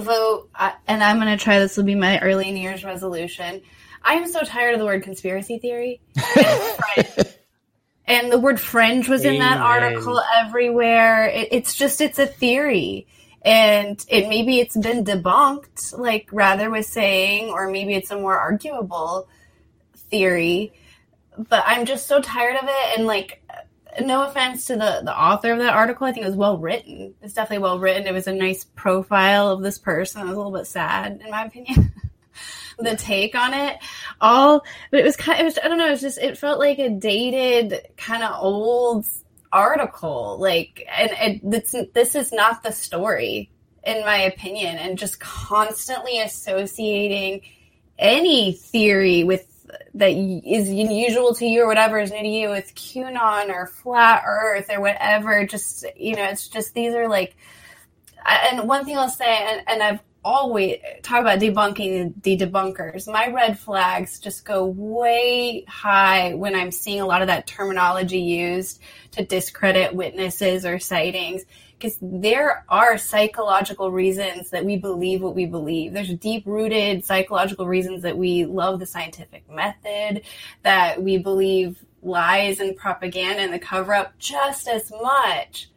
Vote? 0.00 0.50
And 0.86 1.02
I'm 1.02 1.18
going 1.18 1.36
to 1.36 1.42
try 1.42 1.58
this 1.58 1.76
will 1.76 1.84
be 1.84 1.94
my 1.94 2.18
early 2.20 2.50
New 2.50 2.60
Year's 2.60 2.84
resolution. 2.84 3.62
I 4.02 4.14
am 4.14 4.28
so 4.28 4.40
tired 4.42 4.74
of 4.74 4.80
the 4.80 4.86
word 4.86 5.02
conspiracy 5.02 5.58
theory. 5.58 6.00
And, 6.36 7.34
and 8.06 8.32
the 8.32 8.38
word 8.38 8.60
fringe 8.60 9.08
was 9.08 9.24
in 9.24 9.38
that 9.40 9.58
Amen. 9.58 9.94
article 9.94 10.20
everywhere. 10.20 11.26
It, 11.26 11.48
it's 11.50 11.74
just, 11.74 12.00
it's 12.00 12.18
a 12.18 12.26
theory. 12.26 13.06
And 13.42 14.04
it 14.08 14.28
maybe 14.28 14.58
it's 14.58 14.76
been 14.76 15.04
debunked, 15.04 15.96
like 15.98 16.28
Rather 16.32 16.70
was 16.70 16.86
saying, 16.88 17.50
or 17.50 17.70
maybe 17.70 17.94
it's 17.94 18.10
a 18.10 18.16
more 18.16 18.36
arguable 18.36 19.28
theory. 20.10 20.72
But 21.36 21.64
I'm 21.66 21.84
just 21.84 22.06
so 22.06 22.20
tired 22.20 22.56
of 22.56 22.64
it. 22.64 22.98
And 22.98 23.06
like, 23.06 23.42
no 24.00 24.26
offense 24.26 24.66
to 24.66 24.74
the 24.74 25.02
the 25.04 25.16
author 25.16 25.52
of 25.52 25.58
that 25.58 25.74
article, 25.74 26.06
I 26.06 26.12
think 26.12 26.24
it 26.24 26.28
was 26.28 26.36
well 26.36 26.58
written. 26.58 27.14
It's 27.22 27.34
definitely 27.34 27.62
well 27.62 27.78
written. 27.78 28.06
It 28.06 28.14
was 28.14 28.26
a 28.26 28.32
nice 28.32 28.64
profile 28.64 29.48
of 29.50 29.62
this 29.62 29.78
person. 29.78 30.22
It 30.22 30.24
was 30.24 30.34
a 30.34 30.36
little 30.36 30.52
bit 30.52 30.66
sad, 30.66 31.20
in 31.24 31.30
my 31.30 31.44
opinion. 31.44 31.92
the 32.78 32.96
take 32.96 33.34
on 33.34 33.54
it, 33.54 33.78
all, 34.20 34.62
but 34.90 35.00
it 35.00 35.04
was 35.04 35.16
kind. 35.16 35.40
It 35.40 35.44
was 35.44 35.58
I 35.62 35.68
don't 35.68 35.78
know. 35.78 35.88
It 35.88 35.92
was 35.92 36.00
just 36.00 36.18
it 36.18 36.38
felt 36.38 36.58
like 36.58 36.78
a 36.78 36.90
dated 36.90 37.88
kind 37.96 38.22
of 38.22 38.36
old 38.42 39.06
article. 39.52 40.36
Like, 40.38 40.86
and 40.96 41.42
it, 41.44 41.94
this 41.94 42.14
is 42.14 42.32
not 42.32 42.62
the 42.62 42.72
story, 42.72 43.50
in 43.84 44.00
my 44.04 44.22
opinion. 44.22 44.76
And 44.76 44.98
just 44.98 45.18
constantly 45.20 46.20
associating 46.20 47.42
any 47.98 48.52
theory 48.52 49.24
with 49.24 49.46
that 49.94 50.10
is 50.10 50.68
unusual 50.68 51.34
to 51.34 51.46
you 51.46 51.62
or 51.62 51.66
whatever 51.66 51.98
is 51.98 52.10
new 52.10 52.22
to 52.22 52.28
you 52.28 52.48
with 52.50 52.74
QAnon 52.74 53.48
or 53.48 53.66
flat 53.66 54.22
Earth 54.26 54.70
or 54.70 54.80
whatever. 54.80 55.46
Just 55.46 55.84
you 55.96 56.16
know, 56.16 56.24
it's 56.24 56.48
just 56.48 56.74
these 56.74 56.94
are 56.94 57.08
like. 57.08 57.36
And 58.28 58.66
one 58.66 58.84
thing 58.84 58.98
I'll 58.98 59.08
say, 59.08 59.24
and, 59.24 59.62
and 59.68 59.82
I've 59.82 60.00
always 60.26 60.78
talk 61.02 61.20
about 61.20 61.38
debunking 61.38 62.20
the 62.22 62.36
debunkers. 62.36 63.10
My 63.10 63.28
red 63.28 63.60
flags 63.60 64.18
just 64.18 64.44
go 64.44 64.66
way 64.66 65.64
high 65.68 66.34
when 66.34 66.56
I'm 66.56 66.72
seeing 66.72 67.00
a 67.00 67.06
lot 67.06 67.22
of 67.22 67.28
that 67.28 67.46
terminology 67.46 68.18
used 68.18 68.80
to 69.12 69.24
discredit 69.24 69.94
witnesses 69.94 70.66
or 70.66 70.80
sightings 70.80 71.44
because 71.78 71.98
there 72.00 72.64
are 72.68 72.96
psychological 72.96 73.90
reasons 73.92 74.50
that 74.50 74.64
we 74.64 74.76
believe 74.76 75.22
what 75.22 75.34
we 75.34 75.46
believe. 75.46 75.92
There's 75.92 76.12
deep 76.14 76.44
rooted 76.46 77.04
psychological 77.04 77.66
reasons 77.66 78.02
that 78.02 78.16
we 78.16 78.46
love 78.46 78.80
the 78.80 78.86
scientific 78.86 79.48
method, 79.50 80.22
that 80.62 81.02
we 81.02 81.18
believe 81.18 81.84
lies 82.02 82.60
and 82.60 82.76
propaganda 82.76 83.42
and 83.42 83.52
the 83.52 83.58
cover 83.58 83.92
up 83.92 84.16
just 84.18 84.68
as 84.68 84.90
much 84.90 85.68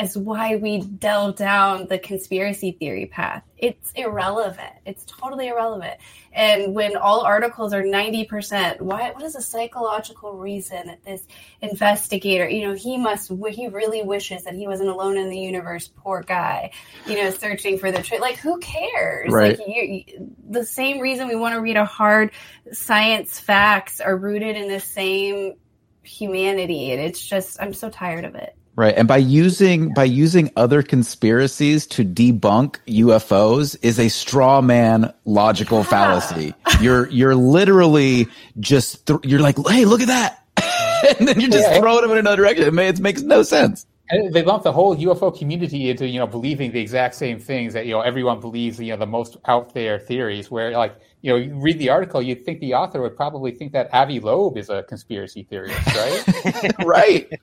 as 0.00 0.16
why 0.16 0.56
we 0.56 0.80
delve 0.80 1.36
down 1.36 1.86
the 1.86 1.98
conspiracy 1.98 2.72
theory 2.72 3.04
path. 3.04 3.44
It's 3.58 3.92
irrelevant. 3.92 4.72
It's 4.86 5.04
totally 5.04 5.48
irrelevant. 5.48 5.98
And 6.32 6.74
when 6.74 6.96
all 6.96 7.20
articles 7.20 7.74
are 7.74 7.82
90%, 7.82 8.80
why, 8.80 9.10
what 9.10 9.22
is 9.22 9.36
a 9.36 9.42
psychological 9.42 10.38
reason 10.38 10.86
that 10.86 11.04
this 11.04 11.26
investigator, 11.60 12.48
you 12.48 12.66
know, 12.66 12.74
he 12.74 12.96
must, 12.96 13.30
he 13.50 13.68
really 13.68 14.02
wishes 14.02 14.44
that 14.44 14.54
he 14.54 14.66
wasn't 14.66 14.88
alone 14.88 15.18
in 15.18 15.28
the 15.28 15.38
universe, 15.38 15.90
poor 15.94 16.22
guy, 16.22 16.70
you 17.06 17.22
know, 17.22 17.30
searching 17.30 17.76
for 17.76 17.92
the 17.92 18.02
truth. 18.02 18.22
Like, 18.22 18.38
who 18.38 18.58
cares? 18.58 19.30
Right. 19.30 19.58
Like, 19.58 19.68
you, 19.68 19.82
you, 19.82 20.34
the 20.48 20.64
same 20.64 20.98
reason 20.98 21.28
we 21.28 21.36
want 21.36 21.54
to 21.56 21.60
read 21.60 21.76
a 21.76 21.84
hard 21.84 22.30
science 22.72 23.38
facts 23.38 24.00
are 24.00 24.16
rooted 24.16 24.56
in 24.56 24.68
the 24.68 24.80
same 24.80 25.56
humanity. 26.02 26.90
And 26.92 27.02
it's 27.02 27.20
just, 27.22 27.60
I'm 27.60 27.74
so 27.74 27.90
tired 27.90 28.24
of 28.24 28.34
it. 28.34 28.56
Right. 28.80 28.94
And 28.96 29.06
by 29.06 29.18
using 29.18 29.92
by 29.92 30.04
using 30.04 30.50
other 30.56 30.82
conspiracies 30.82 31.86
to 31.88 32.02
debunk 32.02 32.76
UFOs 32.88 33.76
is 33.82 33.98
a 34.00 34.08
straw 34.08 34.62
man 34.62 35.12
logical 35.26 35.80
Yeah. 35.80 35.84
fallacy. 35.84 36.54
You're 36.80 37.06
you're 37.10 37.34
literally 37.34 38.26
just 38.58 39.04
th- 39.06 39.20
you're 39.22 39.40
like, 39.40 39.56
"Hey, 39.68 39.84
look 39.84 40.00
at 40.00 40.06
that." 40.06 40.38
and 41.18 41.28
then 41.28 41.38
you're 41.40 41.50
just 41.50 41.68
Yeah. 41.68 41.78
throwing 41.78 42.00
them 42.00 42.12
in 42.12 42.16
another 42.16 42.38
direction. 42.38 42.64
It, 42.64 42.72
ma- 42.72 42.82
it 42.82 43.00
makes 43.00 43.20
no 43.20 43.42
sense. 43.42 43.84
And 44.08 44.32
they 44.32 44.42
lump 44.42 44.62
the 44.62 44.72
whole 44.72 44.96
UFO 44.96 45.30
community 45.38 45.90
into 45.90 46.08
you 46.08 46.18
know 46.18 46.26
believing 46.26 46.72
the 46.72 46.80
exact 46.80 47.16
same 47.16 47.38
things 47.38 47.74
that 47.74 47.84
you 47.84 47.92
know 47.92 48.00
everyone 48.00 48.40
believes 48.40 48.80
you 48.80 48.92
know 48.92 48.96
the 48.96 49.06
most 49.06 49.36
out 49.46 49.74
there 49.74 49.98
theories. 49.98 50.50
Where 50.50 50.70
like 50.70 50.96
you 51.22 51.30
know 51.30 51.36
you 51.36 51.54
read 51.54 51.78
the 51.78 51.90
article, 51.90 52.22
you'd 52.22 52.44
think 52.44 52.60
the 52.60 52.74
author 52.74 53.02
would 53.02 53.16
probably 53.16 53.52
think 53.52 53.72
that 53.72 53.92
Avi 53.92 54.20
Loeb 54.20 54.56
is 54.56 54.70
a 54.70 54.82
conspiracy 54.84 55.42
theorist, 55.42 55.78
right? 55.94 56.72
right. 56.84 57.40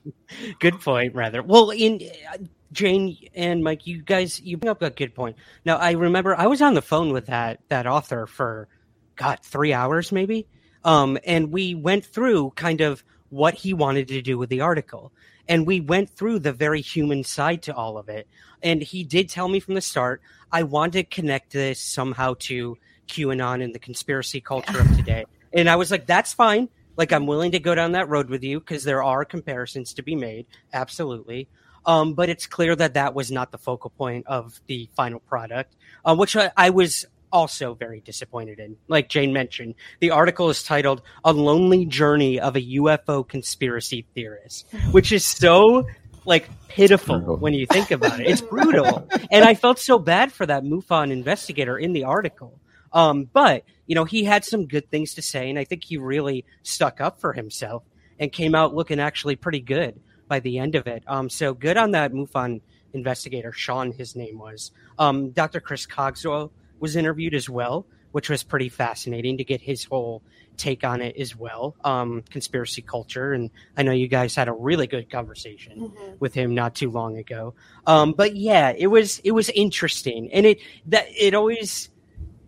Good 0.58 0.80
point, 0.80 1.14
rather. 1.14 1.42
Well, 1.42 1.70
in 1.70 2.00
uh, 2.32 2.38
Jane 2.72 3.16
and 3.34 3.62
Mike, 3.62 3.86
you 3.86 4.02
guys, 4.02 4.40
you 4.40 4.56
bring 4.56 4.70
up 4.70 4.82
a 4.82 4.90
good 4.90 5.14
point. 5.14 5.36
Now, 5.64 5.76
I 5.76 5.92
remember 5.92 6.34
I 6.36 6.46
was 6.46 6.60
on 6.60 6.74
the 6.74 6.82
phone 6.82 7.12
with 7.12 7.26
that 7.26 7.60
that 7.68 7.86
author 7.86 8.26
for, 8.26 8.68
God, 9.16 9.40
three 9.42 9.72
hours 9.72 10.10
maybe, 10.12 10.46
um, 10.84 11.18
and 11.24 11.52
we 11.52 11.74
went 11.74 12.04
through 12.04 12.50
kind 12.56 12.80
of 12.80 13.04
what 13.30 13.54
he 13.54 13.74
wanted 13.74 14.08
to 14.08 14.22
do 14.22 14.38
with 14.38 14.48
the 14.48 14.60
article, 14.60 15.12
and 15.48 15.66
we 15.66 15.80
went 15.80 16.10
through 16.10 16.40
the 16.40 16.52
very 16.52 16.80
human 16.80 17.22
side 17.22 17.62
to 17.62 17.74
all 17.74 17.96
of 17.96 18.08
it. 18.08 18.26
And 18.60 18.82
he 18.82 19.04
did 19.04 19.28
tell 19.28 19.48
me 19.48 19.60
from 19.60 19.74
the 19.74 19.80
start, 19.80 20.20
I 20.50 20.64
want 20.64 20.94
to 20.94 21.04
connect 21.04 21.52
this 21.52 21.80
somehow 21.80 22.34
to 22.40 22.76
QAnon 23.08 23.62
and 23.62 23.74
the 23.74 23.78
conspiracy 23.78 24.40
culture 24.40 24.80
of 24.80 24.96
today. 24.96 25.24
And 25.52 25.68
I 25.68 25.76
was 25.76 25.90
like, 25.90 26.06
that's 26.06 26.32
fine. 26.32 26.68
Like, 26.96 27.12
I'm 27.12 27.26
willing 27.26 27.52
to 27.52 27.60
go 27.60 27.74
down 27.74 27.92
that 27.92 28.08
road 28.08 28.28
with 28.28 28.42
you 28.42 28.58
because 28.60 28.84
there 28.84 29.02
are 29.02 29.24
comparisons 29.24 29.94
to 29.94 30.02
be 30.02 30.16
made. 30.16 30.46
Absolutely. 30.72 31.48
Um, 31.86 32.14
but 32.14 32.28
it's 32.28 32.46
clear 32.46 32.74
that 32.76 32.94
that 32.94 33.14
was 33.14 33.30
not 33.30 33.50
the 33.50 33.58
focal 33.58 33.90
point 33.90 34.26
of 34.26 34.60
the 34.66 34.90
final 34.96 35.20
product, 35.20 35.74
uh, 36.04 36.14
which 36.14 36.36
I, 36.36 36.50
I 36.56 36.70
was 36.70 37.06
also 37.32 37.74
very 37.74 38.00
disappointed 38.00 38.58
in. 38.58 38.76
Like 38.88 39.08
Jane 39.08 39.32
mentioned, 39.32 39.74
the 40.00 40.10
article 40.10 40.50
is 40.50 40.62
titled 40.62 41.02
A 41.24 41.32
Lonely 41.32 41.86
Journey 41.86 42.40
of 42.40 42.56
a 42.56 42.60
UFO 42.60 43.26
Conspiracy 43.26 44.06
Theorist, 44.14 44.66
which 44.90 45.12
is 45.12 45.24
so 45.24 45.86
like 46.24 46.48
pitiful 46.68 47.36
when 47.38 47.54
you 47.54 47.66
think 47.66 47.90
about 47.90 48.20
it. 48.20 48.26
It's 48.26 48.40
brutal. 48.50 49.08
and 49.30 49.44
I 49.44 49.54
felt 49.54 49.78
so 49.78 49.98
bad 49.98 50.32
for 50.32 50.44
that 50.46 50.64
MUFON 50.64 51.10
investigator 51.10 51.78
in 51.78 51.92
the 51.92 52.04
article. 52.04 52.60
Um, 52.92 53.28
but, 53.32 53.64
you 53.86 53.94
know, 53.94 54.04
he 54.04 54.24
had 54.24 54.44
some 54.44 54.66
good 54.66 54.90
things 54.90 55.14
to 55.14 55.22
say, 55.22 55.48
and 55.50 55.58
I 55.58 55.64
think 55.64 55.84
he 55.84 55.96
really 55.96 56.44
stuck 56.62 57.00
up 57.00 57.20
for 57.20 57.32
himself 57.32 57.82
and 58.18 58.32
came 58.32 58.54
out 58.54 58.74
looking 58.74 59.00
actually 59.00 59.36
pretty 59.36 59.60
good 59.60 60.00
by 60.26 60.40
the 60.40 60.58
end 60.58 60.74
of 60.74 60.86
it. 60.86 61.02
Um, 61.06 61.30
so 61.30 61.54
good 61.54 61.76
on 61.76 61.92
that 61.92 62.12
MUFON 62.12 62.60
investigator, 62.92 63.52
Sean, 63.52 63.92
his 63.92 64.16
name 64.16 64.38
was. 64.38 64.72
Um, 64.98 65.30
Dr. 65.30 65.60
Chris 65.60 65.86
Cogswell 65.86 66.50
was 66.80 66.96
interviewed 66.96 67.34
as 67.34 67.48
well, 67.48 67.86
which 68.12 68.28
was 68.30 68.42
pretty 68.42 68.68
fascinating 68.68 69.38
to 69.38 69.44
get 69.44 69.60
his 69.60 69.84
whole 69.84 70.22
take 70.56 70.82
on 70.82 71.00
it 71.00 71.16
as 71.16 71.36
well. 71.36 71.76
Um, 71.84 72.24
conspiracy 72.30 72.82
culture, 72.82 73.32
and 73.32 73.50
I 73.76 73.82
know 73.84 73.92
you 73.92 74.08
guys 74.08 74.34
had 74.34 74.48
a 74.48 74.52
really 74.52 74.86
good 74.86 75.08
conversation 75.10 75.78
Mm-hmm. 75.78 76.12
with 76.18 76.34
him 76.34 76.54
not 76.54 76.74
too 76.74 76.90
long 76.90 77.16
ago. 77.18 77.54
Um, 77.86 78.12
but 78.12 78.34
yeah, 78.34 78.72
it 78.76 78.88
was 78.88 79.20
it 79.20 79.30
was 79.32 79.50
interesting, 79.50 80.30
and 80.32 80.46
it 80.46 80.58
that 80.86 81.06
it 81.16 81.34
always 81.34 81.90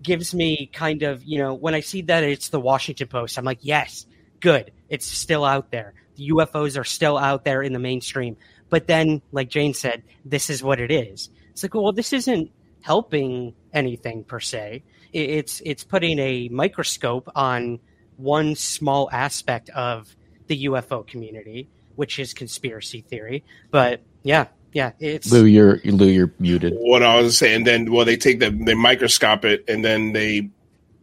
gives 0.03 0.35
me 0.35 0.71
kind 0.73 1.03
of 1.03 1.23
you 1.25 1.39
know 1.39 1.55
when 1.55 1.75
I 1.75 1.81
see 1.81 2.03
that 2.03 2.25
it's 2.25 2.49
the 2.49 2.61
Washington 2.61 3.09
Post, 3.09 3.39
I'm 3.39 3.45
like, 3.45 3.61
yes, 3.63 4.07
good, 4.41 4.73
it's 4.89 5.07
still 5.07 5.45
out 5.45 5.71
there. 5.71 5.95
The 6.17 6.31
UFOs 6.31 6.79
are 6.79 6.85
still 6.85 7.17
out 7.17 7.45
there 7.45 7.63
in 7.63 7.73
the 7.73 7.79
mainstream. 7.79 8.37
But 8.69 8.87
then, 8.87 9.21
like 9.33 9.49
Jane 9.49 9.75
said, 9.75 10.03
this 10.25 10.49
is 10.49 10.63
what 10.63 10.81
it 10.81 10.91
is. 10.91 11.29
It's 11.51 11.63
like, 11.63 11.75
well, 11.75 11.93
this 11.93 12.13
isn't 12.13 12.51
helping 12.83 13.55
anything 13.73 14.25
per 14.25 14.41
se. 14.41 14.83
It's 15.13 15.61
it's 15.65 15.83
putting 15.83 16.19
a 16.19 16.49
microscope 16.49 17.31
on 17.35 17.81
one 18.17 18.55
small 18.55 19.09
aspect 19.11 19.71
of 19.71 20.15
the 20.47 20.67
UFO 20.67 21.07
community, 21.07 21.69
which 21.97 22.19
is 22.19 22.33
conspiracy 22.33 23.01
theory. 23.01 23.45
But 23.71 24.03
yeah, 24.23 24.47
yeah, 24.73 24.93
it's 25.01 25.31
Lou, 25.33 25.45
you're 25.45 25.81
Lou, 25.85 26.07
you're 26.07 26.33
muted. 26.39 26.75
What 26.77 27.03
I 27.03 27.21
was 27.21 27.37
saying, 27.37 27.65
then 27.65 27.91
well, 27.91 28.05
they 28.05 28.17
take 28.17 28.41
the 28.41 28.51
they 28.51 28.75
microscope 28.75 29.45
it, 29.45 29.65
and 29.69 29.85
then 29.85 30.13
they 30.13 30.51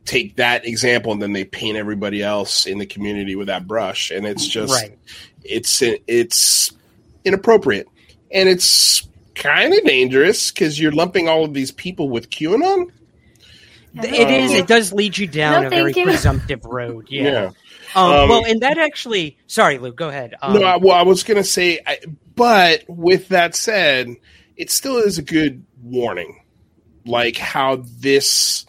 take 0.05 0.37
that 0.37 0.65
example, 0.65 1.11
and 1.11 1.21
then 1.21 1.33
they 1.33 1.43
paint 1.43 1.77
everybody 1.77 2.23
else 2.23 2.65
in 2.65 2.77
the 2.77 2.85
community 2.85 3.35
with 3.35 3.47
that 3.47 3.67
brush, 3.67 4.09
and 4.11 4.25
it's 4.25 4.47
just 4.47 4.73
right. 4.73 4.97
it's 5.43 5.81
it's 5.81 6.71
inappropriate, 7.25 7.87
and 8.31 8.47
it's 8.47 9.07
kind 9.35 9.73
of 9.73 9.83
dangerous 9.83 10.51
because 10.51 10.79
you're 10.79 10.91
lumping 10.91 11.27
all 11.27 11.43
of 11.43 11.53
these 11.53 11.71
people 11.71 12.09
with 12.09 12.29
QAnon. 12.29 12.91
It 13.95 14.29
is. 14.29 14.51
Um, 14.51 14.57
it 14.57 14.67
does 14.67 14.93
lead 14.93 15.17
you 15.17 15.27
down 15.27 15.63
No, 15.63 15.67
a 15.67 15.69
very 15.69 15.93
you. 15.93 16.03
presumptive 16.03 16.63
road. 16.65 17.07
Yeah. 17.09 17.23
Yeah. 17.23 17.51
Um, 17.97 18.11
Um, 18.11 18.29
well, 18.29 18.45
and 18.45 18.61
that 18.61 18.77
actually. 18.77 19.37
Sorry, 19.47 19.79
Lou. 19.79 19.91
Go 19.91 20.09
ahead. 20.09 20.35
Um, 20.41 20.53
no, 20.53 20.63
I, 20.65 20.77
well, 20.77 20.95
I 20.95 21.01
was 21.01 21.23
going 21.23 21.37
to 21.37 21.43
say, 21.43 21.79
I, 21.85 21.99
but 22.35 22.83
with 22.87 23.29
that 23.29 23.55
said, 23.55 24.15
it 24.55 24.69
still 24.71 24.97
is 24.97 25.17
a 25.17 25.23
good 25.23 25.65
warning, 25.81 26.43
like 27.05 27.37
how 27.37 27.83
this 27.99 28.65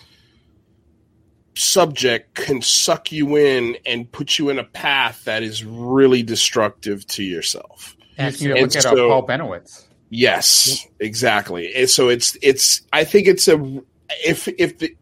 subject 1.54 2.34
can 2.34 2.62
suck 2.62 3.12
you 3.12 3.36
in 3.36 3.76
and 3.84 4.10
put 4.10 4.38
you 4.38 4.48
in 4.48 4.58
a 4.58 4.64
path 4.64 5.24
that 5.24 5.42
is 5.42 5.64
really 5.64 6.22
destructive 6.22 7.06
to 7.08 7.22
yourself. 7.22 7.96
You 8.16 8.30
just 8.30 8.42
need 8.42 8.48
to 8.48 8.60
look 8.62 8.76
at 8.76 8.82
so- 8.82 9.08
Paul 9.08 9.26
Bennewitz. 9.26 9.84
Yes, 10.10 10.86
exactly. 11.00 11.74
And 11.74 11.90
so 11.90 12.08
it's 12.08 12.34
it's. 12.40 12.80
I 12.94 13.04
think 13.04 13.26
it's 13.26 13.46
a 13.46 13.82
if 14.24 14.48
if 14.48 14.78
the. 14.78 14.96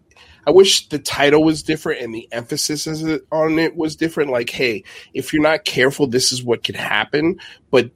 I 0.46 0.50
wish 0.52 0.88
the 0.88 0.98
title 0.98 1.42
was 1.42 1.62
different 1.62 2.02
and 2.02 2.14
the 2.14 2.28
emphasis 2.30 2.96
on 3.32 3.58
it 3.58 3.76
was 3.76 3.96
different. 3.96 4.30
Like, 4.30 4.50
hey, 4.50 4.84
if 5.12 5.32
you're 5.32 5.42
not 5.42 5.64
careful, 5.64 6.06
this 6.06 6.32
is 6.32 6.42
what 6.42 6.62
could 6.62 6.76
happen. 6.76 7.40
But 7.70 7.90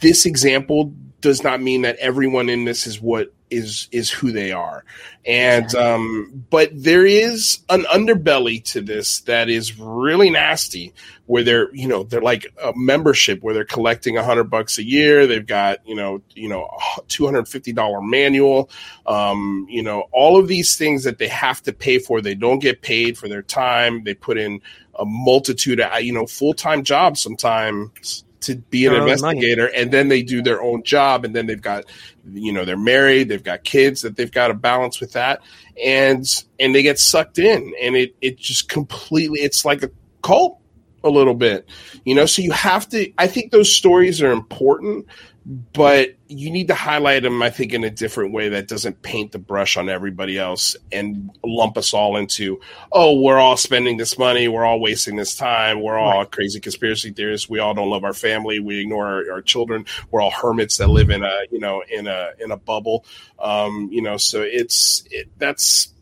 this 0.00 0.24
example 0.24 0.94
does 1.20 1.42
not 1.44 1.60
mean 1.60 1.82
that 1.82 1.96
everyone 1.96 2.48
in 2.48 2.64
this 2.64 2.86
is 2.86 3.00
what 3.00 3.32
is 3.50 3.88
is 3.92 4.10
who 4.10 4.32
they 4.32 4.52
are. 4.52 4.84
And 5.26 5.74
um, 5.74 6.44
but 6.50 6.70
there 6.72 7.04
is 7.04 7.60
an 7.68 7.82
underbelly 7.82 8.64
to 8.72 8.80
this 8.80 9.20
that 9.22 9.48
is 9.48 9.78
really 9.78 10.30
nasty. 10.30 10.92
Where 11.26 11.44
they're 11.44 11.74
you 11.74 11.86
know 11.86 12.04
they're 12.04 12.20
like 12.20 12.46
a 12.62 12.72
membership 12.74 13.42
where 13.42 13.54
they're 13.54 13.64
collecting 13.64 14.16
a 14.16 14.24
hundred 14.24 14.44
bucks 14.44 14.78
a 14.78 14.82
year. 14.82 15.26
They've 15.26 15.46
got 15.46 15.86
you 15.86 15.94
know 15.94 16.22
you 16.34 16.48
know 16.48 16.68
two 17.08 17.24
hundred 17.24 17.48
fifty 17.48 17.72
dollar 17.72 18.00
manual. 18.00 18.70
Um, 19.06 19.66
you 19.68 19.82
know 19.82 20.08
all 20.12 20.38
of 20.38 20.48
these 20.48 20.76
things 20.76 21.04
that 21.04 21.18
they 21.18 21.28
have 21.28 21.62
to 21.62 21.72
pay 21.72 21.98
for. 21.98 22.20
They 22.20 22.34
don't 22.34 22.60
get 22.60 22.82
paid 22.82 23.18
for 23.18 23.28
their 23.28 23.42
time. 23.42 24.04
They 24.04 24.14
put 24.14 24.38
in 24.38 24.60
a 24.98 25.04
multitude 25.04 25.80
of 25.80 26.02
you 26.02 26.12
know 26.12 26.26
full 26.26 26.54
time 26.54 26.82
jobs 26.82 27.22
sometimes 27.22 28.24
to 28.40 28.56
be 28.56 28.86
an 28.86 28.92
own 28.92 29.00
money. 29.00 29.12
investigator 29.12 29.66
and 29.66 29.92
then 29.92 30.08
they 30.08 30.22
do 30.22 30.42
their 30.42 30.62
own 30.62 30.82
job 30.82 31.24
and 31.24 31.34
then 31.34 31.46
they've 31.46 31.60
got 31.60 31.84
you 32.32 32.52
know 32.52 32.64
they're 32.64 32.76
married 32.76 33.28
they've 33.28 33.42
got 33.42 33.64
kids 33.64 34.02
that 34.02 34.16
they've 34.16 34.32
got 34.32 34.48
to 34.48 34.54
balance 34.54 35.00
with 35.00 35.12
that. 35.12 35.40
And 35.84 36.24
and 36.58 36.74
they 36.74 36.82
get 36.82 36.98
sucked 36.98 37.38
in 37.38 37.72
and 37.80 37.96
it 37.96 38.14
it 38.20 38.38
just 38.38 38.68
completely 38.68 39.40
it's 39.40 39.64
like 39.64 39.82
a 39.82 39.90
cult 40.22 40.58
a 41.02 41.08
little 41.08 41.34
bit 41.34 41.66
you 42.04 42.14
know? 42.14 42.26
So 42.26 42.42
you 42.42 42.52
have 42.52 42.86
to 42.90 43.10
i 43.16 43.26
think 43.26 43.52
those 43.52 43.74
stories 43.74 44.20
are 44.20 44.32
important 44.32 45.06
but 45.46 46.10
you 46.28 46.50
need 46.50 46.68
to 46.68 46.74
highlight 46.74 47.22
them 47.22 47.42
i 47.42 47.48
think 47.48 47.72
in 47.72 47.82
a 47.82 47.90
different 47.90 48.32
way 48.32 48.50
that 48.50 48.68
doesn't 48.68 49.00
paint 49.00 49.32
the 49.32 49.38
brush 49.38 49.76
on 49.76 49.88
everybody 49.88 50.38
else 50.38 50.76
and 50.92 51.30
lump 51.42 51.78
us 51.78 51.94
all 51.94 52.16
into 52.16 52.60
oh 52.92 53.18
we're 53.20 53.38
all 53.38 53.56
spending 53.56 53.96
this 53.96 54.18
money 54.18 54.48
we're 54.48 54.64
all 54.64 54.80
wasting 54.80 55.16
this 55.16 55.34
time 55.34 55.80
we're 55.80 55.98
all 55.98 56.26
crazy 56.26 56.60
conspiracy 56.60 57.10
theorists 57.10 57.48
we 57.48 57.58
all 57.58 57.72
don't 57.72 57.88
love 57.88 58.04
our 58.04 58.12
family 58.12 58.60
we 58.60 58.80
ignore 58.80 59.06
our, 59.06 59.32
our 59.32 59.42
children 59.42 59.86
we're 60.10 60.20
all 60.20 60.30
hermits 60.30 60.76
that 60.76 60.88
live 60.88 61.10
in 61.10 61.22
a 61.22 61.40
you 61.50 61.58
know 61.58 61.82
in 61.88 62.06
a 62.06 62.30
in 62.38 62.50
a 62.50 62.56
bubble. 62.56 63.04
Um 63.38 63.88
you 63.90 64.02
know 64.02 64.16
so 64.16 64.42
it's 64.42 65.04
it, 65.10 65.28
that's 65.38 65.92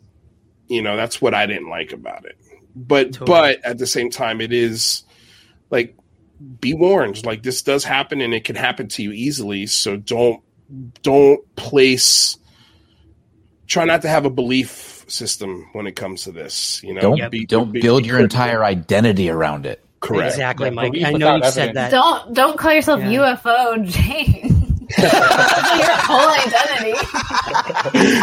you 0.67 0.81
know 0.81 0.95
that's 0.95 1.21
what 1.21 1.33
i 1.33 1.45
didn't 1.45 1.69
like 1.69 1.93
about 1.93 2.25
it. 2.25 2.37
But 2.75 3.13
Totally. 3.13 3.25
but 3.25 3.65
at 3.65 3.77
the 3.77 3.87
same 3.87 4.09
time 4.09 4.41
it 4.41 4.53
is 4.53 5.03
like 5.69 5.95
be 6.61 6.73
warned 6.73 7.25
like 7.25 7.43
this 7.43 7.61
does 7.61 7.83
happen 7.83 8.21
and 8.21 8.33
it 8.33 8.43
can 8.45 8.55
happen 8.55 8.87
to 8.87 9.03
you 9.03 9.11
easily 9.11 9.67
so 9.67 9.97
don't 9.97 10.41
don't 11.03 11.55
place 11.55 12.37
try 13.67 13.83
not 13.85 14.01
to 14.03 14.07
have 14.09 14.25
a 14.25 14.29
belief 14.29 15.03
system 15.07 15.67
when 15.73 15.85
it 15.87 15.95
comes 15.95 16.23
to 16.23 16.31
this 16.31 16.81
you 16.83 16.93
know 16.93 17.01
Don't 17.01 17.31
Be- 17.31 17.45
don't 17.45 17.71
be- 17.71 17.81
build 17.81 18.03
be 18.03 18.07
your 18.07 18.17
critical. 18.17 18.39
entire 18.41 18.63
identity 18.63 19.29
around 19.29 19.65
it. 19.65 19.83
correct 19.99 20.33
Exactly, 20.33 20.67
Yeah, 20.67 20.71
Mike. 20.71 20.93
I 21.03 21.11
know 21.11 21.27
you 21.27 21.33
without 21.39 21.53
said 21.53 21.73
that. 21.75 21.91
Don't 21.91 22.33
don't 22.33 22.57
call 22.57 22.73
yourself 22.73 22.99
Yeah. 23.01 23.35
UFO, 23.35 23.85
Jane. 23.85 24.48
That's 24.97 25.77
your 25.77 25.95
whole 25.97 26.29
identity. 26.29 26.97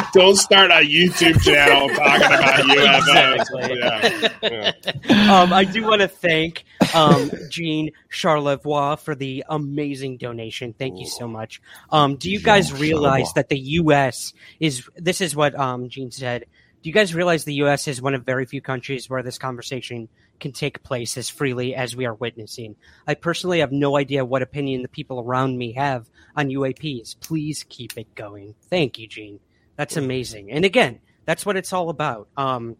don't 0.12 0.36
start 0.36 0.70
a 0.70 0.84
youtube 0.86 1.40
channel 1.42 1.88
talking 1.90 2.26
about 2.26 2.60
Exactly. 2.76 3.62
UFOs. 3.62 4.32
Yeah. 4.42 4.72
Yeah. 5.08 5.42
um, 5.42 5.52
I 5.52 5.64
do 5.64 5.84
want 5.84 6.02
to 6.02 6.08
thank 6.08 6.64
um, 6.94 7.30
Jean 7.50 7.90
Charlevoix 8.08 8.96
for 8.96 9.14
the 9.14 9.44
amazing 9.48 10.16
donation. 10.18 10.72
Thank 10.72 10.98
you 10.98 11.06
so 11.06 11.26
much. 11.28 11.60
Um, 11.90 12.16
do 12.16 12.30
you 12.30 12.40
guys 12.40 12.72
realize 12.72 13.26
Charlevoix. 13.28 13.32
that 13.34 13.48
the 13.48 13.58
U.S. 13.58 14.32
is? 14.60 14.88
This 14.96 15.20
is 15.20 15.34
what 15.36 15.58
um, 15.58 15.88
Jean 15.88 16.10
said. 16.10 16.44
Do 16.82 16.90
you 16.90 16.94
guys 16.94 17.14
realize 17.14 17.44
the 17.44 17.54
U.S. 17.54 17.88
is 17.88 18.00
one 18.00 18.14
of 18.14 18.24
very 18.24 18.46
few 18.46 18.60
countries 18.60 19.08
where 19.10 19.22
this 19.22 19.38
conversation 19.38 20.08
can 20.40 20.52
take 20.52 20.82
place 20.82 21.16
as 21.16 21.28
freely 21.28 21.74
as 21.74 21.96
we 21.96 22.06
are 22.06 22.14
witnessing? 22.14 22.76
I 23.06 23.14
personally 23.14 23.60
have 23.60 23.72
no 23.72 23.96
idea 23.96 24.24
what 24.24 24.42
opinion 24.42 24.82
the 24.82 24.88
people 24.88 25.20
around 25.20 25.58
me 25.58 25.72
have 25.72 26.08
on 26.36 26.48
UAPs. 26.48 27.18
Please 27.20 27.64
keep 27.68 27.96
it 27.96 28.14
going. 28.14 28.54
Thank 28.68 28.98
you, 28.98 29.06
Gene. 29.06 29.40
That's 29.76 29.96
amazing. 29.96 30.50
And 30.50 30.64
again, 30.64 31.00
that's 31.24 31.44
what 31.44 31.56
it's 31.56 31.72
all 31.72 31.90
about. 31.90 32.28
Um, 32.36 32.76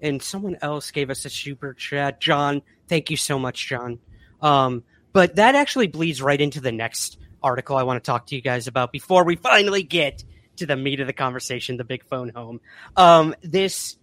and 0.00 0.22
someone 0.22 0.56
else 0.62 0.90
gave 0.90 1.10
us 1.10 1.24
a 1.24 1.30
super 1.30 1.74
chat. 1.74 2.20
John, 2.20 2.62
thank 2.88 3.10
you 3.10 3.16
so 3.16 3.38
much, 3.38 3.66
John. 3.66 3.98
Um, 4.40 4.84
but 5.12 5.36
that 5.36 5.54
actually 5.54 5.86
bleeds 5.86 6.20
right 6.20 6.40
into 6.40 6.60
the 6.60 6.72
next 6.72 7.18
article 7.42 7.76
I 7.76 7.84
want 7.84 8.02
to 8.02 8.06
talk 8.06 8.26
to 8.26 8.36
you 8.36 8.42
guys 8.42 8.66
about 8.66 8.92
before 8.92 9.24
we 9.24 9.36
finally 9.36 9.82
get 9.82 10.22
to 10.56 10.66
the 10.66 10.76
meat 10.76 11.00
of 11.00 11.06
the 11.06 11.12
conversation, 11.12 11.76
the 11.76 11.84
big 11.84 12.04
phone 12.04 12.30
home. 12.30 12.60
Um, 12.96 13.34
this 13.42 13.96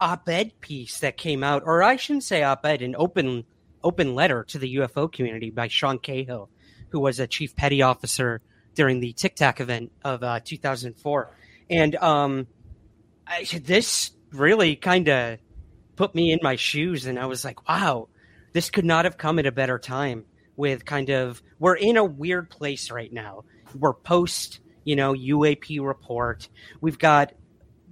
op-ed 0.00 0.52
piece 0.60 1.00
that 1.00 1.16
came 1.16 1.44
out, 1.44 1.62
or 1.64 1.82
I 1.82 1.96
shouldn't 1.96 2.24
say 2.24 2.42
op-ed, 2.42 2.82
an 2.82 2.94
open 2.96 3.44
open 3.82 4.14
letter 4.14 4.44
to 4.44 4.58
the 4.58 4.76
UFO 4.76 5.10
community 5.10 5.50
by 5.50 5.68
Sean 5.68 5.98
Cahill, 5.98 6.50
who 6.90 7.00
was 7.00 7.18
a 7.18 7.26
chief 7.26 7.56
petty 7.56 7.80
officer 7.80 8.42
during 8.74 9.00
the 9.00 9.12
Tic 9.14 9.36
Tac 9.36 9.60
event 9.60 9.90
of 10.04 10.22
uh, 10.22 10.40
2004, 10.44 11.30
and 11.70 11.96
um, 11.96 12.46
I, 13.26 13.44
this 13.64 14.10
really 14.32 14.76
kind 14.76 15.08
of 15.08 15.38
put 15.96 16.14
me 16.14 16.32
in 16.32 16.40
my 16.42 16.56
shoes, 16.56 17.06
and 17.06 17.18
I 17.18 17.26
was 17.26 17.44
like, 17.44 17.68
wow, 17.68 18.08
this 18.52 18.70
could 18.70 18.84
not 18.84 19.04
have 19.04 19.16
come 19.16 19.38
at 19.38 19.46
a 19.46 19.52
better 19.52 19.78
time. 19.78 20.24
With 20.56 20.84
kind 20.84 21.08
of, 21.08 21.42
we're 21.58 21.76
in 21.76 21.96
a 21.96 22.04
weird 22.04 22.50
place 22.50 22.90
right 22.90 23.10
now. 23.10 23.44
We're 23.74 23.94
post 23.94 24.60
you 24.84 24.96
know, 24.96 25.14
UAP 25.14 25.84
report. 25.86 26.48
We've 26.80 26.98
got, 26.98 27.32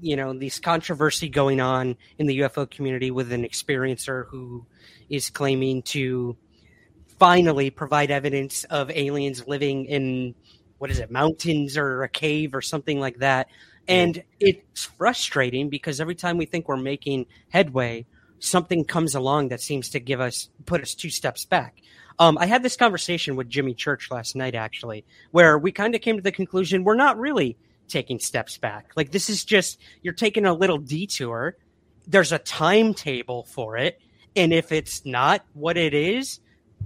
you 0.00 0.16
know, 0.16 0.32
this 0.32 0.60
controversy 0.60 1.28
going 1.28 1.60
on 1.60 1.96
in 2.18 2.26
the 2.26 2.40
UFO 2.40 2.70
community 2.70 3.10
with 3.10 3.32
an 3.32 3.44
experiencer 3.44 4.26
who 4.28 4.66
is 5.08 5.30
claiming 5.30 5.82
to 5.82 6.36
finally 7.18 7.70
provide 7.70 8.10
evidence 8.10 8.64
of 8.64 8.90
aliens 8.90 9.46
living 9.46 9.86
in 9.86 10.34
what 10.78 10.90
is 10.90 11.00
it, 11.00 11.10
mountains 11.10 11.76
or 11.76 12.02
a 12.04 12.08
cave 12.08 12.54
or 12.54 12.62
something 12.62 13.00
like 13.00 13.18
that. 13.18 13.48
And 13.88 14.22
it's 14.38 14.84
frustrating 14.84 15.70
because 15.70 16.00
every 16.00 16.14
time 16.14 16.36
we 16.36 16.46
think 16.46 16.68
we're 16.68 16.76
making 16.76 17.26
headway, 17.48 18.06
something 18.38 18.84
comes 18.84 19.14
along 19.14 19.48
that 19.48 19.60
seems 19.60 19.88
to 19.90 20.00
give 20.00 20.20
us 20.20 20.48
put 20.66 20.82
us 20.82 20.94
two 20.94 21.10
steps 21.10 21.44
back. 21.44 21.82
Um, 22.20 22.36
I 22.38 22.46
had 22.46 22.62
this 22.62 22.76
conversation 22.76 23.36
with 23.36 23.48
Jimmy 23.48 23.74
Church 23.74 24.10
last 24.10 24.36
night, 24.36 24.54
actually, 24.54 25.04
where 25.30 25.58
we 25.58 25.72
kind 25.72 25.94
of 25.94 26.00
came 26.00 26.16
to 26.16 26.22
the 26.22 26.32
conclusion 26.32 26.84
we're 26.84 26.96
not 26.96 27.18
really 27.18 27.56
taking 27.88 28.18
steps 28.18 28.58
back. 28.58 28.92
Like, 28.96 29.10
this 29.10 29.30
is 29.30 29.44
just, 29.44 29.78
you're 30.02 30.14
taking 30.14 30.46
a 30.46 30.54
little 30.54 30.78
detour. 30.78 31.56
There's 32.06 32.32
a 32.32 32.38
timetable 32.38 33.44
for 33.44 33.76
it. 33.76 34.00
And 34.36 34.52
if 34.52 34.72
it's 34.72 35.04
not 35.04 35.44
what 35.54 35.76
it 35.76 35.94
is, 35.94 36.40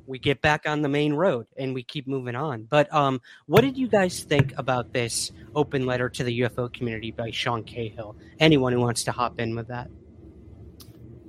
we 0.06 0.18
get 0.18 0.40
back 0.40 0.66
on 0.66 0.82
the 0.82 0.88
main 0.88 1.12
road 1.12 1.46
and 1.56 1.74
we 1.74 1.82
keep 1.82 2.06
moving 2.06 2.34
on. 2.34 2.64
But 2.64 2.92
um, 2.92 3.20
what 3.46 3.60
did 3.60 3.76
you 3.76 3.88
guys 3.88 4.22
think 4.22 4.52
about 4.56 4.92
this 4.92 5.30
open 5.54 5.86
letter 5.86 6.08
to 6.08 6.24
the 6.24 6.40
UFO 6.40 6.72
community 6.72 7.10
by 7.10 7.30
Sean 7.30 7.62
Cahill? 7.62 8.16
Anyone 8.40 8.72
who 8.72 8.80
wants 8.80 9.04
to 9.04 9.12
hop 9.12 9.38
in 9.38 9.54
with 9.54 9.68
that? 9.68 9.88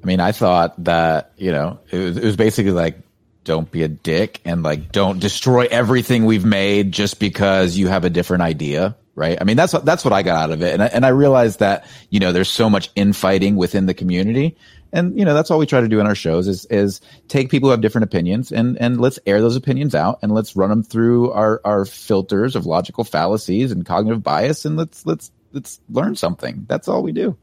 I 0.02 0.06
mean, 0.06 0.20
I 0.20 0.32
thought 0.32 0.82
that, 0.84 1.32
you 1.38 1.52
know, 1.52 1.80
it 1.92 1.98
was, 1.98 2.18
it 2.18 2.24
was 2.24 2.36
basically 2.36 2.72
like, 2.72 2.98
don't 3.44 3.70
be 3.70 3.84
a 3.84 3.88
dick 3.88 4.40
and 4.46 4.64
like 4.64 4.92
don't 4.92 5.20
destroy 5.20 5.68
everything 5.70 6.26
we've 6.26 6.46
made 6.46 6.92
just 6.92 7.20
because 7.20 7.78
you 7.78 7.88
have 7.88 8.06
a 8.06 8.10
different 8.10 8.44
idea 8.44 8.96
right? 9.16 9.38
I 9.40 9.44
mean 9.44 9.58
that's 9.58 9.74
what 9.74 9.86
that's 9.86 10.04
what 10.04 10.14
i 10.14 10.24
got 10.24 10.42
out 10.42 10.52
of 10.52 10.62
it. 10.62 10.74
And 10.74 10.84
I, 10.84 10.88
and 10.88 11.06
I 11.06 11.10
realized 11.10 11.60
that 11.60 11.86
you 12.10 12.20
know 12.20 12.32
there's 12.32 12.50
so 12.50 12.70
much 12.70 12.90
infighting 12.96 13.56
within 13.56 13.86
the 13.86 13.94
community. 13.94 14.58
And 14.92 15.18
you 15.18 15.26
know 15.26 15.34
that's 15.34 15.50
all 15.50 15.58
we 15.58 15.66
try 15.66 15.82
to 15.82 15.88
do 15.88 16.00
in 16.00 16.08
our 16.08 16.16
shows 16.16 16.48
is 16.48 16.66
is 16.66 17.02
take 17.28 17.50
people 17.50 17.68
who 17.68 17.72
have 17.72 17.82
different 17.82 18.06
opinions 18.06 18.52
and 18.52 18.78
and 18.80 19.02
let's 19.02 19.20
air 19.26 19.42
those 19.42 19.56
opinions 19.56 19.96
out 19.96 20.20
and 20.22 20.32
let's 20.32 20.56
run 20.56 20.70
them 20.70 20.84
through 20.84 21.32
our 21.32 21.62
our 21.66 21.86
filters 21.86 22.56
of 22.56 22.66
logical 22.66 23.04
fallacies 23.04 23.72
and 23.72 23.86
cognitive 23.86 24.22
bias 24.22 24.66
and 24.66 24.78
let's 24.78 25.06
let's 25.06 25.32
let's 25.54 25.80
learn 25.90 26.16
something. 26.16 26.66
That's 26.68 26.88
all 26.88 27.02
we 27.02 27.12
do. 27.12 27.38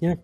Yeah. 0.00 0.14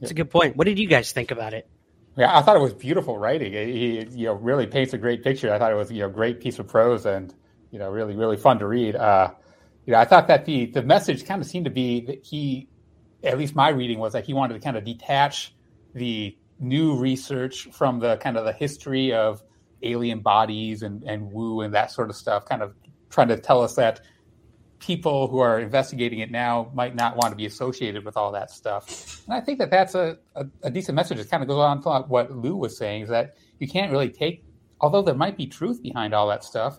That's 0.00 0.10
a 0.10 0.14
good 0.14 0.30
point. 0.30 0.56
What 0.56 0.66
did 0.66 0.78
you 0.78 0.88
guys 0.88 1.12
think 1.12 1.30
about 1.30 1.54
it? 1.54 1.68
Yeah, 2.16 2.36
I 2.36 2.42
thought 2.42 2.56
it 2.56 2.62
was 2.62 2.74
beautiful 2.74 3.18
writing. 3.18 3.52
He, 3.52 4.06
you 4.12 4.26
know, 4.26 4.34
really 4.34 4.66
paints 4.66 4.92
a 4.92 4.98
great 4.98 5.22
picture. 5.24 5.52
I 5.52 5.58
thought 5.58 5.72
it 5.72 5.76
was, 5.76 5.90
you 5.90 6.00
know, 6.00 6.08
great 6.08 6.40
piece 6.40 6.58
of 6.58 6.68
prose 6.68 7.06
and, 7.06 7.34
you 7.70 7.78
know, 7.78 7.90
really, 7.90 8.14
really 8.14 8.36
fun 8.36 8.58
to 8.60 8.66
read. 8.66 8.96
Uh, 8.96 9.30
you 9.86 9.92
know, 9.92 9.98
I 9.98 10.04
thought 10.04 10.28
that 10.28 10.44
the 10.44 10.66
the 10.66 10.82
message 10.82 11.24
kind 11.24 11.40
of 11.40 11.48
seemed 11.48 11.64
to 11.66 11.70
be 11.70 12.00
that 12.06 12.24
he, 12.24 12.68
at 13.22 13.38
least 13.38 13.54
my 13.54 13.68
reading 13.68 13.98
was 13.98 14.12
that 14.14 14.24
he 14.24 14.34
wanted 14.34 14.54
to 14.54 14.60
kind 14.60 14.76
of 14.76 14.84
detach 14.84 15.54
the 15.94 16.36
new 16.58 16.96
research 16.96 17.68
from 17.72 17.98
the 17.98 18.16
kind 18.18 18.36
of 18.36 18.44
the 18.44 18.52
history 18.52 19.12
of 19.12 19.42
alien 19.82 20.20
bodies 20.20 20.82
and 20.82 21.02
and 21.04 21.30
woo 21.32 21.60
and 21.60 21.74
that 21.74 21.90
sort 21.90 22.10
of 22.10 22.16
stuff. 22.16 22.44
Kind 22.46 22.62
of 22.62 22.74
trying 23.10 23.28
to 23.28 23.38
tell 23.38 23.62
us 23.62 23.74
that 23.74 24.00
people 24.78 25.28
who 25.28 25.38
are 25.38 25.60
investigating 25.60 26.18
it 26.18 26.30
now 26.30 26.70
might 26.74 26.94
not 26.94 27.16
want 27.16 27.30
to 27.30 27.36
be 27.36 27.46
associated 27.46 28.04
with 28.04 28.16
all 28.16 28.32
that 28.32 28.50
stuff. 28.50 29.22
And 29.26 29.34
I 29.34 29.40
think 29.40 29.58
that 29.58 29.70
that's 29.70 29.94
a, 29.94 30.18
a, 30.34 30.46
a 30.64 30.70
decent 30.70 30.94
message. 30.96 31.18
It 31.18 31.30
kind 31.30 31.42
of 31.42 31.48
goes 31.48 31.58
on 31.58 31.82
to 31.82 32.06
what 32.08 32.30
Lou 32.30 32.56
was 32.56 32.76
saying 32.76 33.02
is 33.02 33.08
that 33.08 33.34
you 33.58 33.68
can't 33.68 33.90
really 33.90 34.10
take, 34.10 34.44
although 34.80 35.00
there 35.00 35.14
might 35.14 35.36
be 35.38 35.46
truth 35.46 35.82
behind 35.82 36.12
all 36.12 36.28
that 36.28 36.44
stuff, 36.44 36.78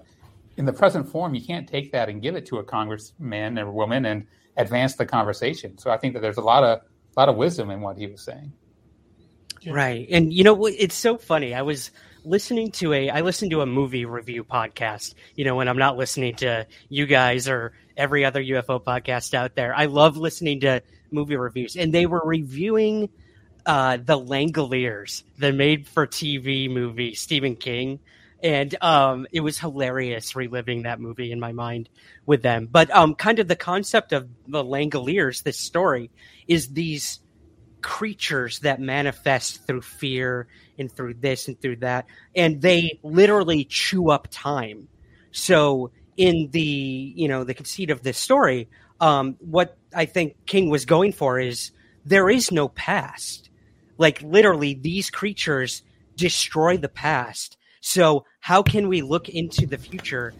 in 0.57 0.65
the 0.65 0.73
present 0.73 1.07
form, 1.07 1.35
you 1.35 1.41
can't 1.41 1.67
take 1.67 1.91
that 1.91 2.09
and 2.09 2.21
give 2.21 2.35
it 2.35 2.45
to 2.47 2.57
a 2.57 2.63
congressman 2.63 3.59
or 3.59 3.71
woman 3.71 4.05
and 4.05 4.25
advance 4.57 4.95
the 4.95 5.05
conversation. 5.05 5.77
So 5.77 5.91
I 5.91 5.97
think 5.97 6.13
that 6.13 6.21
there's 6.21 6.37
a 6.37 6.41
lot 6.41 6.63
of 6.63 6.79
a 6.79 7.19
lot 7.19 7.29
of 7.29 7.35
wisdom 7.35 7.69
in 7.71 7.81
what 7.81 7.97
he 7.97 8.07
was 8.07 8.21
saying. 8.21 8.51
Right. 9.67 10.07
And 10.09 10.31
you 10.33 10.43
know 10.43 10.65
it's 10.65 10.95
so 10.95 11.17
funny. 11.17 11.53
I 11.53 11.61
was 11.61 11.91
listening 12.23 12.71
to 12.71 12.93
a 12.93 13.09
I 13.09 13.21
listened 13.21 13.51
to 13.51 13.61
a 13.61 13.65
movie 13.65 14.05
review 14.05 14.43
podcast, 14.43 15.15
you 15.35 15.45
know, 15.45 15.55
when 15.55 15.67
I'm 15.67 15.77
not 15.77 15.97
listening 15.97 16.35
to 16.35 16.67
you 16.89 17.05
guys 17.05 17.47
or 17.47 17.73
every 17.97 18.25
other 18.25 18.43
UFO 18.43 18.83
podcast 18.83 19.33
out 19.33 19.55
there. 19.55 19.75
I 19.75 19.85
love 19.85 20.17
listening 20.17 20.61
to 20.61 20.81
movie 21.11 21.35
reviews 21.35 21.75
and 21.75 21.93
they 21.93 22.05
were 22.05 22.21
reviewing 22.23 23.09
uh, 23.65 23.97
the 23.97 24.19
Langoliers, 24.19 25.23
the 25.37 25.51
made 25.51 25.87
for 25.87 26.05
TV 26.05 26.69
movie, 26.69 27.15
Stephen 27.15 27.55
King. 27.55 27.99
And 28.45 28.75
um, 28.79 29.25
it 29.31 29.39
was 29.39 29.57
hilarious 29.57 30.35
reliving 30.35 30.83
that 30.83 30.99
movie 30.99 31.31
in 31.31 31.39
my 31.39 31.51
mind 31.51 31.89
with 32.27 32.43
them. 32.43 32.67
But 32.71 32.91
um, 32.91 33.15
kind 33.15 33.39
of 33.39 33.47
the 33.47 33.55
concept 33.55 34.13
of 34.13 34.29
the 34.47 34.63
Langoliers, 34.63 35.41
this 35.41 35.57
story, 35.57 36.11
is 36.47 36.67
these 36.67 37.21
creatures 37.81 38.59
that 38.59 38.79
manifest 38.79 39.65
through 39.65 39.81
fear 39.81 40.47
and 40.77 40.91
through 40.91 41.15
this 41.15 41.47
and 41.47 41.59
through 41.59 41.77
that. 41.77 42.05
And 42.35 42.61
they 42.61 42.99
literally 43.01 43.65
chew 43.65 44.11
up 44.11 44.27
time. 44.29 44.89
So 45.31 45.89
in 46.15 46.49
the, 46.51 46.61
you 47.15 47.27
know, 47.27 47.45
the 47.45 47.55
conceit 47.55 47.89
of 47.89 48.03
this 48.03 48.19
story, 48.19 48.69
um, 49.01 49.37
what 49.39 49.75
I 49.91 50.05
think 50.05 50.45
King 50.45 50.69
was 50.69 50.85
going 50.85 51.13
for 51.13 51.39
is 51.39 51.71
there 52.05 52.29
is 52.29 52.51
no 52.51 52.67
past. 52.67 53.49
Like 53.97 54.21
literally 54.21 54.75
these 54.75 55.09
creatures 55.09 55.81
destroy 56.15 56.77
the 56.77 56.89
past. 56.89 57.57
So 57.85 58.25
how 58.39 58.63
can 58.63 58.87
we 58.87 59.03
look 59.03 59.29
into 59.29 59.67
the 59.67 59.77
future 59.77 60.33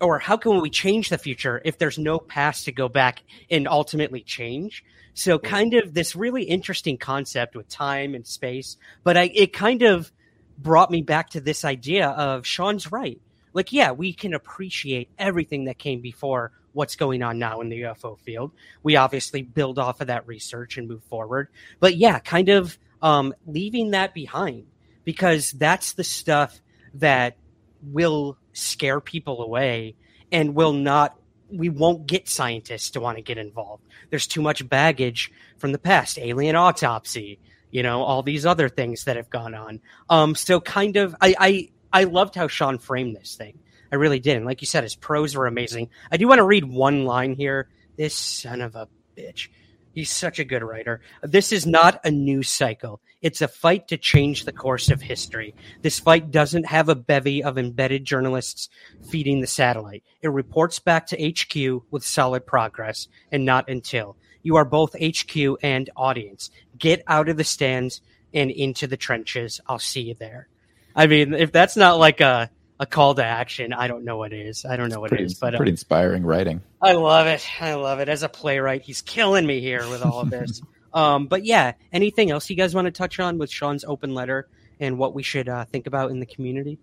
or 0.00 0.18
how 0.18 0.36
can 0.36 0.60
we 0.60 0.70
change 0.70 1.08
the 1.08 1.18
future 1.18 1.62
if 1.64 1.78
there's 1.78 2.00
no 2.00 2.18
past 2.18 2.64
to 2.64 2.72
go 2.72 2.88
back 2.88 3.22
and 3.48 3.68
ultimately 3.68 4.22
change? 4.22 4.84
So 5.14 5.38
kind 5.38 5.74
of 5.74 5.94
this 5.94 6.16
really 6.16 6.42
interesting 6.42 6.98
concept 6.98 7.54
with 7.54 7.68
time 7.68 8.16
and 8.16 8.26
space, 8.26 8.76
but 9.04 9.16
I, 9.16 9.30
it 9.32 9.52
kind 9.52 9.82
of 9.82 10.10
brought 10.58 10.90
me 10.90 11.00
back 11.00 11.30
to 11.30 11.40
this 11.40 11.64
idea 11.64 12.08
of 12.08 12.44
Sean's 12.44 12.90
right. 12.90 13.20
Like, 13.52 13.72
yeah, 13.72 13.92
we 13.92 14.12
can 14.12 14.34
appreciate 14.34 15.08
everything 15.16 15.66
that 15.66 15.78
came 15.78 16.00
before 16.00 16.50
what's 16.72 16.96
going 16.96 17.22
on 17.22 17.38
now 17.38 17.60
in 17.60 17.68
the 17.68 17.82
UFO 17.82 18.18
field. 18.18 18.50
We 18.82 18.96
obviously 18.96 19.42
build 19.42 19.78
off 19.78 20.00
of 20.00 20.08
that 20.08 20.26
research 20.26 20.76
and 20.76 20.88
move 20.88 21.04
forward. 21.04 21.46
But 21.78 21.96
yeah, 21.96 22.18
kind 22.18 22.48
of 22.48 22.76
um, 23.00 23.32
leaving 23.46 23.92
that 23.92 24.12
behind 24.12 24.66
because 25.04 25.52
that's 25.52 25.92
the 25.92 26.04
stuff 26.04 26.60
that 26.94 27.36
will 27.82 28.36
scare 28.52 29.00
people 29.00 29.42
away 29.42 29.94
and 30.32 30.54
will 30.54 30.72
not 30.72 31.16
we 31.50 31.68
won't 31.68 32.06
get 32.06 32.28
scientists 32.28 32.90
to 32.90 33.00
want 33.00 33.16
to 33.16 33.22
get 33.22 33.38
involved. 33.38 33.84
There's 34.10 34.26
too 34.26 34.42
much 34.42 34.66
baggage 34.68 35.30
from 35.58 35.72
the 35.72 35.78
past, 35.78 36.18
alien 36.18 36.56
autopsy, 36.56 37.38
you 37.70 37.82
know, 37.82 38.02
all 38.02 38.22
these 38.22 38.46
other 38.46 38.68
things 38.68 39.04
that 39.04 39.16
have 39.16 39.30
gone 39.30 39.54
on. 39.54 39.80
Um, 40.08 40.34
so 40.34 40.60
kind 40.60 40.96
of, 40.96 41.14
I, 41.20 41.34
I, 41.38 41.70
I 41.92 42.04
loved 42.04 42.34
how 42.34 42.48
Sean 42.48 42.78
framed 42.78 43.16
this 43.16 43.36
thing. 43.36 43.58
I 43.92 43.96
really 43.96 44.18
did. 44.18 44.36
And 44.36 44.46
like 44.46 44.60
you 44.60 44.66
said, 44.66 44.82
his 44.82 44.96
prose 44.96 45.36
were 45.36 45.46
amazing. 45.46 45.90
I 46.10 46.16
do 46.16 46.26
want 46.26 46.38
to 46.38 46.44
read 46.44 46.64
one 46.64 47.04
line 47.04 47.34
here. 47.34 47.68
This 47.96 48.14
son 48.14 48.60
of 48.60 48.74
a 48.74 48.88
bitch. 49.16 49.48
He's 49.92 50.10
such 50.10 50.40
a 50.40 50.44
good 50.44 50.64
writer. 50.64 51.00
This 51.22 51.52
is 51.52 51.66
not 51.66 52.00
a 52.04 52.10
news 52.10 52.48
cycle. 52.48 53.00
It's 53.24 53.40
a 53.40 53.48
fight 53.48 53.88
to 53.88 53.96
change 53.96 54.44
the 54.44 54.52
course 54.52 54.90
of 54.90 55.00
history. 55.00 55.54
This 55.80 55.98
fight 55.98 56.30
doesn't 56.30 56.66
have 56.66 56.90
a 56.90 56.94
bevy 56.94 57.42
of 57.42 57.56
embedded 57.56 58.04
journalists 58.04 58.68
feeding 59.08 59.40
the 59.40 59.46
satellite. 59.46 60.04
It 60.20 60.28
reports 60.28 60.78
back 60.78 61.06
to 61.06 61.16
HQ 61.16 61.84
with 61.90 62.04
solid 62.04 62.44
progress 62.44 63.08
and 63.32 63.46
not 63.46 63.70
until. 63.70 64.18
You 64.42 64.56
are 64.56 64.66
both 64.66 64.94
HQ 65.02 65.34
and 65.62 65.88
audience. 65.96 66.50
Get 66.76 67.02
out 67.06 67.30
of 67.30 67.38
the 67.38 67.44
stands 67.44 68.02
and 68.34 68.50
into 68.50 68.86
the 68.86 68.98
trenches. 68.98 69.58
I'll 69.66 69.78
see 69.78 70.02
you 70.02 70.16
there. 70.20 70.48
I 70.94 71.06
mean, 71.06 71.32
if 71.32 71.50
that's 71.50 71.78
not 71.78 71.98
like 71.98 72.20
a 72.20 72.50
a 72.78 72.84
call 72.84 73.14
to 73.14 73.24
action, 73.24 73.72
I 73.72 73.86
don't 73.86 74.04
know 74.04 74.18
what 74.18 74.34
is. 74.34 74.66
I 74.66 74.76
don't 74.76 74.90
know 74.90 75.00
what 75.00 75.08
pretty, 75.08 75.24
it 75.24 75.26
is, 75.28 75.38
but 75.38 75.54
pretty 75.54 75.70
uh, 75.70 75.72
inspiring 75.72 76.24
writing. 76.24 76.60
I 76.82 76.92
love 76.92 77.26
it. 77.26 77.46
I 77.58 77.72
love 77.74 78.00
it. 78.00 78.10
As 78.10 78.22
a 78.22 78.28
playwright, 78.28 78.82
he's 78.82 79.00
killing 79.00 79.46
me 79.46 79.60
here 79.60 79.88
with 79.88 80.02
all 80.02 80.20
of 80.20 80.28
this. 80.28 80.60
um, 80.94 81.26
but 81.26 81.44
yeah, 81.44 81.72
anything 81.92 82.30
else 82.30 82.48
you 82.48 82.56
guys 82.56 82.74
want 82.74 82.86
to 82.86 82.92
touch 82.92 83.18
on 83.18 83.36
with 83.36 83.50
Sean's 83.50 83.84
open 83.84 84.14
letter 84.14 84.48
and 84.78 84.96
what 84.96 85.12
we 85.12 85.22
should 85.22 85.48
uh, 85.48 85.64
think 85.64 85.86
about 85.86 86.10
in 86.10 86.20
the 86.20 86.26
community? 86.26 86.78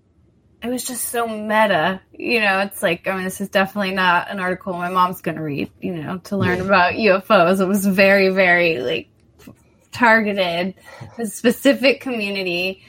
It 0.62 0.70
was 0.70 0.84
just 0.84 1.08
so 1.08 1.28
meta. 1.28 2.02
You 2.14 2.42
know, 2.42 2.60
it's 2.60 2.84
like, 2.84 3.08
I 3.08 3.16
mean, 3.16 3.24
this 3.24 3.42
is 3.42 3.50
definitely 3.50 3.96
not 3.96 4.30
an 4.30 4.40
article 4.40 4.74
my 4.74 4.90
mom's 4.90 5.22
going 5.22 5.38
to 5.38 5.44
read, 5.44 5.72
you 5.80 5.96
know, 5.96 6.20
to 6.26 6.38
learn 6.38 6.62
about 6.62 6.94
UFOs. 6.94 7.62
It 7.62 7.66
was 7.66 7.86
very, 7.86 8.30
very 8.30 8.80
like 8.80 9.08
targeted, 9.92 10.76
a 11.18 11.26
specific 11.26 12.02
community. 12.02 12.84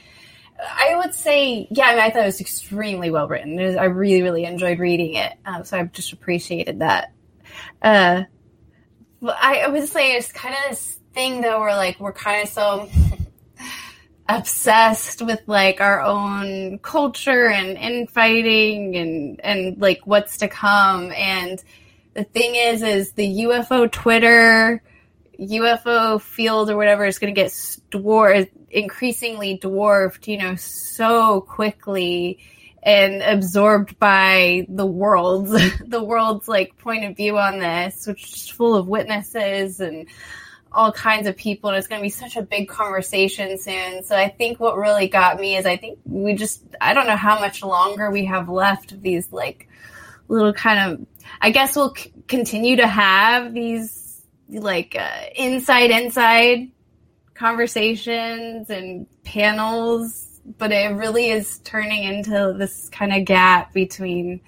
I 0.59 0.95
would 0.97 1.15
say, 1.15 1.67
yeah, 1.71 1.85
I, 1.85 1.95
mean, 1.95 2.03
I 2.03 2.09
thought 2.11 2.23
it 2.23 2.25
was 2.25 2.41
extremely 2.41 3.09
well 3.09 3.27
written. 3.27 3.55
Was, 3.55 3.75
I 3.75 3.85
really, 3.85 4.21
really 4.21 4.45
enjoyed 4.45 4.79
reading 4.79 5.15
it. 5.15 5.33
Um, 5.45 5.63
so 5.63 5.79
I 5.79 5.83
just 5.83 6.13
appreciated 6.13 6.79
that. 6.79 7.11
Uh, 7.81 8.23
I, 9.23 9.59
I 9.59 9.67
would 9.69 9.87
say 9.87 10.15
it's 10.15 10.31
kind 10.31 10.53
of 10.53 10.71
this 10.71 10.99
thing 11.13 11.41
though, 11.41 11.59
where 11.59 11.75
like 11.75 11.99
we're 11.99 12.13
kind 12.13 12.43
of 12.43 12.49
so 12.49 12.89
obsessed 14.29 15.21
with 15.21 15.41
like 15.47 15.81
our 15.81 16.01
own 16.01 16.79
culture 16.79 17.47
and 17.47 17.77
infighting 17.77 18.95
and 18.95 19.41
and 19.43 19.81
like 19.81 20.01
what's 20.05 20.37
to 20.37 20.47
come. 20.47 21.11
And 21.11 21.63
the 22.13 22.23
thing 22.23 22.55
is, 22.55 22.83
is 22.83 23.11
the 23.13 23.43
UFO 23.43 23.91
Twitter 23.91 24.81
UFO 25.39 26.21
field 26.21 26.69
or 26.69 26.77
whatever 26.77 27.05
is 27.05 27.19
going 27.19 27.33
to 27.33 27.41
get 27.41 27.53
dwarfed, 27.89 28.51
increasingly 28.69 29.57
dwarfed, 29.57 30.27
you 30.27 30.37
know, 30.37 30.55
so 30.55 31.41
quickly 31.41 32.39
and 32.81 33.21
absorbed 33.21 33.97
by 33.97 34.65
the 34.67 34.85
world's 34.85 35.51
the 35.85 36.03
world's 36.03 36.47
like 36.47 36.77
point 36.77 37.05
of 37.05 37.15
view 37.15 37.37
on 37.37 37.59
this, 37.59 38.05
which 38.07 38.33
is 38.33 38.49
full 38.49 38.75
of 38.75 38.87
witnesses 38.87 39.79
and 39.79 40.07
all 40.73 40.91
kinds 40.91 41.27
of 41.27 41.37
people 41.37 41.69
and 41.69 41.77
it's 41.77 41.87
going 41.87 41.99
to 41.99 42.03
be 42.03 42.09
such 42.09 42.35
a 42.35 42.41
big 42.41 42.67
conversation 42.67 43.57
soon. 43.57 44.03
So 44.03 44.15
I 44.15 44.29
think 44.29 44.59
what 44.59 44.77
really 44.77 45.07
got 45.07 45.39
me 45.39 45.55
is 45.55 45.65
I 45.65 45.77
think 45.77 45.99
we 46.05 46.33
just 46.33 46.63
I 46.81 46.93
don't 46.93 47.07
know 47.07 47.15
how 47.15 47.39
much 47.39 47.63
longer 47.63 48.09
we 48.09 48.25
have 48.25 48.49
left 48.49 48.91
of 48.91 49.01
these 49.01 49.31
like 49.31 49.67
little 50.27 50.53
kind 50.53 50.93
of 50.93 51.07
I 51.41 51.51
guess 51.51 51.75
we'll 51.75 51.93
c- 51.93 52.11
continue 52.27 52.77
to 52.77 52.87
have 52.87 53.53
these 53.53 54.21
like 54.49 54.95
uh, 54.99 55.25
inside 55.35 55.91
inside 55.91 56.71
conversations 57.35 58.69
and 58.69 59.07
panels 59.23 60.41
but 60.57 60.71
it 60.71 60.95
really 60.95 61.29
is 61.29 61.59
turning 61.59 62.03
into 62.03 62.53
this 62.57 62.89
kind 62.89 63.13
of 63.13 63.25
gap 63.25 63.73
between 63.73 64.41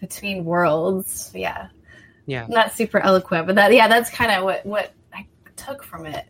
between 0.00 0.44
worlds. 0.44 1.30
Yeah. 1.34 1.68
Yeah. 2.26 2.46
Not 2.48 2.72
super 2.72 2.98
eloquent 2.98 3.46
but 3.46 3.54
that 3.54 3.72
yeah 3.72 3.86
that's 3.86 4.10
kind 4.10 4.32
of 4.32 4.42
what 4.42 4.66
what 4.66 4.92
took 5.64 5.82
from 5.82 6.06
it. 6.06 6.26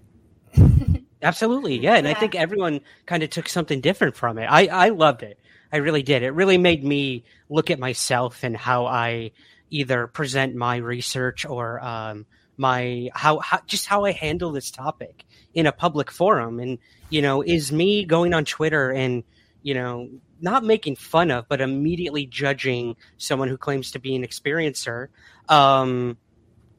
Absolutely 1.23 1.79
yeah 1.79 1.95
and 1.95 2.07
yeah. 2.07 2.13
i 2.13 2.19
think 2.19 2.35
everyone 2.35 2.81
kind 3.07 3.23
of 3.23 3.31
took 3.31 3.49
something 3.49 3.81
different 3.81 4.17
from 4.17 4.39
it. 4.39 4.47
I 4.47 4.67
i 4.67 4.89
loved 4.89 5.23
it. 5.23 5.39
I 5.73 5.79
really 5.79 6.03
did. 6.03 6.23
It 6.23 6.31
really 6.31 6.59
made 6.59 6.85
me 6.85 7.25
look 7.49 7.71
at 7.71 7.79
myself 7.79 8.43
and 8.43 8.57
how 8.57 8.87
i 8.87 9.31
either 9.71 10.07
present 10.07 10.55
my 10.55 10.77
research 10.77 11.47
or 11.47 11.83
um 11.85 12.27
my 12.57 13.11
how, 13.15 13.39
how 13.39 13.61
just 13.67 13.87
how 13.87 14.05
I 14.05 14.13
handle 14.13 14.53
this 14.53 14.71
topic 14.71 15.25
in 15.55 15.67
a 15.67 15.73
public 15.73 16.11
forum. 16.11 16.61
And 16.61 16.79
you 17.11 17.23
know 17.23 17.43
is 17.43 17.73
me 17.73 18.05
going 18.05 18.35
on 18.35 18.45
Twitter 18.45 18.91
and 18.91 19.25
you 19.63 19.75
know 19.75 20.09
not 20.41 20.65
making 20.65 20.97
fun 20.97 21.31
of 21.31 21.49
but 21.49 21.61
immediately 21.61 22.27
judging 22.27 22.97
someone 23.17 23.49
who 23.49 23.57
claims 23.57 23.93
to 23.93 24.01
be 24.01 24.17
an 24.17 24.25
experiencer 24.25 25.09
um, 25.49 26.17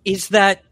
is 0.04 0.30
that 0.30 0.64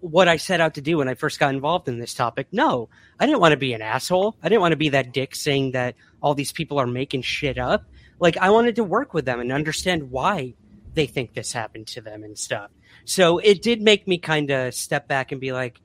what 0.00 0.28
I 0.28 0.36
set 0.36 0.60
out 0.60 0.74
to 0.74 0.80
do 0.80 0.98
when 0.98 1.08
I 1.08 1.14
first 1.14 1.38
got 1.38 1.54
involved 1.54 1.88
in 1.88 1.98
this 1.98 2.14
topic. 2.14 2.48
No, 2.52 2.88
I 3.18 3.26
didn't 3.26 3.40
want 3.40 3.52
to 3.52 3.58
be 3.58 3.74
an 3.74 3.82
asshole. 3.82 4.36
I 4.42 4.48
didn't 4.48 4.62
want 4.62 4.72
to 4.72 4.76
be 4.76 4.90
that 4.90 5.12
dick 5.12 5.34
saying 5.34 5.72
that 5.72 5.94
all 6.22 6.34
these 6.34 6.52
people 6.52 6.78
are 6.78 6.86
making 6.86 7.22
shit 7.22 7.58
up. 7.58 7.84
Like 8.18 8.36
I 8.36 8.50
wanted 8.50 8.76
to 8.76 8.84
work 8.84 9.14
with 9.14 9.24
them 9.24 9.40
and 9.40 9.52
understand 9.52 10.10
why 10.10 10.54
they 10.94 11.06
think 11.06 11.34
this 11.34 11.52
happened 11.52 11.86
to 11.88 12.00
them 12.00 12.24
and 12.24 12.38
stuff. 12.38 12.70
So 13.04 13.38
it 13.38 13.62
did 13.62 13.80
make 13.80 14.06
me 14.06 14.18
kind 14.18 14.50
of 14.50 14.74
step 14.74 15.06
back 15.06 15.32
and 15.32 15.40
be 15.40 15.52
like, 15.52 15.80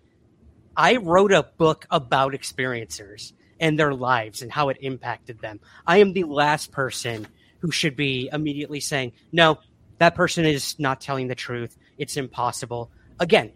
I 0.75 0.97
wrote 0.97 1.31
a 1.31 1.43
book 1.43 1.85
about 1.89 2.33
experiencers 2.33 3.33
and 3.59 3.79
their 3.79 3.93
lives 3.93 4.41
and 4.41 4.51
how 4.51 4.69
it 4.69 4.77
impacted 4.81 5.39
them. 5.39 5.59
I 5.87 5.97
am 5.97 6.13
the 6.13 6.25
last 6.25 6.71
person 6.71 7.27
who 7.59 7.71
should 7.71 7.95
be 7.95 8.29
immediately 8.31 8.79
saying, 8.79 9.13
no, 9.31 9.59
that 9.99 10.15
person 10.15 10.45
is 10.45 10.77
not 10.77 10.99
telling 10.99 11.27
the 11.27 11.35
truth. 11.35 11.77
It's 11.97 12.17
impossible. 12.17 12.91
Again, 13.19 13.53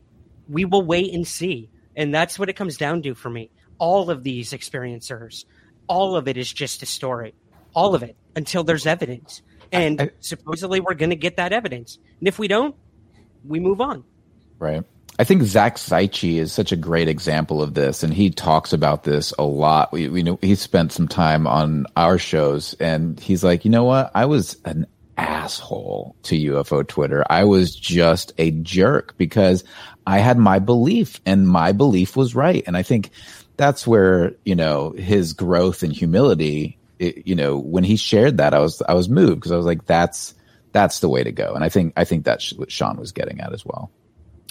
we 0.50 0.66
will 0.66 0.84
wait 0.84 1.14
and 1.14 1.28
see. 1.28 1.70
And 1.96 2.14
that's 2.14 2.40
what 2.40 2.50
it 2.50 2.54
comes 2.54 2.78
down 2.78 3.02
to 3.04 3.14
for 3.14 3.30
me. 3.30 3.52
All 3.78 4.10
of 4.10 4.24
these 4.24 4.52
experiencers, 4.52 5.46
all 5.88 6.16
of 6.16 6.28
it 6.28 6.38
is 6.38 6.52
just 6.52 6.82
a 6.84 6.86
story. 6.86 7.34
All 7.74 7.96
of 7.96 8.04
it 8.04 8.16
until 8.36 8.64
there's 8.64 8.86
evidence. 8.86 9.42
And 9.72 10.02
I, 10.02 10.10
supposedly 10.20 10.80
we're 10.80 10.96
going 10.96 11.12
to 11.12 11.16
get 11.16 11.38
that 11.38 11.54
evidence. 11.54 12.00
And 12.20 12.28
if 12.28 12.40
we 12.40 12.48
don't, 12.48 12.76
we 13.46 13.60
move 13.60 13.82
on. 13.82 14.04
Right. 14.58 14.84
I 15.20 15.26
think 15.26 15.44
Zach 15.44 15.76
Seichi 15.76 16.38
is 16.38 16.54
such 16.54 16.72
a 16.72 16.78
great 16.78 17.10
example 17.10 17.62
of 17.62 17.74
this, 17.74 18.04
and 18.04 18.14
he 18.14 18.30
talks 18.30 18.72
about 18.72 19.04
this 19.04 19.34
a 19.38 19.44
lot. 19.44 19.92
We, 19.92 20.08
we 20.08 20.24
know 20.24 20.40
he 20.42 20.56
spent 20.56 20.94
some 20.94 21.10
time 21.10 21.46
on 21.46 21.88
our 21.98 22.18
shows, 22.18 22.74
and 22.76 23.20
he's 23.20 23.44
like, 23.44 23.66
you 23.66 23.72
know 23.72 23.84
what? 23.84 24.12
I 24.16 24.26
was 24.26 24.58
an 24.64 24.88
asshole 25.18 26.16
to 26.24 26.36
UFO 26.36 26.88
Twitter. 26.88 27.26
I 27.30 27.44
was 27.44 27.76
just 27.76 28.32
a 28.38 28.52
jerk 28.52 29.14
because 29.18 29.66
I 30.10 30.20
had 30.20 30.40
my 30.40 30.58
belief, 30.58 31.22
and 31.26 31.48
my 31.48 31.72
belief 31.72 32.16
was 32.16 32.34
right. 32.34 32.64
And 32.66 32.76
I 32.76 32.82
think 32.82 33.12
that's 33.58 33.86
where 33.86 34.34
you 34.44 34.56
know 34.56 34.92
his 34.92 35.34
growth 35.34 35.84
and 35.84 35.94
humility. 35.94 36.80
It, 36.98 37.28
you 37.28 37.36
know, 37.36 37.58
when 37.58 37.84
he 37.84 37.96
shared 37.96 38.38
that, 38.38 38.54
I 38.54 38.60
was 38.60 38.82
I 38.90 38.96
was 38.96 39.08
moved 39.08 39.36
because 39.36 39.52
I 39.52 39.58
was 39.58 39.68
like, 39.68 39.86
that's 39.86 40.34
that's 40.72 41.00
the 41.00 41.10
way 41.10 41.24
to 41.24 41.32
go. 41.32 41.54
And 41.54 41.64
I 41.64 41.70
think 41.70 41.94
I 41.96 42.06
think 42.06 42.26
that's 42.26 42.54
what 42.54 42.72
Sean 42.72 42.98
was 42.98 43.12
getting 43.12 43.40
at 43.40 43.54
as 43.54 43.64
well. 43.64 43.92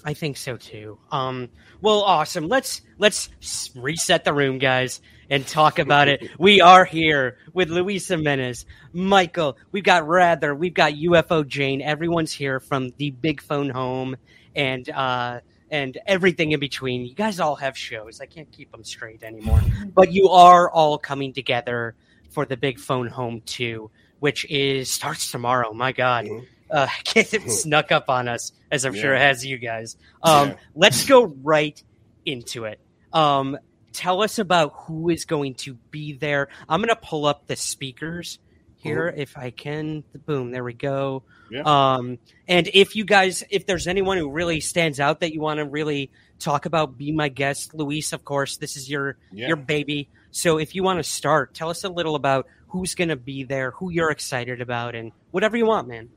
I 0.05 0.15
think 0.15 0.37
so 0.37 0.57
too. 0.57 0.97
Um, 1.11 1.49
well, 1.81 2.03
awesome. 2.03 2.47
Let's 2.47 2.83
let's 2.99 3.29
reset 3.75 4.25
the 4.25 4.33
room, 4.33 4.59
guys, 4.59 5.01
and 5.29 5.45
talk 5.45 5.81
about 5.81 6.07
it. 6.07 6.31
we 6.39 6.61
are 6.61 6.85
here 6.85 7.37
with 7.53 7.69
Luis 7.69 8.07
Jimenez, 8.07 8.65
Michael. 8.93 9.59
We've 9.73 9.83
got 9.83 10.07
Rather. 10.07 10.55
We've 10.55 10.73
got 10.73 10.93
UFO 10.93 11.45
Jane. 11.45 11.83
Everyone's 11.83 12.33
here 12.33 12.61
from 12.61 12.93
the 12.97 13.11
Big 13.11 13.43
Phone 13.43 13.71
Home 13.71 14.17
and 14.55 14.89
uh, 14.91 15.41
and 15.71 15.99
everything 16.07 16.53
in 16.53 16.61
between. 16.61 17.07
You 17.07 17.15
guys 17.15 17.41
all 17.41 17.57
have 17.57 17.77
shows. 17.77 18.21
I 18.21 18.27
can't 18.27 18.51
keep 18.51 18.71
them 18.73 18.85
straight 18.85 19.23
anymore. 19.23 19.61
But 19.95 20.13
you 20.13 20.29
are 20.31 20.71
all 20.71 20.99
coming 20.99 21.33
together 21.33 21.95
for 22.31 22.45
the 22.45 22.57
Big 22.57 22.79
Phone 22.79 23.09
Home 23.09 23.43
too 23.45 23.91
which 24.21 24.45
is 24.51 24.91
starts 24.91 25.31
tomorrow. 25.31 25.73
My 25.73 25.93
God, 25.93 26.27
mm-hmm. 26.27 26.45
uh, 26.71 26.89
it 27.17 27.27
mm-hmm. 27.27 27.49
snuck 27.49 27.93
up 27.93 28.09
on 28.09 28.29
us, 28.29 28.53
as 28.71 28.85
I'm 28.85 28.95
yeah. 28.95 29.03
sure 29.03 29.15
it 29.15 29.21
has 29.21 29.45
you 29.45 29.59
guys. 29.59 29.97
Um, 30.23 30.51
yeah. 30.51 30.55
Let's 30.75 31.07
go 31.07 31.25
right 31.25 31.83
into 32.25 32.65
it. 32.65 32.81
Um, 33.13 33.59
tell 33.93 34.23
us 34.23 34.39
about 34.39 34.75
who 34.75 35.09
is 35.09 35.25
going 35.25 35.55
to 35.55 35.75
be 35.91 36.13
there. 36.13 36.49
I'm 36.69 36.81
going 36.81 36.89
to 36.89 36.97
pull 36.97 37.27
up 37.27 37.47
the 37.47 37.57
speakers 37.57 38.39
here 38.79 39.11
mm-hmm. 39.11 39.21
if 39.21 39.37
I 39.37 39.51
can. 39.51 40.05
Boom, 40.27 40.51
there 40.51 40.65
we 40.65 40.73
go. 40.73 41.23
Yeah. 41.51 41.63
Um, 41.65 42.19
and 42.47 42.69
if 42.73 42.97
you 42.97 43.05
guys, 43.05 43.45
if 43.51 43.67
there's 43.67 43.87
anyone 43.87 44.19
who 44.19 44.31
really 44.31 44.61
stands 44.61 45.01
out 45.01 45.21
that 45.21 45.33
you 45.33 45.41
want 45.41 45.59
to 45.59 45.65
really 45.65 46.11
talk 46.39 46.67
about, 46.67 46.97
be 46.97 47.13
my 47.13 47.29
guest, 47.29 47.75
Luis. 47.75 48.13
Of 48.13 48.25
course, 48.25 48.57
this 48.57 48.77
is 48.77 48.89
your 48.89 49.17
yeah. 49.33 49.49
your 49.49 49.57
baby. 49.57 50.09
So 50.31 50.59
if 50.59 50.75
you 50.75 50.83
want 50.83 50.99
to 50.99 51.05
start, 51.05 51.55
tell 51.55 51.71
us 51.71 51.85
a 51.85 51.89
little 51.89 52.15
about 52.15 52.47
who's 52.69 52.95
going 52.95 53.09
to 53.09 53.17
be 53.17 53.45
there, 53.45 53.71
who 53.73 53.91
you're 53.91 54.11
excited 54.11 54.61
about, 54.61 54.95
and 54.95 55.13
whatever 55.31 55.57
you 55.57 55.67
want, 55.67 55.89
man. 55.89 56.11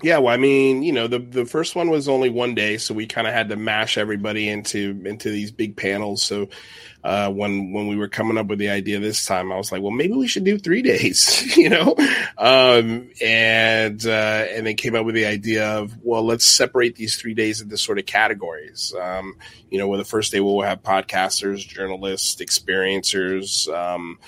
Yeah, 0.00 0.18
well, 0.18 0.32
I 0.32 0.36
mean, 0.36 0.84
you 0.84 0.92
know, 0.92 1.08
the 1.08 1.18
the 1.18 1.44
first 1.44 1.74
one 1.74 1.90
was 1.90 2.08
only 2.08 2.30
one 2.30 2.54
day, 2.54 2.78
so 2.78 2.94
we 2.94 3.06
kind 3.06 3.26
of 3.26 3.32
had 3.34 3.48
to 3.48 3.56
mash 3.56 3.98
everybody 3.98 4.48
into 4.48 5.02
into 5.04 5.28
these 5.30 5.50
big 5.50 5.76
panels. 5.76 6.22
So 6.22 6.50
uh, 7.02 7.30
when 7.32 7.72
when 7.72 7.88
we 7.88 7.96
were 7.96 8.06
coming 8.06 8.38
up 8.38 8.46
with 8.46 8.60
the 8.60 8.68
idea 8.70 9.00
this 9.00 9.24
time, 9.26 9.50
I 9.50 9.56
was 9.56 9.72
like, 9.72 9.82
well, 9.82 9.90
maybe 9.90 10.12
we 10.12 10.28
should 10.28 10.44
do 10.44 10.56
three 10.56 10.82
days, 10.94 11.56
you 11.56 11.68
know, 11.68 11.96
um, 12.38 13.10
and 13.20 14.06
uh, 14.06 14.46
and 14.52 14.64
they 14.64 14.74
came 14.74 14.94
up 14.94 15.04
with 15.04 15.16
the 15.16 15.26
idea 15.26 15.66
of 15.66 15.96
well, 16.04 16.22
let's 16.24 16.46
separate 16.46 16.94
these 16.94 17.16
three 17.16 17.34
days 17.34 17.60
into 17.60 17.76
sort 17.76 17.98
of 17.98 18.06
categories. 18.06 18.94
Um, 19.00 19.34
you 19.68 19.78
know, 19.78 19.88
where 19.88 19.98
the 19.98 20.04
first 20.04 20.30
day 20.30 20.38
we'll 20.38 20.60
have 20.62 20.80
podcasters, 20.80 21.66
journalists, 21.66 22.40
experiencers. 22.40 23.68
Um, 23.74 24.20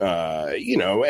uh, 0.00 0.52
you 0.56 0.76
know, 0.76 1.04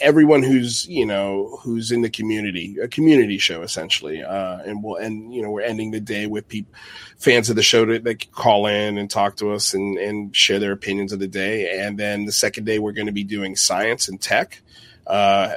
everyone 0.00 0.42
who's 0.42 0.86
you 0.86 1.04
know 1.04 1.58
who's 1.62 1.90
in 1.90 2.02
the 2.02 2.10
community, 2.10 2.76
a 2.80 2.86
community 2.86 3.38
show 3.38 3.62
essentially, 3.62 4.22
uh, 4.22 4.58
and 4.58 4.84
we'll 4.84 4.96
and 4.96 5.34
you 5.34 5.42
know 5.42 5.50
we're 5.50 5.62
ending 5.62 5.90
the 5.90 6.00
day 6.00 6.26
with 6.26 6.46
people, 6.46 6.72
fans 7.18 7.50
of 7.50 7.56
the 7.56 7.62
show 7.62 7.84
that, 7.86 8.04
that 8.04 8.30
call 8.30 8.66
in 8.66 8.98
and 8.98 9.10
talk 9.10 9.36
to 9.36 9.50
us 9.52 9.74
and 9.74 9.98
and 9.98 10.34
share 10.36 10.60
their 10.60 10.72
opinions 10.72 11.12
of 11.12 11.18
the 11.18 11.26
day, 11.26 11.80
and 11.80 11.98
then 11.98 12.24
the 12.24 12.32
second 12.32 12.64
day 12.64 12.78
we're 12.78 12.92
going 12.92 13.06
to 13.06 13.12
be 13.12 13.24
doing 13.24 13.56
science 13.56 14.08
and 14.08 14.20
tech. 14.20 14.60
Uh, 15.06 15.54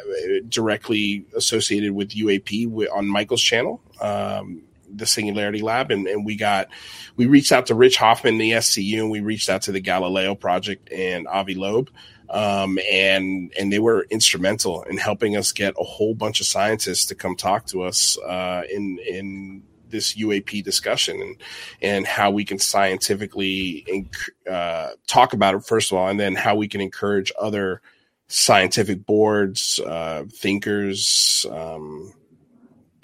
directly 0.49 1.25
associated 1.35 1.91
with 1.91 2.09
UAP 2.09 2.89
on 2.91 3.07
Michael's 3.07 3.43
channel. 3.43 3.79
Um, 4.01 4.63
the 4.95 5.05
Singularity 5.05 5.61
Lab, 5.61 5.91
and, 5.91 6.07
and 6.07 6.25
we 6.25 6.35
got 6.35 6.69
we 7.15 7.25
reached 7.25 7.51
out 7.51 7.67
to 7.67 7.75
Rich 7.75 7.97
Hoffman, 7.97 8.37
the 8.37 8.51
SCU, 8.51 8.99
and 8.99 9.11
we 9.11 9.21
reached 9.21 9.49
out 9.49 9.63
to 9.63 9.71
the 9.71 9.79
Galileo 9.79 10.35
Project 10.35 10.91
and 10.91 11.27
Avi 11.27 11.55
Loeb, 11.55 11.89
um, 12.33 12.79
and 12.91 13.53
and 13.57 13.71
they 13.71 13.79
were 13.79 14.07
instrumental 14.09 14.81
in 14.83 14.97
helping 14.97 15.37
us 15.37 15.51
get 15.51 15.75
a 15.79 15.83
whole 15.83 16.15
bunch 16.15 16.41
of 16.41 16.47
scientists 16.47 17.05
to 17.05 17.15
come 17.15 17.35
talk 17.35 17.67
to 17.67 17.83
us 17.83 18.17
uh, 18.17 18.63
in 18.71 18.99
in 19.07 19.63
this 19.89 20.15
UAP 20.15 20.63
discussion 20.63 21.21
and 21.21 21.35
and 21.81 22.07
how 22.07 22.31
we 22.31 22.43
can 22.43 22.57
scientifically 22.57 23.85
inc- 23.87 24.51
uh, 24.51 24.93
talk 25.07 25.33
about 25.33 25.53
it 25.53 25.63
first 25.63 25.91
of 25.91 25.97
all, 25.97 26.09
and 26.09 26.19
then 26.19 26.35
how 26.35 26.55
we 26.55 26.67
can 26.67 26.81
encourage 26.81 27.31
other 27.39 27.81
scientific 28.27 29.05
boards, 29.05 29.79
uh, 29.85 30.23
thinkers. 30.29 31.45
Um, 31.49 32.13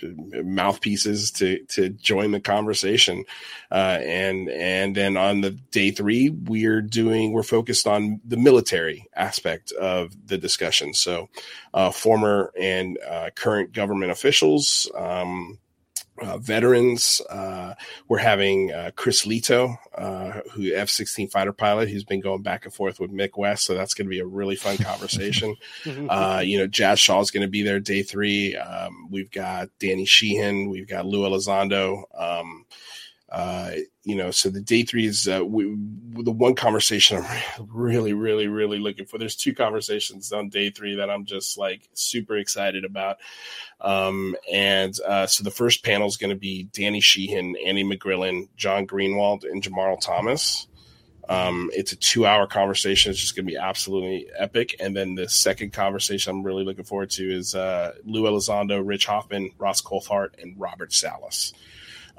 mouthpieces 0.02 1.32
to 1.32 1.64
to 1.66 1.90
join 1.90 2.32
the 2.32 2.40
conversation. 2.40 3.26
Uh, 3.72 4.00
and 4.02 4.50
and 4.50 4.96
then 4.96 5.18
on 5.18 5.42
the 5.42 5.52
day 5.52 5.92
three 5.92 6.30
we're 6.30 6.82
doing 6.82 7.32
we're 7.32 7.44
focused 7.44 7.88
on 7.88 8.20
the 8.26 8.38
military 8.38 9.08
aspect 9.16 9.72
of 9.74 10.16
the 10.28 10.38
discussion. 10.38 10.94
So 10.94 11.30
uh, 11.74 11.92
former 11.92 12.52
and 12.60 12.98
uh, 13.08 13.30
current 13.36 13.74
government 13.74 14.12
officials 14.12 14.90
um, 14.96 15.60
uh, 16.22 16.38
veterans. 16.38 17.22
Uh, 17.30 17.76
we're 18.08 18.18
having 18.18 18.72
uh, 18.72 18.92
Chris 18.96 19.26
Lehto, 19.26 19.78
uh, 19.96 20.42
who 20.52 20.74
F 20.74 20.90
sixteen 20.90 21.28
fighter 21.28 21.54
pilot, 21.54 21.90
who's 21.90 22.04
been 22.04 22.22
going 22.22 22.42
back 22.42 22.66
and 22.66 22.74
forth 22.74 23.00
with 23.00 23.12
Mick 23.12 23.38
West, 23.38 23.66
so 23.66 23.74
that's 23.74 23.94
going 23.94 24.08
to 24.08 24.10
be 24.10 24.20
a 24.20 24.26
really 24.26 24.56
fun 24.56 24.78
conversation. 24.80 25.56
Uh, 25.86 26.42
you 26.44 26.58
know, 26.58 26.68
Jazz 26.68 27.00
Shaw 27.00 27.20
is 27.22 27.32
going 27.32 27.46
to 27.46 27.50
be 27.50 27.64
there 27.64 27.80
day 27.80 28.04
three. 28.04 28.56
Um, 28.56 29.10
we've 29.12 29.32
got 29.32 29.70
Danny 29.80 30.06
Sheehan, 30.06 30.70
we've 30.70 30.88
got 30.88 31.06
Lou 31.06 31.28
Elizondo. 31.28 32.04
Um, 32.14 32.66
uh, 33.32 33.72
you 34.04 34.16
know, 34.16 34.32
so 34.32 34.50
the 34.50 34.62
day 34.62 34.84
three 34.84 35.06
is 35.06 35.28
uh, 35.28 35.46
we, 35.46 35.64
the 35.66 36.32
one 36.32 36.56
conversation 36.56 37.24
I'm 37.24 37.68
really, 37.72 38.14
really, 38.14 38.48
really 38.48 38.80
looking 38.80 39.06
for. 39.06 39.18
There's 39.18 39.36
two 39.36 39.54
conversations 39.54 40.32
on 40.32 40.50
day 40.50 40.72
three 40.72 40.96
that 40.96 41.10
I'm 41.10 41.26
just 41.26 41.58
like 41.58 41.88
super 41.94 42.38
excited 42.38 42.86
about. 42.86 43.18
Um, 43.82 44.36
and 44.52 44.96
uh, 45.06 45.28
so 45.28 45.44
the 45.44 45.52
first 45.52 45.84
panel 45.84 46.08
is 46.08 46.18
going 46.18 46.32
to 46.32 46.40
be 46.40 46.64
Danny 46.74 47.02
Sheehan, 47.02 47.56
Annie 47.64 47.84
McGrillen, 47.84 48.50
John 48.56 48.88
Greenewald, 48.88 49.44
and 49.44 49.62
Jamarl 49.62 50.02
Thomas. 50.02 50.68
Um, 51.30 51.70
it's 51.74 51.92
a 51.92 51.96
two 51.96 52.26
hour 52.26 52.48
conversation. 52.48 53.12
It's 53.12 53.22
just 53.22 53.36
going 53.36 53.46
to 53.46 53.52
be 53.52 53.58
absolutely 53.58 54.28
epic. 54.36 54.76
And 54.80 54.98
then 54.98 55.14
the 55.14 55.30
second 55.30 55.72
conversation 55.72 56.32
I'm 56.32 56.44
really 56.44 56.64
looking 56.64 56.84
forward 56.84 57.12
to 57.12 57.32
is 57.32 57.54
uh, 57.54 57.94
Lou 58.04 58.24
Elizondo, 58.24 58.82
Rich 58.84 59.06
Hoffman, 59.06 59.52
Ross 59.60 59.84
Colthart, 59.84 60.42
and 60.42 60.60
Robert 60.60 60.92
Salas. 60.92 61.54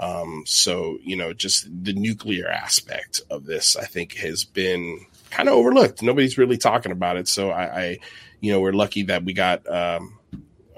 Um, 0.01 0.44
so, 0.46 0.98
you 1.03 1.14
know, 1.14 1.34
just 1.34 1.68
the 1.84 1.92
nuclear 1.92 2.48
aspect 2.48 3.20
of 3.30 3.44
this, 3.44 3.76
I 3.76 3.84
think, 3.84 4.14
has 4.14 4.44
been 4.44 5.05
kind 5.30 5.48
of 5.48 5.55
overlooked. 5.55 6.03
Nobody's 6.03 6.38
really 6.38 6.57
talking 6.57 6.90
about 6.90 7.18
it. 7.18 7.28
So 7.28 7.51
I, 7.51 7.80
I 7.80 7.98
you 8.40 8.51
know, 8.51 8.61
we're 8.61 8.72
lucky 8.72 9.03
that 9.05 9.24
we 9.24 9.34
got 9.34 9.68
um, 9.70 10.18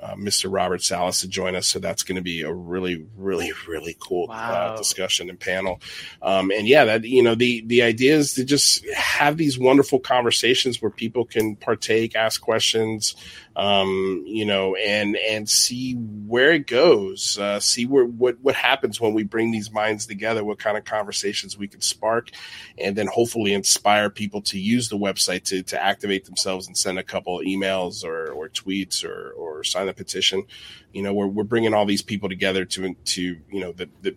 uh, 0.02 0.16
Mr. 0.16 0.52
Robert 0.52 0.82
Salas 0.82 1.20
to 1.20 1.28
join 1.28 1.54
us. 1.54 1.68
So 1.68 1.78
that's 1.78 2.02
going 2.02 2.16
to 2.16 2.22
be 2.22 2.42
a 2.42 2.52
really, 2.52 3.06
really, 3.16 3.52
really 3.68 3.96
cool 4.00 4.24
uh, 4.24 4.34
wow. 4.34 4.52
uh, 4.52 4.76
discussion 4.76 5.30
and 5.30 5.38
panel. 5.38 5.80
Um, 6.20 6.50
and 6.50 6.66
yeah, 6.66 6.84
that 6.86 7.04
you 7.04 7.22
know 7.22 7.36
the 7.36 7.62
the 7.66 7.82
idea 7.82 8.16
is 8.16 8.34
to 8.34 8.44
just 8.44 8.84
have 8.90 9.36
these 9.36 9.56
wonderful 9.58 10.00
conversations 10.00 10.82
where 10.82 10.90
people 10.90 11.24
can 11.24 11.54
partake, 11.54 12.16
ask 12.16 12.40
questions, 12.40 13.14
um, 13.54 14.24
you 14.26 14.44
know, 14.46 14.74
and 14.76 15.16
and 15.16 15.48
see 15.48 15.94
where 15.94 16.52
it 16.52 16.66
goes, 16.66 17.38
uh, 17.38 17.60
see 17.60 17.86
where 17.86 18.04
what 18.04 18.38
what 18.40 18.54
happens 18.54 19.00
when 19.00 19.12
we 19.12 19.24
bring 19.24 19.50
these 19.50 19.70
minds 19.70 20.06
together, 20.06 20.44
what 20.44 20.58
kind 20.58 20.76
of 20.76 20.84
conversations 20.84 21.58
we 21.58 21.68
can 21.68 21.80
spark, 21.80 22.30
and 22.78 22.96
then 22.96 23.06
hopefully 23.06 23.52
inspire 23.52 24.08
people 24.08 24.40
to 24.42 24.58
use 24.58 24.88
the 24.88 24.98
website 24.98 25.44
to 25.44 25.62
to 25.64 25.82
activate 25.82 26.24
themselves 26.24 26.66
and 26.66 26.76
send 26.76 26.98
a 26.98 27.02
couple 27.02 27.40
emails 27.40 28.04
or 28.04 28.32
or 28.32 28.48
tweets 28.48 29.04
or 29.04 29.32
or 29.32 29.64
sign 29.64 29.88
a 29.88 29.92
petition. 29.92 30.44
You 30.92 31.02
know, 31.02 31.12
we're 31.12 31.26
we're 31.26 31.44
bringing 31.44 31.74
all 31.74 31.86
these 31.86 32.02
people 32.02 32.28
together 32.28 32.64
to 32.64 32.94
to 32.94 33.22
you 33.22 33.60
know 33.60 33.72
the 33.72 33.88
the 34.00 34.16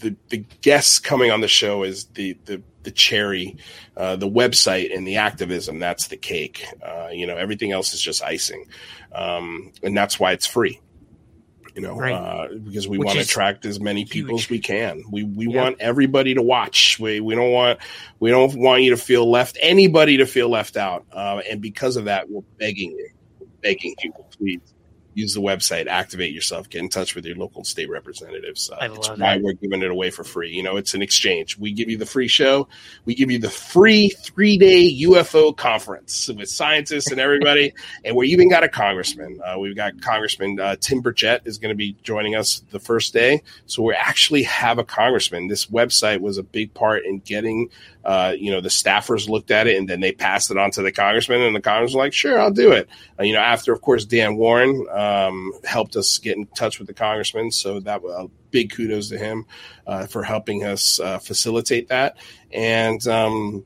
the, 0.00 0.16
the 0.28 0.38
guests 0.62 0.98
coming 0.98 1.30
on 1.30 1.40
the 1.40 1.48
show 1.48 1.82
is 1.82 2.04
the 2.06 2.38
the 2.44 2.62
the 2.82 2.90
cherry, 2.90 3.56
uh, 3.96 4.16
the 4.16 4.28
website 4.28 4.94
and 4.94 5.06
the 5.06 5.16
activism. 5.16 5.78
That's 5.78 6.08
the 6.08 6.16
cake. 6.16 6.64
Uh, 6.82 7.08
you 7.12 7.26
know, 7.26 7.36
everything 7.36 7.72
else 7.72 7.94
is 7.94 8.00
just 8.00 8.22
icing, 8.22 8.66
um, 9.12 9.72
and 9.82 9.96
that's 9.96 10.18
why 10.18 10.32
it's 10.32 10.46
free. 10.46 10.80
You 11.74 11.82
know, 11.82 11.96
right. 11.96 12.12
uh, 12.12 12.48
because 12.64 12.88
we 12.88 12.98
want 12.98 13.10
to 13.10 13.20
attract 13.20 13.64
as 13.64 13.78
many 13.78 14.04
people 14.04 14.36
huge. 14.36 14.46
as 14.46 14.50
we 14.50 14.58
can. 14.58 15.04
We 15.10 15.22
we 15.22 15.46
yep. 15.46 15.54
want 15.54 15.76
everybody 15.80 16.34
to 16.34 16.42
watch. 16.42 16.98
We 16.98 17.20
we 17.20 17.34
don't 17.34 17.52
want 17.52 17.78
we 18.18 18.30
don't 18.30 18.58
want 18.58 18.82
you 18.82 18.90
to 18.90 18.96
feel 18.96 19.30
left 19.30 19.56
anybody 19.62 20.16
to 20.18 20.26
feel 20.26 20.48
left 20.48 20.76
out. 20.76 21.06
Uh, 21.12 21.40
and 21.48 21.60
because 21.60 21.96
of 21.96 22.06
that, 22.06 22.28
we're 22.28 22.42
begging 22.58 22.90
you, 22.90 23.10
we're 23.38 23.46
begging 23.62 23.94
you, 24.02 24.12
please 24.36 24.74
use 25.14 25.34
the 25.34 25.40
website, 25.40 25.86
activate 25.86 26.32
yourself, 26.32 26.68
get 26.68 26.80
in 26.80 26.88
touch 26.88 27.14
with 27.14 27.24
your 27.24 27.36
local 27.36 27.64
state 27.64 27.88
representatives. 27.88 28.70
Uh, 28.70 28.88
it's 28.92 29.08
why 29.10 29.38
we're 29.38 29.54
giving 29.54 29.82
it 29.82 29.90
away 29.90 30.10
for 30.10 30.24
free. 30.24 30.50
You 30.50 30.62
know, 30.62 30.76
it's 30.76 30.94
an 30.94 31.02
exchange. 31.02 31.58
We 31.58 31.72
give 31.72 31.88
you 31.88 31.96
the 31.96 32.06
free 32.06 32.28
show, 32.28 32.68
we 33.04 33.14
give 33.14 33.30
you 33.30 33.38
the 33.38 33.50
free 33.50 34.10
three 34.10 34.56
day 34.56 34.92
UFO 35.02 35.56
conference 35.56 36.28
with 36.28 36.48
scientists 36.48 37.10
and 37.10 37.20
everybody, 37.20 37.72
and 38.04 38.16
we 38.16 38.28
even 38.28 38.48
got 38.48 38.62
a 38.62 38.68
congressman. 38.68 39.40
Uh, 39.44 39.58
we've 39.58 39.76
got 39.76 40.00
Congressman 40.00 40.60
uh, 40.60 40.76
Tim 40.80 41.02
Burchett 41.02 41.46
is 41.46 41.58
going 41.58 41.70
to 41.70 41.76
be 41.76 41.96
joining 42.02 42.36
us 42.36 42.62
the 42.70 42.80
first 42.80 43.12
day, 43.12 43.42
so 43.66 43.82
we 43.82 43.94
actually 43.94 44.42
have 44.44 44.78
a 44.78 44.84
congressman. 44.84 45.48
This 45.48 45.66
website 45.66 46.20
was 46.20 46.38
a 46.38 46.42
big 46.42 46.72
part 46.74 47.04
in 47.04 47.18
getting 47.20 47.70
uh, 48.04 48.34
you 48.38 48.50
know, 48.50 48.60
the 48.60 48.68
staffers 48.68 49.28
looked 49.28 49.50
at 49.50 49.66
it 49.66 49.76
and 49.76 49.88
then 49.88 50.00
they 50.00 50.12
passed 50.12 50.50
it 50.50 50.56
on 50.56 50.70
to 50.70 50.82
the 50.82 50.92
congressman, 50.92 51.42
and 51.42 51.54
the 51.54 51.60
congressman 51.60 51.84
was 51.84 51.94
like, 51.94 52.12
"Sure, 52.12 52.40
I'll 52.40 52.50
do 52.50 52.72
it." 52.72 52.88
Uh, 53.18 53.24
you 53.24 53.34
know, 53.34 53.40
after 53.40 53.72
of 53.72 53.82
course 53.82 54.04
Dan 54.04 54.36
Warren 54.36 54.86
um, 55.00 55.52
helped 55.64 55.96
us 55.96 56.18
get 56.18 56.36
in 56.36 56.46
touch 56.46 56.78
with 56.78 56.88
the 56.88 56.94
congressman, 56.94 57.50
so 57.50 57.80
that 57.80 58.02
was 58.02 58.28
big 58.50 58.70
kudos 58.72 59.08
to 59.08 59.18
him 59.18 59.46
uh, 59.86 60.06
for 60.06 60.22
helping 60.22 60.64
us 60.64 61.00
uh, 61.00 61.18
facilitate 61.18 61.88
that. 61.88 62.16
And 62.52 63.06
um, 63.08 63.64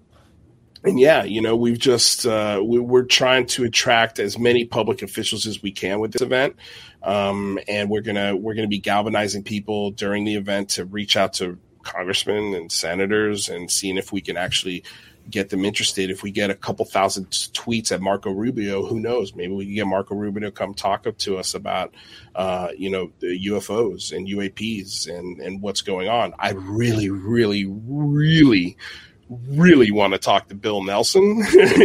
and 0.84 1.00
yeah, 1.00 1.24
you 1.24 1.40
know, 1.40 1.56
we've 1.56 1.78
just 1.78 2.24
uh, 2.26 2.62
we, 2.64 2.78
are 2.78 3.04
trying 3.04 3.46
to 3.46 3.64
attract 3.64 4.18
as 4.20 4.38
many 4.38 4.64
public 4.64 5.02
officials 5.02 5.46
as 5.46 5.62
we 5.62 5.72
can 5.72 5.98
with 5.98 6.12
this 6.12 6.22
event, 6.22 6.56
um, 7.02 7.58
and 7.66 7.90
we're 7.90 8.02
gonna 8.02 8.36
we're 8.36 8.54
gonna 8.54 8.68
be 8.68 8.78
galvanizing 8.78 9.42
people 9.42 9.90
during 9.90 10.24
the 10.24 10.36
event 10.36 10.70
to 10.70 10.84
reach 10.84 11.16
out 11.16 11.32
to 11.34 11.58
congressmen 11.82 12.54
and 12.54 12.70
senators 12.70 13.48
and 13.48 13.70
seeing 13.70 13.98
if 13.98 14.12
we 14.12 14.20
can 14.20 14.36
actually 14.36 14.84
get 15.30 15.48
them 15.48 15.64
interested. 15.64 16.10
If 16.10 16.22
we 16.22 16.30
get 16.30 16.50
a 16.50 16.54
couple 16.54 16.84
thousand 16.84 17.30
tweets 17.30 17.92
at 17.92 18.00
Marco 18.00 18.30
Rubio, 18.30 18.84
who 18.84 19.00
knows? 19.00 19.34
Maybe 19.34 19.52
we 19.52 19.66
can 19.66 19.74
get 19.74 19.86
Marco 19.86 20.14
Rubio 20.14 20.48
to 20.48 20.52
come 20.52 20.74
talk 20.74 21.04
to 21.16 21.36
us 21.36 21.54
about, 21.54 21.94
uh, 22.34 22.68
you 22.76 22.90
know, 22.90 23.10
the 23.20 23.46
UFOs 23.46 24.12
and 24.12 24.26
UAPs 24.26 25.08
and 25.08 25.40
and 25.40 25.60
what's 25.60 25.82
going 25.82 26.08
on. 26.08 26.34
I 26.38 26.52
really, 26.52 27.10
really, 27.10 27.66
really, 27.66 28.76
really 29.28 29.90
want 29.90 30.12
to 30.12 30.18
talk 30.18 30.48
to 30.48 30.54
Bill 30.54 30.82
Nelson. 30.82 31.42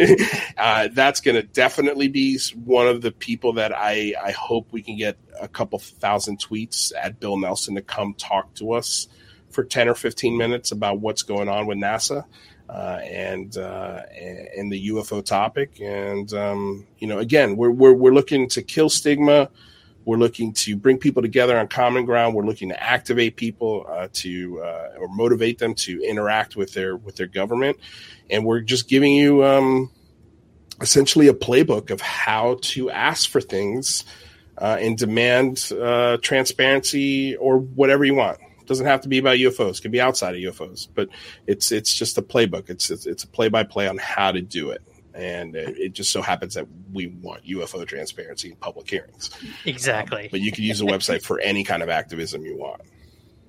uh, 0.58 0.90
that's 0.94 1.22
going 1.22 1.36
to 1.36 1.44
definitely 1.44 2.08
be 2.08 2.40
one 2.64 2.88
of 2.88 3.02
the 3.02 3.12
people 3.12 3.54
that 3.54 3.76
I 3.76 4.14
I 4.22 4.32
hope 4.32 4.68
we 4.72 4.82
can 4.82 4.98
get 4.98 5.18
a 5.40 5.48
couple 5.48 5.80
thousand 5.80 6.40
tweets 6.40 6.92
at 7.00 7.20
Bill 7.20 7.38
Nelson 7.38 7.76
to 7.76 7.82
come 7.82 8.14
talk 8.14 8.54
to 8.56 8.74
us 8.74 9.08
for 9.50 9.64
10 9.64 9.90
or 9.90 9.96
15 9.96 10.38
minutes 10.38 10.72
about 10.72 11.00
what's 11.00 11.24
going 11.24 11.50
on 11.50 11.66
with 11.66 11.78
NASA 11.78 12.26
uh, 12.70 13.00
and 13.04 13.58
uh, 13.58 14.04
and 14.56 14.72
the 14.72 14.90
UFO 14.90 15.26
topic. 15.26 15.82
And 15.82 16.32
um, 16.34 16.88
you 17.00 17.08
know, 17.08 17.18
again, 17.18 17.58
we're, 17.58 17.72
we're 17.72 17.94
we're 17.94 18.14
looking 18.14 18.48
to 18.50 18.62
kill 18.62 18.90
stigma. 18.90 19.50
We're 20.06 20.18
looking 20.18 20.54
to 20.54 20.76
bring 20.76 20.98
people 20.98 21.22
together 21.22 21.58
on 21.58 21.68
common 21.68 22.06
ground. 22.06 22.36
We're 22.36 22.46
looking 22.46 22.70
to 22.70 22.82
activate 22.82 23.36
people 23.36 23.86
uh, 23.90 24.08
to 24.14 24.62
uh, 24.62 24.90
or 25.00 25.08
motivate 25.08 25.58
them 25.58 25.74
to 25.76 26.02
interact 26.04 26.56
with 26.56 26.74
their 26.74 26.96
with 26.96 27.16
their 27.16 27.28
government. 27.28 27.78
And 28.30 28.46
we're 28.46 28.62
just 28.62 28.88
giving 28.88 29.14
you 29.14 29.44
um, 29.44 29.92
essentially 30.80 31.28
a 31.28 31.34
playbook 31.34 31.90
of 31.90 32.02
how 32.02 32.60
to 32.62 32.92
ask 32.92 33.30
for 33.30 33.42
things 33.42 34.04
uh, 34.60 34.78
and 34.80 34.98
demand 34.98 35.72
uh, 35.72 36.18
transparency 36.18 37.36
or 37.36 37.58
whatever 37.58 38.06
you 38.06 38.14
want 38.14 38.40
doesn't 38.70 38.86
have 38.86 39.02
to 39.02 39.10
be 39.10 39.18
about 39.18 39.38
UFOs. 39.38 39.80
It 39.80 39.82
can 39.82 39.92
be 39.92 40.00
outside 40.00 40.36
of 40.36 40.42
UFOs, 40.54 40.88
but 40.94 41.10
it's 41.48 41.74
it's 41.74 41.94
just 41.94 42.18
a 42.18 42.22
playbook. 42.22 42.70
It's 42.70 42.90
it's, 42.90 43.06
it's 43.06 43.26
a 43.26 43.28
play 43.28 43.50
by 43.50 43.64
play 43.64 43.88
on 43.90 43.98
how 43.98 44.32
to 44.32 44.42
do 44.42 44.70
it. 44.70 44.82
and 45.14 45.56
it, 45.56 45.78
it 45.78 45.94
just 45.94 46.12
so 46.12 46.22
happens 46.22 46.54
that 46.54 46.66
we 46.94 47.08
want 47.08 47.44
UFO 47.46 47.86
transparency 47.86 48.50
in 48.52 48.56
public 48.58 48.90
hearings. 48.90 49.32
Exactly. 49.66 50.24
Um, 50.24 50.28
but 50.32 50.40
you 50.40 50.52
can 50.52 50.64
use 50.64 50.80
the 50.80 50.86
website 50.86 51.24
for 51.24 51.40
any 51.42 51.64
kind 51.64 51.84
of 51.84 51.90
activism 51.90 52.46
you 52.46 52.58
want. 52.58 52.82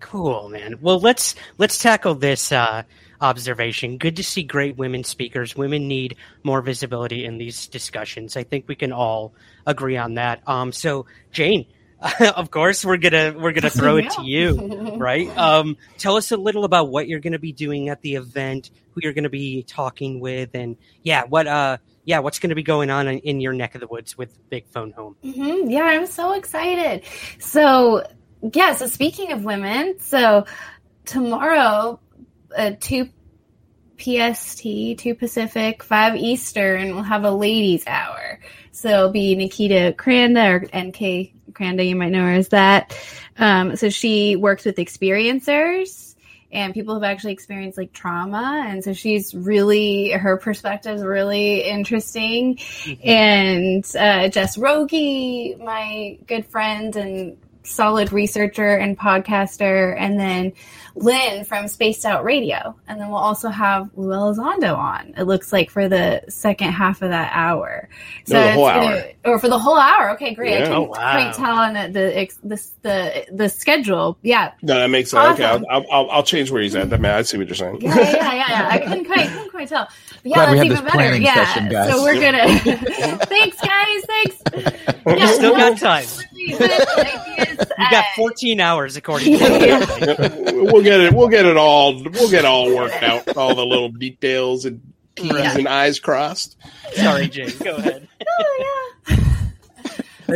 Cool, 0.01 0.49
man. 0.49 0.77
Well, 0.81 0.99
let's 0.99 1.35
let's 1.59 1.79
tackle 1.79 2.15
this 2.15 2.51
uh, 2.51 2.83
observation. 3.21 3.99
Good 3.99 4.17
to 4.17 4.25
see 4.25 4.43
great 4.43 4.77
women 4.79 5.05
speakers. 5.05 5.55
Women 5.55 5.87
need 5.87 6.17
more 6.43 6.63
visibility 6.63 7.27
in 7.27 7.37
these 7.37 7.67
discussions. 7.67 8.37
I 8.37 8.43
think 8.43 8.67
we 8.67 8.75
can 8.75 8.93
all 8.93 9.35
agree 9.67 9.99
on 9.99 10.15
that. 10.15 10.43
Um, 10.49 10.73
so, 10.73 11.05
Jane, 11.33 11.67
of 12.37 12.51
course, 12.51 12.85
we're 12.85 12.97
gonna 12.97 13.35
we're 13.37 13.53
gonna 13.53 13.71
throw 13.71 13.97
it 13.97 14.11
to 14.13 14.23
you, 14.25 14.95
right? 14.97 15.29
Um, 15.37 15.77
tell 15.99 16.17
us 16.17 16.33
a 16.33 16.37
little 16.37 16.65
about 16.65 16.89
what 16.89 17.09
you're 17.09 17.21
gonna 17.21 17.39
be 17.39 17.53
doing 17.53 17.89
at 17.89 18.01
the 18.01 18.15
event, 18.15 18.71
who 18.93 19.01
you're 19.03 19.13
gonna 19.13 19.29
be 19.29 19.63
talking 19.65 20.21
with, 20.21 20.51
and 20.55 20.77
yeah, 21.03 21.25
what 21.25 21.47
uh, 21.47 21.77
yeah, 22.05 22.21
what's 22.21 22.39
gonna 22.39 22.55
be 22.55 22.63
going 22.63 22.91
on 22.91 23.07
in, 23.07 23.19
in 23.19 23.41
your 23.41 23.53
neck 23.53 23.75
of 23.75 23.83
the 23.83 23.87
woods 23.87 24.17
with 24.17 24.37
Big 24.49 24.67
Phone 24.69 24.93
Home. 24.93 25.17
Mm-hmm. 25.23 25.71
Yeah, 25.71 25.83
I'm 25.83 26.07
so 26.07 26.33
excited. 26.33 27.03
So 27.39 28.07
yeah, 28.55 28.75
so 28.75 28.87
speaking 28.87 29.33
of 29.33 29.45
women, 29.45 30.01
so 30.01 30.47
tomorrow, 31.05 32.01
uh, 32.57 32.73
2 32.81 33.09
PST, 33.99 34.63
2 34.99 35.15
Pacific, 35.15 35.83
5 35.83 36.17
Eastern, 36.17 36.95
we'll 36.95 37.03
have 37.03 37.25
a 37.25 37.31
ladies' 37.31 37.85
hour. 37.87 38.41
So 38.73 38.89
it'll 38.89 39.11
be 39.11 39.35
Nikita 39.35 39.95
Kranda 39.99 40.49
or 40.49 40.79
NK 40.79 41.35
Kranda, 41.53 41.87
you 41.87 41.97
might 41.97 42.11
know 42.11 42.25
her 42.25 42.33
as 42.33 42.49
that. 42.49 42.97
Um, 43.39 43.77
so 43.77 43.89
she 43.89 44.37
works 44.37 44.65
with 44.65 44.77
experiencers 44.77 46.11
and 46.53 46.75
people 46.75 46.95
have 46.95 47.05
actually 47.05 47.33
experienced 47.33 47.79
like 47.79 47.93
trauma. 47.93 48.65
And 48.67 48.83
so 48.83 48.93
she's 48.93 49.35
really, 49.35 50.11
her 50.11 50.37
perspective 50.37 50.97
is 50.97 51.03
really 51.03 51.61
interesting. 51.61 52.57
Mm-hmm. 52.57 53.09
And 53.09 53.97
uh, 53.97 54.29
Jess 54.29 54.59
Rogie, 54.59 55.55
my 55.57 56.19
good 56.27 56.47
friend 56.47 56.95
and 56.97 57.37
solid 57.63 58.13
researcher 58.13 58.77
and 58.77 58.99
podcaster, 58.99 59.95
and 59.99 60.19
then 60.19 60.53
Lynn 60.95 61.45
from 61.45 61.69
Spaced 61.69 62.05
Out 62.05 62.25
Radio. 62.25 62.77
And 62.89 63.01
then 63.01 63.09
we'll 63.09 63.19
also 63.19 63.49
have 63.49 63.91
Lou 63.97 64.09
Elizondo 64.09 64.77
on, 64.77 65.15
it 65.17 65.25
looks 65.25 65.53
like, 65.53 65.71
for 65.71 65.89
the 65.89 66.23
second 66.29 66.73
half 66.73 67.03
of 67.03 67.11
that 67.11 67.31
hour. 67.35 67.89
So 68.27 68.35
no, 68.35 68.45
the 68.45 68.53
whole 68.53 68.67
gonna, 68.67 68.87
hour. 68.87 69.05
Or 69.25 69.39
for 69.39 69.49
the 69.49 69.59
whole 69.59 69.79
hour. 69.79 70.11
Okay, 70.13 70.35
great. 70.35 70.53
Yeah. 70.53 70.63
I 70.63 70.67
can 70.67 70.73
oh, 70.73 70.83
wow. 70.83 71.13
quite 71.13 71.35
tell 71.35 71.57
on 71.57 71.75
the, 71.75 71.89
the, 71.89 72.29
the, 72.43 72.71
the, 72.83 73.27
the 73.33 73.49
schedule. 73.49 74.19
Yeah. 74.23 74.53
No, 74.63 74.75
that 74.75 74.91
makes 74.91 75.11
sense. 75.11 75.41
Awesome. 75.41 75.63
Okay, 75.63 75.67
I'll, 75.71 75.85
I'll, 75.91 76.11
I'll, 76.11 76.23
change 76.23 76.51
where 76.51 76.63
he's 76.63 76.75
at. 76.75 76.91
That 76.91 77.01
man, 77.01 77.15
I 77.15 77.23
see 77.23 77.39
what 77.39 77.49
you're 77.49 77.55
saying. 77.55 77.81
Yeah, 77.81 77.99
yeah, 77.99 78.13
yeah. 78.13 78.49
yeah. 78.49 78.69
I 78.71 78.79
couldn't 78.87 79.05
quite, 79.05 79.29
couldn't 79.29 79.51
quite 79.51 79.69
tell. 79.69 79.89
But 80.23 80.31
yeah, 80.31 80.35
Glad 80.35 80.59
that's 80.59 80.65
even 80.67 80.85
better. 80.85 81.17
Yeah. 81.17 81.35
Session, 81.35 81.71
so 81.71 82.03
we're 82.03 82.21
going 82.21 82.35
to. 82.35 83.27
Thanks, 83.27 83.61
guys. 83.61 84.05
Thanks. 84.07 84.37
Yeah, 85.07 85.33
still 85.33 85.57
got 85.57 85.79
time. 85.79 86.05
you 86.41 86.59
got 87.91 87.95
uh, 87.95 88.03
14 88.17 88.61
hours 88.61 88.97
according 88.97 89.39
to 89.39 89.45
we'll 90.73 90.83
get 90.83 91.01
it 91.01 91.13
we'll 91.13 91.29
get 91.29 91.47
it 91.47 91.57
all 91.57 92.03
we'll 92.03 92.31
get 92.31 92.45
all 92.45 92.75
worked 92.75 93.03
out 93.03 93.37
all 93.37 93.55
the 93.55 93.65
little 93.65 93.91
details 93.91 94.65
and 94.65 94.81
t's 95.17 95.33
yeah. 95.33 95.57
and 95.57 95.69
i's 95.69 95.99
crossed 95.99 96.57
sorry 96.95 97.29
jane 97.29 97.51
go 97.63 97.77
ahead 97.77 98.09
oh, 98.21 98.57
yeah. 98.61 98.90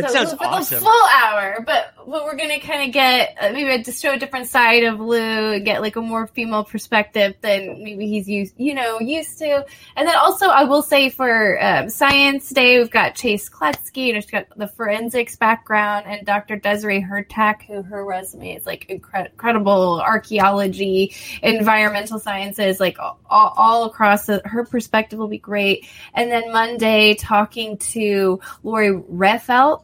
That 0.01 0.11
so 0.11 0.25
sounds 0.25 0.35
awesome. 0.39 0.83
full 0.83 1.07
hour, 1.13 1.63
but 1.65 1.93
what 2.05 2.25
we're 2.25 2.35
gonna 2.35 2.59
kind 2.59 2.87
of 2.87 2.93
get 2.93 3.35
uh, 3.39 3.51
maybe 3.51 3.83
to 3.83 3.91
show 3.91 4.13
a 4.13 4.19
different 4.19 4.47
side 4.47 4.83
of 4.83 4.99
Lou 4.99 5.53
and 5.53 5.65
get 5.65 5.81
like 5.81 5.95
a 5.95 6.01
more 6.01 6.27
female 6.27 6.63
perspective 6.63 7.35
than 7.41 7.83
maybe 7.83 8.07
he's 8.07 8.29
used, 8.29 8.53
you 8.57 8.73
know, 8.73 8.99
used 8.99 9.37
to. 9.39 9.65
And 9.95 10.07
then 10.07 10.15
also, 10.15 10.47
I 10.47 10.65
will 10.65 10.81
say 10.81 11.09
for 11.09 11.63
um, 11.63 11.89
Science 11.89 12.49
Day, 12.49 12.77
we've 12.79 12.91
got 12.91 13.15
Chase 13.15 13.49
Kloetzke, 13.49 14.13
and 14.13 14.23
she's 14.23 14.31
got 14.31 14.45
the 14.57 14.67
forensics 14.67 15.35
background, 15.35 16.05
and 16.07 16.25
Dr. 16.25 16.57
Desiree 16.57 17.01
Hurtak, 17.01 17.63
who 17.63 17.81
her 17.81 18.05
resume 18.05 18.55
is 18.55 18.65
like 18.65 18.87
incre- 18.87 19.31
incredible 19.31 20.01
archaeology, 20.01 21.15
environmental 21.41 22.19
sciences, 22.19 22.79
like 22.79 22.97
all, 22.99 23.19
all 23.29 23.85
across. 23.85 24.27
The, 24.27 24.41
her 24.45 24.65
perspective 24.65 25.19
will 25.19 25.27
be 25.27 25.37
great. 25.37 25.87
And 26.13 26.31
then 26.31 26.51
Monday, 26.51 27.15
talking 27.15 27.77
to 27.77 28.39
Lori 28.63 28.91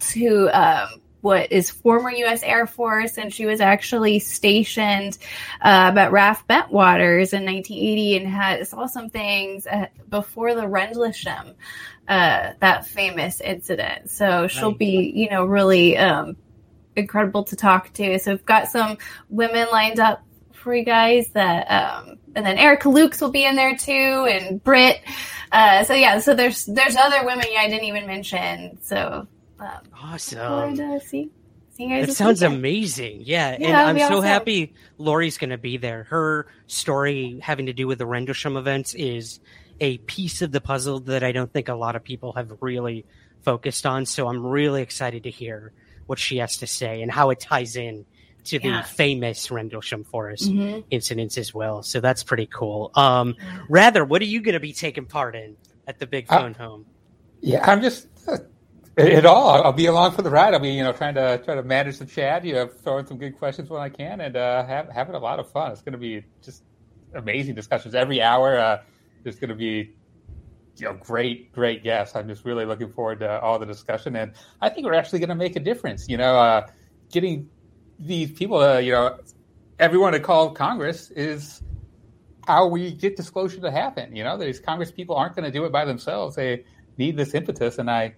Rehfeldt 0.02 0.14
who 0.14 0.49
um, 0.49 1.02
what 1.22 1.52
is 1.52 1.70
former 1.70 2.12
U.S. 2.12 2.41
Air 2.41 2.66
Force, 2.66 3.18
and 3.18 3.32
she 3.32 3.45
was 3.45 3.62
actually 3.62 4.20
stationed 4.20 5.18
uh, 5.62 5.93
at 5.95 6.12
RAF 6.12 6.47
Bentwaters 6.47 7.34
in 7.34 7.45
1980 7.45 8.18
and 8.18 8.28
had 8.28 8.68
saw 8.68 8.88
some 8.88 9.10
things 9.10 9.68
uh, 9.68 9.86
before 10.10 10.56
the 10.56 10.68
Rendlesham, 10.68 11.54
uh, 12.08 12.54
that 12.60 12.88
famous 12.88 13.39
incident. 13.39 14.10
So 14.10 14.47
she'll 14.47 14.74
be, 14.74 15.12
you 15.16 15.30
know, 15.30 15.45
really 15.45 15.95
um, 15.97 16.38
incredible 16.95 17.43
to 17.45 17.56
talk 17.56 17.93
to. 17.93 18.18
So 18.18 18.32
we've 18.32 18.45
got 18.45 18.68
some 18.68 18.97
women 19.30 19.68
lined 19.72 19.99
up 19.99 20.24
for 20.54 20.74
you 20.74 20.84
guys 20.84 21.28
that, 21.30 21.66
um, 21.70 22.18
and 22.36 22.45
then 22.45 22.58
Erica 22.58 22.88
Lukes 22.88 23.22
will 23.22 23.32
be 23.32 23.45
in 23.45 23.56
there 23.56 23.76
too, 23.76 23.91
and 24.28 24.64
Britt. 24.64 25.02
Uh, 25.52 25.84
so 25.84 25.93
yeah, 25.93 26.18
so 26.20 26.34
there's 26.34 26.66
there's 26.66 26.95
other 26.95 27.26
women 27.26 27.45
I 27.58 27.68
didn't 27.68 27.84
even 27.84 28.08
mention. 28.08 28.80
So 28.82 29.28
um, 29.62 29.82
awesome. 30.01 30.76
To 30.76 30.99
see, 30.99 31.30
see 31.72 31.91
it 31.91 32.12
sounds 32.14 32.41
weekend. 32.41 32.57
amazing. 32.57 33.22
Yeah, 33.22 33.57
yeah 33.59 33.68
and 33.68 33.76
I'm 33.78 33.99
so 33.99 34.18
awesome. 34.18 34.24
happy 34.24 34.74
Lori's 34.97 35.38
going 35.38 35.51
to 35.51 35.57
be 35.57 35.78
there. 35.78 36.03
Her 36.03 36.47
story 36.68 37.39
having 37.41 37.68
to 37.68 37.74
do 37.74 37.88
with 37.88 37.99
the 37.99 38.05
Rendlesham 38.05 38.57
events 38.57 38.93
is 38.93 39.39
a 39.80 39.97
piece 39.99 40.41
of 40.41 40.51
the 40.51 40.62
puzzle 40.62 40.99
that 41.01 41.24
I 41.24 41.32
don't 41.32 41.51
think 41.51 41.68
a 41.68 41.76
lot 41.76 41.95
of 41.95 42.03
people 42.03 42.34
have 42.34 42.51
really 42.62 43.05
focused 43.41 43.86
on. 43.86 44.05
So 44.05 44.28
I'm 44.28 44.45
really 44.45 44.82
excited 44.82 45.24
to 45.24 45.32
hear 45.32 45.74
what 46.05 46.20
she 46.20 46.38
has 46.38 46.57
to 46.57 46.68
say 46.68 47.01
and 47.01 47.12
how 47.12 47.30
it 47.30 47.39
ties 47.39 47.76
in 47.76 48.05
to 48.45 48.59
yeah. 48.62 48.82
the 48.82 48.88
famous 48.88 49.51
Rendlesham 49.51 50.03
Forest 50.03 50.51
mm-hmm. 50.51 50.82
incidents 50.89 51.38
as 51.38 51.53
well. 51.53 51.84
So 51.84 51.99
that's 51.99 52.24
pretty 52.24 52.47
cool. 52.47 52.91
Um, 52.95 53.36
rather, 53.70 54.03
what 54.03 54.22
are 54.22 54.26
you 54.26 54.41
going 54.41 54.53
to 54.53 54.59
be 54.59 54.74
taking 54.74 55.05
part 55.05 55.36
in 55.36 55.55
at 55.88 55.99
the 55.99 56.07
Big 56.07 56.28
Phone 56.28 56.55
uh, 56.59 56.64
Home? 56.64 56.86
Yeah, 57.41 57.70
I'm 57.70 57.82
just 57.82 58.07
uh, 58.28 58.38
at 58.98 59.26
all. 59.26 59.64
I'll 59.64 59.72
be 59.72 59.86
along 59.86 60.12
for 60.12 60.22
the 60.22 60.30
ride. 60.30 60.54
I'll 60.54 60.60
be, 60.60 60.70
you 60.70 60.84
know, 60.84 60.92
trying 60.92 61.16
to 61.16 61.38
try 61.44 61.56
to 61.56 61.64
manage 61.64 62.00
the 62.00 62.06
chat. 62.06 62.44
You 62.44 62.54
know, 62.54 62.68
throwing 62.68 63.06
some 63.06 63.18
good 63.18 63.38
questions 63.38 63.70
when 63.70 63.82
I 63.82 63.89
can, 63.89 64.22
and 64.22 64.36
uh, 64.36 64.66
have, 64.66 64.89
having 64.89 65.16
a 65.16 65.20
lot 65.20 65.39
of 65.39 65.50
fun. 65.52 65.72
It's 65.72 65.82
going 65.82 65.94
to 65.94 66.00
be 66.00 66.24
just 66.44 66.64
amazing 67.14 67.56
discussions 67.56 67.96
every 67.96 68.22
hour. 68.22 68.58
Uh, 68.58 68.82
there's 69.24 69.39
going 69.39 69.50
to 69.50 69.56
be, 69.56 69.94
you 70.78 70.86
know, 70.86 70.94
great, 70.94 71.52
great 71.54 71.84
guests. 71.84 72.16
I'm 72.16 72.28
just 72.28 72.46
really 72.46 72.66
looking 72.66 72.92
forward 72.92 73.20
to 73.20 73.39
all 73.39 73.60
the 73.60 73.66
discussion, 73.66 74.16
and 74.16 74.34
I 74.62 74.70
think 74.70 74.86
we're 74.86 74.94
actually 74.94 75.20
going 75.20 75.30
to 75.30 75.36
make 75.36 75.56
a 75.56 75.62
difference. 75.62 76.08
You 76.10 76.18
know, 76.18 76.38
uh, 76.38 76.68
getting 77.12 77.50
these 78.00 78.32
people, 78.32 78.58
uh, 78.58 78.80
you 78.80 78.92
know, 78.92 79.20
everyone 79.80 80.14
to 80.14 80.20
call 80.20 80.52
Congress 80.52 81.12
is 81.12 81.62
how 82.48 82.68
we 82.68 82.92
get 82.92 83.16
disclosure 83.16 83.62
to 83.62 83.72
happen. 83.72 84.16
You 84.16 84.24
know, 84.24 84.38
these 84.38 84.60
Congress 84.60 84.92
people 84.92 85.16
aren't 85.16 85.36
going 85.36 85.46
to 85.46 85.52
do 85.52 85.64
it 85.66 85.72
by 85.72 85.86
themselves. 85.86 86.36
They 86.36 86.66
need 86.98 87.16
this 87.16 87.34
impetus, 87.34 87.78
and 87.78 87.89
I 87.89 88.16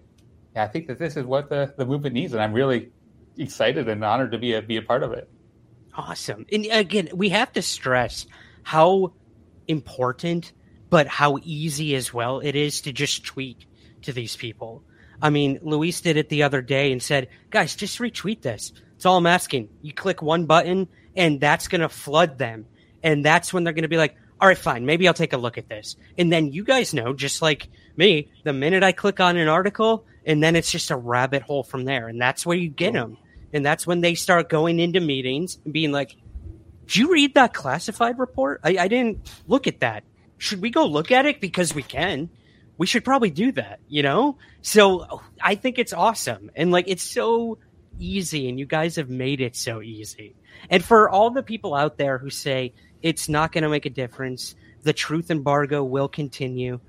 I 0.56 0.66
think 0.68 0.86
that 0.86 0.98
this 0.98 1.16
is 1.16 1.24
what 1.24 1.48
the, 1.48 1.74
the 1.76 1.84
movement 1.84 2.14
needs, 2.14 2.32
and 2.32 2.42
I'm 2.42 2.52
really 2.52 2.92
excited 3.36 3.88
and 3.88 4.04
honored 4.04 4.32
to 4.32 4.38
be 4.38 4.54
a 4.54 4.62
be 4.62 4.76
a 4.76 4.82
part 4.82 5.02
of 5.02 5.12
it. 5.12 5.28
Awesome. 5.94 6.46
And 6.52 6.66
again, 6.70 7.08
we 7.14 7.28
have 7.30 7.52
to 7.52 7.62
stress 7.62 8.26
how 8.62 9.12
important, 9.68 10.52
but 10.90 11.06
how 11.06 11.38
easy 11.42 11.94
as 11.94 12.12
well 12.12 12.40
it 12.40 12.56
is 12.56 12.80
to 12.82 12.92
just 12.92 13.24
tweet 13.24 13.66
to 14.02 14.12
these 14.12 14.36
people. 14.36 14.82
I 15.22 15.30
mean, 15.30 15.58
Luis 15.62 16.00
did 16.00 16.16
it 16.16 16.28
the 16.28 16.42
other 16.42 16.60
day 16.60 16.92
and 16.92 17.02
said, 17.02 17.28
guys, 17.50 17.76
just 17.76 17.98
retweet 17.98 18.42
this. 18.42 18.72
It's 18.96 19.06
all 19.06 19.16
I'm 19.16 19.26
asking. 19.26 19.68
You 19.82 19.92
click 19.92 20.20
one 20.20 20.46
button 20.46 20.88
and 21.16 21.40
that's 21.40 21.68
going 21.68 21.80
to 21.80 21.88
flood 21.88 22.38
them. 22.38 22.66
And 23.02 23.24
that's 23.24 23.52
when 23.52 23.64
they're 23.64 23.72
going 23.72 23.82
to 23.82 23.88
be 23.88 23.96
like, 23.96 24.16
all 24.40 24.48
right, 24.48 24.58
fine, 24.58 24.84
maybe 24.84 25.06
I'll 25.06 25.14
take 25.14 25.32
a 25.32 25.38
look 25.38 25.58
at 25.58 25.68
this. 25.68 25.96
And 26.18 26.32
then 26.32 26.52
you 26.52 26.64
guys 26.64 26.92
know, 26.92 27.12
just 27.12 27.40
like 27.40 27.68
me, 27.96 28.30
the 28.42 28.52
minute 28.52 28.82
I 28.82 28.92
click 28.92 29.20
on 29.20 29.36
an 29.36 29.48
article, 29.48 30.04
and 30.26 30.42
then 30.42 30.56
it's 30.56 30.70
just 30.70 30.90
a 30.90 30.96
rabbit 30.96 31.42
hole 31.42 31.62
from 31.62 31.84
there. 31.84 32.08
And 32.08 32.20
that's 32.20 32.46
where 32.46 32.56
you 32.56 32.68
get 32.68 32.92
them. 32.92 33.18
And 33.52 33.64
that's 33.64 33.86
when 33.86 34.00
they 34.00 34.14
start 34.14 34.48
going 34.48 34.80
into 34.80 35.00
meetings 35.00 35.58
and 35.64 35.72
being 35.72 35.92
like 35.92 36.16
did 36.86 36.96
you 36.96 37.10
read 37.12 37.34
that 37.34 37.54
classified 37.54 38.18
report? 38.18 38.60
I, 38.62 38.76
I 38.78 38.88
didn't 38.88 39.30
look 39.46 39.66
at 39.66 39.80
that. 39.80 40.04
Should 40.36 40.60
we 40.60 40.68
go 40.68 40.84
look 40.84 41.10
at 41.10 41.24
it? 41.24 41.40
Because 41.40 41.74
we 41.74 41.82
can. 41.82 42.28
We 42.76 42.86
should 42.86 43.04
probably 43.04 43.30
do 43.30 43.52
that 43.52 43.80
you 43.88 44.02
know? 44.02 44.36
So 44.62 45.22
i 45.40 45.54
think 45.54 45.78
it's 45.78 45.92
awesome. 45.92 46.50
And 46.56 46.70
like 46.70 46.86
it's 46.88 47.02
so 47.02 47.58
easy 47.98 48.48
and 48.48 48.58
you 48.58 48.66
guys 48.66 48.96
have 48.96 49.08
made 49.08 49.40
it 49.40 49.56
so 49.56 49.80
easy. 49.80 50.34
And 50.68 50.84
for 50.84 51.08
all 51.08 51.30
the 51.30 51.42
people 51.42 51.74
out 51.74 51.96
there 51.96 52.18
who 52.18 52.30
say 52.30 52.74
it's 53.02 53.28
not 53.28 53.52
going 53.52 53.62
to 53.62 53.68
make 53.68 53.86
a 53.86 53.90
difference. 53.90 54.54
The 54.82 54.92
truth 54.92 55.30
embargo 55.30 55.82
will 55.84 56.08
continue. 56.08 56.80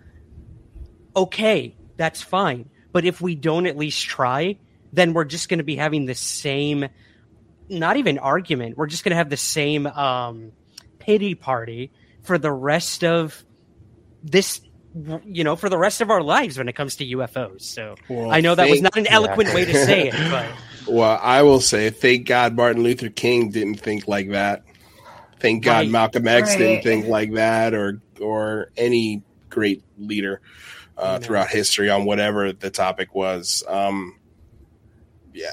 Okay 1.16 1.76
that's 1.98 2.22
fine 2.22 2.70
but 2.96 3.04
if 3.04 3.20
we 3.20 3.36
don't 3.36 3.66
at 3.66 3.76
least 3.76 4.06
try, 4.06 4.58
then 4.94 5.12
we're 5.12 5.26
just 5.26 5.50
going 5.50 5.58
to 5.58 5.66
be 5.66 5.76
having 5.76 6.06
the 6.06 6.16
same, 6.16 6.88
not 7.68 7.98
even 7.98 8.18
argument. 8.20 8.78
We're 8.78 8.88
just 8.88 9.04
going 9.04 9.10
to 9.10 9.18
have 9.18 9.30
the 9.30 9.36
same 9.36 9.86
um, 9.86 10.54
pity 10.98 11.36
party 11.36 11.92
for 12.24 12.38
the 12.38 12.54
rest 12.54 13.04
of 13.04 13.44
this 14.24 14.62
you 15.26 15.44
know, 15.44 15.58
for 15.58 15.68
the 15.68 15.78
rest 15.78 16.00
of 16.00 16.10
our 16.10 16.22
lives 16.22 16.58
when 16.58 16.70
it 16.70 16.74
comes 16.78 16.96
to 16.96 17.06
UFOs. 17.06 17.64
So 17.64 17.96
Well, 18.08 18.32
I 18.32 18.40
know 18.40 18.56
that 18.56 18.70
was 18.70 18.82
not 18.82 18.96
an 18.96 19.08
eloquent 19.08 19.54
way 19.54 19.66
to 19.66 19.74
say 19.74 20.08
it, 20.08 20.16
but 20.32 20.54
Well, 20.88 21.20
I 21.22 21.42
will 21.42 21.60
say, 21.60 21.90
thank 21.90 22.26
God 22.26 22.56
Martin 22.56 22.82
Luther 22.82 23.10
King 23.10 23.52
didn't 23.52 23.82
think 23.82 24.08
like 24.08 24.30
that. 24.30 24.64
Thank 25.42 25.66
God 25.66 25.80
Right. 25.80 25.92
Malcolm 25.92 26.30
X 26.30 26.52
Right. 26.52 26.60
didn't 26.60 26.84
think 26.84 27.08
like 27.08 27.34
that, 27.34 27.74
or 27.74 28.00
or 28.22 28.72
any 28.78 29.22
great 29.50 29.84
leader 29.98 30.40
uh, 30.98 31.20
throughout 31.20 31.50
history 31.50 31.90
on 31.90 32.06
whatever 32.06 32.54
the 32.54 32.70
topic 32.70 33.14
was. 33.16 33.64
Um, 33.68 34.18
yeah, 35.34 35.50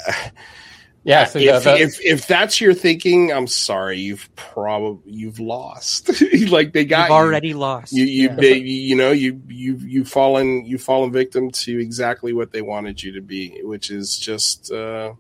Yeah, 1.05 1.25
so 1.25 1.41
the, 1.41 1.47
if, 1.49 1.65
the, 1.65 1.77
if 1.77 2.01
if 2.01 2.27
that's 2.29 2.61
your 2.61 2.75
thinking, 2.75 3.33
I'm 3.33 3.49
sorry, 3.49 3.99
you've 3.99 4.31
probably 4.37 5.13
you've 5.13 5.41
lost. 5.41 6.11
like 6.49 6.73
they 6.73 6.85
got 6.85 7.01
you've 7.01 7.09
you. 7.09 7.15
already 7.15 7.55
lost. 7.55 7.93
You 7.93 8.05
you, 8.05 8.29
Yeah. 8.29 8.35
they, 8.37 8.59
you 8.59 8.95
know 8.95 9.11
you 9.11 9.43
you 9.49 9.77
you 9.79 10.05
fallen 10.05 10.65
you 10.65 10.79
fallen 10.79 11.11
victim 11.11 11.51
to 11.51 11.81
exactly 11.81 12.33
what 12.33 12.53
they 12.53 12.63
wanted 12.63 13.03
you 13.03 13.13
to 13.13 13.21
be, 13.21 13.61
which 13.65 13.91
is 13.91 14.17
just 14.17 14.71
uh, 14.71 15.15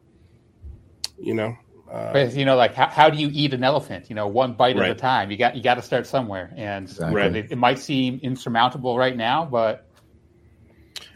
you 1.18 1.34
know 1.34 1.56
uh, 1.90 2.12
But, 2.12 2.34
you 2.34 2.44
know, 2.44 2.54
like 2.56 2.74
how, 2.74 2.86
how 2.86 3.10
do 3.10 3.18
you 3.18 3.28
eat 3.32 3.52
an 3.52 3.64
elephant? 3.64 4.08
You 4.08 4.14
know, 4.14 4.28
one 4.28 4.52
bite 4.54 4.76
Right. 4.76 4.88
at 4.90 4.96
a 4.96 5.00
time. 5.00 5.32
You 5.32 5.36
got 5.36 5.56
you 5.56 5.64
got 5.64 5.74
to 5.74 5.82
start 5.82 6.06
somewhere, 6.06 6.52
and 6.56 6.84
Exactly. 6.88 7.22
and 7.22 7.36
it, 7.36 7.50
it 7.50 7.56
might 7.58 7.80
seem 7.80 8.20
insurmountable 8.22 8.96
right 8.96 9.16
now, 9.16 9.44
but 9.44 9.88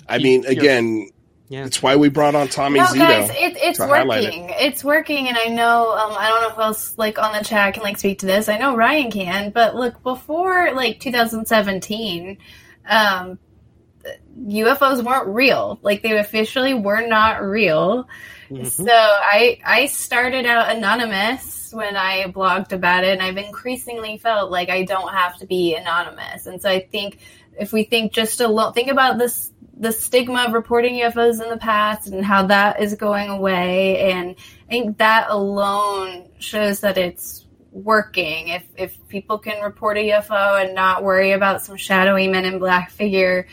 I 0.09 0.19
mean, 0.19 0.45
again, 0.47 1.09
Yeah. 1.49 1.65
it's 1.66 1.83
why 1.83 1.97
we 1.97 2.09
brought 2.09 2.35
on 2.35 2.49
Tommy 2.49 2.81
No, 2.81 2.87
Zito. 2.87 2.99
guys, 2.99 3.31
it, 3.31 3.57
it's 3.61 3.78
to 3.78 3.87
highlight 3.87 4.24
working. 4.24 4.51
It's 4.51 4.83
working, 4.85 5.28
and 5.28 5.37
I 5.37 5.49
know. 5.49 5.93
Um, 5.97 6.12
I 6.19 6.28
don't 6.28 6.43
know 6.43 6.51
who 6.51 6.62
else 6.62 6.95
like 6.99 7.19
on 7.19 7.33
the 7.37 7.45
chat 7.45 7.74
can 7.74 7.83
like 7.83 7.99
speak 7.99 8.20
to 8.20 8.27
this. 8.27 8.49
I 8.49 8.59
know 8.59 8.77
Ryan 8.77 9.11
can, 9.11 9.51
but 9.51 9.74
look, 9.77 10.03
before 10.03 10.73
like 10.74 11.01
2017, 11.01 12.39
um, 12.89 13.39
UFOs 14.47 15.03
weren't 15.05 15.28
real. 15.28 15.78
Like 15.83 16.03
they 16.03 16.16
officially 16.19 16.74
were 16.74 17.07
not 17.07 17.43
real. 17.43 18.09
Mhm. 18.51 18.66
So 18.70 18.85
I 18.89 19.59
I 19.65 19.87
started 19.87 20.47
out 20.47 20.74
anonymous 20.77 21.70
when 21.73 21.97
I 21.97 22.24
blogged 22.27 22.73
about 22.73 23.03
it, 23.05 23.11
and 23.11 23.23
I've 23.23 23.37
increasingly 23.39 24.19
felt 24.19 24.51
like 24.51 24.69
I 24.70 24.85
don't 24.85 25.12
have 25.12 25.37
to 25.39 25.47
be 25.47 25.74
anonymous. 25.74 26.47
And 26.47 26.62
so 26.62 26.69
I 26.70 26.81
think 26.81 27.19
if 27.59 27.73
we 27.73 27.85
think 27.85 28.12
just 28.12 28.41
a 28.41 28.47
little, 28.49 28.70
think 28.73 28.89
about 28.91 29.19
this 29.19 29.51
the 29.78 29.93
stigma 29.93 30.44
of 30.47 30.53
reporting 30.53 30.94
UFOs 30.94 31.43
in 31.43 31.51
the 31.51 31.59
past 31.59 32.09
and 32.09 32.24
how 32.24 32.47
that 32.47 32.81
is 32.81 32.94
going 32.94 33.28
away, 33.28 34.11
and 34.11 34.36
I 34.69 34.70
think 34.70 34.98
that 34.98 35.27
alone 35.28 36.31
shows 36.39 36.81
that 36.81 36.97
it's 36.97 37.47
working. 37.70 38.48
If 38.48 38.65
if 38.77 39.09
people 39.09 39.39
can 39.39 39.62
report 39.62 39.98
a 39.98 40.09
UFO 40.11 40.65
and 40.65 40.74
not 40.74 41.05
worry 41.05 41.32
about 41.32 41.62
some 41.62 41.77
shadowy 41.77 42.27
men 42.27 42.44
in 42.44 42.59
black 42.59 42.90
figure 42.90 43.47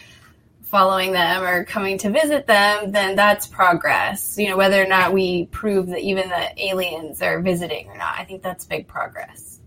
following 0.64 1.12
them 1.12 1.44
or 1.44 1.66
coming 1.66 2.00
to 2.00 2.10
visit 2.10 2.48
them, 2.48 2.92
then 2.92 3.16
that's 3.16 3.46
progress. 3.46 4.40
You 4.40 4.50
know, 4.50 4.58
whether 4.58 4.82
or 4.82 4.88
not 4.88 5.14
we 5.14 5.46
prove 5.48 5.88
that 5.88 6.00
even 6.00 6.30
the 6.30 6.66
aliens 6.66 7.22
are 7.22 7.40
visiting 7.42 7.90
or 7.90 7.98
not, 7.98 8.16
I 8.18 8.24
think 8.24 8.42
that's 8.42 8.66
big 8.66 8.88
progress. 8.88 9.60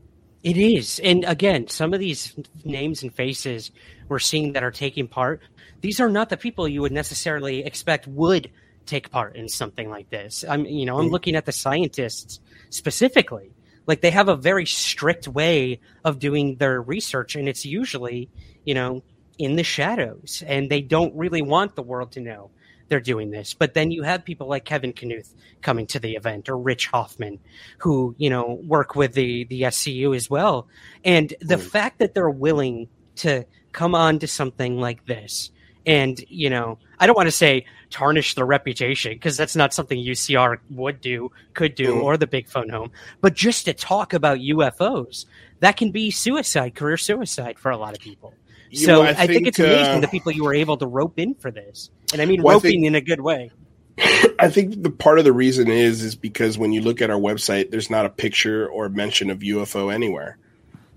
It 0.42 0.56
is. 0.56 1.00
And 1.04 1.24
again, 1.24 1.68
some 1.68 1.94
of 1.94 2.00
these 2.00 2.34
names 2.64 3.02
and 3.02 3.14
faces 3.14 3.70
we're 4.08 4.18
seeing 4.18 4.52
that 4.54 4.64
are 4.64 4.70
taking 4.70 5.06
part, 5.06 5.42
these 5.80 6.00
are 6.00 6.08
not 6.08 6.28
the 6.28 6.36
people 6.36 6.68
you 6.68 6.82
would 6.82 6.92
necessarily 6.92 7.64
expect 7.64 8.06
would 8.06 8.50
take 8.86 9.10
part 9.10 9.36
in 9.36 9.48
something 9.48 9.90
like 9.90 10.10
this. 10.10 10.44
I'm 10.48 10.64
you 10.64 10.86
know, 10.86 10.98
I'm 10.98 11.04
mm-hmm. 11.04 11.12
looking 11.12 11.36
at 11.36 11.46
the 11.46 11.52
scientists 11.52 12.40
specifically. 12.70 13.52
Like 13.86 14.00
they 14.00 14.10
have 14.10 14.28
a 14.28 14.36
very 14.36 14.66
strict 14.66 15.28
way 15.28 15.80
of 16.04 16.18
doing 16.18 16.56
their 16.56 16.80
research 16.80 17.36
and 17.36 17.48
it's 17.48 17.64
usually, 17.64 18.30
you 18.64 18.74
know, 18.74 19.02
in 19.38 19.56
the 19.56 19.62
shadows 19.62 20.42
and 20.46 20.70
they 20.70 20.80
don't 20.80 21.14
really 21.14 21.42
want 21.42 21.76
the 21.76 21.82
world 21.82 22.12
to 22.12 22.20
know 22.20 22.50
they're 22.88 23.00
doing 23.00 23.30
this. 23.30 23.54
But 23.54 23.74
then 23.74 23.90
you 23.90 24.02
have 24.02 24.24
people 24.24 24.48
like 24.48 24.64
Kevin 24.64 24.92
Knuth 24.92 25.34
coming 25.60 25.86
to 25.88 25.98
the 25.98 26.14
event 26.14 26.48
or 26.48 26.56
Rich 26.56 26.86
Hoffman 26.88 27.38
who, 27.78 28.14
you 28.18 28.30
know, 28.30 28.60
work 28.64 28.94
with 28.94 29.14
the 29.14 29.44
the 29.44 29.62
SCU 29.62 30.16
as 30.16 30.30
well. 30.30 30.68
And 31.04 31.34
the 31.40 31.56
mm. 31.56 31.62
fact 31.62 31.98
that 31.98 32.14
they're 32.14 32.30
willing 32.30 32.88
to 33.16 33.44
come 33.72 33.94
on 33.94 34.18
to 34.20 34.26
something 34.26 34.78
like 34.78 35.06
this 35.06 35.50
and, 35.86 36.22
you 36.28 36.50
know, 36.50 36.78
I 36.98 37.06
don't 37.06 37.16
want 37.16 37.28
to 37.28 37.32
say 37.32 37.64
tarnish 37.90 38.34
their 38.34 38.44
reputation 38.44 39.12
because 39.12 39.36
that's 39.36 39.54
not 39.56 39.72
something 39.72 39.96
UCR 39.98 40.58
would 40.70 41.00
do, 41.00 41.30
could 41.54 41.74
do, 41.76 41.94
Mhm. 41.94 42.02
or 42.02 42.16
the 42.16 42.26
Big 42.26 42.48
Phone 42.48 42.68
Home. 42.68 42.90
But 43.20 43.34
just 43.34 43.66
to 43.66 43.72
talk 43.74 44.12
about 44.12 44.38
UFOs, 44.40 45.26
that 45.60 45.76
can 45.76 45.92
be 45.92 46.10
suicide, 46.10 46.74
career 46.74 46.96
suicide 46.96 47.58
for 47.58 47.70
a 47.70 47.76
lot 47.76 47.94
of 47.94 48.00
people. 48.00 48.34
You 48.70 48.78
So 48.86 48.92
know, 48.96 49.02
I, 49.02 49.10
I 49.10 49.26
think, 49.28 49.46
it's 49.46 49.58
amazing 49.60 49.98
uh, 49.98 50.00
the 50.00 50.08
people 50.08 50.32
you 50.32 50.42
were 50.44 50.54
able 50.54 50.76
to 50.78 50.86
rope 50.86 51.18
in 51.18 51.34
for 51.36 51.50
this, 51.52 51.90
and 52.12 52.20
I 52.20 52.26
mean 52.26 52.42
Well, 52.42 52.54
I 52.54 52.56
roping 52.56 52.70
think- 52.72 52.86
in 52.86 52.94
a 52.96 53.00
good 53.00 53.20
way. 53.20 53.52
I 54.38 54.50
think 54.50 54.82
the 54.82 54.90
part 54.90 55.18
of 55.18 55.24
the 55.24 55.32
reason 55.32 55.68
is 55.70 56.02
is 56.02 56.16
because 56.16 56.58
when 56.58 56.72
you 56.72 56.82
look 56.82 57.00
at 57.00 57.08
our 57.08 57.18
website, 57.18 57.70
there's 57.70 57.88
not 57.88 58.04
a 58.04 58.10
picture 58.10 58.68
or 58.68 58.88
mention 58.90 59.30
of 59.30 59.38
UFO 59.42 59.88
anywhere. 59.94 60.36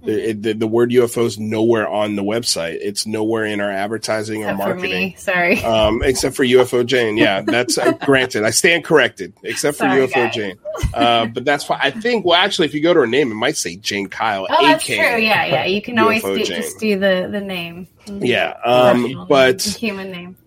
The, 0.03 0.29
it- 0.29 0.41
the, 0.43 0.53
the 0.53 0.67
word 0.67 0.91
UFO 0.91 1.25
is 1.25 1.37
nowhere 1.37 1.87
on 1.87 2.15
the 2.15 2.23
website. 2.23 2.77
It's 2.81 3.05
nowhere 3.05 3.43
in 3.45 3.59
our 3.59 3.69
advertising 3.71 4.43
or 4.45 4.51
Except 4.51 4.59
for 4.61 4.67
marketing. 4.75 4.91
me, 5.09 5.15
sorry. 5.17 5.61
um, 5.63 6.01
except 6.03 6.35
for 6.37 6.45
UFO 6.45 6.85
Jane. 6.85 7.17
Yeah, 7.17 7.41
that's 7.41 7.77
uh, 7.77 7.91
granted. 8.05 8.43
I 8.43 8.51
stand 8.51 8.85
corrected, 8.85 9.33
except 9.43 9.77
for 9.77 9.83
Sorry, 9.83 10.07
UFO 10.07 10.13
guys. 10.13 10.33
Jane. 10.35 10.57
Uh, 10.93 11.25
but 11.25 11.43
that's 11.43 11.65
fine. 11.65 11.79
I 11.81 11.91
think. 11.91 12.25
Well, 12.25 12.35
actually, 12.37 12.67
if 12.67 12.73
you 12.73 12.81
go 12.81 12.93
to 12.93 13.01
her 13.01 13.07
name, 13.07 13.29
it 13.31 13.35
might 13.35 13.57
say 13.57 13.75
Jane 13.75 14.07
Kyle. 14.07 14.47
Oh, 14.49 14.65
that's 14.65 14.83
AK. 14.87 14.95
true. 14.95 15.17
Yeah, 15.21 15.45
yeah. 15.45 15.65
You 15.65 15.81
can 15.81 15.99
always 15.99 16.23
do, 16.23 16.43
just 16.45 16.79
do 16.79 16.97
the 16.97 17.27
the 17.29 17.41
name. 17.41 17.87
Yeah, 18.09 18.57
um, 18.63 19.25
but 19.27 19.61
human 19.61 20.11
name. 20.11 20.37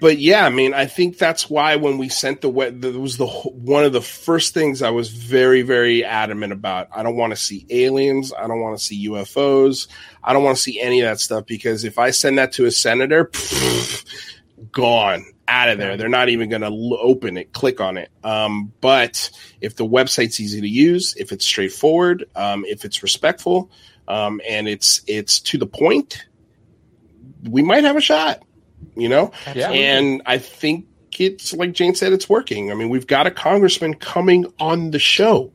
but 0.00 0.18
yeah, 0.18 0.44
I 0.44 0.50
mean, 0.50 0.74
I 0.74 0.86
think 0.86 1.18
that's 1.18 1.48
why 1.48 1.76
when 1.76 1.98
we 1.98 2.08
sent 2.08 2.42
the 2.42 2.48
web, 2.48 2.80
that 2.82 2.98
was 2.98 3.16
the 3.16 3.26
one 3.26 3.84
of 3.84 3.92
the 3.92 4.02
first 4.02 4.54
things 4.54 4.82
I 4.82 4.90
was 4.90 5.08
very, 5.08 5.62
very 5.62 6.04
adamant 6.04 6.52
about. 6.52 6.88
I 6.94 7.02
don't 7.02 7.16
want 7.16 7.32
to 7.32 7.36
see 7.36 7.66
aliens. 7.70 8.32
I 8.32 8.46
don't 8.46 8.60
want 8.60 8.78
to 8.78 8.84
see 8.84 9.08
UFOs. 9.08 9.88
I 10.22 10.32
don't 10.32 10.44
want 10.44 10.56
to 10.56 10.62
see 10.62 10.80
any 10.80 11.00
of 11.00 11.08
that 11.08 11.20
stuff 11.20 11.46
because 11.46 11.84
if 11.84 11.98
I 11.98 12.10
send 12.10 12.38
that 12.38 12.52
to 12.52 12.66
a 12.66 12.70
senator, 12.70 13.24
pff, 13.26 14.04
gone 14.72 15.24
out 15.48 15.68
of 15.68 15.78
there. 15.78 15.96
They're 15.96 16.08
not 16.08 16.28
even 16.28 16.48
going 16.48 16.62
to 16.62 16.68
l- 16.68 16.98
open 17.00 17.36
it, 17.36 17.52
click 17.52 17.80
on 17.80 17.96
it. 17.96 18.10
Um, 18.24 18.72
but 18.80 19.30
if 19.60 19.76
the 19.76 19.86
website's 19.86 20.40
easy 20.40 20.60
to 20.60 20.68
use, 20.68 21.14
if 21.16 21.32
it's 21.32 21.46
straightforward, 21.46 22.24
um, 22.34 22.64
if 22.66 22.84
it's 22.84 23.02
respectful, 23.02 23.70
um, 24.08 24.40
and 24.48 24.68
it's 24.68 25.02
it's 25.06 25.40
to 25.40 25.58
the 25.58 25.66
point, 25.66 26.26
we 27.48 27.62
might 27.62 27.84
have 27.84 27.96
a 27.96 28.00
shot. 28.00 28.42
You 28.94 29.08
know, 29.08 29.32
Yeah. 29.54 29.70
and 29.70 30.22
I 30.26 30.38
think 30.38 30.86
it's 31.18 31.52
like 31.54 31.72
Jane 31.72 31.94
said, 31.94 32.12
it's 32.12 32.28
working. 32.28 32.70
I 32.70 32.74
mean, 32.74 32.88
we've 32.90 33.06
got 33.06 33.26
a 33.26 33.30
congressman 33.30 33.94
coming 33.94 34.52
on 34.58 34.90
the 34.90 34.98
show. 34.98 35.52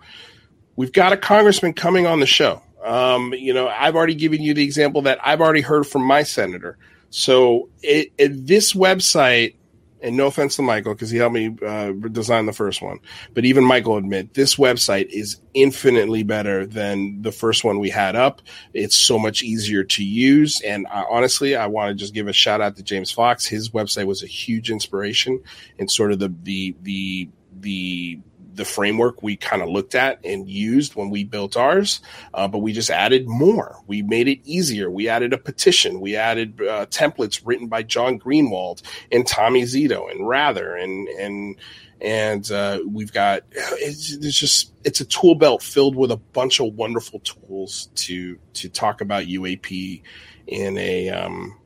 We've 0.75 0.91
got 0.91 1.13
a 1.13 1.17
congressman 1.17 1.73
coming 1.73 2.07
on 2.07 2.19
the 2.19 2.25
show. 2.25 2.61
Um, 2.83 3.33
you 3.37 3.53
know, 3.53 3.67
I've 3.67 3.95
already 3.95 4.15
given 4.15 4.41
you 4.41 4.55
the 4.55 4.63
example 4.63 5.03
that 5.03 5.19
I've 5.23 5.39
already 5.39 5.61
heard 5.61 5.85
from 5.85 6.03
my 6.03 6.23
senator. 6.23 6.77
So 7.11 7.69
it, 7.83 8.11
it, 8.17 8.47
this 8.47 8.73
website, 8.73 9.55
and 10.01 10.17
no 10.17 10.27
offense 10.27 10.55
to 10.55 10.61
Michael 10.61 10.93
because 10.93 11.09
he 11.09 11.17
helped 11.17 11.35
me 11.35 11.55
uh, 11.65 11.91
design 11.91 12.45
the 12.45 12.53
first 12.53 12.81
one, 12.81 12.99
but 13.33 13.45
even 13.45 13.63
Michael 13.63 13.97
admit 13.97 14.33
this 14.33 14.55
website 14.55 15.07
is 15.09 15.39
infinitely 15.53 16.23
better 16.23 16.65
than 16.65 17.21
the 17.21 17.31
first 17.31 17.63
one 17.63 17.79
we 17.79 17.89
had 17.89 18.15
up. 18.15 18.41
It's 18.73 18.95
so 18.95 19.19
much 19.19 19.43
easier 19.43 19.83
to 19.83 20.03
use, 20.03 20.61
and 20.61 20.87
I, 20.87 21.05
honestly, 21.09 21.55
I 21.55 21.67
want 21.67 21.89
to 21.89 21.95
just 21.95 22.13
give 22.13 22.27
a 22.27 22.33
shout 22.33 22.61
out 22.61 22.75
to 22.77 22.83
James 22.83 23.11
Fox. 23.11 23.45
His 23.45 23.69
website 23.69 24.07
was 24.07 24.23
a 24.23 24.27
huge 24.27 24.71
inspiration 24.71 25.41
in 25.77 25.87
sort 25.87 26.11
of 26.11 26.19
the 26.19 26.33
the 26.43 26.75
the 26.81 27.29
the 27.59 28.19
the 28.53 28.65
framework 28.65 29.23
we 29.23 29.35
kind 29.35 29.61
of 29.61 29.69
looked 29.69 29.95
at 29.95 30.19
and 30.23 30.49
used 30.49 30.95
when 30.95 31.09
we 31.09 31.23
built 31.23 31.57
ours, 31.57 32.01
uh, 32.33 32.47
but 32.47 32.59
we 32.59 32.73
just 32.73 32.89
added 32.89 33.27
more. 33.27 33.77
We 33.87 34.01
made 34.01 34.27
it 34.27 34.39
easier. 34.43 34.89
We 34.89 35.09
added 35.09 35.33
a 35.33 35.37
petition. 35.37 36.01
We 36.01 36.15
added 36.15 36.61
uh, 36.61 36.85
templates 36.87 37.41
written 37.45 37.67
by 37.67 37.83
John 37.83 38.19
Greenewald 38.19 38.81
and 39.11 39.25
Tommy 39.25 39.63
Zito 39.63 40.09
and 40.11 40.27
Rather 40.27 40.75
and 40.75 41.07
and 41.07 41.55
and 42.01 42.51
uh, 42.51 42.79
we've 42.87 43.13
got 43.13 43.43
it's, 43.51 44.11
it's 44.11 44.37
just 44.37 44.73
it's 44.83 45.01
a 45.01 45.05
tool 45.05 45.35
belt 45.35 45.61
filled 45.61 45.95
with 45.95 46.11
a 46.11 46.17
bunch 46.17 46.59
of 46.59 46.73
wonderful 46.73 47.19
tools 47.19 47.89
to 47.95 48.39
to 48.53 48.69
talk 48.69 49.01
about 49.01 49.25
UAP 49.25 50.01
in 50.47 50.77
a 50.77 51.09
um, 51.09 51.57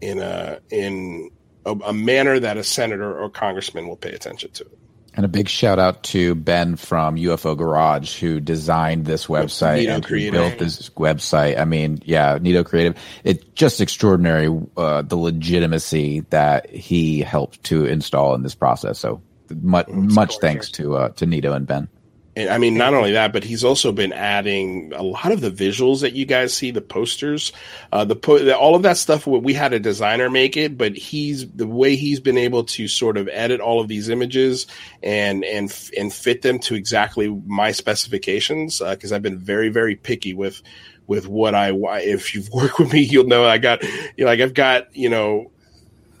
in 0.00 0.20
a 0.20 0.60
in 0.70 1.30
a, 1.64 1.72
a 1.72 1.92
manner 1.92 2.38
that 2.38 2.56
a 2.56 2.64
senator 2.64 3.18
or 3.18 3.30
congressman 3.30 3.88
will 3.88 3.96
pay 3.96 4.12
attention 4.12 4.50
to. 4.52 4.66
And 5.14 5.24
a 5.24 5.28
big 5.28 5.48
shout 5.48 5.78
out 5.78 6.04
to 6.04 6.34
Ben 6.34 6.76
from 6.76 7.16
UFO 7.16 7.56
Garage 7.56 8.20
who 8.20 8.38
designed 8.38 9.06
this 9.06 9.26
website 9.26 9.78
Nito 9.78 9.94
and 9.94 10.04
Creative. 10.04 10.32
built 10.32 10.58
this 10.58 10.88
website. 10.90 11.58
I 11.58 11.64
mean, 11.64 12.00
yeah, 12.04 12.38
Nito 12.40 12.62
Creative. 12.62 12.96
It's 13.24 13.44
just 13.54 13.80
extraordinary 13.80 14.48
uh, 14.76 15.02
the 15.02 15.16
legitimacy 15.16 16.20
that 16.30 16.70
he 16.70 17.20
helped 17.20 17.64
to 17.64 17.86
install 17.86 18.34
in 18.34 18.42
this 18.42 18.54
process. 18.54 18.98
So 18.98 19.20
much 19.60 19.88
much 19.88 20.38
thanks 20.38 20.70
to 20.72 20.96
uh, 20.96 21.08
to 21.10 21.26
Nito 21.26 21.52
and 21.52 21.66
Ben. 21.66 21.88
And 22.36 22.48
I 22.48 22.58
mean, 22.58 22.76
not 22.76 22.94
only 22.94 23.12
that, 23.12 23.32
but 23.32 23.42
he's 23.42 23.64
also 23.64 23.90
been 23.90 24.12
adding 24.12 24.92
a 24.94 25.02
lot 25.02 25.32
of 25.32 25.40
the 25.40 25.50
visuals 25.50 26.00
that 26.02 26.12
you 26.12 26.24
guys 26.24 26.54
see, 26.54 26.70
the 26.70 26.80
posters, 26.80 27.52
uh, 27.92 28.04
the 28.04 28.14
po- 28.14 28.52
all 28.52 28.76
of 28.76 28.84
that 28.84 28.98
stuff. 28.98 29.26
We 29.26 29.52
had 29.52 29.72
a 29.72 29.80
designer 29.80 30.30
make 30.30 30.56
it, 30.56 30.78
but 30.78 30.96
he's 30.96 31.50
the 31.50 31.66
way 31.66 31.96
he's 31.96 32.20
been 32.20 32.38
able 32.38 32.64
to 32.64 32.86
sort 32.86 33.16
of 33.16 33.28
edit 33.32 33.60
all 33.60 33.80
of 33.80 33.88
these 33.88 34.08
images 34.08 34.68
and 35.02 35.44
and 35.44 35.90
and 35.98 36.12
fit 36.12 36.42
them 36.42 36.60
to 36.60 36.76
exactly 36.76 37.28
my 37.46 37.72
specifications. 37.72 38.78
Because 38.78 39.10
uh, 39.10 39.16
I've 39.16 39.22
been 39.22 39.38
very 39.38 39.68
very 39.68 39.96
picky 39.96 40.32
with 40.32 40.62
with 41.08 41.26
what 41.26 41.56
I. 41.56 41.72
If 41.72 42.32
you've 42.34 42.48
worked 42.52 42.78
with 42.78 42.92
me, 42.92 43.00
you'll 43.00 43.26
know 43.26 43.44
I 43.44 43.58
got 43.58 43.82
you 43.82 43.90
know, 44.18 44.26
like 44.26 44.40
I've 44.40 44.54
got 44.54 44.94
you 44.94 45.10
know 45.10 45.50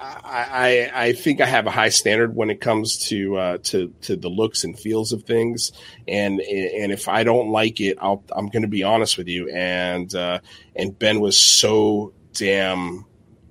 I, 0.02 0.90
I 0.94 1.12
think 1.12 1.40
I 1.40 1.46
have 1.46 1.66
a 1.66 1.70
high 1.70 1.90
standard 1.90 2.34
when 2.34 2.48
it 2.48 2.60
comes 2.60 2.98
to 3.08 3.36
uh, 3.36 3.58
to 3.64 3.92
to 4.02 4.16
the 4.16 4.30
looks 4.30 4.64
and 4.64 4.78
feels 4.78 5.12
of 5.12 5.24
things, 5.24 5.72
and 6.08 6.40
and 6.40 6.90
if 6.90 7.08
I 7.08 7.22
don't 7.24 7.50
like 7.50 7.80
it, 7.80 7.98
I'll, 8.00 8.24
I'm 8.32 8.48
going 8.48 8.62
to 8.62 8.68
be 8.68 8.82
honest 8.82 9.18
with 9.18 9.28
you. 9.28 9.50
And 9.50 10.14
uh, 10.14 10.40
and 10.74 10.98
Ben 10.98 11.20
was 11.20 11.38
so 11.38 12.14
damn 12.32 13.04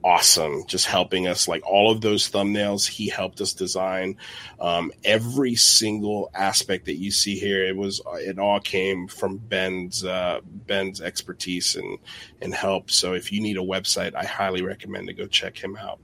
awesome, 0.03 0.65
just 0.65 0.85
helping 0.85 1.27
us. 1.27 1.47
Like 1.47 1.65
all 1.67 1.91
of 1.91 2.01
those 2.01 2.29
thumbnails, 2.29 2.87
he 2.87 3.09
helped 3.09 3.41
us 3.41 3.53
design 3.53 4.17
um, 4.59 4.91
every 5.03 5.55
single 5.55 6.31
aspect 6.33 6.85
that 6.85 6.95
you 6.95 7.11
see 7.11 7.37
here. 7.37 7.63
It 7.63 7.75
was 7.75 8.01
it 8.15 8.39
all 8.39 8.59
came 8.59 9.07
from 9.07 9.37
Ben's 9.37 10.03
uh, 10.03 10.39
Ben's 10.43 10.99
expertise 10.99 11.75
and 11.75 11.99
and 12.41 12.53
help. 12.53 12.89
So 12.89 13.13
if 13.13 13.31
you 13.31 13.39
need 13.41 13.57
a 13.57 13.61
website, 13.61 14.15
I 14.15 14.25
highly 14.25 14.63
recommend 14.63 15.07
to 15.07 15.13
go 15.13 15.27
check 15.27 15.57
him 15.57 15.77
out. 15.77 15.99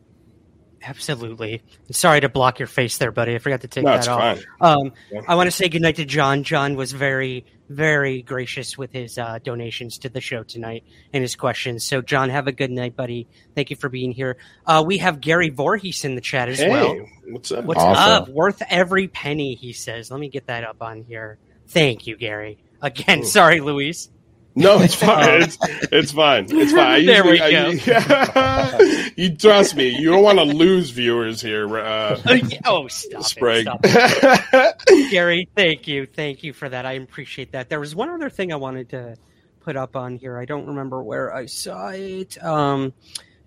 Absolutely. 0.87 1.63
Sorry 1.91 2.21
to 2.21 2.29
block 2.29 2.59
your 2.59 2.67
face 2.67 2.97
there, 2.99 3.11
buddy. 3.11 3.33
I 3.35 3.39
forgot 3.39 3.61
to 3.61 3.67
take 3.67 3.85
no, 3.85 3.91
that 3.91 4.07
off. 4.07 4.39
Um, 4.61 4.93
yeah. 5.11 5.21
I 5.27 5.35
want 5.35 5.47
to 5.47 5.51
say 5.51 5.67
goodnight 5.67 5.95
to 5.95 6.05
John. 6.05 6.43
John 6.43 6.75
was 6.75 6.91
very, 6.91 7.45
very 7.69 8.21
gracious 8.21 8.77
with 8.77 8.91
his 8.91 9.17
uh, 9.17 9.39
donations 9.43 9.97
to 9.99 10.09
the 10.09 10.21
show 10.21 10.43
tonight 10.43 10.83
and 11.11 11.23
his 11.23 11.35
questions. 11.35 11.83
So, 11.85 12.01
John, 12.01 12.29
have 12.29 12.47
a 12.47 12.51
good 12.51 12.69
night, 12.69 12.95
buddy. 12.95 13.27
Thank 13.55 13.71
you 13.71 13.75
for 13.75 13.89
being 13.89 14.11
here. 14.11 14.37
Uh, 14.65 14.83
we 14.85 14.99
have 14.99 15.21
Gary 15.21 15.49
Voorhees 15.49 16.05
in 16.05 16.13
the 16.13 16.21
chat 16.21 16.49
as 16.49 16.59
hey, 16.59 16.69
well. 16.69 17.05
What's 17.29 17.51
up? 17.51 17.65
What's 17.65 17.81
awesome. 17.81 18.23
up? 18.23 18.29
Worth 18.29 18.61
every 18.69 19.07
penny, 19.07 19.55
he 19.55 19.73
says. 19.73 20.11
Let 20.11 20.19
me 20.19 20.29
get 20.29 20.47
that 20.47 20.63
up 20.63 20.81
on 20.81 21.03
here. 21.03 21.39
Thank 21.67 22.05
you, 22.05 22.15
Gary. 22.15 22.59
Again, 22.81 23.21
Ooh. 23.21 23.25
sorry, 23.25 23.59
Luis. 23.59 24.09
No, 24.55 24.79
it's 24.79 24.95
fine. 24.95 25.25
It's, 25.45 25.57
it's 25.91 26.11
fine. 26.11 26.47
It's 26.49 26.71
fine. 26.71 27.05
there 27.05 27.25
we 27.25 27.37
go. 27.37 27.45
I, 27.45 29.11
you 29.17 29.35
trust 29.35 29.75
me. 29.75 29.89
You 29.89 30.11
don't 30.11 30.23
want 30.23 30.37
to 30.39 30.45
lose 30.45 30.91
viewers 30.91 31.41
here. 31.41 31.77
Uh, 31.77 32.19
oh, 32.65 32.87
stop 32.87 33.23
Sprague. 33.23 33.67
It, 33.67 33.89
stop 33.89 34.77
it. 34.87 35.11
Gary, 35.11 35.49
thank 35.55 35.87
you. 35.87 36.05
Thank 36.05 36.43
you 36.43 36.53
for 36.53 36.69
that. 36.69 36.85
I 36.85 36.93
appreciate 36.93 37.51
that. 37.51 37.69
There 37.69 37.79
was 37.79 37.95
one 37.95 38.09
other 38.09 38.29
thing 38.29 38.53
I 38.53 38.55
wanted 38.55 38.89
to 38.89 39.17
put 39.59 39.75
up 39.75 39.95
on 39.95 40.15
here. 40.15 40.37
I 40.37 40.45
don't 40.45 40.67
remember 40.67 41.03
where 41.03 41.33
I 41.33 41.47
saw 41.47 41.89
it. 41.89 42.41
Um, 42.43 42.93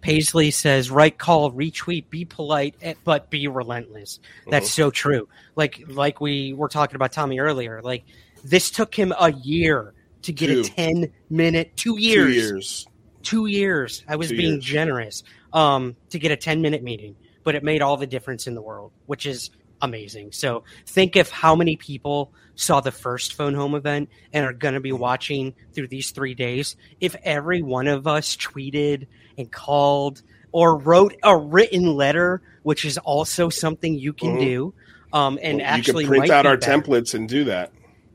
Paisley 0.02 0.50
says, 0.50 0.90
"Right 0.90 1.16
call, 1.16 1.50
retweet, 1.52 2.10
be 2.10 2.26
polite, 2.26 2.74
eh, 2.82 2.94
but 3.04 3.30
be 3.30 3.48
relentless." 3.48 4.20
That's 4.46 4.66
mm-hmm. 4.66 4.82
so 4.82 4.90
true. 4.90 5.28
Like, 5.56 5.82
like 5.88 6.20
we 6.20 6.52
were 6.52 6.68
talking 6.68 6.96
about 6.96 7.12
Tommy 7.12 7.40
earlier. 7.40 7.80
Like, 7.82 8.04
this 8.44 8.70
took 8.70 8.94
him 8.94 9.12
a 9.18 9.32
year 9.32 9.94
to 10.22 10.32
get 10.32 10.48
two. 10.48 10.60
a 10.60 10.64
10 10.64 11.12
minute, 11.30 11.76
two 11.76 11.98
years. 11.98 12.26
Two 12.26 12.32
years. 12.32 12.86
Two 13.22 13.46
years. 13.46 14.04
I 14.08 14.16
was 14.16 14.28
two 14.28 14.36
being 14.36 14.52
years. 14.54 14.64
generous 14.64 15.22
um, 15.52 15.96
to 16.10 16.18
get 16.18 16.30
a 16.30 16.36
10 16.36 16.62
minute 16.62 16.82
meeting, 16.82 17.16
but 17.44 17.54
it 17.54 17.62
made 17.62 17.82
all 17.82 17.96
the 17.96 18.06
difference 18.06 18.46
in 18.46 18.54
the 18.54 18.62
world, 18.62 18.92
which 19.06 19.26
is 19.26 19.50
amazing. 19.80 20.32
So 20.32 20.64
think 20.86 21.16
of 21.16 21.30
how 21.30 21.54
many 21.54 21.76
people 21.76 22.32
saw 22.54 22.80
the 22.80 22.90
first 22.90 23.34
phone 23.34 23.54
home 23.54 23.74
event 23.74 24.08
and 24.32 24.44
are 24.44 24.52
going 24.52 24.74
to 24.74 24.80
be 24.80 24.92
watching 24.92 25.54
through 25.72 25.88
these 25.88 26.10
three 26.10 26.34
days. 26.34 26.76
If 27.00 27.14
every 27.22 27.62
one 27.62 27.86
of 27.86 28.06
us 28.06 28.36
tweeted 28.36 29.06
and 29.36 29.50
called 29.50 30.22
or 30.52 30.76
wrote 30.76 31.14
a 31.22 31.36
written 31.36 31.94
letter, 31.94 32.42
which 32.62 32.84
is 32.84 32.98
also 32.98 33.48
something 33.48 33.94
you 33.94 34.12
can 34.12 34.30
mm-hmm. 34.30 34.40
do. 34.40 34.74
Um, 35.12 35.38
and 35.42 35.58
well, 35.58 35.66
actually, 35.66 36.06
print 36.06 36.30
out 36.30 36.46
our 36.46 36.56
better. 36.56 36.80
templates 36.80 37.14
and 37.14 37.28
do 37.28 37.44
that. 37.44 37.72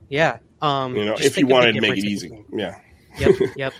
Yeah, 0.10 0.40
um, 0.64 0.96
you 0.96 1.06
know, 1.06 1.16
if 1.20 1.38
you 1.38 1.46
wanted 1.46 1.74
to 1.74 1.82
make 1.82 1.98
it 1.98 2.06
easy, 2.06 2.46
yeah. 2.52 2.80
Yep, 3.20 3.36
yep. 3.58 3.74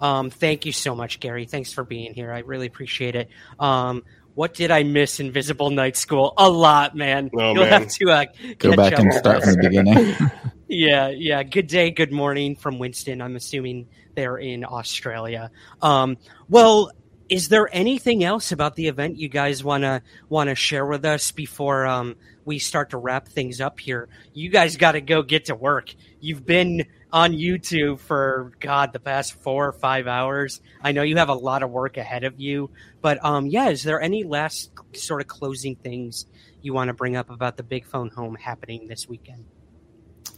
Um, 0.00 0.30
thank 0.30 0.66
you 0.66 0.72
so 0.72 0.94
much, 0.94 1.20
Gary. 1.20 1.44
Thanks 1.44 1.72
for 1.72 1.84
being 1.84 2.14
here. 2.14 2.32
I 2.32 2.40
really 2.40 2.66
appreciate 2.66 3.14
it. 3.14 3.28
Um, 3.60 4.02
what 4.34 4.54
did 4.54 4.70
I 4.70 4.82
miss 4.82 5.20
Invisible 5.20 5.70
Night 5.70 5.96
School? 5.96 6.32
A 6.38 6.48
lot, 6.48 6.96
man. 6.96 7.30
Oh, 7.34 7.52
You'll 7.52 7.64
man. 7.64 7.82
have 7.82 7.88
to 7.92 8.10
uh, 8.10 8.24
go 8.58 8.74
back 8.74 8.98
and 8.98 9.12
start 9.12 9.44
from 9.44 9.54
the 9.54 9.68
beginning. 9.68 10.16
yeah, 10.68 11.10
yeah. 11.10 11.42
Good 11.42 11.66
day, 11.66 11.90
good 11.90 12.12
morning 12.12 12.56
from 12.56 12.78
Winston. 12.78 13.20
I'm 13.20 13.36
assuming 13.36 13.88
they're 14.14 14.38
in 14.38 14.64
Australia. 14.64 15.50
Um, 15.82 16.16
well, 16.48 16.92
is 17.28 17.48
there 17.48 17.68
anything 17.72 18.24
else 18.24 18.52
about 18.52 18.74
the 18.74 18.88
event 18.88 19.18
you 19.18 19.28
guys 19.28 19.62
wanna 19.62 20.02
wanna 20.28 20.54
share 20.54 20.84
with 20.84 21.04
us 21.04 21.30
before 21.30 21.86
um, 21.86 22.16
we 22.44 22.58
start 22.58 22.90
to 22.90 22.98
wrap 22.98 23.28
things 23.28 23.60
up 23.60 23.80
here? 23.80 24.08
You 24.32 24.50
guys 24.50 24.76
got 24.76 24.92
to 24.92 25.00
go 25.00 25.22
get 25.22 25.46
to 25.46 25.54
work 25.54 25.94
you've 26.22 26.46
been 26.46 26.86
on 27.12 27.32
YouTube 27.32 27.98
for 27.98 28.52
God 28.60 28.94
the 28.94 29.00
past 29.00 29.34
four 29.34 29.68
or 29.68 29.72
five 29.72 30.06
hours. 30.06 30.62
I 30.80 30.92
know 30.92 31.02
you 31.02 31.16
have 31.16 31.28
a 31.28 31.34
lot 31.34 31.62
of 31.62 31.70
work 31.70 31.98
ahead 31.98 32.24
of 32.24 32.40
you, 32.40 32.70
but 33.02 33.22
um, 33.22 33.46
yeah, 33.48 33.68
is 33.68 33.82
there 33.82 34.00
any 34.00 34.24
last 34.24 34.70
sort 34.94 35.20
of 35.20 35.26
closing 35.26 35.76
things 35.76 36.24
you 36.62 36.72
want 36.72 36.88
to 36.88 36.94
bring 36.94 37.16
up 37.16 37.28
about 37.28 37.58
the 37.58 37.64
Big 37.64 37.84
Phone 37.84 38.08
Home 38.10 38.36
happening 38.36 38.86
this 38.86 39.06
weekend? 39.06 39.44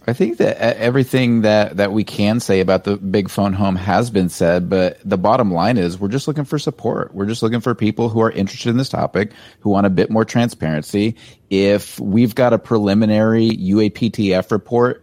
I 0.07 0.13
think 0.13 0.39
that 0.39 0.59
everything 0.59 1.43
that, 1.43 1.79
that 1.79 1.93
we 1.93 2.05
can 2.05 2.39
say 2.41 2.61
about 2.61 2.85
the 2.85 2.97
big 2.97 3.31
phone 3.31 3.55
home 3.55 3.77
has 3.77 4.11
been 4.11 4.29
said, 4.29 4.69
but 4.69 4.99
the 5.05 5.17
bottom 5.17 5.53
line 5.53 5.79
is 5.79 5.99
we're 5.99 6.09
just 6.09 6.29
looking 6.29 6.45
for 6.45 6.59
support. 6.59 7.15
We're 7.15 7.27
just 7.27 7.43
looking 7.43 7.61
for 7.61 7.75
people 7.75 8.11
who 8.11 8.21
are 8.21 8.31
interested 8.31 8.69
in 8.69 8.77
this 8.77 8.91
topic, 8.91 9.33
who 9.61 9.71
want 9.71 9.87
a 9.87 9.91
bit 9.91 10.11
more 10.11 10.25
transparency. 10.25 11.17
If 11.49 11.99
we've 11.99 12.35
got 12.35 12.53
a 12.53 12.59
preliminary 12.59 13.51
UAPTF 13.51 14.51
report 14.51 15.03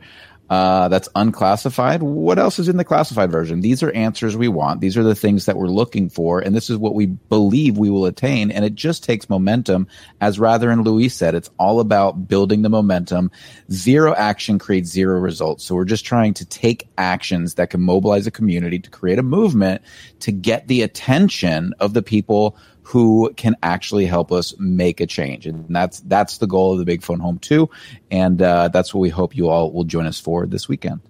uh, 0.51 0.89
that's 0.89 1.07
unclassified. 1.15 2.03
What 2.03 2.37
else 2.37 2.59
is 2.59 2.67
in 2.67 2.75
the 2.75 2.83
classified 2.83 3.31
version? 3.31 3.61
These 3.61 3.83
are 3.83 3.91
answers 3.91 4.35
we 4.35 4.49
want. 4.49 4.81
These 4.81 4.97
are 4.97 5.03
the 5.03 5.15
things 5.15 5.45
that 5.45 5.55
we're 5.55 5.67
looking 5.67 6.09
for, 6.09 6.41
and 6.41 6.53
this 6.53 6.69
is 6.69 6.75
what 6.75 6.93
we 6.93 7.05
believe 7.05 7.77
we 7.77 7.89
will 7.89 8.05
attain. 8.05 8.51
And 8.51 8.65
it 8.65 8.75
just 8.75 9.05
takes 9.05 9.29
momentum, 9.29 9.87
as 10.19 10.39
Rather 10.39 10.69
and 10.69 10.83
Luis 10.85 11.15
said. 11.15 11.35
It's 11.35 11.49
all 11.57 11.79
about 11.79 12.27
building 12.27 12.63
the 12.63 12.69
momentum. 12.69 13.31
Zero 13.71 14.13
action 14.13 14.59
creates 14.59 14.89
zero 14.89 15.21
results. 15.21 15.63
So 15.63 15.73
we're 15.73 15.85
just 15.85 16.03
trying 16.03 16.33
to 16.33 16.45
take 16.45 16.89
actions 16.97 17.53
that 17.53 17.69
can 17.69 17.79
mobilize 17.79 18.27
a 18.27 18.31
community 18.31 18.77
to 18.79 18.89
create 18.89 19.19
a 19.19 19.23
movement 19.23 19.81
to 20.19 20.33
get 20.33 20.67
the 20.67 20.81
attention 20.81 21.73
of 21.79 21.93
the 21.93 22.03
people 22.03 22.57
who 22.83 23.31
can 23.37 23.55
actually 23.63 24.05
help 24.05 24.31
us 24.31 24.53
make 24.59 24.99
a 24.99 25.07
change. 25.07 25.45
And 25.45 25.65
that's 25.69 25.99
that's 26.01 26.39
the 26.39 26.47
goal 26.47 26.73
of 26.73 26.79
the 26.79 26.85
Big 26.85 27.03
Phone 27.03 27.19
Home 27.19 27.39
too. 27.39 27.69
And 28.09 28.41
uh, 28.41 28.69
that's 28.69 28.93
what 28.93 29.01
we 29.01 29.09
hope 29.09 29.35
you 29.35 29.49
all 29.49 29.71
will 29.71 29.83
join 29.83 30.05
us 30.05 30.19
for 30.19 30.45
this 30.45 30.67
weekend. 30.67 31.01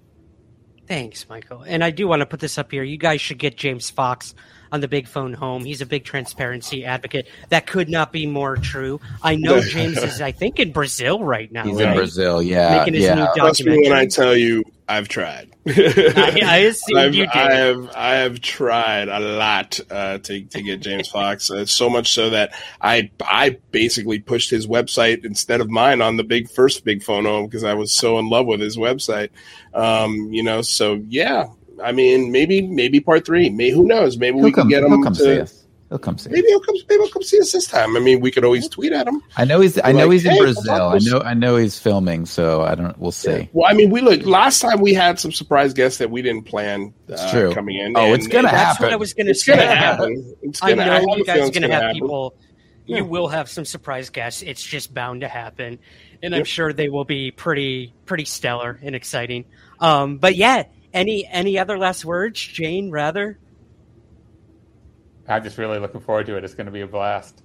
Thanks, 0.87 1.27
Michael. 1.29 1.63
And 1.63 1.83
I 1.83 1.91
do 1.91 2.07
want 2.07 2.19
to 2.19 2.25
put 2.25 2.41
this 2.41 2.57
up 2.57 2.71
here. 2.71 2.83
You 2.83 2.97
guys 2.97 3.21
should 3.21 3.37
get 3.37 3.55
James 3.55 3.89
Fox 3.89 4.35
on 4.71 4.81
the 4.81 4.87
Big 4.87 5.07
Phone 5.07 5.33
Home. 5.33 5.63
He's 5.63 5.81
a 5.81 5.85
big 5.85 6.03
transparency 6.03 6.85
advocate. 6.85 7.27
That 7.49 7.67
could 7.67 7.89
not 7.89 8.11
be 8.11 8.25
more 8.25 8.57
true. 8.57 8.99
I 9.21 9.35
know 9.35 9.61
James 9.61 9.97
is, 9.97 10.21
I 10.21 10.31
think, 10.31 10.59
in 10.59 10.71
Brazil 10.71 11.23
right 11.23 11.51
now. 11.51 11.63
He's 11.63 11.75
right? 11.75 11.89
in 11.89 11.95
Brazil, 11.95 12.41
yeah. 12.41 12.79
Making 12.79 12.93
his 12.95 13.03
yeah. 13.03 13.15
new 13.15 13.27
documentary. 13.35 13.89
when 13.89 13.93
I 13.93 14.05
tell 14.05 14.35
you 14.35 14.63
I've 14.91 15.07
tried. 15.07 15.49
I, 15.67 16.41
I 16.43 16.57
assumed 16.57 16.99
I've, 16.99 17.15
you 17.15 17.25
did. 17.25 17.35
I 17.35 17.53
have 17.53 17.91
I 17.95 18.15
have 18.15 18.41
tried 18.41 19.07
a 19.07 19.19
lot 19.19 19.79
uh, 19.89 20.17
to 20.17 20.41
to 20.43 20.61
get 20.61 20.81
James 20.81 21.07
Fox. 21.07 21.49
Uh, 21.49 21.65
so 21.65 21.89
much 21.89 22.11
so 22.11 22.31
that 22.31 22.53
I 22.81 23.09
I 23.23 23.57
basically 23.71 24.19
pushed 24.19 24.49
his 24.49 24.67
website 24.67 25.23
instead 25.23 25.61
of 25.61 25.69
mine 25.69 26.01
on 26.01 26.17
the 26.17 26.25
big 26.25 26.49
first 26.49 26.83
big 26.83 27.03
phone 27.03 27.23
home 27.23 27.45
because 27.45 27.63
I 27.63 27.73
was 27.73 27.93
so 27.95 28.19
in 28.19 28.27
love 28.27 28.47
with 28.47 28.59
his 28.59 28.75
website. 28.75 29.29
Um, 29.73 30.33
you 30.33 30.43
know, 30.43 30.61
so 30.61 31.01
yeah. 31.07 31.47
I 31.83 31.91
mean, 31.91 32.31
maybe 32.31 32.61
maybe 32.61 32.99
part 32.99 33.25
three. 33.25 33.49
Maybe 33.49 33.71
who 33.71 33.85
knows? 33.85 34.17
Maybe 34.17 34.37
he'll 34.37 34.45
we 34.45 34.51
come, 34.51 34.69
can 34.69 34.81
get 34.81 34.83
him 34.83 34.91
to. 35.13 35.47
He'll 35.91 35.99
come 35.99 36.17
see. 36.17 36.29
Maybe 36.29 36.47
he'll 36.47 36.61
come. 36.61 36.75
Maybe 36.87 37.03
he'll 37.03 37.11
come 37.11 37.21
see 37.21 37.37
us 37.41 37.51
this 37.51 37.67
time. 37.67 37.97
I 37.97 37.99
mean, 37.99 38.21
we 38.21 38.31
could 38.31 38.45
always 38.45 38.69
tweet 38.69 38.93
at 38.93 39.09
him. 39.09 39.21
I 39.35 39.43
know 39.43 39.59
he's. 39.59 39.77
I 39.77 39.91
know 39.91 40.05
like, 40.05 40.13
he's 40.13 40.25
in 40.25 40.31
hey, 40.31 40.39
Brazil. 40.39 40.73
I 40.73 40.99
know. 40.99 41.19
I 41.19 41.33
know 41.33 41.57
he's 41.57 41.77
filming. 41.77 42.25
So 42.25 42.61
I 42.61 42.75
don't. 42.75 42.97
We'll 42.97 43.11
see. 43.11 43.29
Yeah. 43.29 43.45
Well, 43.51 43.69
I 43.69 43.73
mean, 43.73 43.89
we 43.89 43.99
look. 43.99 44.25
Last 44.25 44.61
time 44.61 44.79
we 44.79 44.93
had 44.93 45.19
some 45.19 45.33
surprise 45.33 45.73
guests 45.73 45.97
that 45.97 46.09
we 46.09 46.21
didn't 46.21 46.43
plan. 46.43 46.93
Uh, 47.11 47.31
true. 47.31 47.53
Coming 47.53 47.77
in. 47.77 47.97
Oh, 47.97 48.13
it's 48.13 48.25
gonna 48.27 48.43
that's 48.43 48.55
happen. 48.55 48.67
That's 48.69 48.79
what 48.83 48.93
I 48.93 48.95
was 48.95 49.13
gonna 49.13 49.31
it's 49.31 49.43
say. 49.43 49.53
Gonna 49.53 49.75
happen. 49.75 50.35
It's 50.43 50.63
I 50.63 50.69
gonna 50.69 50.85
know 50.85 50.91
happen. 50.93 51.09
you 51.09 51.25
guys 51.25 51.35
are 51.35 51.39
gonna, 51.51 51.67
gonna 51.67 51.73
have 51.73 51.83
happen. 51.83 51.99
people. 51.99 52.35
Yeah. 52.85 52.97
You 52.97 53.05
will 53.05 53.27
have 53.27 53.49
some 53.49 53.65
surprise 53.65 54.09
guests. 54.09 54.43
It's 54.43 54.63
just 54.63 54.93
bound 54.93 55.21
to 55.21 55.27
happen, 55.27 55.77
and 56.23 56.33
I'm 56.33 56.45
sure 56.45 56.71
they 56.71 56.87
will 56.87 57.05
be 57.05 57.31
pretty 57.31 57.93
pretty 58.05 58.25
stellar 58.25 58.79
and 58.81 58.95
exciting. 58.95 59.43
Um, 59.81 60.19
but 60.19 60.37
yeah, 60.37 60.63
any 60.93 61.25
any 61.27 61.57
other 61.57 61.77
last 61.77 62.05
words, 62.05 62.39
Jane? 62.39 62.91
Rather. 62.91 63.37
I'm 65.27 65.43
just 65.43 65.57
really 65.57 65.79
looking 65.79 66.01
forward 66.01 66.25
to 66.25 66.37
it. 66.37 66.43
It's 66.43 66.55
going 66.55 66.65
to 66.65 66.71
be 66.71 66.81
a 66.81 66.87
blast. 66.87 67.41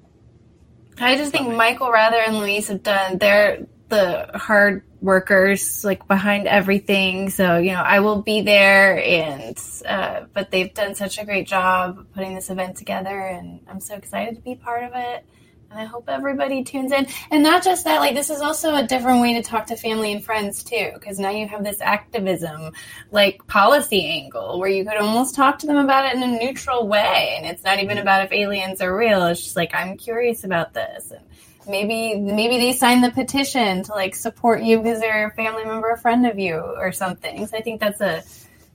I 0.98 1.16
just 1.16 1.30
think 1.30 1.54
Michael 1.54 1.90
Rather 1.92 2.16
and 2.16 2.38
Louise 2.38 2.68
have 2.68 2.82
done 2.82 3.18
their 3.18 3.66
the 3.88 4.30
hard 4.34 4.82
workers 5.00 5.84
like 5.84 6.08
behind 6.08 6.48
everything. 6.48 7.30
So 7.30 7.58
you 7.58 7.72
know, 7.72 7.82
I 7.82 8.00
will 8.00 8.22
be 8.22 8.42
there, 8.42 9.02
and 9.02 9.58
uh, 9.86 10.24
but 10.32 10.50
they've 10.50 10.72
done 10.72 10.94
such 10.94 11.18
a 11.18 11.24
great 11.24 11.46
job 11.46 12.06
putting 12.14 12.34
this 12.34 12.50
event 12.50 12.76
together, 12.76 13.18
and 13.18 13.60
I'm 13.68 13.80
so 13.80 13.94
excited 13.94 14.36
to 14.36 14.40
be 14.40 14.54
part 14.54 14.84
of 14.84 14.92
it. 14.94 15.24
And 15.68 15.80
I 15.80 15.84
hope 15.84 16.08
everybody 16.08 16.62
tunes 16.62 16.92
in. 16.92 17.08
And 17.30 17.42
not 17.42 17.64
just 17.64 17.84
that, 17.84 17.98
like, 17.98 18.14
this 18.14 18.30
is 18.30 18.40
also 18.40 18.76
a 18.76 18.86
different 18.86 19.20
way 19.20 19.34
to 19.34 19.42
talk 19.42 19.66
to 19.66 19.76
family 19.76 20.12
and 20.12 20.24
friends, 20.24 20.62
too, 20.62 20.90
because 20.94 21.18
now 21.18 21.30
you 21.30 21.48
have 21.48 21.64
this 21.64 21.80
activism, 21.80 22.72
like, 23.10 23.44
policy 23.48 24.06
angle 24.06 24.60
where 24.60 24.68
you 24.68 24.84
could 24.84 24.96
almost 24.96 25.34
talk 25.34 25.58
to 25.58 25.66
them 25.66 25.76
about 25.76 26.06
it 26.06 26.14
in 26.14 26.22
a 26.22 26.38
neutral 26.38 26.86
way. 26.86 27.34
And 27.36 27.46
it's 27.46 27.64
not 27.64 27.80
even 27.80 27.98
about 27.98 28.24
if 28.24 28.32
aliens 28.32 28.80
are 28.80 28.96
real. 28.96 29.26
It's 29.26 29.42
just 29.42 29.56
like, 29.56 29.74
I'm 29.74 29.96
curious 29.96 30.44
about 30.44 30.72
this. 30.72 31.10
And 31.10 31.24
maybe, 31.66 32.14
maybe 32.14 32.58
they 32.58 32.72
sign 32.72 33.00
the 33.00 33.10
petition 33.10 33.82
to, 33.82 33.92
like, 33.92 34.14
support 34.14 34.62
you 34.62 34.78
because 34.78 35.00
they're 35.00 35.28
a 35.28 35.34
family 35.34 35.64
member, 35.64 35.90
a 35.90 35.98
friend 35.98 36.26
of 36.26 36.38
you, 36.38 36.54
or 36.54 36.92
something. 36.92 37.44
So 37.44 37.56
I 37.56 37.60
think 37.60 37.80
that's 37.80 38.00
a, 38.00 38.22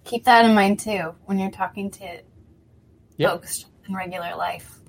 keep 0.03 0.25
that 0.25 0.43
in 0.43 0.53
mind, 0.53 0.79
too, 0.79 1.15
when 1.23 1.39
you're 1.39 1.51
talking 1.51 1.89
to 1.91 2.21
yep. 3.15 3.31
folks 3.31 3.65
in 3.87 3.95
regular 3.95 4.35
life. 4.35 4.80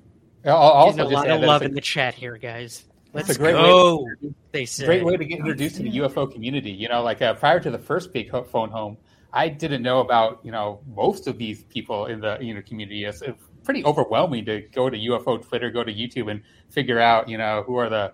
Also, 0.45 1.03
a 1.03 1.07
lot 1.07 1.29
of 1.29 1.41
love 1.41 1.61
in 1.61 1.73
the 1.73 1.81
chat 1.81 2.13
here, 2.13 2.37
guys. 2.37 2.85
Let's 3.13 3.29
a 3.29 3.37
great 3.37 3.53
go. 3.53 4.03
Way, 4.03 4.33
they 4.51 4.65
say 4.65 4.85
great 4.85 5.05
way 5.05 5.15
to 5.15 5.23
get 5.23 5.39
introduced 5.39 5.77
to 5.77 5.83
the 5.83 5.91
UFO 5.99 6.31
community. 6.31 6.71
You 6.71 6.89
know, 6.89 7.03
like 7.03 7.21
uh, 7.21 7.35
prior 7.35 7.59
to 7.59 7.69
the 7.69 7.77
first 7.77 8.11
big 8.11 8.31
phone 8.47 8.69
home, 8.69 8.97
I 9.31 9.49
didn't 9.49 9.83
know 9.83 9.99
about 9.99 10.39
you 10.43 10.51
know 10.51 10.81
most 10.95 11.27
of 11.27 11.37
these 11.37 11.63
people 11.65 12.07
in 12.07 12.19
the 12.19 12.37
you 12.41 12.53
know 12.53 12.61
community. 12.61 13.05
It's 13.05 13.21
pretty 13.63 13.85
overwhelming 13.85 14.45
to 14.45 14.61
go 14.73 14.89
to 14.89 14.97
UFO 14.97 15.41
Twitter, 15.41 15.69
go 15.69 15.83
to 15.83 15.93
YouTube, 15.93 16.29
and 16.29 16.41
figure 16.69 16.99
out 16.99 17.29
you 17.29 17.37
know 17.37 17.63
who 17.65 17.77
are 17.77 17.89
the 17.89 18.13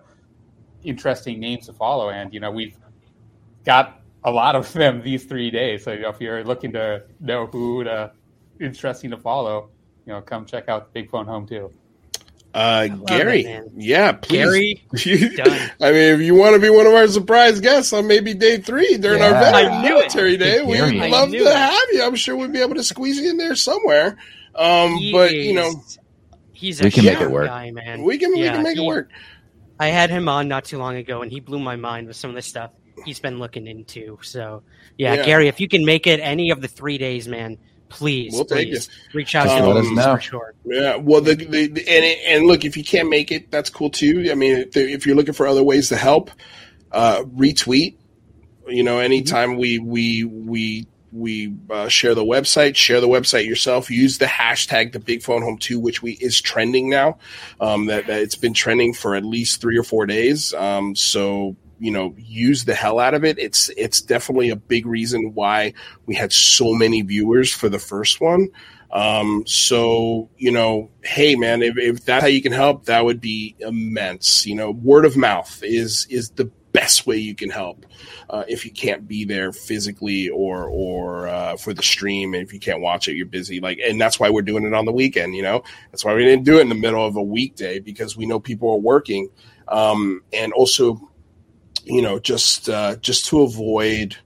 interesting 0.84 1.40
names 1.40 1.66
to 1.66 1.72
follow. 1.72 2.10
And 2.10 2.32
you 2.32 2.40
know 2.40 2.50
we've 2.50 2.76
got 3.64 4.02
a 4.24 4.30
lot 4.30 4.54
of 4.54 4.70
them 4.72 5.02
these 5.02 5.24
three 5.24 5.50
days. 5.50 5.84
So 5.84 5.92
you 5.92 6.02
know, 6.02 6.10
if 6.10 6.20
you're 6.20 6.44
looking 6.44 6.72
to 6.72 7.04
know 7.20 7.46
who 7.46 7.84
to 7.84 8.12
interesting 8.60 9.10
to 9.10 9.16
follow, 9.16 9.70
you 10.04 10.12
know, 10.12 10.20
come 10.20 10.44
check 10.44 10.68
out 10.68 10.92
the 10.92 11.00
Big 11.00 11.10
Phone 11.10 11.26
Home 11.26 11.46
too. 11.46 11.72
Uh, 12.52 12.88
Gary, 12.88 13.44
it, 13.44 13.64
yeah, 13.76 14.12
please. 14.12 14.38
Gary, 14.38 14.82
I 15.80 15.92
mean, 15.92 16.14
if 16.14 16.20
you 16.20 16.34
want 16.34 16.54
to 16.54 16.60
be 16.60 16.68
one 16.68 16.86
of 16.86 16.92
our 16.94 17.06
surprise 17.06 17.60
guests 17.60 17.92
on 17.92 18.08
maybe 18.08 18.34
day 18.34 18.58
three 18.58 18.96
during 18.96 19.20
yeah. 19.20 19.52
our 19.52 19.82
military 19.82 20.36
day, 20.36 20.62
we'd 20.64 21.10
love 21.10 21.30
to 21.30 21.36
it. 21.36 21.56
have 21.56 21.88
you. 21.92 22.02
I'm 22.02 22.16
sure 22.16 22.34
we'd 22.36 22.52
be 22.52 22.60
able 22.60 22.74
to 22.74 22.82
squeeze 22.82 23.18
you 23.18 23.30
in 23.30 23.36
there 23.36 23.54
somewhere. 23.54 24.18
Um, 24.56 24.96
he 24.96 25.12
but 25.12 25.32
you 25.32 25.54
know, 25.54 25.72
he's 26.52 26.82
we 26.82 26.90
can 26.90 27.04
make 27.04 27.20
it 27.20 27.30
work, 27.30 27.46
guy, 27.46 27.70
man. 27.70 28.02
We 28.02 28.18
can 28.18 28.36
yeah, 28.36 28.42
we 28.42 28.48
can 28.56 28.62
make 28.64 28.78
he, 28.78 28.84
it 28.84 28.88
work. 28.88 29.10
I 29.78 29.86
had 29.86 30.10
him 30.10 30.28
on 30.28 30.48
not 30.48 30.64
too 30.64 30.78
long 30.78 30.96
ago, 30.96 31.22
and 31.22 31.30
he 31.30 31.38
blew 31.38 31.60
my 31.60 31.76
mind 31.76 32.08
with 32.08 32.16
some 32.16 32.30
of 32.30 32.36
the 32.36 32.42
stuff 32.42 32.72
he's 33.04 33.20
been 33.20 33.38
looking 33.38 33.66
into. 33.66 34.18
So, 34.22 34.62
yeah, 34.98 35.14
yeah. 35.14 35.24
Gary, 35.24 35.48
if 35.48 35.60
you 35.60 35.68
can 35.68 35.84
make 35.84 36.06
it 36.06 36.20
any 36.20 36.50
of 36.50 36.60
the 36.60 36.68
three 36.68 36.98
days, 36.98 37.28
man, 37.28 37.58
please, 37.90 38.32
we'll 38.32 38.46
please 38.46 38.88
reach 39.12 39.34
out 39.34 39.44
to 39.44 39.64
um, 39.64 39.98
us 39.98 40.04
for 40.04 40.20
sure. 40.20 40.54
Yeah, 40.64 40.96
well, 40.96 41.20
the, 41.20 41.34
the, 41.34 41.66
the, 41.66 41.88
and 41.88 42.04
and 42.38 42.46
look, 42.46 42.64
if 42.64 42.76
you 42.76 42.84
can't 42.84 43.10
make 43.10 43.30
it, 43.30 43.50
that's 43.50 43.68
cool 43.68 43.90
too. 43.90 44.28
I 44.30 44.34
mean, 44.34 44.56
if, 44.56 44.76
if 44.76 45.06
you're 45.06 45.16
looking 45.16 45.34
for 45.34 45.46
other 45.46 45.62
ways 45.62 45.90
to 45.90 45.96
help, 45.96 46.30
uh, 46.92 47.22
retweet. 47.24 47.96
You 48.66 48.84
know, 48.84 48.98
anytime 48.98 49.56
we 49.56 49.78
we 49.78 50.24
we 50.24 50.86
we 51.12 51.54
uh, 51.70 51.88
share 51.88 52.14
the 52.14 52.24
website, 52.24 52.76
share 52.76 53.00
the 53.00 53.08
website 53.08 53.46
yourself. 53.46 53.90
Use 53.90 54.18
the 54.18 54.26
hashtag 54.26 54.92
the 54.92 55.00
Big 55.00 55.22
Phone 55.22 55.42
Home 55.42 55.58
Two, 55.58 55.80
which 55.80 56.02
we 56.02 56.12
is 56.12 56.40
trending 56.40 56.88
now. 56.88 57.18
Um, 57.60 57.86
that, 57.86 58.06
that 58.06 58.20
it's 58.20 58.36
been 58.36 58.54
trending 58.54 58.94
for 58.94 59.14
at 59.14 59.24
least 59.24 59.60
three 59.60 59.76
or 59.76 59.82
four 59.82 60.06
days. 60.06 60.54
Um, 60.54 60.94
so 60.94 61.56
you 61.80 61.90
know 61.90 62.14
use 62.16 62.64
the 62.64 62.74
hell 62.74 62.98
out 62.98 63.14
of 63.14 63.24
it. 63.24 63.38
It's 63.38 63.70
it's 63.76 64.00
definitely 64.00 64.50
a 64.50 64.56
big 64.56 64.86
reason 64.86 65.34
why 65.34 65.74
we 66.06 66.14
had 66.14 66.32
so 66.32 66.74
many 66.74 67.02
viewers 67.02 67.52
for 67.52 67.68
the 67.68 67.78
first 67.78 68.20
one. 68.20 68.48
Um, 68.92 69.44
so 69.46 70.28
you 70.36 70.52
know, 70.52 70.90
hey 71.02 71.34
man, 71.34 71.62
if, 71.62 71.76
if 71.78 72.04
that's 72.04 72.22
how 72.22 72.28
you 72.28 72.42
can 72.42 72.52
help, 72.52 72.86
that 72.86 73.04
would 73.04 73.20
be 73.20 73.56
immense. 73.58 74.46
You 74.46 74.54
know, 74.54 74.70
word 74.70 75.04
of 75.04 75.16
mouth 75.16 75.62
is 75.62 76.06
is 76.10 76.30
the 76.30 76.50
best 76.72 77.06
way 77.06 77.16
you 77.16 77.34
can 77.34 77.50
help 77.50 77.84
uh, 78.28 78.44
if 78.48 78.64
you 78.64 78.70
can't 78.70 79.08
be 79.08 79.24
there 79.24 79.52
physically 79.52 80.28
or 80.28 80.68
or 80.68 81.28
uh, 81.28 81.56
for 81.56 81.74
the 81.74 81.82
stream 81.82 82.34
if 82.34 82.52
you 82.52 82.60
can't 82.60 82.80
watch 82.80 83.08
it 83.08 83.14
you're 83.14 83.26
busy 83.26 83.60
like 83.60 83.78
and 83.84 84.00
that's 84.00 84.20
why 84.20 84.30
we're 84.30 84.42
doing 84.42 84.64
it 84.64 84.72
on 84.72 84.84
the 84.84 84.92
weekend 84.92 85.34
you 85.34 85.42
know 85.42 85.62
that's 85.90 86.04
why 86.04 86.14
we 86.14 86.24
didn't 86.24 86.44
do 86.44 86.58
it 86.58 86.62
in 86.62 86.68
the 86.68 86.74
middle 86.74 87.04
of 87.04 87.16
a 87.16 87.22
weekday 87.22 87.80
because 87.80 88.16
we 88.16 88.26
know 88.26 88.38
people 88.38 88.70
are 88.70 88.78
working 88.78 89.28
um, 89.68 90.22
and 90.32 90.52
also 90.52 91.09
you 91.90 92.02
know, 92.02 92.18
just 92.18 92.68
uh, 92.68 92.96
just 92.96 93.26
to 93.26 93.42
avoid 93.42 94.16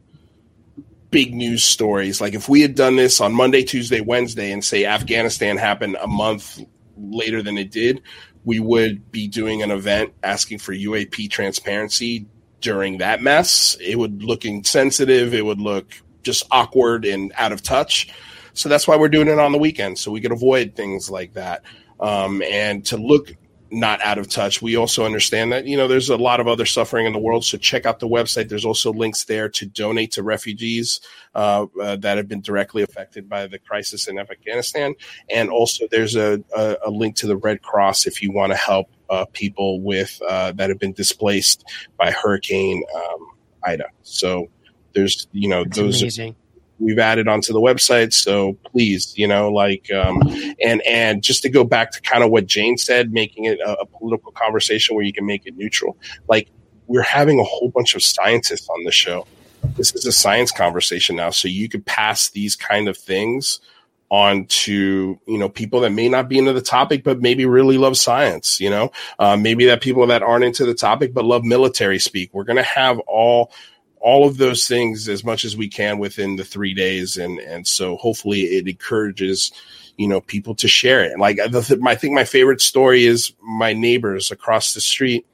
big 1.10 1.34
news 1.34 1.62
stories. 1.62 2.20
Like 2.20 2.34
if 2.34 2.48
we 2.48 2.60
had 2.60 2.74
done 2.74 2.96
this 2.96 3.20
on 3.20 3.32
Monday, 3.32 3.62
Tuesday, 3.62 4.00
Wednesday, 4.00 4.50
and 4.52 4.64
say 4.64 4.84
Afghanistan 4.84 5.56
happened 5.56 5.96
a 6.00 6.08
month 6.08 6.60
later 6.96 7.42
than 7.42 7.56
it 7.56 7.70
did, 7.70 8.02
we 8.44 8.58
would 8.60 9.10
be 9.10 9.28
doing 9.28 9.62
an 9.62 9.70
event 9.70 10.12
asking 10.22 10.58
for 10.58 10.74
UAP 10.74 11.30
transparency 11.30 12.26
during 12.60 12.98
that 12.98 13.22
mess. 13.22 13.76
It 13.80 13.96
would 13.96 14.22
look 14.22 14.44
insensitive. 14.44 15.34
It 15.34 15.44
would 15.44 15.60
look 15.60 15.94
just 16.22 16.44
awkward 16.50 17.04
and 17.04 17.32
out 17.36 17.52
of 17.52 17.62
touch. 17.62 18.12
So 18.52 18.68
that's 18.68 18.88
why 18.88 18.96
we're 18.96 19.08
doing 19.08 19.28
it 19.28 19.38
on 19.38 19.52
the 19.52 19.58
weekend, 19.58 19.98
so 19.98 20.10
we 20.10 20.20
can 20.20 20.32
avoid 20.32 20.74
things 20.74 21.10
like 21.10 21.34
that. 21.34 21.62
Um, 22.00 22.42
and 22.42 22.84
to 22.86 22.96
look 22.96 23.34
not 23.74 24.00
out 24.02 24.18
of 24.18 24.28
touch. 24.28 24.62
We 24.62 24.76
also 24.76 25.04
understand 25.04 25.52
that, 25.52 25.66
you 25.66 25.76
know, 25.76 25.88
there's 25.88 26.08
a 26.08 26.16
lot 26.16 26.40
of 26.40 26.48
other 26.48 26.64
suffering 26.64 27.06
in 27.06 27.12
the 27.12 27.18
world. 27.18 27.44
So 27.44 27.58
check 27.58 27.84
out 27.86 27.98
the 27.98 28.08
website. 28.08 28.48
There's 28.48 28.64
also 28.64 28.92
links 28.92 29.24
there 29.24 29.48
to 29.50 29.66
donate 29.66 30.12
to 30.12 30.22
refugees 30.22 31.00
uh, 31.34 31.66
uh, 31.80 31.96
that 31.96 32.16
have 32.16 32.28
been 32.28 32.40
directly 32.40 32.82
affected 32.82 33.28
by 33.28 33.46
the 33.46 33.58
crisis 33.58 34.08
in 34.08 34.18
Afghanistan. 34.18 34.94
And 35.28 35.50
also 35.50 35.86
there's 35.90 36.16
a, 36.16 36.42
a, 36.56 36.76
a 36.86 36.90
link 36.90 37.16
to 37.16 37.26
the 37.26 37.36
Red 37.36 37.62
Cross 37.62 38.06
if 38.06 38.22
you 38.22 38.32
want 38.32 38.52
to 38.52 38.56
help 38.56 38.88
uh, 39.10 39.26
people 39.32 39.80
with 39.80 40.20
uh, 40.28 40.52
that 40.52 40.70
have 40.70 40.78
been 40.78 40.92
displaced 40.92 41.64
by 41.98 42.10
Hurricane 42.10 42.82
um, 42.94 43.28
Ida. 43.64 43.88
So 44.02 44.48
there's, 44.94 45.26
you 45.32 45.48
know, 45.48 45.64
That's 45.64 45.76
those. 45.76 46.02
Amazing 46.02 46.36
we've 46.78 46.98
added 46.98 47.28
onto 47.28 47.52
the 47.52 47.60
website. 47.60 48.12
So 48.12 48.54
please, 48.66 49.16
you 49.16 49.26
know, 49.26 49.50
like, 49.50 49.90
um, 49.92 50.20
and 50.62 50.82
and 50.82 51.22
just 51.22 51.42
to 51.42 51.48
go 51.48 51.64
back 51.64 51.92
to 51.92 52.00
kind 52.00 52.24
of 52.24 52.30
what 52.30 52.46
Jane 52.46 52.76
said, 52.76 53.12
making 53.12 53.44
it 53.44 53.58
a, 53.60 53.80
a, 53.80 53.86
political 53.86 54.32
conversation 54.32 54.94
where 54.94 55.04
you 55.04 55.12
can 55.12 55.26
make 55.26 55.46
it 55.46 55.56
neutral. 55.56 55.96
Like 56.28 56.48
we're 56.86 57.02
having 57.02 57.40
a 57.40 57.44
whole 57.44 57.70
bunch 57.70 57.94
of 57.94 58.02
scientists 58.02 58.68
on 58.68 58.84
the 58.84 58.92
show. 58.92 59.26
This 59.76 59.94
is 59.94 60.04
a 60.04 60.12
science 60.12 60.50
conversation 60.50 61.16
now, 61.16 61.30
so 61.30 61.48
you 61.48 61.68
could 61.68 61.86
pass 61.86 62.30
these 62.30 62.54
kind 62.54 62.88
of 62.88 62.96
things 62.96 63.60
on 64.10 64.44
to 64.46 65.18
you 65.26 65.38
know 65.38 65.48
people 65.48 65.80
that 65.80 65.90
may 65.90 66.08
not 66.08 66.28
be 66.28 66.38
into 66.38 66.52
the 66.52 66.60
topic 66.60 67.02
but 67.02 67.20
maybe 67.20 67.46
really 67.46 67.78
love 67.78 67.96
science 67.96 68.60
you 68.60 68.68
know 68.68 68.92
uh, 69.18 69.36
maybe 69.36 69.64
that 69.64 69.80
people 69.80 70.06
that 70.06 70.22
aren't 70.22 70.44
into 70.44 70.66
the 70.66 70.74
topic 70.74 71.14
but 71.14 71.24
love 71.24 71.42
military 71.42 71.98
speak 71.98 72.28
we're 72.34 72.44
going 72.44 72.56
to 72.56 72.62
have 72.62 72.98
all 73.00 73.50
all 74.04 74.28
of 74.28 74.36
those 74.36 74.68
things 74.68 75.08
as 75.08 75.24
much 75.24 75.46
as 75.46 75.56
we 75.56 75.66
can 75.66 75.98
within 75.98 76.36
the 76.36 76.44
three 76.44 76.74
days, 76.74 77.16
and 77.16 77.40
and 77.40 77.66
so 77.66 77.96
hopefully 77.96 78.42
it 78.42 78.68
encourages 78.68 79.50
you 79.96 80.06
know 80.06 80.20
people 80.20 80.54
to 80.56 80.68
share 80.68 81.02
it. 81.02 81.18
Like 81.18 81.38
the, 81.38 81.80
I 81.86 81.94
think 81.94 82.12
my 82.12 82.24
favorite 82.24 82.60
story 82.60 83.06
is 83.06 83.32
my 83.40 83.72
neighbors 83.72 84.30
across 84.30 84.74
the 84.74 84.82
street 84.82 85.26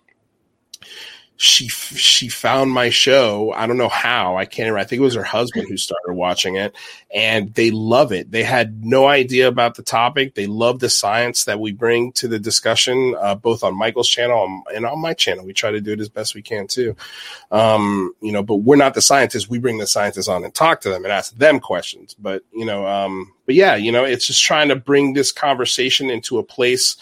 she 1.43 1.69
she 1.69 2.29
found 2.29 2.71
my 2.71 2.91
show. 2.91 3.51
I 3.53 3.67
don't 3.67 3.79
know 3.79 3.89
how. 3.89 4.37
I 4.37 4.45
can't. 4.45 4.67
Remember. 4.67 4.81
I 4.81 4.85
think 4.85 5.01
it 5.01 5.05
was 5.05 5.15
her 5.15 5.23
husband 5.23 5.69
who 5.71 5.79
started 5.79 6.13
watching 6.13 6.57
it, 6.57 6.77
and 7.15 7.55
they 7.55 7.71
love 7.71 8.13
it. 8.13 8.31
They 8.31 8.43
had 8.43 8.85
no 8.85 9.09
idea 9.09 9.49
about 9.49 9.75
the 9.75 9.83
topic. 9.83 10.35
They 10.35 10.47
love 10.47 10.81
the 10.81 10.91
science 10.91 11.45
that 11.45 11.59
we 11.59 11.73
bring 11.73 12.13
to 12.13 12.29
the 12.29 12.39
discussion, 12.39 13.17
uh, 13.19 13.37
both 13.37 13.65
on 13.65 13.75
Michael's 13.75 14.11
channel 14.11 14.63
and 14.75 14.85
on 14.85 14.99
my 15.01 15.15
channel. 15.15 15.47
We 15.47 15.55
try 15.55 15.71
to 15.71 15.81
do 15.81 15.93
it 15.93 16.01
as 16.01 16.11
best 16.11 16.35
we 16.35 16.43
can 16.43 16.67
too. 16.67 16.95
Um, 17.51 18.15
you 18.21 18.33
know, 18.33 18.43
but 18.43 18.57
we're 18.57 18.77
not 18.77 18.93
the 18.93 19.01
scientists. 19.01 19.49
We 19.49 19.59
bring 19.59 19.79
the 19.79 19.87
scientists 19.87 20.29
on 20.29 20.45
and 20.45 20.55
talk 20.55 20.83
to 20.83 20.91
them 20.91 21.05
and 21.05 21.13
ask 21.13 21.35
them 21.39 21.59
questions. 21.59 22.15
But 22.19 22.43
you 22.53 22.67
know, 22.67 22.87
um, 22.87 23.33
but 23.47 23.55
yeah, 23.55 23.77
you 23.77 23.93
know, 23.93 24.05
it's 24.05 24.27
just 24.27 24.43
trying 24.43 24.69
to 24.69 24.77
bring 24.77 25.15
this 25.15 25.33
conversation 25.33 26.11
into 26.11 26.37
a 26.37 26.43
place 26.43 26.97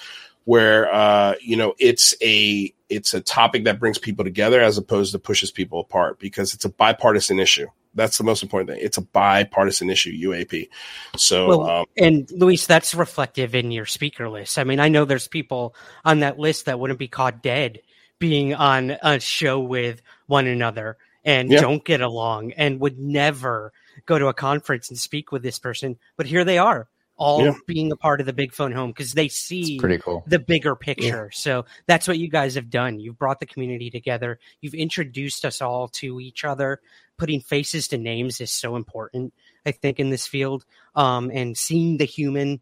where 0.48 0.90
uh, 0.94 1.34
you 1.42 1.56
know 1.56 1.74
it's 1.78 2.14
a 2.22 2.72
it's 2.88 3.12
a 3.12 3.20
topic 3.20 3.64
that 3.64 3.78
brings 3.78 3.98
people 3.98 4.24
together 4.24 4.62
as 4.62 4.78
opposed 4.78 5.12
to 5.12 5.18
pushes 5.18 5.50
people 5.50 5.78
apart 5.78 6.18
because 6.18 6.54
it's 6.54 6.64
a 6.64 6.70
bipartisan 6.70 7.38
issue. 7.38 7.66
That's 7.94 8.16
the 8.16 8.24
most 8.24 8.42
important 8.42 8.70
thing. 8.70 8.80
It's 8.82 8.96
a 8.96 9.02
bipartisan 9.02 9.90
issue, 9.90 10.10
UAP. 10.10 10.70
So, 11.16 11.48
well, 11.48 11.70
um, 11.70 11.86
and 11.98 12.30
Luis, 12.30 12.66
that's 12.66 12.94
reflective 12.94 13.54
in 13.54 13.70
your 13.70 13.84
speaker 13.84 14.30
list. 14.30 14.58
I 14.58 14.64
mean, 14.64 14.80
I 14.80 14.88
know 14.88 15.04
there's 15.04 15.28
people 15.28 15.74
on 16.02 16.20
that 16.20 16.38
list 16.38 16.64
that 16.64 16.80
wouldn't 16.80 16.98
be 16.98 17.08
caught 17.08 17.42
dead 17.42 17.80
being 18.18 18.54
on 18.54 18.96
a 19.02 19.20
show 19.20 19.60
with 19.60 20.00
one 20.28 20.46
another 20.46 20.96
and 21.26 21.50
yeah. 21.50 21.60
don't 21.60 21.84
get 21.84 22.00
along 22.00 22.52
and 22.52 22.80
would 22.80 22.98
never 22.98 23.70
go 24.06 24.18
to 24.18 24.28
a 24.28 24.34
conference 24.34 24.88
and 24.88 24.98
speak 24.98 25.30
with 25.30 25.42
this 25.42 25.58
person. 25.58 25.98
But 26.16 26.24
here 26.24 26.44
they 26.46 26.56
are 26.56 26.88
all 27.18 27.44
Yeah. 27.44 27.54
being 27.66 27.92
a 27.92 27.96
part 27.96 28.20
of 28.20 28.26
the 28.26 28.32
big 28.32 28.52
phone 28.54 28.72
home 28.72 28.90
because 28.90 29.12
they 29.12 29.28
see 29.28 29.74
It's 29.74 29.80
pretty 29.80 29.98
cool. 29.98 30.24
the 30.26 30.38
bigger 30.38 30.74
picture. 30.76 31.30
So 31.32 31.66
that's 31.86 32.08
what 32.08 32.18
you 32.18 32.28
guys 32.28 32.54
have 32.54 32.70
done. 32.70 33.00
You've 33.00 33.18
brought 33.18 33.40
the 33.40 33.46
community 33.46 33.90
together. 33.90 34.38
You've 34.60 34.74
introduced 34.74 35.44
us 35.44 35.60
all 35.60 35.88
to 35.88 36.20
each 36.20 36.44
other. 36.44 36.80
Putting 37.18 37.40
faces 37.40 37.88
to 37.88 37.98
names 37.98 38.40
is 38.40 38.52
so 38.52 38.76
important, 38.76 39.34
I 39.66 39.72
think, 39.72 39.98
in 39.98 40.10
this 40.10 40.26
field. 40.26 40.64
Um, 40.94 41.30
and 41.34 41.56
seeing 41.58 41.96
the 41.98 42.04
human 42.04 42.60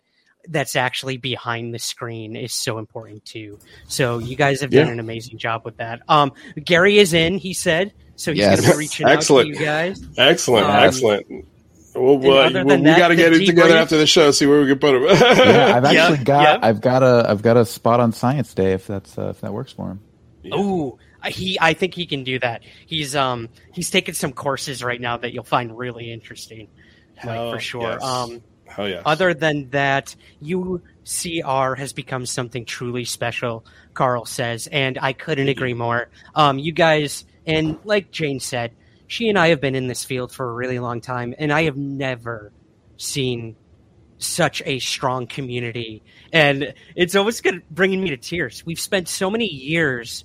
that's 0.48 0.76
actually 0.76 1.16
behind 1.16 1.74
the 1.74 1.78
screen 1.78 2.36
is 2.36 2.54
so 2.54 2.78
important 2.78 3.24
too. 3.24 3.58
So 3.88 4.18
you 4.18 4.36
guys 4.36 4.60
have 4.60 4.70
done 4.70 4.86
Yeah. 4.86 4.92
an 4.92 5.00
amazing 5.00 5.38
job 5.38 5.62
with 5.64 5.76
that. 5.78 6.00
Um, 6.08 6.32
Gary 6.64 6.98
is 6.98 7.12
in, 7.12 7.38
he 7.38 7.52
said. 7.52 7.92
So 8.14 8.30
he's 8.32 8.38
Yes. 8.40 8.60
going 8.60 8.70
to 8.70 8.76
be 8.76 8.78
reaching 8.78 9.06
Excellent. 9.08 9.48
out 9.50 9.52
to 9.54 9.58
you 9.60 9.66
guys. 9.66 10.02
Excellent, 10.16 10.66
Um, 10.66 10.76
excellent. 10.84 11.26
Well, 11.96 12.18
well, 12.18 12.38
other 12.38 12.64
well, 12.64 12.76
we 12.78 12.84
that, 12.84 12.98
got 12.98 13.08
to 13.08 13.16
get 13.16 13.32
it 13.32 13.46
together 13.46 13.70
debrief- 13.70 13.82
after 13.82 13.96
the 13.96 14.06
show. 14.06 14.30
See 14.30 14.46
where 14.46 14.60
we 14.60 14.66
can 14.68 14.78
put 14.78 14.94
him. 14.94 15.02
yeah, 15.04 15.76
I've 15.76 15.84
actually 15.84 16.18
Yeah, 16.18 16.24
got 16.24 16.42
yeah. 16.60 16.66
I've 16.68 16.80
got 16.80 17.02
a 17.02 17.26
I've 17.28 17.42
got 17.42 17.56
a 17.56 17.64
spot 17.66 18.00
on 18.00 18.12
Science 18.12 18.52
Day 18.54 18.72
if 18.72 18.86
that's 18.86 19.16
uh, 19.18 19.28
if 19.30 19.40
that 19.40 19.52
works 19.52 19.72
for 19.72 19.88
him. 19.90 20.00
Ooh, 20.54 20.98
he. 21.26 21.58
I 21.60 21.72
think 21.74 21.94
he 21.94 22.06
can 22.06 22.22
do 22.24 22.38
that. 22.38 22.62
He's 22.86 23.16
um 23.16 23.48
he's 23.72 23.90
taking 23.90 24.14
some 24.14 24.32
courses 24.32 24.82
right 24.84 25.00
now 25.00 25.16
that 25.16 25.32
you'll 25.32 25.42
find 25.44 25.76
really 25.76 26.12
interesting, 26.12 26.68
like 27.16 27.24
Hell 27.34 27.52
for 27.52 27.60
sure. 27.60 27.82
yes. 27.92 28.02
Um, 28.02 28.42
Hell 28.66 28.88
yeah. 28.88 29.02
other 29.06 29.32
than 29.34 29.70
that, 29.70 30.14
UCR 30.42 31.76
has 31.78 31.92
become 31.92 32.26
something 32.26 32.64
truly 32.64 33.04
special. 33.04 33.64
Carl 33.94 34.24
says, 34.24 34.66
and 34.66 34.98
I 35.00 35.12
couldn't 35.12 35.48
agree 35.48 35.74
more. 35.74 36.08
Um, 36.34 36.58
you 36.58 36.72
guys, 36.72 37.24
and 37.46 37.78
like 37.84 38.10
Jane 38.10 38.40
said, 38.40 38.72
she 39.06 39.28
and 39.28 39.38
I 39.38 39.48
have 39.48 39.60
been 39.60 39.74
in 39.74 39.86
this 39.86 40.04
field 40.04 40.32
for 40.32 40.48
a 40.48 40.52
really 40.52 40.78
long 40.78 41.00
time, 41.00 41.34
and 41.38 41.52
I 41.52 41.64
have 41.64 41.76
never 41.76 42.52
seen 42.96 43.56
such 44.18 44.62
a 44.64 44.78
strong 44.78 45.26
community. 45.26 46.02
And 46.32 46.74
it's 46.94 47.14
almost 47.14 47.42
good 47.42 47.62
bringing 47.70 48.02
me 48.02 48.10
to 48.10 48.16
tears. 48.16 48.64
We've 48.64 48.80
spent 48.80 49.08
so 49.08 49.30
many 49.30 49.46
years 49.46 50.24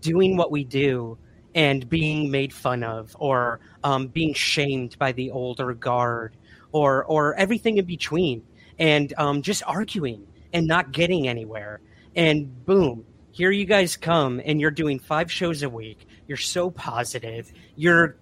doing 0.00 0.36
what 0.36 0.50
we 0.50 0.64
do 0.64 1.18
and 1.54 1.88
being 1.88 2.30
made 2.30 2.52
fun 2.52 2.82
of 2.82 3.16
or 3.18 3.60
um, 3.84 4.08
being 4.08 4.34
shamed 4.34 4.98
by 4.98 5.12
the 5.12 5.30
older 5.30 5.72
guard 5.72 6.36
or 6.72 7.04
or 7.04 7.34
everything 7.36 7.78
in 7.78 7.84
between 7.84 8.42
and 8.78 9.14
um, 9.16 9.40
just 9.40 9.62
arguing 9.66 10.26
and 10.52 10.66
not 10.66 10.92
getting 10.92 11.28
anywhere. 11.28 11.80
And 12.14 12.64
boom 12.66 13.04
here 13.38 13.52
you 13.52 13.66
guys 13.66 13.96
come 13.96 14.40
and 14.44 14.60
you're 14.60 14.72
doing 14.72 14.98
five 14.98 15.30
shows 15.30 15.62
a 15.62 15.68
week. 15.68 16.08
You're 16.26 16.36
so 16.36 16.72
positive 16.72 17.52
you're 17.78 18.16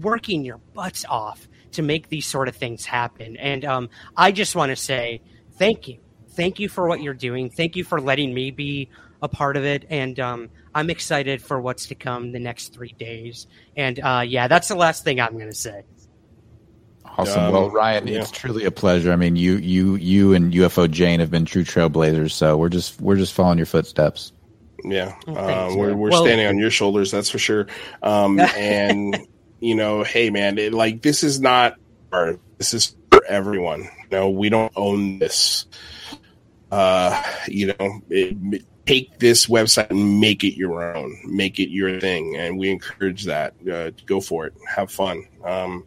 working 0.00 0.44
your 0.44 0.58
butts 0.72 1.04
off 1.08 1.46
to 1.72 1.82
make 1.82 2.08
these 2.08 2.26
sort 2.26 2.48
of 2.48 2.56
things 2.56 2.84
happen. 2.84 3.36
And 3.36 3.64
um, 3.64 3.90
I 4.16 4.32
just 4.32 4.56
want 4.56 4.70
to 4.70 4.76
say 4.76 5.20
thank 5.52 5.86
you. 5.86 5.98
Thank 6.30 6.58
you 6.58 6.68
for 6.68 6.88
what 6.88 7.02
you're 7.02 7.14
doing. 7.14 7.50
Thank 7.50 7.76
you 7.76 7.84
for 7.84 8.00
letting 8.00 8.34
me 8.34 8.50
be 8.50 8.88
a 9.22 9.28
part 9.28 9.56
of 9.56 9.64
it. 9.64 9.84
And 9.90 10.18
um, 10.18 10.50
I'm 10.74 10.90
excited 10.90 11.42
for 11.42 11.60
what's 11.60 11.86
to 11.86 11.94
come 11.94 12.32
the 12.32 12.40
next 12.40 12.72
three 12.72 12.94
days. 12.98 13.46
And 13.76 14.00
uh, 14.00 14.24
yeah, 14.26 14.48
that's 14.48 14.68
the 14.68 14.74
last 14.74 15.04
thing 15.04 15.20
I'm 15.20 15.34
going 15.34 15.50
to 15.50 15.54
say. 15.54 15.84
Awesome. 17.16 17.44
Um, 17.44 17.52
well, 17.52 17.70
Ryan, 17.70 18.08
yeah. 18.08 18.20
it's 18.20 18.30
truly 18.30 18.64
a 18.64 18.70
pleasure. 18.70 19.12
I 19.12 19.16
mean, 19.16 19.36
you 19.36 19.56
you 19.56 19.94
you 19.96 20.34
and 20.34 20.52
UFO 20.52 20.90
Jane 20.90 21.20
have 21.20 21.30
been 21.30 21.44
true 21.44 21.62
trailblazers, 21.62 22.32
so 22.32 22.56
we're 22.56 22.68
just 22.70 23.00
we're 23.00 23.16
just 23.16 23.34
following 23.34 23.58
your 23.58 23.66
footsteps. 23.66 24.32
Yeah, 24.84 25.14
thanks, 25.24 25.72
um, 25.72 25.76
we're 25.78 25.94
we're 25.94 26.10
Well- 26.10 26.24
standing 26.24 26.46
on 26.46 26.58
your 26.58 26.70
shoulders, 26.70 27.10
that's 27.10 27.30
for 27.30 27.38
sure. 27.38 27.66
Um, 28.02 28.38
and 28.56 29.26
you 29.60 29.74
know, 29.74 30.02
hey 30.02 30.30
man, 30.30 30.58
it, 30.58 30.72
like 30.74 31.02
this 31.02 31.22
is 31.24 31.40
not 31.40 31.76
this 32.58 32.74
is 32.74 32.94
for 33.10 33.24
everyone. 33.24 33.82
You 33.82 34.08
know, 34.10 34.30
we 34.30 34.48
don't 34.48 34.72
own 34.76 35.18
this. 35.18 35.66
Uh, 36.70 37.22
you 37.46 37.68
know, 37.68 38.00
it, 38.10 38.64
take 38.86 39.18
this 39.18 39.46
website 39.46 39.90
and 39.90 40.20
make 40.20 40.44
it 40.44 40.56
your 40.56 40.94
own, 40.96 41.16
make 41.24 41.58
it 41.58 41.70
your 41.70 42.00
thing, 42.00 42.36
and 42.36 42.58
we 42.58 42.70
encourage 42.70 43.24
that. 43.24 43.54
Uh, 43.70 43.90
go 44.06 44.20
for 44.20 44.46
it, 44.46 44.54
have 44.68 44.90
fun. 44.90 45.26
Um, 45.44 45.84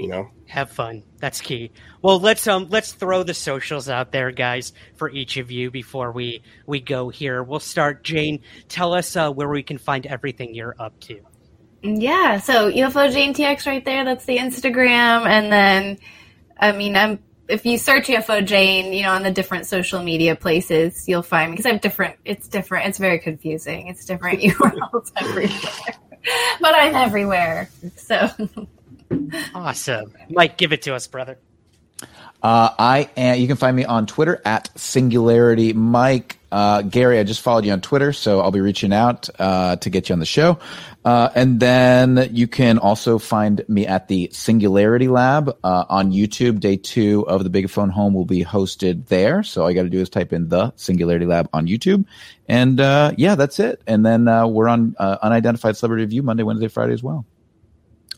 you 0.00 0.08
know, 0.08 0.30
have 0.46 0.70
fun 0.70 1.02
that's 1.18 1.40
key 1.40 1.70
well 2.02 2.18
let's 2.18 2.46
um 2.46 2.66
let's 2.70 2.92
throw 2.92 3.22
the 3.22 3.34
socials 3.34 3.88
out 3.88 4.10
there 4.10 4.30
guys 4.30 4.72
for 4.96 5.08
each 5.10 5.36
of 5.36 5.50
you 5.50 5.70
before 5.70 6.10
we 6.10 6.42
we 6.66 6.80
go 6.80 7.08
here 7.08 7.42
we'll 7.42 7.60
start 7.60 8.02
jane 8.02 8.40
tell 8.68 8.94
us 8.94 9.14
uh, 9.16 9.30
where 9.30 9.48
we 9.48 9.62
can 9.62 9.78
find 9.78 10.06
everything 10.06 10.54
you're 10.54 10.74
up 10.78 10.98
to 11.00 11.20
Yeah, 11.82 12.38
so 12.40 12.70
UFO 12.70 13.10
Jane 13.10 13.32
TX 13.32 13.66
right 13.66 13.84
there. 13.84 14.04
That's 14.04 14.26
the 14.26 14.36
Instagram, 14.36 15.26
and 15.26 15.50
then, 15.50 15.98
I 16.58 16.72
mean, 16.72 16.94
I'm 16.94 17.20
if 17.50 17.66
you 17.66 17.78
search 17.78 18.06
UFO 18.06 18.44
Jane, 18.44 18.92
you 18.92 19.02
know, 19.02 19.12
on 19.12 19.22
the 19.22 19.30
different 19.30 19.66
social 19.66 20.02
media 20.02 20.36
places, 20.36 21.08
you'll 21.08 21.22
find 21.22 21.50
me 21.50 21.56
because 21.56 21.66
I 21.66 21.72
have 21.72 21.80
different. 21.80 22.16
It's 22.24 22.48
different. 22.48 22.88
It's 22.88 22.98
very 22.98 23.18
confusing. 23.18 23.88
It's 23.88 24.04
different 24.04 24.40
URLs 24.42 25.10
everywhere, 25.16 25.98
but 26.60 26.74
I'm 26.74 26.94
everywhere. 26.94 27.68
So 27.96 28.28
awesome 29.54 30.12
mike 30.28 30.56
give 30.56 30.72
it 30.72 30.82
to 30.82 30.94
us 30.94 31.06
brother 31.06 31.38
Uh, 32.42 32.70
I 32.78 33.10
am. 33.18 33.38
You 33.38 33.46
can 33.46 33.56
find 33.56 33.76
me 33.76 33.84
on 33.84 34.06
Twitter 34.06 34.40
at 34.46 34.70
Singularity 34.78 35.74
Mike. 35.74 36.38
Uh, 36.50 36.80
Gary, 36.80 37.18
I 37.18 37.22
just 37.22 37.42
followed 37.42 37.66
you 37.66 37.72
on 37.72 37.82
Twitter, 37.82 38.14
so 38.14 38.40
I'll 38.40 38.50
be 38.50 38.62
reaching 38.62 38.94
out 38.94 39.28
uh, 39.38 39.76
to 39.76 39.90
get 39.90 40.08
you 40.08 40.14
on 40.14 40.20
the 40.20 40.24
show. 40.24 40.58
Uh, 41.04 41.28
and 41.34 41.60
then 41.60 42.30
you 42.32 42.48
can 42.48 42.78
also 42.78 43.18
find 43.18 43.62
me 43.68 43.86
at 43.86 44.08
the 44.08 44.30
Singularity 44.32 45.08
Lab 45.08 45.54
uh, 45.62 45.84
on 45.90 46.12
YouTube. 46.12 46.60
Day 46.60 46.76
two 46.76 47.28
of 47.28 47.44
the 47.44 47.50
Big 47.50 47.68
Phone 47.68 47.90
Home 47.90 48.14
will 48.14 48.24
be 48.24 48.42
hosted 48.42 49.06
there. 49.08 49.42
So 49.42 49.62
all 49.62 49.70
you 49.70 49.74
got 49.74 49.82
to 49.82 49.90
do 49.90 50.00
is 50.00 50.08
type 50.08 50.32
in 50.32 50.48
the 50.48 50.72
Singularity 50.76 51.26
Lab 51.26 51.50
on 51.52 51.66
YouTube, 51.66 52.06
and 52.48 52.80
uh, 52.80 53.12
yeah, 53.18 53.34
that's 53.34 53.60
it. 53.60 53.82
And 53.86 54.04
then 54.06 54.24
we're 54.24 54.68
on 54.68 54.96
Unidentified 54.98 55.76
Celebrity 55.76 56.04
Review 56.04 56.22
Monday, 56.22 56.42
Wednesday, 56.42 56.68
Friday 56.68 56.94
as 56.94 57.02
well. 57.02 57.26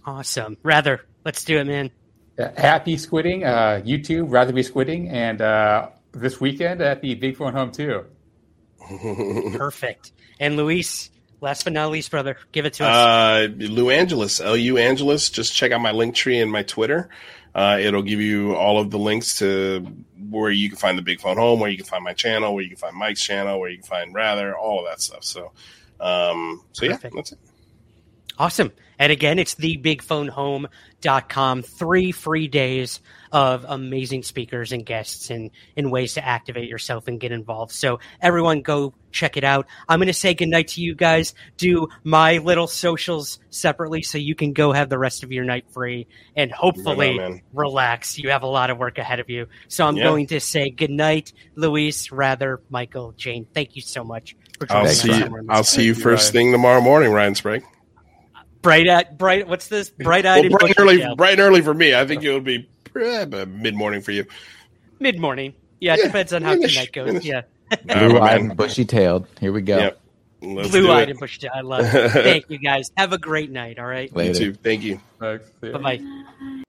Awesome 0.05 0.57
rather 0.63 1.01
let's 1.25 1.45
do 1.45 1.59
it 1.59 1.65
man 1.65 1.91
Uh, 2.39 2.49
happy 2.57 2.97
squidding, 2.97 3.45
uh, 3.45 3.83
YouTube, 3.85 4.27
rather 4.31 4.53
be 4.55 4.63
squidding, 4.63 5.13
and 5.13 5.41
uh, 5.43 5.89
this 6.13 6.41
weekend 6.41 6.81
at 6.81 7.03
the 7.03 7.15
Big 7.15 7.37
Phone 7.37 7.53
Home 7.53 7.71
too. 7.71 8.05
perfect 9.57 10.13
and 10.41 10.57
luis 10.57 11.11
last 11.41 11.63
but 11.65 11.73
not 11.73 11.91
least 11.91 12.11
brother 12.11 12.37
give 12.51 12.67
it 12.67 12.73
to 12.75 12.85
us 12.85 12.97
Uh, 12.97 13.49
Lou 13.57 13.91
Angeles, 13.91 14.41
L 14.41 14.57
U 14.57 14.77
Angeles. 14.79 15.31
Just 15.31 15.55
check 15.55 15.73
out 15.73 15.81
my 15.81 15.93
link 15.93 16.15
tree 16.15 16.39
and 16.41 16.51
my 16.51 16.63
Twitter. 16.63 17.09
Uh, 17.55 17.79
it'll 17.81 18.03
give 18.03 18.21
you 18.21 18.57
all 18.57 18.79
of 18.81 18.91
the 18.91 18.99
links 18.99 19.39
to 19.39 19.87
where 20.31 20.51
you 20.51 20.69
can 20.71 20.79
find 20.79 20.97
the 20.99 21.03
Big 21.03 21.21
Phone 21.21 21.37
Home, 21.37 21.61
where 21.61 21.71
you 21.71 21.77
can 21.77 21.85
find 21.87 22.03
my 22.03 22.15
channel, 22.15 22.55
where 22.55 22.63
you 22.63 22.71
can 22.71 22.79
find 22.79 22.97
Mike's 22.97 23.23
channel, 23.23 23.61
where 23.61 23.69
you 23.69 23.77
can 23.77 23.87
find 23.87 24.15
Rather, 24.15 24.57
all 24.57 24.81
of 24.81 24.87
that 24.91 25.01
stuff. 25.03 25.23
So, 25.23 25.53
um, 26.01 26.63
so 26.73 26.87
yeah, 26.87 26.97
that's 27.15 27.33
it. 27.33 27.39
Awesome. 28.39 28.73
And 28.99 29.11
again, 29.13 29.39
it's 29.39 29.55
thebigphonehome.com. 29.57 31.63
Three 31.63 32.13
free 32.13 32.49
days 32.49 33.01
of 33.33 33.65
amazing 33.69 34.23
speakers 34.23 34.73
and 34.73 34.85
guests 34.87 35.31
and, 35.31 35.51
and 35.77 35.91
ways 35.91 36.15
to 36.15 36.25
activate 36.25 36.69
yourself 36.69 37.09
and 37.09 37.19
get 37.19 37.33
involved. 37.33 37.73
So 37.73 37.99
everyone 38.21 38.61
go 38.63 38.95
check 39.11 39.37
it 39.37 39.45
out. 39.45 39.67
I'm 39.89 39.99
going 39.99 40.07
to 40.07 40.13
say 40.13 40.35
goodnight 40.35 40.69
to 40.69 40.81
you 40.81 40.95
guys. 40.95 41.35
Do 41.57 41.89
my 42.05 42.39
little 42.39 42.67
socials 42.69 43.39
separately 43.51 44.03
so 44.03 44.19
you 44.19 44.35
can 44.35 44.53
go 44.53 44.73
have 44.73 44.89
the 44.89 44.99
rest 44.99 45.25
of 45.25 45.33
your 45.33 45.45
night 45.45 45.65
free 45.73 46.07
and 46.37 46.53
hopefully 46.53 47.19
Right 47.19 47.33
on, 47.33 47.43
relax. 47.53 48.19
You 48.19 48.31
have 48.31 48.43
a 48.43 48.47
lot 48.47 48.71
of 48.71 48.79
work 48.79 48.99
ahead 48.99 49.19
of 49.21 49.29
you. 49.29 49.47
So 49.69 49.87
I'm 49.87 49.97
Yeah. 49.97 50.05
going 50.05 50.29
to 50.29 50.41
say 50.41 50.71
goodnight, 50.71 51.33
Luis, 51.57 52.13
Rather, 52.13 52.61
Michael, 52.71 53.13
Jane. 53.17 53.47
Thank 53.53 53.75
you 53.77 53.83
so 53.83 54.05
much 54.05 54.37
for 54.59 54.67
I'll 54.71 54.87
see 54.87 55.09
you. 55.09 55.15
somewhere 55.21 55.41
in 55.41 55.47
this 55.49 55.57
I'll 55.57 55.65
see 55.65 55.83
you 55.83 55.89
you, 55.89 55.95
first 55.95 56.27
Ryan. 56.27 56.33
thing 56.33 56.53
tomorrow 56.53 56.81
morning, 56.81 57.11
Ryan 57.13 57.35
Sprague. 57.35 57.65
Bright 58.63 58.87
at 58.87 59.19
bright 59.19 59.47
what's 59.49 59.69
this 59.69 59.91
bright 59.91 60.25
eyed 60.25 60.49
Well, 60.49 60.59
bright 60.61 60.77
and 60.79 60.89
early, 60.89 61.15
bright 61.17 61.33
and 61.33 61.41
early 61.41 61.61
for 61.63 61.75
me. 61.75 61.95
I 61.95 62.07
think 62.07 62.23
it'll 62.25 62.41
be 62.41 62.69
mid 62.95 63.75
morning 63.75 64.01
for 64.03 64.13
you. 64.13 64.25
mid 65.01 65.19
morning 65.19 65.55
yeah 65.81 65.95
it 65.95 65.99
Yeah, 66.01 66.07
depends 66.07 66.33
on 66.33 66.43
how 66.43 66.55
the 66.55 66.73
night 66.75 66.93
goes 66.93 67.09
finish. 67.09 67.25
yeah 67.25 67.43
Blue 67.87 68.19
my 68.19 68.33
eyed 68.33 68.41
and 68.41 68.57
bushy 68.57 68.85
tailed. 68.85 69.27
Here 69.41 69.53
we 69.53 69.63
go. 69.63 69.79
Yep. 69.79 69.99
Blue 70.41 70.91
eyed 70.93 71.09
and 71.11 71.19
bushy 71.19 71.41
tailed. 71.41 71.53
i 71.57 71.61
love 71.61 71.85
it 71.87 72.11
thank 72.13 72.51
you 72.51 72.59
guys 72.59 72.91
have 72.97 73.13
a 73.13 73.19
great 73.19 73.51
night 73.51 73.79
all 73.79 73.87
right 73.87 74.11
You 74.11 74.17
Later. 74.17 74.35
too. 74.39 74.55
Thank 74.55 74.83
you. 74.83 75.01
Thanks. 75.21 75.45
See 75.61 75.69
ya. 75.69 75.79
bye 75.79 75.99
bye 75.99 76.63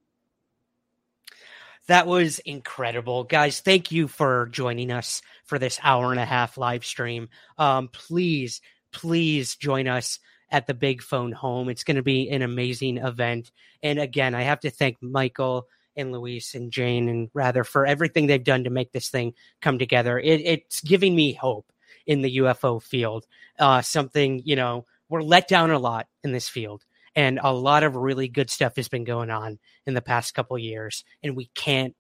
that 1.88 2.08
was 2.08 2.40
incredible 2.40 3.24
guys 3.26 3.60
thank 3.60 3.92
you 3.92 4.08
for 4.08 4.48
joining 4.52 4.90
us 4.92 5.22
for 5.44 5.60
this 5.60 5.80
hour 5.84 6.12
and 6.12 6.20
a 6.20 6.26
half 6.26 6.58
live 6.58 6.86
stream 6.86 7.28
um 7.58 7.90
please 7.90 8.62
please 8.94 9.56
join 9.58 9.88
us 9.88 10.20
at 10.52 10.68
the 10.68 10.74
big 10.74 11.02
phone 11.02 11.32
home. 11.32 11.70
It's 11.70 11.84
going 11.84 11.98
to 11.98 12.04
be 12.04 12.30
an 12.30 12.42
amazing 12.42 12.98
event. 12.98 13.52
And 13.82 14.00
again 14.00 14.36
i 14.36 14.44
have 14.44 14.60
to 14.62 14.70
thank 14.70 15.02
michael 15.02 15.68
and 15.96 16.12
luis 16.12 16.56
and 16.56 16.72
jane 16.72 17.10
and 17.10 17.30
rather 17.34 17.64
for 17.64 17.86
everything 17.86 18.28
they've 18.28 18.44
done 18.44 18.64
to 18.66 18.70
make 18.70 18.92
this 18.92 19.10
thing 19.10 19.34
come 19.62 19.80
together. 19.80 20.20
It, 20.20 20.42
it's 20.42 20.82
giving 20.82 21.16
me 21.16 21.34
hope 21.34 21.72
in 22.06 22.22
the 22.22 22.38
ufo 22.38 22.82
field 22.84 23.26
uh 23.60 23.82
something 23.82 24.42
you 24.44 24.56
know 24.56 24.86
we're 25.08 25.22
let 25.22 25.48
down 25.48 25.72
a 25.72 25.80
lot 25.80 26.08
in 26.24 26.34
this 26.34 26.50
field 26.50 26.84
and 27.16 27.40
a 27.42 27.54
lot 27.54 27.84
of 27.84 27.96
really 27.96 28.28
good 28.28 28.50
stuff 28.50 28.76
has 28.76 28.90
been 28.90 29.04
going 29.06 29.30
on 29.30 29.60
in 29.86 29.94
the 29.94 30.02
past 30.02 30.34
couple 30.34 30.58
years 30.58 31.06
and 31.22 31.36
we 31.36 31.46
can't 31.56 31.96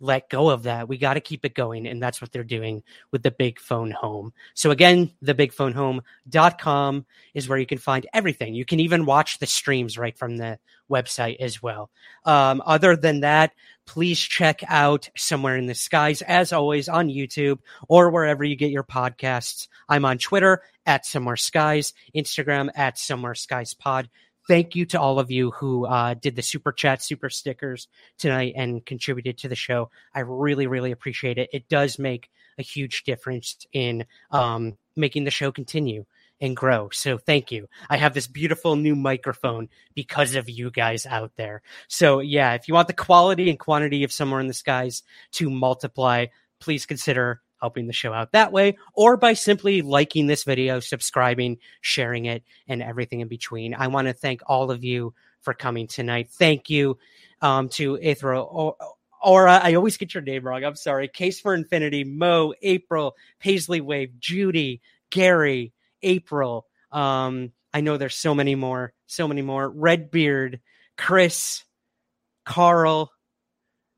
let 0.00 0.28
go 0.28 0.50
of 0.50 0.64
that. 0.64 0.88
We 0.88 0.98
got 0.98 1.14
to 1.14 1.20
keep 1.20 1.44
it 1.44 1.54
going. 1.54 1.86
And 1.86 2.02
that's 2.02 2.20
what 2.20 2.32
they're 2.32 2.44
doing 2.44 2.82
with 3.10 3.22
the 3.22 3.30
Big 3.30 3.58
Phone 3.58 3.90
Home. 3.90 4.32
So, 4.54 4.70
again, 4.70 5.12
the 5.22 5.34
bigphonehome.com 5.34 7.06
is 7.34 7.48
where 7.48 7.58
you 7.58 7.66
can 7.66 7.78
find 7.78 8.06
everything. 8.12 8.54
You 8.54 8.64
can 8.64 8.80
even 8.80 9.06
watch 9.06 9.38
the 9.38 9.46
streams 9.46 9.98
right 9.98 10.16
from 10.16 10.36
the 10.36 10.58
website 10.90 11.36
as 11.40 11.62
well. 11.62 11.90
Um, 12.24 12.62
other 12.64 12.96
than 12.96 13.20
that, 13.20 13.52
please 13.86 14.20
check 14.20 14.62
out 14.68 15.08
Somewhere 15.16 15.56
in 15.56 15.66
the 15.66 15.74
Skies, 15.74 16.22
as 16.22 16.52
always, 16.52 16.88
on 16.88 17.08
YouTube 17.08 17.58
or 17.88 18.10
wherever 18.10 18.44
you 18.44 18.56
get 18.56 18.70
your 18.70 18.84
podcasts. 18.84 19.68
I'm 19.88 20.04
on 20.04 20.18
Twitter 20.18 20.62
at 20.86 21.06
Somewhere 21.06 21.36
Skies, 21.36 21.92
Instagram 22.14 22.70
at 22.74 22.98
Somewhere 22.98 23.34
Skies 23.34 23.74
Pod 23.74 24.08
thank 24.48 24.74
you 24.74 24.86
to 24.86 25.00
all 25.00 25.20
of 25.20 25.30
you 25.30 25.52
who 25.52 25.86
uh, 25.86 26.14
did 26.14 26.34
the 26.34 26.42
super 26.42 26.72
chat, 26.72 27.02
super 27.02 27.30
stickers 27.30 27.86
tonight 28.18 28.54
and 28.56 28.84
contributed 28.84 29.38
to 29.38 29.48
the 29.48 29.54
show. 29.54 29.90
I 30.14 30.20
really, 30.20 30.66
really 30.66 30.90
appreciate 30.90 31.38
it. 31.38 31.50
It 31.52 31.68
does 31.68 31.98
make 31.98 32.30
a 32.58 32.62
huge 32.62 33.04
difference 33.04 33.66
in 33.72 34.06
um, 34.30 34.76
making 34.96 35.24
the 35.24 35.30
show 35.30 35.52
continue 35.52 36.06
and 36.40 36.56
grow. 36.56 36.88
So 36.90 37.18
thank 37.18 37.52
you. 37.52 37.68
I 37.90 37.96
have 37.96 38.14
this 38.14 38.26
beautiful 38.26 38.76
new 38.76 38.96
microphone 38.96 39.68
because 39.94 40.34
of 40.34 40.48
you 40.48 40.70
guys 40.70 41.04
out 41.04 41.32
there. 41.36 41.62
So 41.88 42.20
yeah, 42.20 42.54
if 42.54 42.68
you 42.68 42.74
want 42.74 42.88
the 42.88 42.94
quality 42.94 43.50
and 43.50 43.58
quantity 43.58 44.04
of 44.04 44.12
Somewhere 44.12 44.40
in 44.40 44.46
the 44.46 44.54
Skies 44.54 45.02
to 45.32 45.50
multiply, 45.50 46.26
please 46.60 46.86
consider 46.86 47.42
helping 47.60 47.86
the 47.86 47.92
show 47.92 48.12
out 48.12 48.32
that 48.32 48.52
way, 48.52 48.76
or 48.94 49.16
by 49.16 49.32
simply 49.32 49.82
liking 49.82 50.26
this 50.26 50.44
video, 50.44 50.80
subscribing, 50.80 51.58
sharing 51.80 52.26
it, 52.26 52.42
and 52.66 52.82
everything 52.82 53.20
in 53.20 53.28
between. 53.28 53.74
I 53.74 53.88
want 53.88 54.08
to 54.08 54.14
thank 54.14 54.40
all 54.46 54.70
of 54.70 54.84
you 54.84 55.14
for 55.40 55.54
coming 55.54 55.86
tonight. 55.86 56.30
Thank 56.30 56.70
you 56.70 56.98
um, 57.40 57.68
to 57.70 57.96
Ithro. 57.98 58.74
Aura, 59.22 59.60
I 59.62 59.74
always 59.74 59.96
get 59.96 60.14
your 60.14 60.22
name 60.22 60.46
wrong. 60.46 60.64
I'm 60.64 60.76
sorry. 60.76 61.08
Case 61.08 61.40
for 61.40 61.54
Infinity, 61.54 62.04
Mo, 62.04 62.54
April, 62.62 63.16
Paisley 63.40 63.80
Wave, 63.80 64.18
Judy, 64.20 64.80
Gary, 65.10 65.72
April. 66.02 66.66
Um, 66.92 67.52
I 67.74 67.80
know 67.80 67.96
there's 67.96 68.14
so 68.14 68.34
many 68.34 68.54
more, 68.54 68.92
so 69.06 69.26
many 69.26 69.42
more. 69.42 69.68
Redbeard, 69.68 70.60
Chris, 70.96 71.64
Carl, 72.44 73.12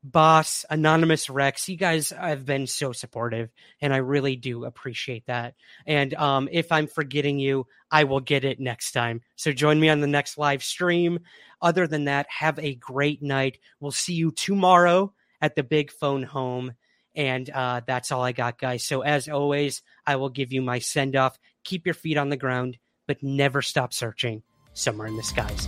boss 0.03 0.65
anonymous 0.69 1.29
rex 1.29 1.69
you 1.69 1.77
guys 1.77 2.09
have 2.09 2.43
been 2.43 2.65
so 2.65 2.91
supportive 2.91 3.49
and 3.81 3.93
i 3.93 3.97
really 3.97 4.35
do 4.35 4.65
appreciate 4.65 5.25
that. 5.27 5.53
And 5.85 6.13
um, 6.15 6.49
if 6.51 6.71
i'm 6.71 6.87
forgetting 6.87 7.39
you 7.39 7.67
i 7.91 8.03
will 8.03 8.19
get 8.19 8.43
it 8.43 8.59
next 8.59 8.91
time. 8.93 9.21
So 9.35 9.51
join 9.51 9.79
me 9.79 9.89
on 9.89 9.99
the 9.99 10.07
next 10.07 10.37
live 10.37 10.63
stream. 10.63 11.19
Other 11.61 11.85
than 11.85 12.05
that 12.05 12.25
have 12.29 12.57
a 12.57 12.75
great 12.75 13.21
night. 13.21 13.59
We'll 13.79 13.91
see 13.91 14.13
you 14.13 14.31
tomorrow 14.31 15.13
at 15.41 15.55
the 15.55 15.63
big 15.63 15.91
phone 15.91 16.23
home. 16.23 16.73
And 17.13 17.49
uh, 17.49 17.81
that's 17.85 18.11
all 18.11 18.23
i 18.23 18.31
got 18.31 18.57
guys. 18.57 18.83
So 18.83 19.01
as 19.01 19.27
always 19.27 19.81
i 20.07 20.15
will 20.15 20.29
give 20.29 20.51
you 20.51 20.61
my 20.61 20.79
send 20.79 21.15
off 21.15 21.37
keep 21.63 21.85
your 21.85 21.93
feet 21.95 22.17
on 22.17 22.29
the 22.29 22.37
ground 22.37 22.77
but 23.07 23.21
never 23.21 23.61
stop 23.61 23.93
searching 23.93 24.43
somewhere 24.73 25.07
in 25.07 25.17
the 25.17 25.23
skies 25.23 25.67